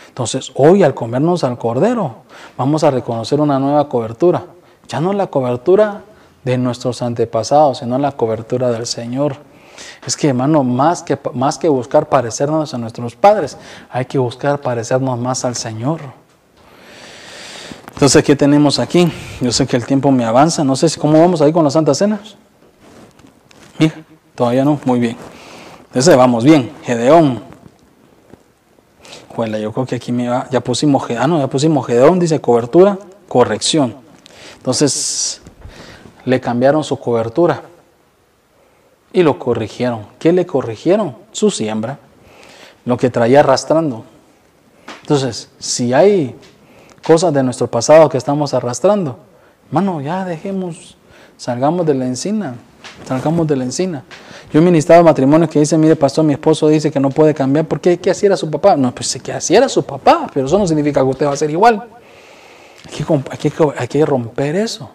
Entonces, 0.08 0.50
hoy 0.54 0.82
al 0.82 0.94
comernos 0.94 1.44
al 1.44 1.56
cordero, 1.56 2.16
vamos 2.56 2.84
a 2.84 2.90
reconocer 2.90 3.40
una 3.40 3.58
nueva 3.58 3.88
cobertura. 3.88 4.44
Ya 4.88 5.00
no 5.00 5.12
la 5.12 5.28
cobertura 5.28 6.02
de 6.44 6.58
nuestros 6.58 7.00
antepasados, 7.02 7.78
sino 7.78 7.98
la 7.98 8.12
cobertura 8.12 8.70
del 8.70 8.86
Señor. 8.86 9.36
Es 10.06 10.16
que, 10.16 10.28
hermano, 10.28 10.64
más 10.64 11.02
que, 11.02 11.18
más 11.34 11.58
que 11.58 11.68
buscar 11.68 12.08
parecernos 12.08 12.72
a 12.74 12.78
nuestros 12.78 13.14
padres, 13.14 13.56
hay 13.90 14.04
que 14.04 14.18
buscar 14.18 14.60
parecernos 14.60 15.18
más 15.18 15.44
al 15.44 15.56
Señor. 15.56 16.00
Entonces, 17.92 18.24
¿qué 18.24 18.34
tenemos 18.34 18.78
aquí? 18.78 19.12
Yo 19.40 19.52
sé 19.52 19.66
que 19.66 19.76
el 19.76 19.84
tiempo 19.84 20.10
me 20.10 20.24
avanza, 20.24 20.64
no 20.64 20.74
sé 20.74 20.88
si 20.88 20.98
cómo 20.98 21.20
vamos 21.20 21.42
ahí 21.42 21.52
con 21.52 21.64
las 21.64 21.74
Santas 21.74 21.98
Cenas. 21.98 22.36
Mira, 23.78 23.94
todavía 24.34 24.64
no, 24.64 24.80
muy 24.84 25.00
bien. 25.00 25.16
Entonces 25.88 26.16
vamos 26.16 26.44
bien, 26.44 26.72
Gedeón. 26.82 27.42
Bueno, 29.36 29.58
yo 29.58 29.72
creo 29.72 29.86
que 29.86 29.96
aquí 29.96 30.12
me 30.12 30.28
va, 30.28 30.48
ya 30.50 30.60
pusimos, 30.60 31.04
ah, 31.18 31.26
no, 31.26 31.38
ya 31.38 31.46
pusimos 31.46 31.86
Gedeón, 31.86 32.18
dice 32.18 32.40
cobertura, 32.40 32.98
corrección. 33.28 33.96
Entonces, 34.56 35.40
le 36.24 36.40
cambiaron 36.40 36.84
su 36.84 36.98
cobertura 36.98 37.62
y 39.12 39.22
lo 39.22 39.38
corrigieron. 39.38 40.06
¿Qué 40.18 40.32
le 40.32 40.46
corrigieron? 40.46 41.16
Su 41.32 41.50
siembra, 41.50 41.98
lo 42.84 42.96
que 42.96 43.10
traía 43.10 43.40
arrastrando. 43.40 44.04
Entonces, 45.02 45.48
si 45.58 45.92
hay 45.92 46.36
cosas 47.04 47.32
de 47.32 47.42
nuestro 47.42 47.66
pasado 47.66 48.08
que 48.08 48.18
estamos 48.18 48.54
arrastrando, 48.54 49.18
hermano, 49.68 50.00
ya 50.00 50.24
dejemos, 50.24 50.96
salgamos 51.36 51.86
de 51.86 51.94
la 51.94 52.06
encina, 52.06 52.54
salgamos 53.06 53.46
de 53.46 53.56
la 53.56 53.64
encina. 53.64 54.04
Yo 54.52 54.60
he 54.60 54.62
ministrado 54.62 55.02
matrimonios 55.04 55.50
que 55.50 55.60
dicen, 55.60 55.80
mire 55.80 55.96
pastor, 55.96 56.24
mi 56.24 56.32
esposo 56.32 56.68
dice 56.68 56.90
que 56.90 57.00
no 57.00 57.10
puede 57.10 57.34
cambiar, 57.34 57.66
¿por 57.66 57.80
qué? 57.80 57.98
¿Qué 57.98 58.10
así 58.10 58.26
era 58.26 58.36
su 58.36 58.50
papá? 58.50 58.76
No, 58.76 58.92
pues 58.94 59.18
que 59.22 59.32
así 59.32 59.54
era 59.54 59.68
su 59.68 59.84
papá, 59.84 60.28
pero 60.32 60.46
eso 60.46 60.58
no 60.58 60.66
significa 60.66 61.00
que 61.00 61.06
usted 61.06 61.26
va 61.26 61.32
a 61.32 61.36
ser 61.36 61.50
igual. 61.50 61.88
hay 63.78 63.88
que 63.88 64.04
romper 64.04 64.56
eso 64.56 64.90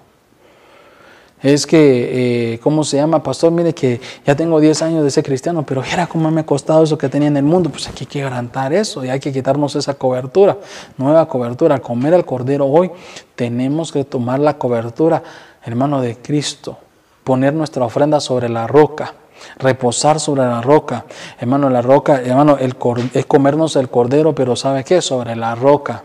es 1.41 1.67
que, 1.67 2.53
eh, 2.53 2.59
¿cómo 2.59 2.83
se 2.83 2.97
llama? 2.97 3.21
Pastor, 3.21 3.51
mire 3.51 3.73
que 3.73 3.99
ya 4.25 4.35
tengo 4.35 4.59
10 4.59 4.81
años 4.81 5.03
de 5.03 5.11
ser 5.11 5.23
cristiano, 5.23 5.63
pero 5.63 5.83
era 5.83 6.07
como 6.07 6.31
me 6.31 6.41
ha 6.41 6.45
costado 6.45 6.83
eso 6.83 6.97
que 6.97 7.09
tenía 7.09 7.27
en 7.27 7.37
el 7.37 7.43
mundo. 7.43 7.69
Pues 7.69 7.87
hay 7.87 7.93
que 7.93 8.05
quebrantar 8.05 8.73
eso 8.73 9.03
y 9.05 9.09
hay 9.09 9.19
que 9.19 9.31
quitarnos 9.31 9.75
esa 9.75 9.93
cobertura, 9.95 10.57
nueva 10.97 11.27
cobertura. 11.27 11.75
Al 11.75 11.81
comer 11.81 12.13
el 12.13 12.25
cordero 12.25 12.65
hoy, 12.65 12.89
tenemos 13.35 13.91
que 13.91 14.05
tomar 14.05 14.39
la 14.39 14.57
cobertura, 14.57 15.21
hermano, 15.63 16.01
de 16.01 16.15
Cristo, 16.17 16.77
poner 17.23 17.53
nuestra 17.53 17.85
ofrenda 17.85 18.19
sobre 18.19 18.49
la 18.49 18.65
roca 18.65 19.13
reposar 19.57 20.19
sobre 20.19 20.43
la 20.43 20.61
roca. 20.61 21.05
Hermano, 21.39 21.69
la 21.69 21.81
roca, 21.81 22.21
hermano, 22.23 22.57
el, 22.57 22.73
es 23.13 23.25
comernos 23.25 23.75
el 23.75 23.89
cordero, 23.89 24.33
pero 24.33 24.55
¿sabe 24.55 24.83
qué? 24.83 25.01
Sobre 25.01 25.35
la 25.35 25.53
roca. 25.53 26.03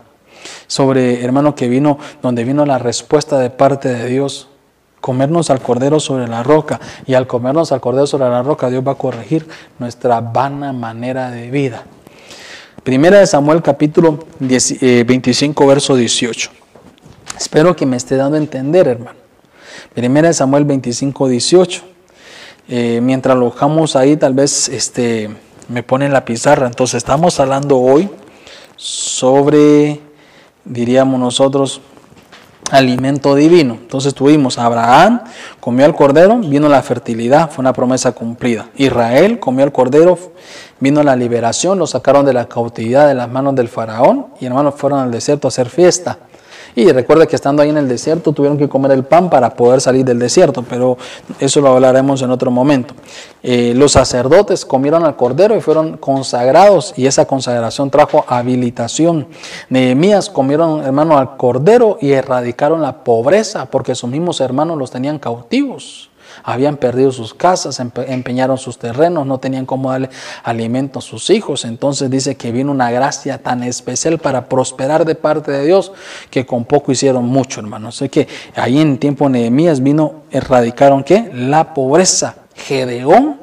Sobre, 0.67 1.23
hermano, 1.23 1.55
que 1.55 1.67
vino, 1.67 1.97
donde 2.21 2.43
vino 2.43 2.65
la 2.65 2.77
respuesta 2.77 3.39
de 3.39 3.49
parte 3.49 3.89
de 3.89 4.05
Dios 4.07 4.49
comernos 5.01 5.49
al 5.49 5.59
cordero 5.59 5.99
sobre 5.99 6.27
la 6.27 6.43
roca. 6.43 6.79
Y 7.05 7.15
al 7.15 7.27
comernos 7.27 7.71
al 7.71 7.81
cordero 7.81 8.07
sobre 8.07 8.29
la 8.29 8.43
roca, 8.43 8.69
Dios 8.69 8.87
va 8.87 8.93
a 8.93 8.95
corregir 8.95 9.47
nuestra 9.79 10.21
vana 10.21 10.71
manera 10.71 11.31
de 11.31 11.51
vida. 11.51 11.83
Primera 12.83 13.19
de 13.19 13.27
Samuel 13.27 13.61
capítulo 13.61 14.19
25, 14.39 15.63
eh, 15.63 15.67
verso 15.67 15.95
18. 15.95 16.49
Espero 17.37 17.75
que 17.75 17.85
me 17.85 17.97
esté 17.97 18.15
dando 18.15 18.37
a 18.37 18.39
entender, 18.39 18.87
hermano. 18.87 19.19
Primera 19.93 20.29
de 20.29 20.33
Samuel 20.33 20.65
25, 20.65 21.27
18. 21.27 21.83
Eh, 22.69 22.99
mientras 23.01 23.37
lo 23.37 23.51
dejamos 23.51 23.95
ahí, 23.95 24.15
tal 24.15 24.33
vez 24.33 24.69
este, 24.69 25.29
me 25.67 25.83
pone 25.83 26.05
en 26.05 26.13
la 26.13 26.23
pizarra. 26.25 26.67
Entonces, 26.67 26.95
estamos 26.95 27.39
hablando 27.39 27.77
hoy 27.77 28.09
sobre, 28.77 29.99
diríamos 30.65 31.19
nosotros, 31.19 31.81
alimento 32.71 33.35
divino. 33.35 33.75
Entonces 33.75 34.15
tuvimos 34.15 34.57
Abraham, 34.57 35.21
comió 35.59 35.85
el 35.85 35.93
cordero, 35.93 36.37
vino 36.39 36.67
la 36.69 36.81
fertilidad, 36.81 37.51
fue 37.51 37.61
una 37.61 37.73
promesa 37.73 38.13
cumplida. 38.13 38.69
Israel 38.75 39.39
comió 39.39 39.65
el 39.65 39.71
cordero, 39.71 40.17
vino 40.79 41.03
la 41.03 41.15
liberación, 41.15 41.77
lo 41.77 41.85
sacaron 41.85 42.25
de 42.25 42.33
la 42.33 42.47
cautividad 42.47 43.07
de 43.07 43.13
las 43.13 43.29
manos 43.29 43.55
del 43.55 43.67
faraón 43.67 44.27
y 44.39 44.45
hermanos 44.45 44.75
fueron 44.77 44.99
al 44.99 45.11
desierto 45.11 45.47
a 45.47 45.49
hacer 45.49 45.69
fiesta. 45.69 46.17
Y 46.75 46.91
recuerda 46.91 47.25
que 47.25 47.35
estando 47.35 47.61
ahí 47.61 47.69
en 47.69 47.77
el 47.77 47.87
desierto 47.87 48.31
tuvieron 48.31 48.57
que 48.57 48.69
comer 48.69 48.91
el 48.91 49.03
pan 49.03 49.29
para 49.29 49.53
poder 49.53 49.81
salir 49.81 50.05
del 50.05 50.19
desierto, 50.19 50.63
pero 50.67 50.97
eso 51.39 51.61
lo 51.61 51.69
hablaremos 51.69 52.21
en 52.21 52.31
otro 52.31 52.51
momento. 52.51 52.93
Eh, 53.43 53.73
los 53.75 53.93
sacerdotes 53.93 54.65
comieron 54.65 55.03
al 55.03 55.15
cordero 55.15 55.55
y 55.55 55.61
fueron 55.61 55.97
consagrados 55.97 56.93
y 56.95 57.07
esa 57.07 57.25
consagración 57.25 57.89
trajo 57.89 58.23
habilitación. 58.27 59.27
Nehemías 59.69 60.29
comieron, 60.29 60.83
hermano, 60.83 61.17
al 61.17 61.37
cordero 61.37 61.97
y 61.99 62.11
erradicaron 62.11 62.81
la 62.81 63.03
pobreza 63.03 63.65
porque 63.65 63.95
sus 63.95 64.09
mismos 64.09 64.41
hermanos 64.41 64.77
los 64.77 64.91
tenían 64.91 65.19
cautivos 65.19 66.10
habían 66.43 66.77
perdido 66.77 67.11
sus 67.11 67.33
casas, 67.33 67.79
empeñaron 67.79 68.57
sus 68.57 68.77
terrenos, 68.77 69.25
no 69.25 69.39
tenían 69.39 69.65
cómo 69.65 69.91
darle 69.91 70.09
alimento 70.43 70.99
a 70.99 71.01
sus 71.01 71.29
hijos. 71.29 71.65
Entonces 71.65 72.09
dice 72.09 72.35
que 72.35 72.51
vino 72.51 72.71
una 72.71 72.91
gracia 72.91 73.37
tan 73.37 73.63
especial 73.63 74.17
para 74.17 74.47
prosperar 74.47 75.05
de 75.05 75.15
parte 75.15 75.51
de 75.51 75.65
Dios 75.65 75.91
que 76.29 76.45
con 76.45 76.65
poco 76.65 76.91
hicieron 76.91 77.25
mucho, 77.25 77.59
hermano. 77.59 77.91
Sé 77.91 78.09
que 78.09 78.27
ahí 78.55 78.79
en 78.79 78.97
tiempo 78.97 79.25
de 79.25 79.31
Nehemías 79.31 79.81
vino, 79.81 80.23
erradicaron 80.31 81.03
qué? 81.03 81.31
La 81.33 81.73
pobreza. 81.73 82.35
Gedeón 82.55 83.39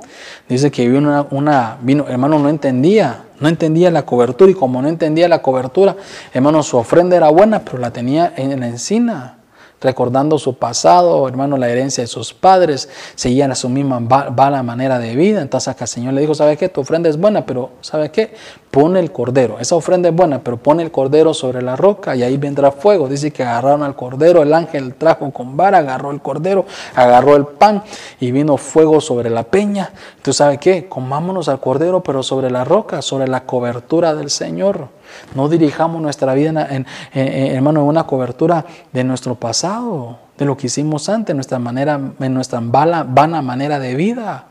dice 0.49 0.71
que 0.71 0.89
vino 0.89 1.09
una, 1.09 1.27
una, 1.31 1.79
vino, 1.81 2.07
hermano, 2.09 2.39
no 2.39 2.49
entendía, 2.49 3.25
no 3.41 3.49
entendía 3.49 3.91
la 3.91 4.05
cobertura 4.05 4.51
y 4.51 4.55
como 4.55 4.81
no 4.83 4.89
entendía 4.89 5.29
la 5.29 5.43
cobertura, 5.43 5.97
hermano, 6.33 6.63
su 6.63 6.77
ofrenda 6.77 7.17
era 7.17 7.29
buena, 7.29 7.61
pero 7.61 7.79
la 7.79 7.91
tenía 7.91 8.33
en 8.37 8.59
la 8.61 8.69
encina 8.69 9.38
recordando 9.81 10.39
su 10.39 10.55
pasado, 10.55 11.27
hermano, 11.29 11.57
la 11.57 11.69
herencia 11.69 12.03
de 12.03 12.09
sus 12.09 12.33
padres, 12.35 12.89
seguían 13.15 13.53
a 13.53 13.55
su 13.55 13.69
misma 13.69 14.01
bala 14.01 14.63
manera 14.63 14.99
de 14.99 15.15
vida. 15.15 15.41
Entonces 15.41 15.69
acá 15.69 15.85
el 15.85 15.89
Señor 15.89 16.15
le 16.15 16.21
dijo, 16.21 16.35
¿sabe 16.35 16.57
qué? 16.57 16.69
Tu 16.69 16.81
ofrenda 16.81 17.09
es 17.09 17.19
buena, 17.19 17.47
pero 17.47 17.71
¿sabe 17.81 18.11
qué? 18.11 18.35
Pone 18.71 19.01
el 19.01 19.13
cordero. 19.13 19.59
Esa 19.61 19.77
ofrenda 19.77 20.09
es 20.09 20.15
buena, 20.15 20.43
pero 20.43 20.57
pone 20.57 20.83
el 20.83 20.91
cordero 20.91 21.33
sobre 21.33 21.63
la 21.63 21.77
roca 21.77 22.17
y 22.17 22.23
ahí 22.23 22.37
vendrá 22.37 22.71
fuego. 22.71 23.09
Dice 23.09 23.31
que 23.31 23.43
agarraron 23.43 23.83
al 23.83 23.97
cordero, 23.97 24.43
el 24.43 24.53
ángel 24.53 24.95
trajo 24.95 25.31
con 25.31 25.57
vara, 25.57 25.79
agarró 25.79 26.11
el 26.11 26.21
cordero, 26.21 26.67
agarró 26.95 27.37
el 27.37 27.47
pan 27.47 27.83
y 28.21 28.31
vino 28.33 28.57
fuego 28.57 29.01
sobre 29.01 29.31
la 29.31 29.45
peña. 29.45 29.93
Entonces, 30.17 30.37
¿sabe 30.37 30.59
qué? 30.59 30.89
Comámonos 30.89 31.49
al 31.49 31.61
cordero, 31.61 32.03
pero 32.03 32.23
sobre 32.23 32.51
la 32.51 32.65
roca, 32.65 33.01
sobre 33.03 33.29
la 33.29 33.45
cobertura 33.45 34.15
del 34.15 34.31
Señor. 34.31 34.98
No 35.35 35.49
dirijamos 35.49 36.01
nuestra 36.01 36.35
vida, 36.35 36.69
en, 36.71 36.87
hermano, 37.13 37.81
en 37.81 37.87
una 37.87 38.05
cobertura 38.05 38.65
de 38.93 39.05
nuestro 39.05 39.35
pasado, 39.35 40.19
de 40.37 40.45
lo 40.45 40.57
que 40.57 40.69
hicimos 40.69 41.09
antes, 41.09 41.35
nuestra 41.35 41.59
manera, 41.59 42.01
en 42.19 42.35
nuestra 42.35 42.61
vana 42.61 43.43
manera 43.43 43.79
de 43.79 43.95
vida. 43.95 44.47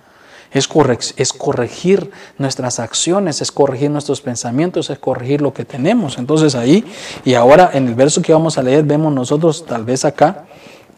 Es, 0.52 0.70
es 1.18 1.34
corregir 1.34 2.10
nuestras 2.38 2.80
acciones, 2.80 3.42
es 3.42 3.52
corregir 3.52 3.92
nuestros 3.92 4.22
pensamientos, 4.22 4.90
es 4.90 4.98
corregir 4.98 5.42
lo 5.42 5.54
que 5.54 5.66
tenemos. 5.66 6.18
Entonces 6.18 6.56
ahí, 6.56 6.86
y 7.26 7.34
ahora 7.34 7.72
en 7.74 7.88
el 7.88 7.96
verso 7.96 8.22
que 8.22 8.34
vamos 8.34 8.58
a 8.58 8.64
leer, 8.64 8.84
vemos 8.84 9.14
nosotros, 9.14 9.66
tal 9.66 9.84
vez 9.84 10.06
acá, 10.06 10.46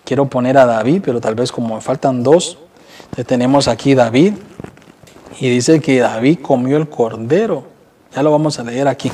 quiero 0.06 0.26
poner 0.28 0.58
a 0.58 0.66
David, 0.66 1.02
pero 1.04 1.20
tal 1.20 1.36
vez 1.36 1.52
como 1.52 1.76
me 1.76 1.82
faltan 1.82 2.22
dos, 2.24 2.60
tenemos 3.26 3.68
aquí 3.68 3.96
David, 3.96 4.34
y 5.40 5.50
dice 5.50 5.80
que 5.80 6.00
David 6.00 6.40
comió 6.42 6.78
el 6.78 6.90
cordero. 6.90 7.64
Ya 8.16 8.24
lo 8.24 8.32
vamos 8.32 8.60
a 8.60 8.64
leer 8.64 8.88
aquí 8.88 9.12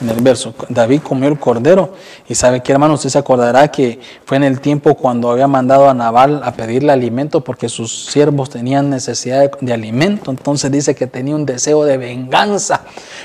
en 0.00 0.10
el 0.10 0.20
verso. 0.22 0.54
David 0.68 1.00
comió 1.02 1.28
el 1.28 1.38
cordero 1.38 1.94
y 2.28 2.34
sabe 2.34 2.62
que 2.62 2.72
hermano, 2.72 2.94
usted 2.94 3.08
se 3.08 3.18
acordará 3.18 3.68
que 3.68 3.98
fue 4.24 4.36
en 4.36 4.44
el 4.44 4.60
tiempo 4.60 4.94
cuando 4.94 5.30
había 5.30 5.48
mandado 5.48 5.88
a 5.88 5.94
Nabal 5.94 6.42
a 6.44 6.52
pedirle 6.52 6.92
alimento 6.92 7.42
porque 7.42 7.68
sus 7.68 8.06
siervos 8.06 8.50
tenían 8.50 8.90
necesidad 8.90 9.50
de, 9.60 9.72
alimento. 9.72 10.30
Entonces 10.30 10.70
dice 10.70 10.94
que 10.94 11.06
tenía 11.06 11.34
un 11.34 11.46
deseo 11.46 11.84
de 11.84 11.96
venganza 11.96 12.82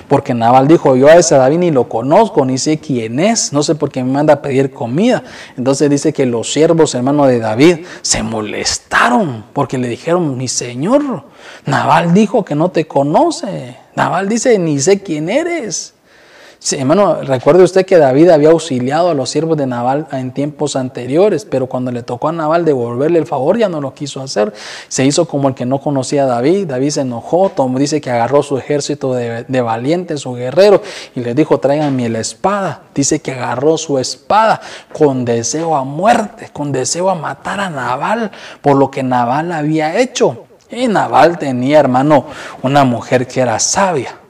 porque 0.07 0.34
Nabal 0.34 0.67
dijo, 0.67 0.95
yo 0.95 1.07
a 1.07 1.15
ese 1.15 1.36
David 1.36 1.59
ni 1.59 1.72
lo 1.72 1.89
conozco, 1.89 2.45
ni 2.45 2.57
sé 2.57 2.80
quién 2.80 3.19
es, 3.19 3.51
no 3.53 3.63
sé 3.63 3.76
por 3.76 3.91
qué 3.91 4.03
me 4.03 4.11
manda 4.11 4.34
a 4.36 4.41
pedir 4.41 4.72
comida. 4.72 5.24
Entonces 5.57 5.89
dice 5.89 6.13
que 6.13 6.26
los 6.26 6.51
siervos, 6.51 6.95
hermano 6.95 7.26
de 7.26 7.39
David, 7.39 7.86
se 8.01 8.24
molestaron 8.24 9.45
porque 9.53 9.78
le 9.78 9.88
dijeron, 9.88 10.38
mi 10.38 10.47
señor, 10.47 11.26
Nabal 11.65 12.13
dijo 12.13 12.45
que 12.45 12.55
no 12.55 12.69
te 12.72 12.88
conoce. 12.88 13.78
Nabal 13.95 14.30
dice, 14.30 14.57
ni 14.57 14.80
sé 14.80 15.01
quién 15.01 15.30
eres. 15.30 15.93
Sí, 16.64 16.76
hermano, 16.76 17.24
recuerde 17.24 17.64
usted 17.64 17.88
que 17.88 17.97
David 17.97 18.30
había 18.30 18.51
auxiliado 18.51 19.09
a 19.09 19.16
los 19.16 19.32
siervos 19.32 19.57
de 19.57 19.66
Naval 19.66 20.05
en 20.12 20.32
tiempos 20.32 20.76
anteriores, 20.76 21.43
pero 21.43 21.66
cuando 21.66 21.91
le 21.91 22.03
tocó 22.03 22.28
a 22.28 22.32
Naval 22.32 22.66
devolverle 22.66 23.18
el 23.18 23.26
favor 23.26 23.57
ya 23.57 23.68
no 23.68 23.82
lo 23.82 23.95
quiso 23.95 24.22
hacer. 24.22 24.53
Se 24.88 25.03
hizo 25.03 25.28
como 25.28 25.47
el 25.47 25.55
que 25.55 25.66
no 25.66 25.82
conocía 25.82 26.26
a 26.26 26.28
David. 26.28 26.68
David 26.68 26.91
se 26.91 27.01
enojó, 27.01 27.49
Tom 27.49 27.76
dice 27.78 27.99
que 27.99 28.12
agarró 28.12 28.43
su 28.43 28.59
ejército 28.59 29.16
de, 29.16 29.43
de 29.47 29.62
valientes, 29.62 30.20
su 30.20 30.34
guerrero, 30.34 30.84
y 31.16 31.22
le 31.22 31.34
dijo, 31.34 31.59
tráiganme 31.59 32.07
la 32.09 32.20
espada. 32.20 32.84
Dice 32.93 33.24
que 33.24 33.32
agarró 33.32 33.76
su 33.80 33.97
espada 33.97 34.62
con 34.93 35.26
deseo 35.26 35.76
a 35.76 35.84
muerte, 35.84 36.51
con 36.53 36.72
deseo 36.72 37.09
a 37.09 37.16
matar 37.16 37.59
a 37.59 37.72
Naval 37.72 38.30
por 38.62 38.76
lo 38.76 38.91
que 38.91 39.01
Naval 39.01 39.51
había 39.51 39.99
hecho. 39.99 40.45
Y 40.70 40.88
Naval 40.88 41.39
tenía, 41.39 41.80
hermano, 41.80 42.28
una 42.62 42.84
mujer 42.84 43.26
que 43.26 43.41
era 43.41 43.57
sabia. 43.57 44.20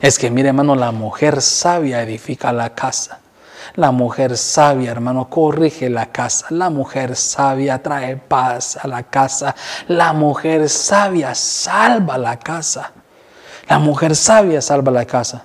Es 0.00 0.18
que 0.18 0.30
mire 0.30 0.48
hermano, 0.48 0.74
la 0.74 0.92
mujer 0.92 1.42
sabia 1.42 2.02
edifica 2.02 2.52
la 2.52 2.74
casa. 2.74 3.20
La 3.76 3.90
mujer 3.90 4.36
sabia, 4.36 4.90
hermano, 4.90 5.28
corrige 5.28 5.90
la 5.90 6.06
casa. 6.06 6.46
La 6.50 6.70
mujer 6.70 7.14
sabia 7.14 7.82
trae 7.82 8.16
paz 8.16 8.78
a 8.82 8.88
la 8.88 9.04
casa. 9.04 9.54
La 9.88 10.12
mujer 10.12 10.68
sabia 10.68 11.34
salva 11.34 12.18
la 12.18 12.38
casa. 12.38 12.92
La 13.68 13.78
mujer 13.78 14.16
sabia 14.16 14.60
salva 14.62 14.90
la 14.90 15.04
casa. 15.04 15.44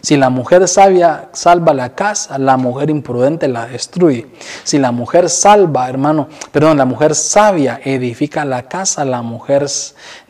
Si 0.00 0.16
la 0.16 0.30
mujer 0.30 0.68
sabia 0.68 1.28
salva 1.32 1.74
la 1.74 1.94
casa, 1.94 2.38
la 2.38 2.56
mujer 2.56 2.90
imprudente 2.90 3.48
la 3.48 3.66
destruye. 3.66 4.26
Si 4.62 4.78
la 4.78 4.92
mujer 4.92 5.30
salva, 5.30 5.88
hermano, 5.88 6.28
perdón, 6.52 6.78
la 6.78 6.84
mujer 6.84 7.14
sabia 7.14 7.80
edifica 7.84 8.44
la 8.44 8.68
casa, 8.68 9.04
la 9.04 9.22
mujer 9.22 9.66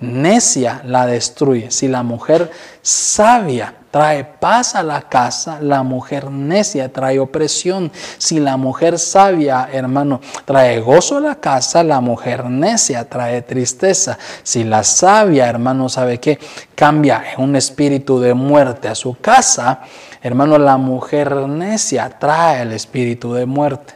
necia 0.00 0.82
la 0.84 1.06
destruye. 1.06 1.70
Si 1.70 1.88
la 1.88 2.02
mujer 2.02 2.50
sabia 2.82 3.74
trae 3.94 4.24
paz 4.24 4.74
a 4.74 4.82
la 4.82 5.02
casa, 5.02 5.60
la 5.60 5.84
mujer 5.84 6.28
necia 6.28 6.92
trae 6.92 7.20
opresión. 7.20 7.92
Si 8.18 8.40
la 8.40 8.56
mujer 8.56 8.98
sabia, 8.98 9.68
hermano, 9.72 10.20
trae 10.44 10.80
gozo 10.80 11.18
a 11.18 11.20
la 11.20 11.36
casa, 11.36 11.84
la 11.84 12.00
mujer 12.00 12.46
necia 12.46 13.08
trae 13.08 13.42
tristeza. 13.42 14.18
Si 14.42 14.64
la 14.64 14.82
sabia, 14.82 15.48
hermano, 15.48 15.88
sabe 15.88 16.18
que 16.18 16.40
cambia 16.74 17.22
un 17.38 17.54
espíritu 17.54 18.18
de 18.18 18.34
muerte 18.34 18.88
a 18.88 18.96
su 18.96 19.16
casa, 19.20 19.82
hermano, 20.20 20.58
la 20.58 20.76
mujer 20.76 21.32
necia 21.46 22.18
trae 22.18 22.62
el 22.62 22.72
espíritu 22.72 23.32
de 23.32 23.46
muerte 23.46 23.94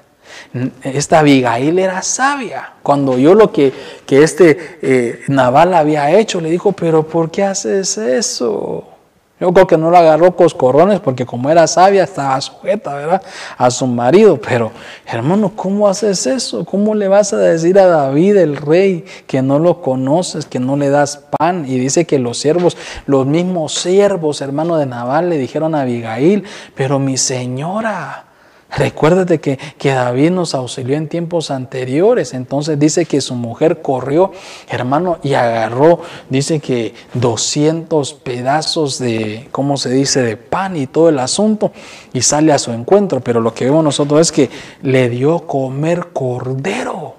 esta 0.84 1.18
Abigail 1.18 1.76
era 1.80 2.02
sabia. 2.02 2.74
Cuando 2.84 3.18
yo 3.18 3.34
lo 3.34 3.50
que, 3.50 3.72
que 4.06 4.22
este 4.22 4.78
eh, 4.80 5.22
Naval 5.26 5.74
había 5.74 6.12
hecho, 6.12 6.40
le 6.40 6.50
dijo, 6.50 6.70
pero 6.70 7.02
¿por 7.02 7.32
qué 7.32 7.42
haces 7.42 7.98
eso? 7.98 8.97
Yo 9.40 9.52
creo 9.52 9.66
que 9.68 9.78
no 9.78 9.90
lo 9.90 9.96
agarró 9.96 10.34
coscorrones 10.34 10.98
porque 10.98 11.24
como 11.24 11.48
era 11.48 11.66
sabia 11.68 12.02
estaba 12.02 12.40
sujeta, 12.40 12.94
¿verdad? 12.94 13.22
A 13.56 13.70
su 13.70 13.86
marido. 13.86 14.40
Pero, 14.40 14.72
hermano, 15.06 15.52
¿cómo 15.54 15.86
haces 15.86 16.26
eso? 16.26 16.64
¿Cómo 16.64 16.94
le 16.94 17.06
vas 17.06 17.32
a 17.32 17.38
decir 17.38 17.78
a 17.78 17.86
David, 17.86 18.36
el 18.36 18.56
rey, 18.56 19.04
que 19.26 19.40
no 19.40 19.58
lo 19.58 19.80
conoces, 19.80 20.46
que 20.46 20.58
no 20.58 20.76
le 20.76 20.90
das 20.90 21.24
pan? 21.38 21.64
Y 21.66 21.78
dice 21.78 22.04
que 22.04 22.18
los 22.18 22.38
siervos, 22.38 22.76
los 23.06 23.26
mismos 23.26 23.74
siervos, 23.74 24.40
hermano 24.40 24.76
de 24.76 24.86
Naval, 24.86 25.30
le 25.30 25.38
dijeron 25.38 25.74
a 25.74 25.82
Abigail, 25.82 26.44
pero 26.74 26.98
mi 26.98 27.16
señora, 27.16 28.27
Recuérdate 28.76 29.40
que, 29.40 29.58
que, 29.78 29.92
David 29.92 30.30
nos 30.30 30.54
auxilió 30.54 30.96
en 30.96 31.08
tiempos 31.08 31.50
anteriores. 31.50 32.34
Entonces 32.34 32.78
dice 32.78 33.06
que 33.06 33.20
su 33.20 33.34
mujer 33.34 33.80
corrió, 33.80 34.32
hermano, 34.68 35.18
y 35.22 35.34
agarró, 35.34 36.00
dice 36.28 36.60
que 36.60 36.94
200 37.14 38.14
pedazos 38.14 38.98
de, 38.98 39.48
¿cómo 39.52 39.76
se 39.78 39.90
dice?, 39.90 40.22
de 40.22 40.36
pan 40.36 40.76
y 40.76 40.86
todo 40.86 41.08
el 41.08 41.18
asunto, 41.18 41.72
y 42.12 42.20
sale 42.22 42.52
a 42.52 42.58
su 42.58 42.72
encuentro. 42.72 43.20
Pero 43.20 43.40
lo 43.40 43.54
que 43.54 43.64
vemos 43.64 43.82
nosotros 43.82 44.20
es 44.20 44.32
que 44.32 44.50
le 44.82 45.08
dio 45.08 45.46
comer 45.46 46.08
cordero. 46.12 47.17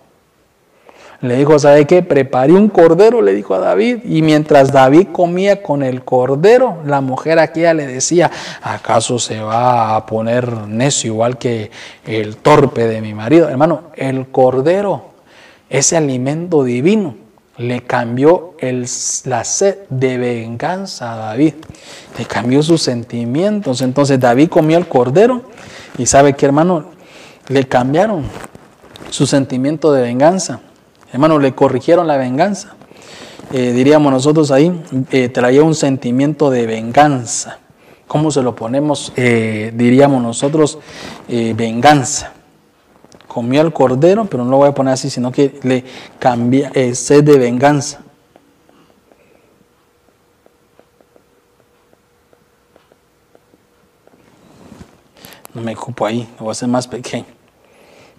Le 1.22 1.36
dijo, 1.36 1.60
¿sabe 1.60 1.86
qué? 1.86 2.02
Preparé 2.02 2.54
un 2.54 2.70
cordero, 2.70 3.22
le 3.22 3.34
dijo 3.34 3.54
a 3.54 3.60
David. 3.60 4.00
Y 4.06 4.22
mientras 4.22 4.72
David 4.72 5.10
comía 5.12 5.62
con 5.62 5.84
el 5.84 6.06
cordero, 6.06 6.78
la 6.86 7.02
mujer 7.02 7.40
aquella 7.40 7.74
le 7.74 7.88
decía, 7.88 8.32
¿acaso 8.62 9.20
se 9.20 9.42
va 9.42 9.98
a 9.98 10.06
poner 10.06 10.50
necio 10.68 11.12
igual 11.12 11.38
que 11.38 11.72
el 12.06 12.38
torpe 12.38 12.88
de 12.88 13.02
mi 13.02 13.14
marido? 13.14 13.50
Hermano, 13.50 13.84
el 13.96 14.30
cordero, 14.30 15.10
ese 15.70 15.98
alimento 15.98 16.64
divino, 16.64 17.16
le 17.58 17.82
cambió 17.82 18.56
la 19.26 19.44
sed 19.44 19.80
de 19.90 20.18
venganza 20.18 21.14
a 21.14 21.18
David. 21.18 21.56
Le 22.18 22.26
cambió 22.26 22.64
sus 22.64 22.82
sentimientos. 22.82 23.82
Entonces 23.82 24.22
David 24.22 24.48
comió 24.48 24.78
el 24.78 24.88
cordero 24.88 25.44
y 25.98 26.06
sabe 26.06 26.34
que 26.34 26.46
hermano, 26.46 26.86
le 27.50 27.68
cambiaron 27.68 28.24
su 29.10 29.28
sentimiento 29.28 29.92
de 29.92 30.04
venganza. 30.04 30.62
Hermano, 31.12 31.40
le 31.40 31.54
corrigieron 31.54 32.08
la 32.08 32.18
venganza. 32.18 32.76
Eh, 33.52 33.72
diríamos 33.72 34.12
nosotros 34.12 34.52
ahí, 34.52 34.72
eh, 35.10 35.30
traía 35.30 35.64
un 35.64 35.74
sentimiento 35.74 36.52
de 36.52 36.68
venganza. 36.68 37.58
¿Cómo 38.08 38.30
se 38.30 38.44
lo 38.44 38.56
ponemos? 38.56 39.12
Eh, 39.16 39.72
diríamos 39.76 40.22
nosotros, 40.22 40.80
venganza. 41.28 42.34
Comió 43.28 43.62
el 43.62 43.72
cordero, 43.72 44.26
pero 44.26 44.44
no 44.44 44.52
lo 44.52 44.58
voy 44.58 44.70
a 44.70 44.74
poner 44.74 44.94
así, 44.94 45.10
sino 45.10 45.32
que 45.32 45.60
le 45.64 45.84
cambia 46.18 46.72
sed 46.94 47.24
de 47.24 47.38
venganza. 47.38 48.02
No 55.54 55.62
me 55.62 55.74
ocupo 55.76 56.06
ahí, 56.06 56.28
lo 56.38 56.46
voy 56.46 56.50
a 56.50 56.52
hacer 56.52 56.68
más 56.68 56.88
pequeño. 56.88 57.39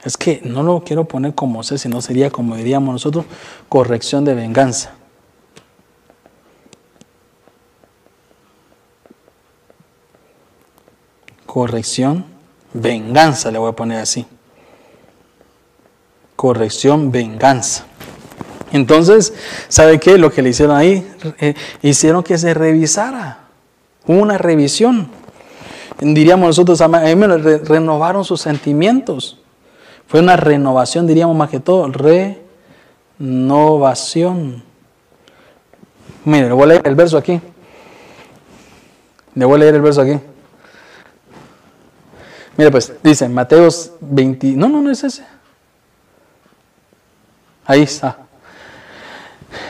Es 0.04 0.16
que 0.16 0.40
no 0.44 0.62
lo 0.62 0.82
quiero 0.82 1.04
poner 1.04 1.34
como 1.34 1.62
sé, 1.62 1.76
sino 1.76 2.00
sería 2.00 2.30
como 2.30 2.56
diríamos 2.56 2.92
nosotros, 2.92 3.26
corrección 3.68 4.24
de 4.24 4.34
venganza. 4.34 4.92
Corrección, 11.44 12.24
venganza, 12.72 13.50
le 13.50 13.58
voy 13.58 13.70
a 13.70 13.76
poner 13.76 13.98
así. 13.98 14.24
Corrección, 16.36 17.10
venganza. 17.10 17.84
Entonces, 18.72 19.34
¿sabe 19.68 19.98
qué? 19.98 20.16
Lo 20.16 20.30
que 20.32 20.42
le 20.42 20.50
hicieron 20.50 20.76
ahí, 20.76 21.06
eh, 21.40 21.54
hicieron 21.82 22.22
que 22.22 22.38
se 22.38 22.54
revisara. 22.54 23.38
una 24.06 24.38
revisión. 24.38 25.10
Diríamos 26.00 26.46
nosotros, 26.46 26.80
renovaron 26.80 28.24
sus 28.24 28.40
sentimientos. 28.40 29.39
Fue 30.10 30.18
una 30.18 30.36
renovación, 30.36 31.06
diríamos 31.06 31.36
más 31.36 31.50
que 31.50 31.60
todo, 31.60 31.88
renovación. 33.20 34.64
Mire, 36.24 36.48
le 36.48 36.52
voy 36.52 36.64
a 36.64 36.66
leer 36.66 36.82
el 36.84 36.96
verso 36.96 37.16
aquí. 37.16 37.40
Le 39.36 39.44
voy 39.44 39.54
a 39.54 39.58
leer 39.58 39.76
el 39.76 39.82
verso 39.82 40.00
aquí. 40.00 40.18
Mire, 42.56 42.72
pues 42.72 42.92
dice 43.04 43.28
Mateos 43.28 43.92
20. 44.00 44.48
No, 44.56 44.68
no, 44.68 44.82
no 44.82 44.90
es 44.90 45.04
ese. 45.04 45.22
Ahí 47.64 47.82
está. 47.82 48.18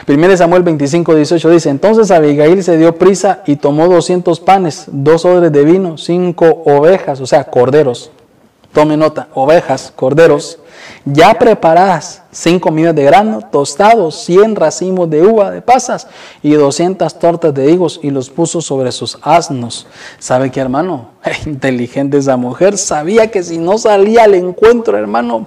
1 0.08 0.36
Samuel 0.38 0.62
25, 0.62 1.16
18 1.16 1.50
dice, 1.50 1.68
entonces 1.68 2.10
Abigail 2.10 2.64
se 2.64 2.78
dio 2.78 2.96
prisa 2.96 3.42
y 3.44 3.56
tomó 3.56 3.88
200 3.88 4.40
panes, 4.40 4.84
dos 4.88 5.26
odres 5.26 5.52
de 5.52 5.64
vino, 5.66 5.98
cinco 5.98 6.62
ovejas, 6.64 7.20
o 7.20 7.26
sea, 7.26 7.44
corderos, 7.44 8.10
Tome 8.72 8.96
nota, 8.96 9.28
ovejas, 9.34 9.92
corderos, 9.94 10.58
ya 11.04 11.34
preparadas, 11.34 12.22
cinco 12.30 12.70
millones 12.70 12.94
de 12.96 13.04
grano, 13.04 13.40
tostados, 13.50 14.24
cien 14.24 14.54
racimos 14.54 15.10
de 15.10 15.22
uva 15.22 15.50
de 15.50 15.60
pasas 15.60 16.06
y 16.42 16.52
doscientas 16.52 17.18
tortas 17.18 17.52
de 17.52 17.70
higos 17.70 17.98
y 18.02 18.10
los 18.10 18.30
puso 18.30 18.60
sobre 18.60 18.92
sus 18.92 19.18
asnos. 19.22 19.86
¿Sabe 20.18 20.50
qué, 20.50 20.60
hermano? 20.60 21.10
Inteligente 21.46 22.18
esa 22.18 22.36
mujer, 22.36 22.78
sabía 22.78 23.30
que 23.30 23.42
si 23.42 23.58
no 23.58 23.76
salía 23.76 24.24
al 24.24 24.34
encuentro, 24.34 24.96
hermano, 24.96 25.46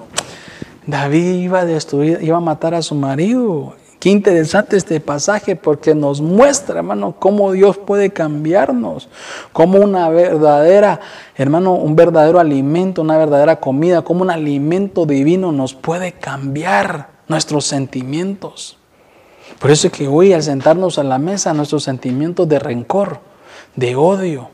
David 0.86 1.36
iba 1.36 1.61
a 1.61 1.65
destruir, 1.65 2.19
iba 2.21 2.38
a 2.38 2.41
matar 2.41 2.74
a 2.74 2.82
su 2.82 2.95
marido. 2.95 3.76
Qué 4.03 4.09
interesante 4.09 4.75
este 4.75 4.99
pasaje 4.99 5.55
porque 5.55 5.95
nos 5.95 6.19
muestra, 6.19 6.79
hermano, 6.79 7.15
cómo 7.19 7.53
Dios 7.53 7.77
puede 7.77 8.09
cambiarnos, 8.09 9.07
cómo 9.53 9.79
una 9.79 10.09
verdadera, 10.09 10.99
hermano, 11.37 11.75
un 11.75 11.95
verdadero 11.95 12.41
alimento, 12.41 13.01
una 13.01 13.17
verdadera 13.17 13.61
comida, 13.61 14.01
como 14.01 14.23
un 14.23 14.29
alimento 14.29 15.05
divino 15.05 15.53
nos 15.53 15.73
puede 15.73 16.11
cambiar 16.11 17.11
nuestros 17.29 17.63
sentimientos. 17.63 18.77
Por 19.57 19.71
eso 19.71 19.87
es 19.87 19.93
que 19.93 20.09
hoy 20.09 20.33
al 20.33 20.43
sentarnos 20.43 20.99
a 20.99 21.03
la 21.05 21.17
mesa, 21.17 21.53
nuestros 21.53 21.83
sentimientos 21.83 22.49
de 22.49 22.59
rencor, 22.59 23.21
de 23.77 23.95
odio, 23.95 24.49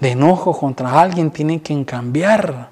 de 0.00 0.10
enojo 0.10 0.58
contra 0.58 1.00
alguien 1.00 1.30
tienen 1.30 1.60
que 1.60 1.84
cambiar. 1.84 2.71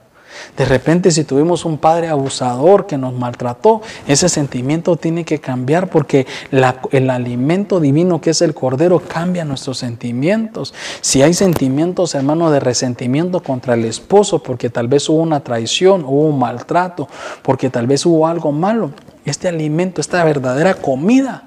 De 0.57 0.65
repente 0.65 1.11
si 1.11 1.25
tuvimos 1.25 1.65
un 1.65 1.79
padre 1.79 2.09
abusador 2.09 2.87
que 2.87 2.99
nos 2.99 3.15
maltrató, 3.15 3.83
ese 4.07 4.29
sentimiento 4.29 4.97
tiene 4.97 5.25
que 5.25 5.41
cambiar 5.41 5.89
porque 5.89 6.27
el 6.51 7.11
alimento 7.11 7.81
divino 7.81 8.21
que 8.21 8.31
es 8.31 8.43
el 8.43 8.55
cordero 8.55 9.01
cambia 9.01 9.45
nuestros 9.45 9.79
sentimientos. 9.79 10.75
Si 11.01 11.23
hay 11.23 11.35
sentimientos, 11.35 12.15
hermano, 12.15 12.51
de 12.51 12.61
resentimiento 12.61 13.43
contra 13.43 13.75
el 13.75 13.85
esposo 13.85 14.43
porque 14.43 14.71
tal 14.71 14.89
vez 14.89 15.09
hubo 15.09 15.23
una 15.23 15.41
traición, 15.41 16.05
hubo 16.05 16.29
un 16.29 16.39
maltrato, 16.39 17.09
porque 17.43 17.71
tal 17.71 17.87
vez 17.87 18.05
hubo 18.07 18.27
algo 18.27 18.53
malo, 18.53 18.91
este 19.25 19.49
alimento, 19.49 20.01
esta 20.01 20.23
verdadera 20.25 20.75
comida, 20.75 21.45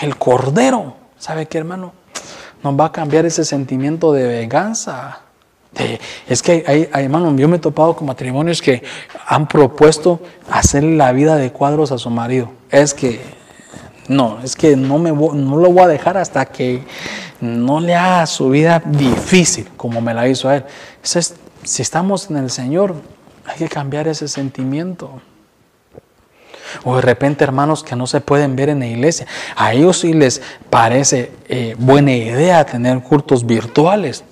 el 0.00 0.16
cordero, 0.16 0.96
¿sabe 1.18 1.46
qué, 1.46 1.58
hermano? 1.58 1.92
Nos 2.62 2.78
va 2.78 2.86
a 2.86 2.92
cambiar 2.92 3.26
ese 3.26 3.44
sentimiento 3.44 4.12
de 4.12 4.26
venganza 4.26 5.23
es 6.28 6.42
que 6.42 6.64
hay, 6.66 7.04
hermano, 7.04 7.34
yo 7.36 7.48
me 7.48 7.56
he 7.56 7.60
topado 7.60 7.96
con 7.96 8.06
matrimonios 8.06 8.62
que 8.62 8.82
han 9.26 9.48
propuesto 9.48 10.20
hacerle 10.50 10.96
la 10.96 11.12
vida 11.12 11.36
de 11.36 11.50
cuadros 11.50 11.92
a 11.92 11.98
su 11.98 12.10
marido. 12.10 12.50
Es 12.70 12.94
que, 12.94 13.20
no, 14.08 14.38
es 14.42 14.56
que 14.56 14.76
no, 14.76 14.98
me, 14.98 15.10
no 15.10 15.56
lo 15.56 15.70
voy 15.70 15.84
a 15.84 15.88
dejar 15.88 16.16
hasta 16.16 16.46
que 16.46 16.84
no 17.40 17.80
le 17.80 17.94
haga 17.94 18.26
su 18.26 18.50
vida 18.50 18.82
difícil 18.84 19.68
como 19.76 20.00
me 20.00 20.14
la 20.14 20.28
hizo 20.28 20.48
a 20.48 20.56
él. 20.56 20.64
Si 21.02 21.82
estamos 21.82 22.30
en 22.30 22.36
el 22.36 22.50
Señor, 22.50 22.94
hay 23.46 23.56
que 23.56 23.68
cambiar 23.68 24.08
ese 24.08 24.28
sentimiento. 24.28 25.10
O 26.82 26.96
de 26.96 27.02
repente 27.02 27.44
hermanos 27.44 27.84
que 27.84 27.94
no 27.94 28.06
se 28.06 28.20
pueden 28.20 28.56
ver 28.56 28.68
en 28.68 28.80
la 28.80 28.86
iglesia, 28.86 29.26
a 29.54 29.72
ellos 29.72 30.00
sí 30.00 30.12
les 30.12 30.42
parece 30.70 31.32
eh, 31.48 31.76
buena 31.78 32.12
idea 32.12 32.64
tener 32.64 33.00
cultos 33.00 33.46
virtuales 33.46 34.24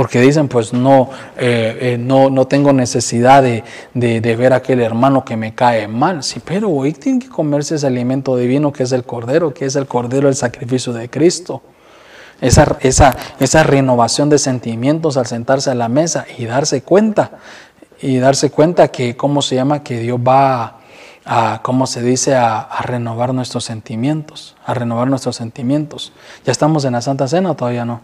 porque 0.00 0.18
dicen, 0.18 0.48
pues 0.48 0.72
no, 0.72 1.10
eh, 1.36 1.76
eh, 1.78 1.98
no, 1.98 2.30
no, 2.30 2.46
tengo 2.46 2.72
necesidad 2.72 3.42
de, 3.42 3.62
ver 3.92 4.54
a 4.54 4.56
aquel 4.56 4.80
hermano 4.80 5.26
que 5.26 5.36
me 5.36 5.54
cae 5.54 5.88
mal. 5.88 6.22
Sí, 6.22 6.40
pero 6.42 6.70
hoy 6.70 6.94
tienen 6.94 7.20
que 7.20 7.28
comerse 7.28 7.74
ese 7.74 7.86
alimento 7.86 8.34
divino 8.34 8.72
que 8.72 8.84
es 8.84 8.92
el 8.92 9.04
Cordero, 9.04 9.52
que 9.52 9.66
es 9.66 9.76
el 9.76 9.86
Cordero 9.86 10.28
del 10.28 10.36
sacrificio 10.36 10.94
de 10.94 11.10
Cristo. 11.10 11.60
Esa, 12.40 12.78
esa, 12.80 13.14
esa 13.40 13.62
renovación 13.62 14.30
de 14.30 14.38
sentimientos 14.38 15.18
al 15.18 15.26
sentarse 15.26 15.70
a 15.70 15.74
la 15.74 15.90
mesa 15.90 16.24
y 16.38 16.46
darse 16.46 16.80
cuenta, 16.80 17.32
y 18.00 18.16
darse 18.20 18.50
cuenta 18.50 18.88
que, 18.88 19.18
¿cómo 19.18 19.42
se 19.42 19.56
llama? 19.56 19.82
Que 19.82 19.98
Dios 19.98 20.18
va 20.18 20.78
a, 21.26 21.60
¿cómo 21.62 21.86
se 21.86 22.00
dice? 22.00 22.36
A, 22.36 22.60
a, 22.60 22.80
renovar 22.84 23.34
nuestros 23.34 23.64
sentimientos, 23.64 24.56
a 24.64 24.72
renovar 24.72 25.08
nuestros 25.08 25.36
sentimientos. 25.36 26.14
¿Ya 26.46 26.52
estamos 26.52 26.86
en 26.86 26.94
la 26.94 27.02
Santa 27.02 27.28
Cena 27.28 27.50
o 27.50 27.54
todavía 27.54 27.84
no? 27.84 28.00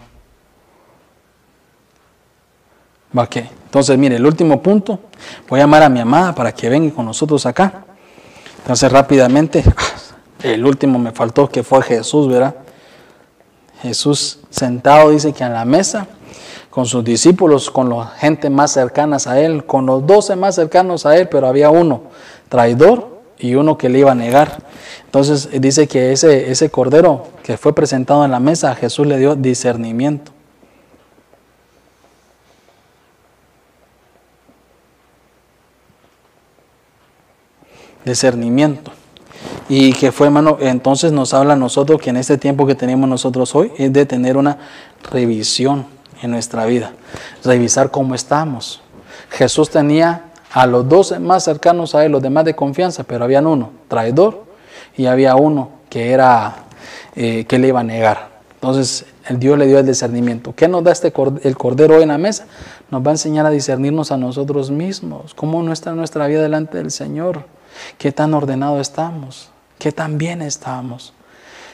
Ok, 3.18 3.36
entonces 3.36 3.96
mire, 3.96 4.16
el 4.16 4.26
último 4.26 4.60
punto, 4.60 5.00
voy 5.48 5.58
a 5.58 5.62
llamar 5.62 5.82
a 5.82 5.88
mi 5.88 6.00
amada 6.00 6.34
para 6.34 6.52
que 6.52 6.68
venga 6.68 6.94
con 6.94 7.06
nosotros 7.06 7.46
acá. 7.46 7.86
Entonces 8.58 8.92
rápidamente, 8.92 9.64
el 10.42 10.66
último 10.66 10.98
me 10.98 11.12
faltó 11.12 11.48
que 11.48 11.62
fue 11.62 11.82
Jesús, 11.82 12.28
¿verdad? 12.28 12.54
Jesús 13.80 14.40
sentado 14.50 15.10
dice 15.10 15.32
que 15.32 15.44
en 15.44 15.54
la 15.54 15.64
mesa, 15.64 16.06
con 16.68 16.84
sus 16.84 17.02
discípulos, 17.04 17.70
con 17.70 17.88
la 17.88 18.06
gente 18.06 18.50
más 18.50 18.72
cercanas 18.72 19.26
a 19.26 19.40
él, 19.40 19.64
con 19.64 19.86
los 19.86 20.06
doce 20.06 20.36
más 20.36 20.54
cercanos 20.54 21.06
a 21.06 21.16
él, 21.16 21.28
pero 21.30 21.46
había 21.46 21.70
uno 21.70 22.02
traidor 22.50 23.22
y 23.38 23.54
uno 23.54 23.78
que 23.78 23.88
le 23.88 24.00
iba 24.00 24.12
a 24.12 24.14
negar. 24.14 24.58
Entonces 25.06 25.48
dice 25.58 25.88
que 25.88 26.12
ese, 26.12 26.50
ese 26.50 26.68
cordero 26.68 27.28
que 27.42 27.56
fue 27.56 27.74
presentado 27.74 28.26
en 28.26 28.30
la 28.30 28.40
mesa, 28.40 28.74
Jesús 28.74 29.06
le 29.06 29.16
dio 29.16 29.36
discernimiento. 29.36 30.35
Discernimiento. 38.06 38.92
Y 39.68 39.92
que 39.92 40.12
fue, 40.12 40.28
hermano, 40.28 40.56
entonces 40.60 41.12
nos 41.12 41.34
habla 41.34 41.54
a 41.54 41.56
nosotros 41.56 42.00
que 42.00 42.10
en 42.10 42.16
este 42.16 42.38
tiempo 42.38 42.66
que 42.66 42.74
tenemos 42.74 43.08
nosotros 43.08 43.54
hoy 43.54 43.72
es 43.76 43.92
de 43.92 44.06
tener 44.06 44.36
una 44.36 44.58
revisión 45.10 45.86
en 46.22 46.30
nuestra 46.30 46.64
vida, 46.64 46.92
revisar 47.44 47.90
cómo 47.90 48.14
estamos. 48.14 48.80
Jesús 49.30 49.68
tenía 49.70 50.26
a 50.52 50.66
los 50.66 50.88
doce 50.88 51.18
más 51.18 51.44
cercanos 51.44 51.94
a 51.94 52.04
él, 52.04 52.12
los 52.12 52.22
demás 52.22 52.44
de 52.44 52.54
confianza, 52.54 53.02
pero 53.02 53.24
habían 53.24 53.46
uno, 53.46 53.70
traidor, 53.88 54.44
y 54.96 55.06
había 55.06 55.34
uno 55.34 55.70
que 55.90 56.12
era, 56.12 56.64
eh, 57.16 57.44
que 57.46 57.58
le 57.58 57.68
iba 57.68 57.80
a 57.80 57.84
negar. 57.84 58.36
Entonces, 58.54 59.04
el 59.28 59.38
Dios 59.38 59.58
le 59.58 59.66
dio 59.66 59.78
el 59.78 59.86
discernimiento. 59.86 60.54
¿Qué 60.54 60.68
nos 60.68 60.82
da 60.82 60.92
este 60.92 61.12
el 61.42 61.56
cordero 61.56 61.96
hoy 61.96 62.04
en 62.04 62.08
la 62.08 62.18
mesa? 62.18 62.46
Nos 62.90 63.02
va 63.02 63.08
a 63.08 63.14
enseñar 63.14 63.44
a 63.44 63.50
discernirnos 63.50 64.12
a 64.12 64.16
nosotros 64.16 64.70
mismos, 64.70 65.34
cómo 65.34 65.62
no 65.62 65.72
está 65.72 65.92
nuestra 65.92 66.26
vida 66.28 66.40
delante 66.40 66.78
del 66.78 66.90
Señor 66.90 67.55
qué 67.98 68.12
tan 68.12 68.34
ordenado 68.34 68.80
estamos, 68.80 69.50
qué 69.78 69.92
tan 69.92 70.18
bien 70.18 70.42
estamos, 70.42 71.12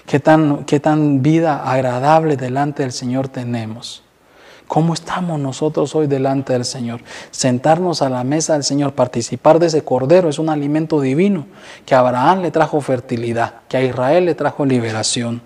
qué 0.06 0.20
tan, 0.20 0.64
qué 0.64 0.80
tan 0.80 1.22
vida 1.22 1.70
agradable 1.70 2.36
delante 2.36 2.82
del 2.82 2.92
Señor 2.92 3.28
tenemos. 3.28 4.02
¿Cómo 4.68 4.94
estamos 4.94 5.38
nosotros 5.38 5.94
hoy 5.94 6.06
delante 6.06 6.54
del 6.54 6.64
Señor? 6.64 7.02
Sentarnos 7.30 8.00
a 8.00 8.08
la 8.08 8.24
mesa 8.24 8.54
del 8.54 8.64
Señor, 8.64 8.94
participar 8.94 9.58
de 9.58 9.66
ese 9.66 9.84
cordero 9.84 10.30
es 10.30 10.38
un 10.38 10.48
alimento 10.48 11.00
divino 11.00 11.46
que 11.84 11.94
a 11.94 11.98
Abraham 11.98 12.40
le 12.40 12.50
trajo 12.50 12.80
fertilidad, 12.80 13.56
que 13.68 13.76
a 13.76 13.82
Israel 13.82 14.24
le 14.24 14.34
trajo 14.34 14.64
liberación 14.64 15.42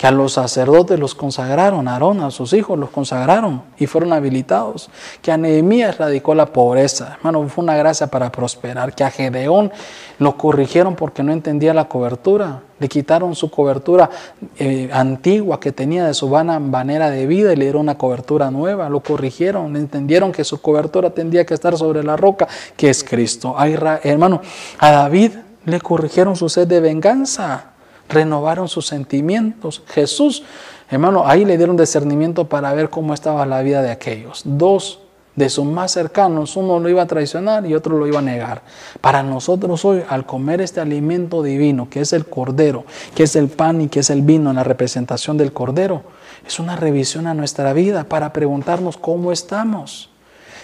que 0.00 0.06
a 0.06 0.10
los 0.10 0.32
sacerdotes 0.32 0.98
los 0.98 1.14
consagraron, 1.14 1.86
a 1.86 1.92
Aarón, 1.92 2.22
a 2.22 2.30
sus 2.30 2.54
hijos 2.54 2.78
los 2.78 2.88
consagraron 2.88 3.60
y 3.76 3.86
fueron 3.86 4.14
habilitados, 4.14 4.88
que 5.20 5.30
a 5.30 5.36
Nehemías 5.36 5.98
radicó 5.98 6.34
la 6.34 6.46
pobreza, 6.46 7.18
hermano, 7.18 7.46
fue 7.50 7.62
una 7.64 7.76
gracia 7.76 8.06
para 8.06 8.32
prosperar, 8.32 8.94
que 8.94 9.04
a 9.04 9.10
Gedeón 9.10 9.70
lo 10.18 10.38
corrigieron 10.38 10.96
porque 10.96 11.22
no 11.22 11.34
entendía 11.34 11.74
la 11.74 11.86
cobertura, 11.86 12.62
le 12.78 12.88
quitaron 12.88 13.34
su 13.34 13.50
cobertura 13.50 14.08
eh, 14.56 14.88
antigua 14.90 15.60
que 15.60 15.70
tenía 15.70 16.06
de 16.06 16.14
su 16.14 16.30
vana 16.30 16.58
manera 16.58 17.10
de 17.10 17.26
vida 17.26 17.52
y 17.52 17.56
le 17.56 17.66
dieron 17.66 17.82
una 17.82 17.98
cobertura 17.98 18.50
nueva, 18.50 18.88
lo 18.88 19.00
corrigieron, 19.00 19.76
entendieron 19.76 20.32
que 20.32 20.44
su 20.44 20.62
cobertura 20.62 21.10
tendría 21.10 21.44
que 21.44 21.52
estar 21.52 21.76
sobre 21.76 22.02
la 22.02 22.16
roca, 22.16 22.48
que 22.74 22.88
es 22.88 23.04
Cristo. 23.04 23.54
Hermano, 24.02 24.40
a 24.78 24.90
David 24.92 25.32
le 25.66 25.78
corrigieron 25.78 26.36
su 26.36 26.48
sed 26.48 26.66
de 26.66 26.80
venganza 26.80 27.69
renovaron 28.10 28.68
sus 28.68 28.86
sentimientos. 28.86 29.82
Jesús, 29.86 30.42
hermano, 30.90 31.26
ahí 31.26 31.44
le 31.44 31.56
dieron 31.56 31.76
discernimiento 31.76 32.48
para 32.48 32.72
ver 32.74 32.90
cómo 32.90 33.14
estaba 33.14 33.46
la 33.46 33.62
vida 33.62 33.80
de 33.82 33.90
aquellos. 33.90 34.42
Dos 34.44 35.00
de 35.36 35.48
sus 35.48 35.64
más 35.64 35.92
cercanos, 35.92 36.56
uno 36.56 36.78
lo 36.80 36.88
iba 36.88 37.02
a 37.02 37.06
traicionar 37.06 37.64
y 37.64 37.74
otro 37.74 37.96
lo 37.96 38.06
iba 38.06 38.18
a 38.18 38.22
negar. 38.22 38.62
Para 39.00 39.22
nosotros 39.22 39.84
hoy, 39.84 40.02
al 40.08 40.26
comer 40.26 40.60
este 40.60 40.80
alimento 40.80 41.42
divino, 41.42 41.88
que 41.88 42.00
es 42.00 42.12
el 42.12 42.26
cordero, 42.26 42.84
que 43.14 43.22
es 43.22 43.36
el 43.36 43.48
pan 43.48 43.80
y 43.80 43.88
que 43.88 44.00
es 44.00 44.10
el 44.10 44.22
vino 44.22 44.50
en 44.50 44.56
la 44.56 44.64
representación 44.64 45.38
del 45.38 45.52
cordero, 45.52 46.02
es 46.46 46.58
una 46.58 46.76
revisión 46.76 47.26
a 47.26 47.34
nuestra 47.34 47.72
vida 47.72 48.04
para 48.04 48.32
preguntarnos 48.32 48.96
cómo 48.96 49.32
estamos 49.32 50.10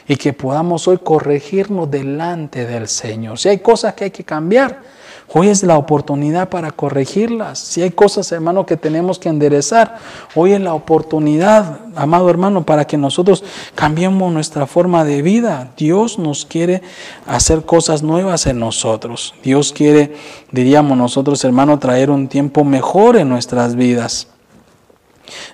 y 0.08 0.16
que 0.16 0.32
podamos 0.32 0.86
hoy 0.88 0.98
corregirnos 0.98 1.90
delante 1.90 2.66
del 2.66 2.88
Señor. 2.88 3.38
Si 3.38 3.48
hay 3.48 3.58
cosas 3.58 3.94
que 3.94 4.04
hay 4.04 4.10
que 4.10 4.24
cambiar, 4.24 4.80
Hoy 5.32 5.48
es 5.48 5.64
la 5.64 5.76
oportunidad 5.76 6.48
para 6.48 6.70
corregirlas. 6.70 7.58
Si 7.58 7.82
hay 7.82 7.90
cosas, 7.90 8.30
hermano, 8.30 8.64
que 8.64 8.76
tenemos 8.76 9.18
que 9.18 9.28
enderezar, 9.28 9.98
hoy 10.36 10.52
es 10.52 10.60
la 10.60 10.72
oportunidad, 10.72 11.80
amado 11.96 12.30
hermano, 12.30 12.64
para 12.64 12.86
que 12.86 12.96
nosotros 12.96 13.42
cambiemos 13.74 14.32
nuestra 14.32 14.66
forma 14.66 15.04
de 15.04 15.22
vida. 15.22 15.72
Dios 15.76 16.20
nos 16.20 16.46
quiere 16.46 16.80
hacer 17.26 17.64
cosas 17.64 18.04
nuevas 18.04 18.46
en 18.46 18.60
nosotros. 18.60 19.34
Dios 19.42 19.72
quiere, 19.72 20.14
diríamos 20.52 20.96
nosotros, 20.96 21.44
hermano, 21.44 21.80
traer 21.80 22.10
un 22.10 22.28
tiempo 22.28 22.62
mejor 22.62 23.16
en 23.16 23.28
nuestras 23.28 23.74
vidas. 23.74 24.28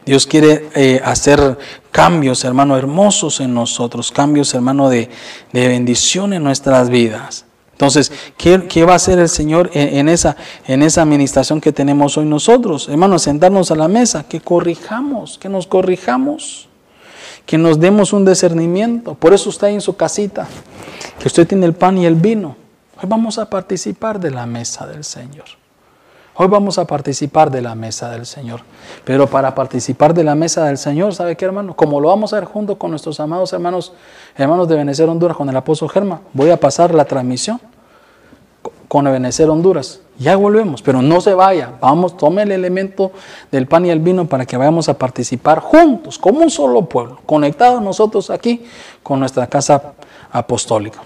Dios 0.05 0.27
quiere 0.27 0.69
eh, 0.74 1.01
hacer 1.03 1.59
cambios, 1.90 2.44
hermano, 2.44 2.77
hermosos 2.77 3.40
en 3.40 3.55
nosotros, 3.55 4.12
cambios, 4.12 4.53
hermano, 4.53 4.90
de, 4.90 5.09
de 5.53 5.69
bendición 5.69 6.35
en 6.35 6.44
nuestras 6.44 6.90
vidas. 6.90 7.47
Entonces, 7.73 8.12
¿qué, 8.36 8.85
va 8.85 8.93
a 8.93 8.97
hacer 8.97 9.19
el 9.19 9.28
Señor 9.28 9.70
en, 9.74 10.09
esa, 10.09 10.36
en 10.66 10.82
esa 10.82 11.03
administración 11.03 11.61
que 11.61 11.73
tenemos 11.73 12.16
hoy 12.16 12.27
nosotros? 12.27 12.89
Hermanos, 12.89 13.23
sentarnos 13.23 13.70
a 13.70 13.74
la 13.74 13.89
mesa, 13.89 14.24
que 14.28 14.40
corrijamos, 14.40 15.39
que 15.39 15.49
nos 15.49 15.66
corrijamos, 15.66 16.69
que 17.44 17.59
nos 17.59 17.81
demos 17.81 18.12
un 18.12 18.24
discernimiento. 18.24 19.15
Por 19.15 19.35
eso 19.35 19.51
está 19.51 19.69
en 19.69 19.81
su 19.81 19.97
casita, 19.97 20.47
que 21.19 21.27
usted 21.27 21.47
tiene 21.47 21.66
el 21.66 21.74
pan 21.74 21.99
y 21.99 22.07
el 22.07 22.15
vino. 22.15 22.57
Hoy 22.97 23.09
vamos 23.09 23.39
a 23.39 23.51
participar 23.51 24.20
de 24.20 24.31
la 24.31 24.47
mesa 24.47 24.86
del 24.86 25.03
Señor. 25.03 25.61
Hoy 26.34 26.48
vamos 26.48 26.78
a 26.78 26.86
participar 26.86 27.50
de 27.50 27.60
la 27.60 27.74
mesa 27.74 28.10
del 28.10 28.24
Señor. 28.24 28.62
Pero 29.04 29.26
para 29.26 29.54
participar 29.54 30.14
de 30.14 30.24
la 30.24 30.34
mesa 30.34 30.64
del 30.64 30.78
Señor, 30.78 31.14
¿sabe 31.14 31.36
qué, 31.36 31.44
hermano? 31.44 31.76
Como 31.76 32.00
lo 32.00 32.09
vamos 32.09 32.32
a 32.32 32.38
hacer 32.38 32.48
junto 32.48 32.78
con 32.78 32.90
nuestros 32.90 33.20
amados 33.20 33.52
hermanos, 33.52 33.92
hermanos 34.34 34.66
de 34.66 34.76
Venecer 34.76 35.10
Honduras, 35.10 35.36
con 35.36 35.50
el 35.50 35.56
apóstol 35.56 35.90
Germa, 35.90 36.22
voy 36.32 36.48
a 36.48 36.56
pasar 36.56 36.94
la 36.94 37.04
transmisión 37.04 37.60
con 38.88 39.06
Ebenecer 39.06 39.50
Honduras. 39.50 40.00
Ya 40.18 40.36
volvemos, 40.36 40.80
pero 40.80 41.02
no 41.02 41.20
se 41.20 41.34
vaya. 41.34 41.74
Vamos, 41.82 42.16
tome 42.16 42.42
el 42.42 42.52
elemento 42.52 43.12
del 43.50 43.66
pan 43.66 43.84
y 43.84 43.90
el 43.90 44.00
vino 44.00 44.26
para 44.26 44.46
que 44.46 44.56
vayamos 44.56 44.88
a 44.88 44.96
participar 44.96 45.60
juntos, 45.60 46.18
como 46.18 46.40
un 46.40 46.50
solo 46.50 46.86
pueblo, 46.86 47.20
conectados 47.26 47.82
nosotros 47.82 48.30
aquí 48.30 48.64
con 49.02 49.20
nuestra 49.20 49.46
casa 49.48 49.92
apostólica. 50.30 51.02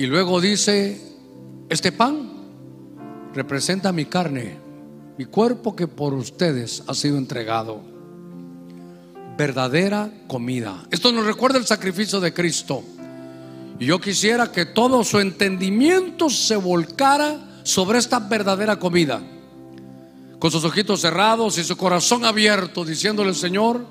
Y 0.00 0.06
luego 0.06 0.40
dice, 0.40 0.98
este 1.68 1.92
pan 1.92 2.30
representa 3.34 3.92
mi 3.92 4.06
carne, 4.06 4.56
mi 5.18 5.26
cuerpo 5.26 5.76
que 5.76 5.88
por 5.88 6.14
ustedes 6.14 6.82
ha 6.86 6.94
sido 6.94 7.18
entregado. 7.18 7.82
Verdadera 9.36 10.10
comida. 10.26 10.86
Esto 10.90 11.12
nos 11.12 11.26
recuerda 11.26 11.58
el 11.58 11.66
sacrificio 11.66 12.18
de 12.18 12.32
Cristo. 12.32 12.82
Y 13.78 13.84
yo 13.84 14.00
quisiera 14.00 14.50
que 14.50 14.64
todo 14.64 15.04
su 15.04 15.18
entendimiento 15.18 16.30
se 16.30 16.56
volcara 16.56 17.60
sobre 17.62 17.98
esta 17.98 18.20
verdadera 18.20 18.78
comida. 18.78 19.20
Con 20.38 20.50
sus 20.50 20.64
ojitos 20.64 21.02
cerrados 21.02 21.58
y 21.58 21.64
su 21.64 21.76
corazón 21.76 22.24
abierto, 22.24 22.86
diciéndole, 22.86 23.34
Señor, 23.34 23.84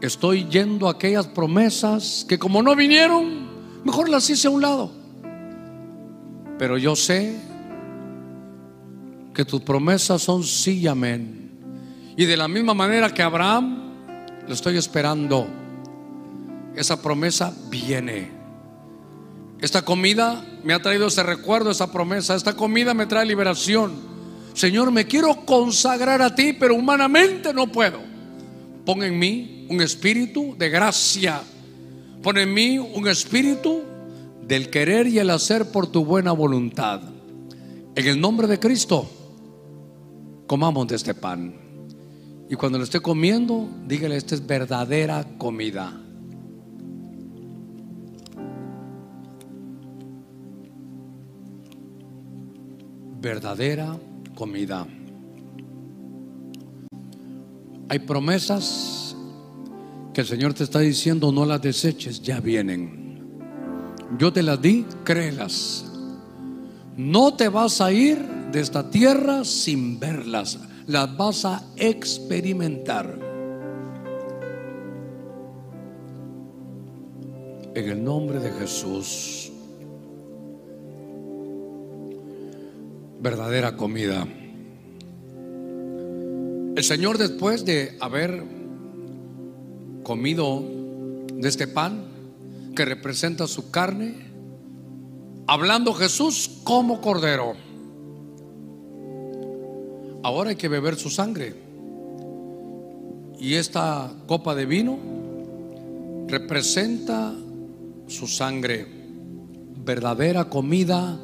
estoy 0.00 0.46
yendo 0.48 0.86
a 0.86 0.92
aquellas 0.92 1.26
promesas 1.26 2.24
que 2.28 2.38
como 2.38 2.62
no 2.62 2.76
vinieron, 2.76 3.45
mejor 3.86 4.08
las 4.08 4.28
hice 4.28 4.48
a 4.48 4.50
un 4.50 4.60
lado. 4.60 4.90
Pero 6.58 6.76
yo 6.76 6.96
sé 6.96 7.36
que 9.32 9.44
tus 9.44 9.62
promesas 9.62 10.22
son 10.22 10.42
sí 10.42 10.80
y 10.80 10.86
amén. 10.88 11.50
Y 12.16 12.24
de 12.24 12.36
la 12.36 12.48
misma 12.48 12.74
manera 12.74 13.14
que 13.14 13.22
Abraham, 13.22 13.92
lo 14.46 14.52
estoy 14.52 14.76
esperando. 14.76 15.46
Esa 16.74 17.00
promesa 17.00 17.54
viene. 17.70 18.30
Esta 19.60 19.82
comida 19.82 20.44
me 20.64 20.74
ha 20.74 20.82
traído 20.82 21.06
ese 21.06 21.22
recuerdo, 21.22 21.70
esa 21.70 21.92
promesa. 21.92 22.34
Esta 22.34 22.54
comida 22.56 22.92
me 22.92 23.06
trae 23.06 23.24
liberación. 23.24 23.94
Señor, 24.52 24.90
me 24.90 25.06
quiero 25.06 25.44
consagrar 25.46 26.22
a 26.22 26.34
ti, 26.34 26.54
pero 26.54 26.74
humanamente 26.74 27.54
no 27.54 27.70
puedo. 27.70 28.00
Pon 28.84 29.02
en 29.04 29.18
mí 29.18 29.66
un 29.70 29.80
espíritu 29.80 30.56
de 30.58 30.70
gracia. 30.70 31.42
Pon 32.26 32.38
en 32.38 32.52
mí 32.52 32.76
un 32.76 33.06
espíritu 33.06 33.84
del 34.42 34.68
querer 34.68 35.06
y 35.06 35.20
el 35.20 35.30
hacer 35.30 35.70
por 35.70 35.86
tu 35.86 36.04
buena 36.04 36.32
voluntad. 36.32 37.00
En 37.94 38.04
el 38.04 38.20
nombre 38.20 38.48
de 38.48 38.58
Cristo, 38.58 39.08
comamos 40.48 40.88
de 40.88 40.96
este 40.96 41.14
pan. 41.14 41.54
Y 42.50 42.56
cuando 42.56 42.78
lo 42.78 42.82
esté 42.82 42.98
comiendo, 42.98 43.68
dígale, 43.86 44.16
esta 44.16 44.34
es 44.34 44.44
verdadera 44.44 45.24
comida. 45.38 46.00
Verdadera 53.20 53.96
comida. 54.34 54.84
Hay 57.88 58.00
promesas 58.00 59.05
que 60.16 60.22
el 60.22 60.26
Señor 60.26 60.54
te 60.54 60.64
está 60.64 60.78
diciendo, 60.78 61.30
no 61.30 61.44
las 61.44 61.60
deseches, 61.60 62.22
ya 62.22 62.40
vienen. 62.40 63.38
Yo 64.18 64.32
te 64.32 64.42
las 64.42 64.62
di, 64.62 64.86
créelas. 65.04 65.84
No 66.96 67.34
te 67.34 67.50
vas 67.50 67.82
a 67.82 67.92
ir 67.92 68.16
de 68.50 68.60
esta 68.60 68.90
tierra 68.90 69.44
sin 69.44 70.00
verlas, 70.00 70.58
las 70.86 71.14
vas 71.18 71.44
a 71.44 71.62
experimentar. 71.76 73.18
En 77.74 77.86
el 77.90 78.02
nombre 78.02 78.38
de 78.38 78.52
Jesús, 78.52 79.52
verdadera 83.20 83.76
comida. 83.76 84.26
El 86.74 86.84
Señor 86.84 87.18
después 87.18 87.66
de 87.66 87.98
haber 88.00 88.55
comido 90.06 90.62
de 91.32 91.48
este 91.48 91.66
pan 91.66 92.04
que 92.76 92.84
representa 92.84 93.48
su 93.48 93.72
carne, 93.72 94.14
hablando 95.48 95.92
Jesús 95.94 96.60
como 96.62 97.00
cordero. 97.00 97.54
Ahora 100.22 100.50
hay 100.50 100.56
que 100.56 100.68
beber 100.68 100.94
su 100.94 101.10
sangre. 101.10 101.56
Y 103.40 103.54
esta 103.54 104.12
copa 104.28 104.54
de 104.54 104.66
vino 104.66 104.96
representa 106.28 107.34
su 108.06 108.28
sangre, 108.28 108.86
verdadera 109.84 110.44
comida, 110.44 111.18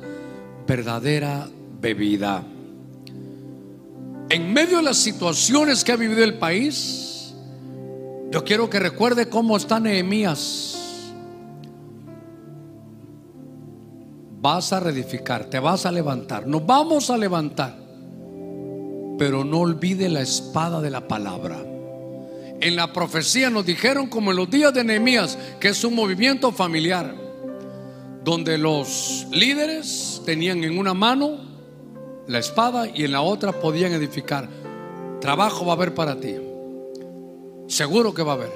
verdadera 0.66 1.48
bebida. 1.80 2.44
En 4.28 4.52
medio 4.52 4.78
de 4.78 4.82
las 4.82 4.96
situaciones 4.96 5.84
que 5.84 5.92
ha 5.92 5.96
vivido 5.96 6.24
el 6.24 6.38
país, 6.38 7.11
yo 8.32 8.42
quiero 8.44 8.70
que 8.70 8.78
recuerde 8.78 9.28
cómo 9.28 9.58
está 9.58 9.78
Nehemías. 9.78 10.78
Vas 14.40 14.72
a 14.72 14.80
reedificar, 14.80 15.44
te 15.44 15.60
vas 15.60 15.84
a 15.84 15.92
levantar, 15.92 16.46
nos 16.46 16.64
vamos 16.64 17.10
a 17.10 17.18
levantar, 17.18 17.76
pero 19.18 19.44
no 19.44 19.60
olvide 19.60 20.08
la 20.08 20.22
espada 20.22 20.80
de 20.80 20.90
la 20.90 21.06
palabra. 21.06 21.62
En 22.60 22.74
la 22.74 22.92
profecía 22.92 23.50
nos 23.50 23.66
dijeron, 23.66 24.08
como 24.08 24.30
en 24.30 24.38
los 24.38 24.50
días 24.50 24.72
de 24.72 24.82
Nehemías, 24.82 25.38
que 25.60 25.68
es 25.68 25.84
un 25.84 25.94
movimiento 25.94 26.52
familiar, 26.52 27.14
donde 28.24 28.56
los 28.56 29.26
líderes 29.30 30.22
tenían 30.24 30.64
en 30.64 30.78
una 30.78 30.94
mano 30.94 31.36
la 32.26 32.38
espada 32.38 32.88
y 32.88 33.04
en 33.04 33.12
la 33.12 33.20
otra 33.20 33.52
podían 33.52 33.92
edificar. 33.92 34.48
Trabajo 35.20 35.66
va 35.66 35.72
a 35.72 35.76
haber 35.76 35.94
para 35.94 36.18
ti. 36.18 36.51
Seguro 37.72 38.12
que 38.12 38.22
va 38.22 38.32
a 38.32 38.34
haber. 38.34 38.52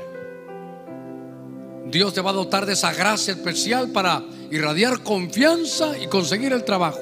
Dios 1.91 2.13
te 2.13 2.21
va 2.21 2.31
a 2.31 2.35
dotar 2.35 2.67
de 2.67 2.75
esa 2.75 2.93
gracia 2.93 3.33
especial 3.33 3.89
para 3.91 4.23
irradiar 4.51 5.03
confianza 5.03 5.97
y 5.97 6.07
conseguir 6.07 6.53
el 6.53 6.65
trabajo. 6.65 7.01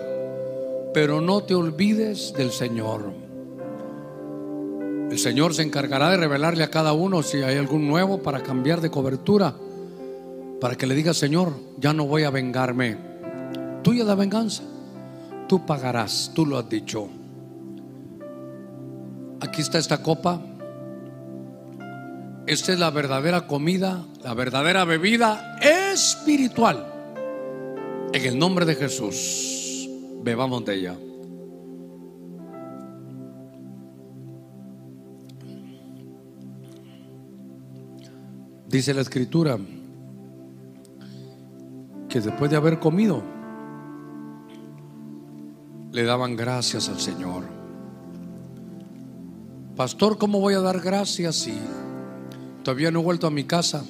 Pero 0.95 1.20
no 1.20 1.43
te 1.43 1.57
olvides 1.57 2.32
del 2.35 2.53
Señor. 2.53 3.12
El 5.11 5.19
Señor 5.19 5.55
se 5.55 5.62
encargará 5.62 6.11
de 6.11 6.19
revelarle 6.19 6.62
a 6.62 6.70
cada 6.70 6.93
uno 6.93 7.24
si 7.24 7.39
hay 7.39 7.57
algún 7.57 7.89
nuevo 7.89 8.23
para 8.23 8.45
cambiar 8.45 8.81
de 8.81 8.93
cobertura. 8.93 9.53
Para 10.61 10.77
que 10.77 10.86
le 10.86 10.95
diga, 10.95 11.15
Señor, 11.15 11.53
ya 11.78 11.93
no 11.93 12.07
voy 12.07 12.23
a 12.23 12.31
vengarme. 12.31 12.97
Tuya 13.82 14.05
la 14.05 14.15
venganza 14.15 14.62
tú 15.49 15.66
pagarás, 15.66 16.31
tú 16.32 16.47
lo 16.47 16.59
has 16.59 16.69
dicho. 16.69 17.09
Aquí 19.41 19.61
está 19.61 19.78
esta 19.78 20.03
copa. 20.03 20.53
Esta 22.46 22.74
es 22.74 22.78
la 22.78 22.90
verdadera 22.90 23.46
comida, 23.46 24.04
la 24.22 24.34
verdadera 24.34 24.84
bebida 24.84 25.56
espiritual. 25.60 26.92
En 28.12 28.22
el 28.22 28.38
nombre 28.38 28.66
de 28.66 28.74
Jesús, 28.74 29.88
bebamos 30.22 30.64
de 30.66 30.74
ella. 30.74 30.96
Dice 38.68 38.92
la 38.92 39.00
escritura 39.00 39.56
que 42.10 42.20
después 42.20 42.50
de 42.50 42.56
haber 42.56 42.78
comido, 42.78 43.22
le 45.92 46.04
daban 46.04 46.36
gracias 46.36 46.90
al 46.90 47.00
Señor. 47.00 47.44
Pastor, 49.76 50.18
¿cómo 50.18 50.40
voy 50.40 50.54
a 50.54 50.60
dar 50.60 50.80
gracias 50.80 51.36
si 51.36 51.58
todavía 52.65 52.91
no 52.91 53.01
he 53.01 53.03
vuelto 53.05 53.28
a 53.28 53.31
mi 53.31 53.45
casa? 53.45 53.85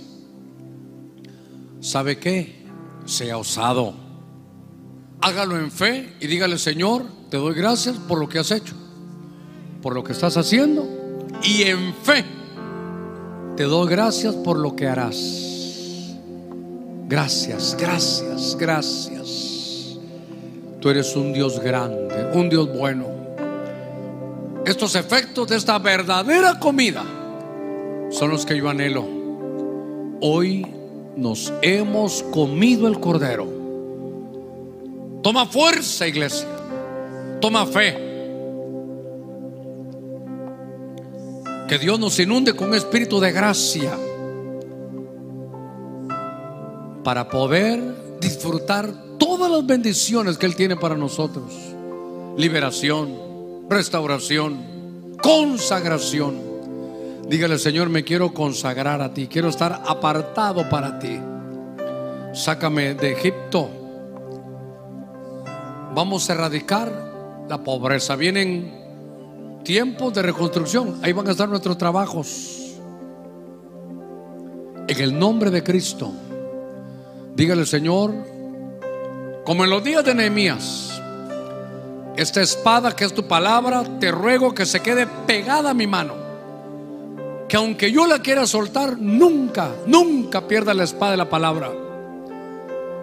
¿Sabe 1.81 2.19
qué? 2.19 2.67
Sea 3.07 3.39
osado. 3.39 3.95
Hágalo 5.21 5.59
en 5.59 5.71
fe 5.71 6.15
y 6.21 6.27
dígale, 6.27 6.59
Señor, 6.59 7.07
te 7.31 7.39
doy 7.39 7.55
gracias 7.55 7.97
por 7.97 8.19
lo 8.19 8.29
que 8.29 8.39
has 8.39 8.51
hecho, 8.51 8.75
por 9.81 9.95
lo 9.95 10.05
que 10.05 10.13
estás 10.13 10.37
haciendo 10.37 10.87
y 11.43 11.63
en 11.63 11.95
fe 11.95 12.25
te 13.57 13.65
doy 13.65 13.89
gracias 13.89 14.35
por 14.35 14.59
lo 14.59 14.75
que 14.75 14.89
harás. 14.89 16.17
Gracias, 17.07 17.77
gracias, 17.79 18.57
gracias. 18.59 19.99
Tú 20.81 20.91
eres 20.91 21.15
un 21.17 21.33
Dios 21.33 21.61
grande, 21.61 22.31
un 22.35 22.51
Dios 22.51 22.69
bueno. 22.77 23.07
Estos 24.67 24.95
efectos 24.97 25.49
de 25.49 25.57
esta 25.57 25.79
verdadera 25.79 26.59
comida 26.59 27.05
son 28.15 28.31
los 28.31 28.47
que 28.47 28.57
yo 28.57 28.69
anhelo. 28.69 29.05
Hoy 30.20 30.65
nos 31.16 31.53
hemos 31.62 32.23
comido 32.23 32.86
el 32.86 33.01
cordero. 33.01 33.47
Toma 35.23 35.47
fuerza, 35.47 36.07
iglesia. 36.07 36.47
Toma 37.41 37.66
fe. 37.66 37.99
Que 41.69 41.78
Dios 41.78 41.99
nos 41.99 42.19
inunde 42.20 42.55
con 42.55 42.69
un 42.69 42.74
espíritu 42.74 43.19
de 43.19 43.32
gracia 43.32 43.99
para 47.03 47.28
poder 47.28 47.82
disfrutar 48.20 48.93
todas 49.19 49.51
las 49.51 49.66
bendiciones 49.66 50.39
que 50.39 50.47
Él 50.47 50.55
tiene 50.55 50.77
para 50.77 50.97
nosotros. 50.97 51.53
Liberación, 52.36 53.66
restauración, 53.69 55.16
consagración. 55.20 56.53
Dígale, 57.29 57.59
Señor, 57.59 57.89
me 57.89 58.05
quiero 58.05 58.35
consagrar 58.35 59.01
a 59.01 59.15
ti, 59.15 59.29
quiero 59.29 59.49
estar 59.49 59.83
apartado 59.87 60.69
para 60.69 60.99
ti. 60.99 61.19
Sácame 62.35 62.95
de 62.95 63.13
Egipto. 63.13 63.71
Vamos 65.95 66.29
a 66.29 66.35
erradicar 66.35 67.45
la 67.49 67.63
pobreza. 67.63 68.17
Vienen 68.17 69.61
tiempos 69.65 70.13
de 70.13 70.23
reconstrucción. 70.23 70.99
Ahí 71.03 71.13
van 71.13 71.29
a 71.29 71.31
estar 71.31 71.49
nuestros 71.49 71.79
trabajos. 71.79 72.77
En 74.87 75.01
el 75.01 75.19
nombre 75.19 75.51
de 75.51 75.63
Cristo. 75.63 76.13
Dígale, 77.35 77.65
Señor, 77.65 78.13
como 79.45 79.65
en 79.65 79.71
los 79.71 79.83
días 79.83 80.05
de 80.05 80.15
Nehemías, 80.15 81.01
esta 82.17 82.43
espada 82.43 82.95
que 82.95 83.05
es 83.05 83.15
tu 83.15 83.27
palabra, 83.27 83.83
te 83.99 84.11
ruego 84.11 84.55
que 84.55 84.67
se 84.67 84.81
quede 84.81 85.07
pegada 85.27 85.71
a 85.71 85.75
mi 85.75 85.87
mano. 85.87 86.24
Que 87.49 87.57
aunque 87.57 87.93
yo 87.93 88.07
la 88.07 88.21
quiera 88.21 88.47
soltar, 88.47 88.99
nunca, 88.99 89.71
nunca 89.87 90.47
pierda 90.47 90.75
la 90.75 90.85
espada 90.85 91.12
de 91.12 91.16
la 91.19 91.29
palabra. 91.29 91.71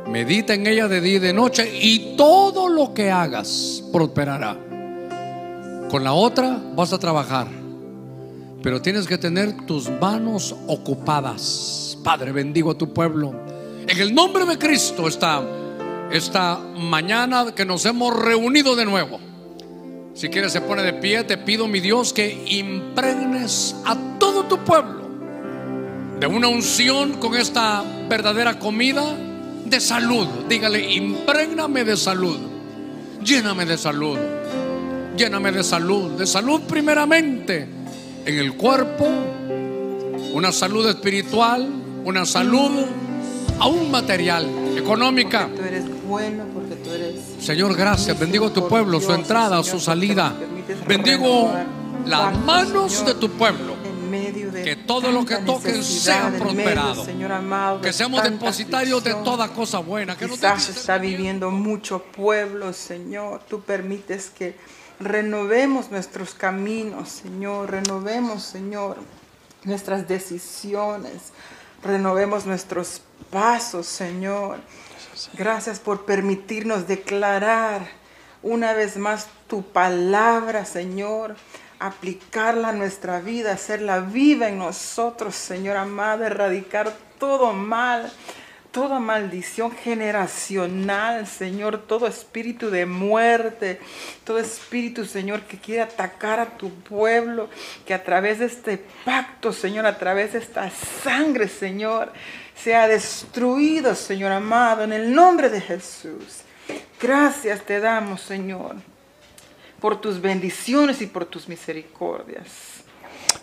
Medita 0.08 0.54
en 0.54 0.68
ella 0.68 0.88
de 0.88 1.00
día 1.00 1.18
y 1.18 1.20
de 1.20 1.34
noche 1.34 1.80
y 1.80 2.16
todo 2.18 2.68
lo 2.68 2.94
que 2.94 3.12
hagas 3.12 3.84
prosperará. 3.92 4.58
Con 5.90 6.04
la 6.04 6.14
otra 6.14 6.58
vas 6.76 6.94
a 6.94 7.00
trabajar, 7.00 7.48
pero 8.64 8.82
tienes 8.82 9.08
que 9.08 9.18
tener 9.18 9.66
tus 9.66 9.90
manos 9.90 10.56
ocupadas. 10.68 11.98
Padre, 12.04 12.32
bendigo 12.32 12.72
a 12.72 12.78
tu 12.78 12.94
pueblo. 12.94 13.34
En 13.88 14.00
el 14.00 14.14
nombre 14.14 14.46
de 14.46 14.58
Cristo 14.58 15.08
está 15.08 15.44
esta 16.12 16.58
mañana 16.58 17.54
que 17.56 17.66
nos 17.66 17.86
hemos 17.86 18.16
reunido 18.16 18.76
de 18.76 18.86
nuevo. 18.86 19.20
Si 20.14 20.30
quieres 20.30 20.52
se 20.52 20.62
pone 20.62 20.84
de 20.84 20.94
pie, 20.94 21.24
te 21.24 21.38
pido 21.38 21.68
mi 21.68 21.80
Dios 21.80 22.12
que 22.14 22.44
impregnes 22.48 23.76
a 23.86 23.98
todo 24.20 24.31
tu 24.52 24.58
pueblo 24.66 25.00
de 26.20 26.28
una 26.28 26.50
unción 26.50 27.14
con 27.14 27.36
esta 27.36 27.86
verdadera 28.10 28.60
comida 28.60 29.16
de 29.64 29.80
salud. 29.80 30.28
Dígale, 30.50 30.92
imprégname 30.92 31.86
de 31.86 31.96
salud. 31.96 32.38
Lléname 33.24 33.66
de 33.66 33.78
salud. 33.78 34.20
Lléname 35.16 35.54
de 35.54 35.64
salud. 35.64 36.18
De 36.18 36.28
salud 36.28 36.64
primeramente 36.68 37.66
en 38.26 38.38
el 38.40 38.56
cuerpo, 38.58 39.08
una 40.34 40.52
salud 40.52 40.86
espiritual, 40.90 41.66
una 42.04 42.26
salud 42.26 42.72
aún 43.58 43.90
material, 43.90 44.46
económica. 44.76 45.48
Tú 45.56 45.64
eres 45.64 45.86
bueno 46.04 46.44
porque 46.54 46.76
tú 46.76 46.92
eres. 46.92 47.16
Señor, 47.40 47.74
gracias. 47.74 48.20
Bendigo 48.20 48.52
tu 48.52 48.68
pueblo, 48.68 49.00
su 49.00 49.14
entrada, 49.14 49.64
su 49.64 49.80
salida. 49.80 50.34
Bendigo 50.86 51.54
las 52.06 52.38
manos 52.40 53.06
de 53.06 53.14
tu 53.14 53.30
pueblo. 53.30 53.71
Que 54.64 54.76
todo 54.76 55.12
lo 55.12 55.26
que 55.26 55.38
toquen 55.38 55.84
sea 55.84 56.32
prosperado. 56.38 57.06
Que 57.82 57.94
seamos 57.94 58.24
depositarios 58.24 59.04
de 59.04 59.14
toda 59.16 59.50
cosa 59.50 59.80
buena. 59.80 60.18
Que 60.18 60.28
Quizás 60.28 60.70
está 60.70 60.98
viviendo 60.98 61.52
mucho 61.52 62.04
pueblo, 62.04 62.74
Señor. 62.74 63.42
Tú 63.50 63.62
permites 63.62 64.30
que 64.30 64.56
renovemos 65.00 65.92
nuestros 65.92 66.34
caminos, 66.34 67.10
Señor. 67.10 67.72
Renovemos, 67.72 68.44
Señor, 68.44 68.98
nuestras 69.64 70.08
decisiones. 70.08 71.34
Renovemos 71.84 72.46
nuestros 72.46 73.02
pasos, 73.30 73.88
Señor. 73.88 74.60
Gracias 75.34 75.80
por 75.80 76.06
permitirnos 76.06 76.88
declarar 76.88 77.88
una 78.44 78.74
vez 78.74 78.98
más 78.98 79.28
tu 79.48 79.64
palabra, 79.64 80.66
Señor. 80.66 81.36
Aplicarla 81.84 82.70
a 82.70 82.74
nuestra 82.74 83.20
vida, 83.22 83.54
hacerla 83.54 84.02
viva 84.02 84.48
en 84.48 84.60
nosotros, 84.60 85.34
Señor 85.34 85.78
amado, 85.78 86.24
erradicar 86.24 86.94
todo 87.18 87.54
mal, 87.54 88.12
toda 88.72 89.00
maldición 89.00 89.72
generacional, 89.72 91.28
Señor, 91.28 91.80
todo 91.88 92.08
espíritu 92.08 92.70
de 92.70 92.86
muerte, 92.86 93.80
todo 94.24 94.40
espíritu, 94.40 95.06
Señor, 95.06 95.42
que 95.42 95.58
quiere 95.58 95.82
atacar 95.82 96.40
a 96.40 96.58
tu 96.58 96.70
pueblo, 96.70 97.50
que 97.86 97.94
a 97.94 98.04
través 98.04 98.40
de 98.40 98.46
este 98.46 98.78
pacto, 99.04 99.52
Señor, 99.52 99.86
a 99.86 99.98
través 99.98 100.34
de 100.34 100.40
esta 100.40 100.70
sangre, 100.70 101.48
Señor, 101.48 102.14
sea 102.56 102.88
destruido, 102.88 103.96
Señor 103.96 104.32
amado, 104.32 104.84
en 104.84 104.94
el 104.94 105.14
nombre 105.14 105.50
de 105.50 105.62
Jesús. 105.62 106.44
Gracias 107.02 107.62
te 107.64 107.80
damos, 107.80 108.22
Señor, 108.22 108.76
por 109.82 110.00
tus 110.00 110.22
bendiciones 110.22 111.02
y 111.02 111.08
por 111.08 111.26
tus 111.26 111.50
misericordias. 111.50 112.46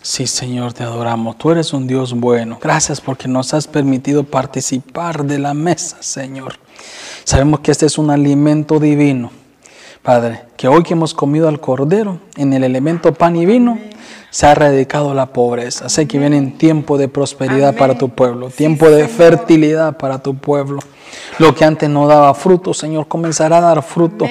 Sí, 0.01 0.25
Señor, 0.25 0.71
te 0.71 0.83
adoramos. 0.83 1.37
Tú 1.37 1.51
eres 1.51 1.73
un 1.73 1.85
Dios 1.85 2.13
bueno. 2.13 2.57
Gracias 2.61 3.01
porque 3.01 3.27
nos 3.27 3.53
has 3.53 3.67
permitido 3.67 4.23
participar 4.23 5.25
de 5.25 5.37
la 5.37 5.53
mesa, 5.53 5.97
Señor. 5.99 6.53
Sabemos 7.25 7.59
que 7.59 7.71
este 7.71 7.85
es 7.85 7.97
un 7.97 8.09
alimento 8.09 8.79
divino. 8.79 9.31
Padre, 10.01 10.43
que 10.55 10.69
hoy 10.69 10.83
que 10.83 10.93
hemos 10.93 11.13
comido 11.13 11.49
al 11.49 11.59
Cordero 11.59 12.19
en 12.37 12.53
el 12.53 12.63
elemento 12.63 13.13
pan 13.13 13.35
y 13.35 13.45
vino, 13.45 13.77
se 14.29 14.47
ha 14.47 14.51
erradicado 14.51 15.13
la 15.13 15.33
pobreza. 15.33 15.89
Sé 15.89 16.07
que 16.07 16.19
viene 16.19 16.41
tiempo 16.57 16.97
de 16.97 17.09
prosperidad 17.09 17.75
para 17.75 17.97
tu 17.97 18.07
pueblo, 18.07 18.49
tiempo 18.49 18.89
de 18.89 19.09
fertilidad 19.09 19.97
para 19.97 20.23
tu 20.23 20.35
pueblo. 20.35 20.79
Lo 21.37 21.53
que 21.53 21.65
antes 21.65 21.89
no 21.89 22.07
daba 22.07 22.33
fruto, 22.33 22.73
Señor, 22.73 23.09
comenzará 23.09 23.57
a 23.57 23.61
dar 23.61 23.83
fruto. 23.83 24.25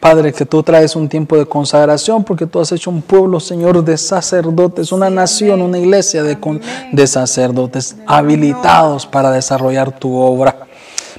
Padre, 0.00 0.32
que 0.32 0.46
tú 0.46 0.62
traes 0.62 0.94
un 0.96 1.08
tiempo 1.08 1.36
de 1.36 1.46
consagración 1.46 2.24
porque 2.24 2.46
tú 2.46 2.60
has 2.60 2.70
hecho 2.72 2.90
un 2.90 3.02
pueblo, 3.02 3.40
Señor, 3.40 3.84
de 3.84 3.96
sacerdotes, 3.96 4.92
una 4.92 5.10
nación, 5.10 5.62
una 5.62 5.78
iglesia 5.78 6.22
de, 6.22 6.36
de 6.92 7.06
sacerdotes 7.06 7.96
habilitados 8.06 9.06
para 9.06 9.30
desarrollar 9.30 9.98
tu 9.98 10.14
obra. 10.14 10.65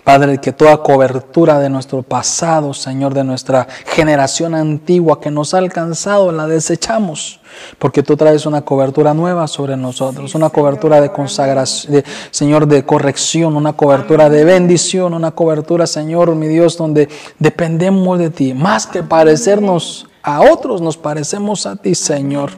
Padre, 0.08 0.38
que 0.38 0.54
toda 0.54 0.78
cobertura 0.78 1.60
de 1.60 1.70
nuestro 1.70 2.02
pasado, 2.02 2.74
Señor, 2.74 3.14
de 3.14 3.26
nuestra 3.26 3.68
generación 3.88 4.56
antigua 4.56 5.20
que 5.20 5.30
nos 5.30 5.54
ha 5.54 5.58
alcanzado, 5.58 6.32
la 6.32 6.48
desechamos, 6.48 7.42
porque 7.78 8.04
tú 8.04 8.16
traes 8.16 8.46
una 8.46 8.62
cobertura 8.62 9.14
nueva 9.14 9.50
sobre 9.50 9.76
nosotros, 9.76 10.34
una 10.34 10.50
cobertura 10.50 11.02
de 11.02 11.12
consagración, 11.12 12.06
Señor, 12.32 12.68
de 12.68 12.86
corrección, 12.86 13.58
una 13.58 13.74
cobertura 13.74 14.30
de 14.30 14.46
bendición, 14.46 15.14
una 15.14 15.32
cobertura, 15.32 15.86
Señor, 15.86 16.34
mi 16.36 16.48
Dios, 16.48 16.78
donde 16.78 17.10
dependemos 17.38 18.18
de 18.18 18.30
ti, 18.30 18.54
más 18.54 18.88
que 18.88 19.04
parecernos 19.04 20.08
a 20.24 20.40
otros, 20.40 20.80
nos 20.80 20.96
parecemos 20.96 21.66
a 21.66 21.76
ti, 21.76 21.96
Señor. 21.96 22.52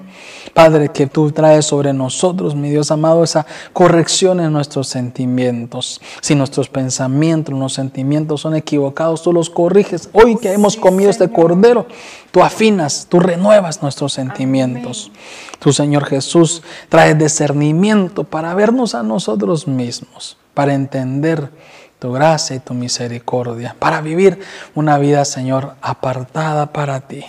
Padre, 0.53 0.89
que 0.89 1.07
tú 1.07 1.31
traes 1.31 1.65
sobre 1.65 1.93
nosotros, 1.93 2.55
mi 2.55 2.69
Dios 2.69 2.91
amado, 2.91 3.23
esa 3.23 3.45
corrección 3.73 4.39
en 4.39 4.51
nuestros 4.51 4.87
sentimientos. 4.87 6.01
Si 6.21 6.35
nuestros 6.35 6.69
pensamientos, 6.69 7.53
los 7.53 7.73
sentimientos 7.73 8.41
son 8.41 8.55
equivocados, 8.55 9.23
tú 9.23 9.33
los 9.33 9.49
corriges. 9.49 10.09
Hoy 10.13 10.35
que 10.37 10.51
hemos 10.53 10.75
comido 10.77 11.09
este 11.09 11.29
cordero, 11.29 11.85
tú 12.31 12.41
afinas, 12.41 13.07
tú 13.09 13.19
renuevas 13.19 13.81
nuestros 13.81 14.13
sentimientos. 14.13 15.11
Tu 15.59 15.73
Señor 15.73 16.05
Jesús 16.05 16.63
trae 16.89 17.15
discernimiento 17.15 18.23
para 18.23 18.53
vernos 18.53 18.95
a 18.95 19.03
nosotros 19.03 19.67
mismos, 19.67 20.37
para 20.53 20.73
entender 20.73 21.51
tu 21.99 22.13
gracia 22.13 22.55
y 22.55 22.59
tu 22.59 22.73
misericordia, 22.73 23.75
para 23.77 23.99
vivir 23.99 24.39
una 24.73 24.97
vida, 24.97 25.25
Señor, 25.25 25.75
apartada 25.81 26.71
para 26.71 27.01
ti. 27.01 27.25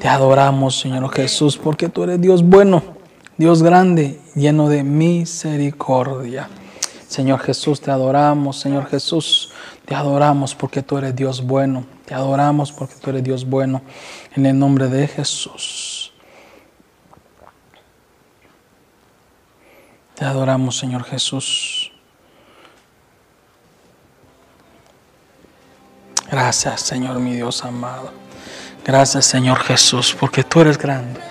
Te 0.00 0.08
adoramos, 0.08 0.80
Señor 0.80 1.10
Jesús, 1.12 1.56
porque 1.56 1.88
tú 1.88 2.02
eres 2.02 2.20
Dios 2.20 2.42
bueno, 2.42 2.82
Dios 3.36 3.62
grande, 3.62 4.20
lleno 4.34 4.68
de 4.68 4.82
misericordia. 4.82 6.48
Señor 7.06 7.40
Jesús, 7.40 7.80
te 7.80 7.90
adoramos, 7.90 8.58
Señor 8.58 8.86
Jesús, 8.86 9.52
te 9.84 9.94
adoramos 9.94 10.54
porque 10.54 10.82
tú 10.82 10.98
eres 10.98 11.14
Dios 11.14 11.44
bueno, 11.44 11.84
te 12.04 12.14
adoramos 12.14 12.72
porque 12.72 12.94
tú 13.00 13.10
eres 13.10 13.22
Dios 13.22 13.48
bueno, 13.48 13.82
en 14.34 14.46
el 14.46 14.58
nombre 14.58 14.88
de 14.88 15.06
Jesús. 15.06 16.12
Te 20.14 20.24
adoramos, 20.24 20.76
Señor 20.76 21.04
Jesús. 21.04 21.89
Gracias, 26.30 26.82
Señor 26.82 27.18
mi 27.18 27.34
Dios 27.34 27.64
amado. 27.64 28.12
Gracias, 28.84 29.26
Señor 29.26 29.58
Jesús, 29.60 30.16
porque 30.18 30.44
tú 30.44 30.60
eres 30.60 30.78
grande. 30.78 31.29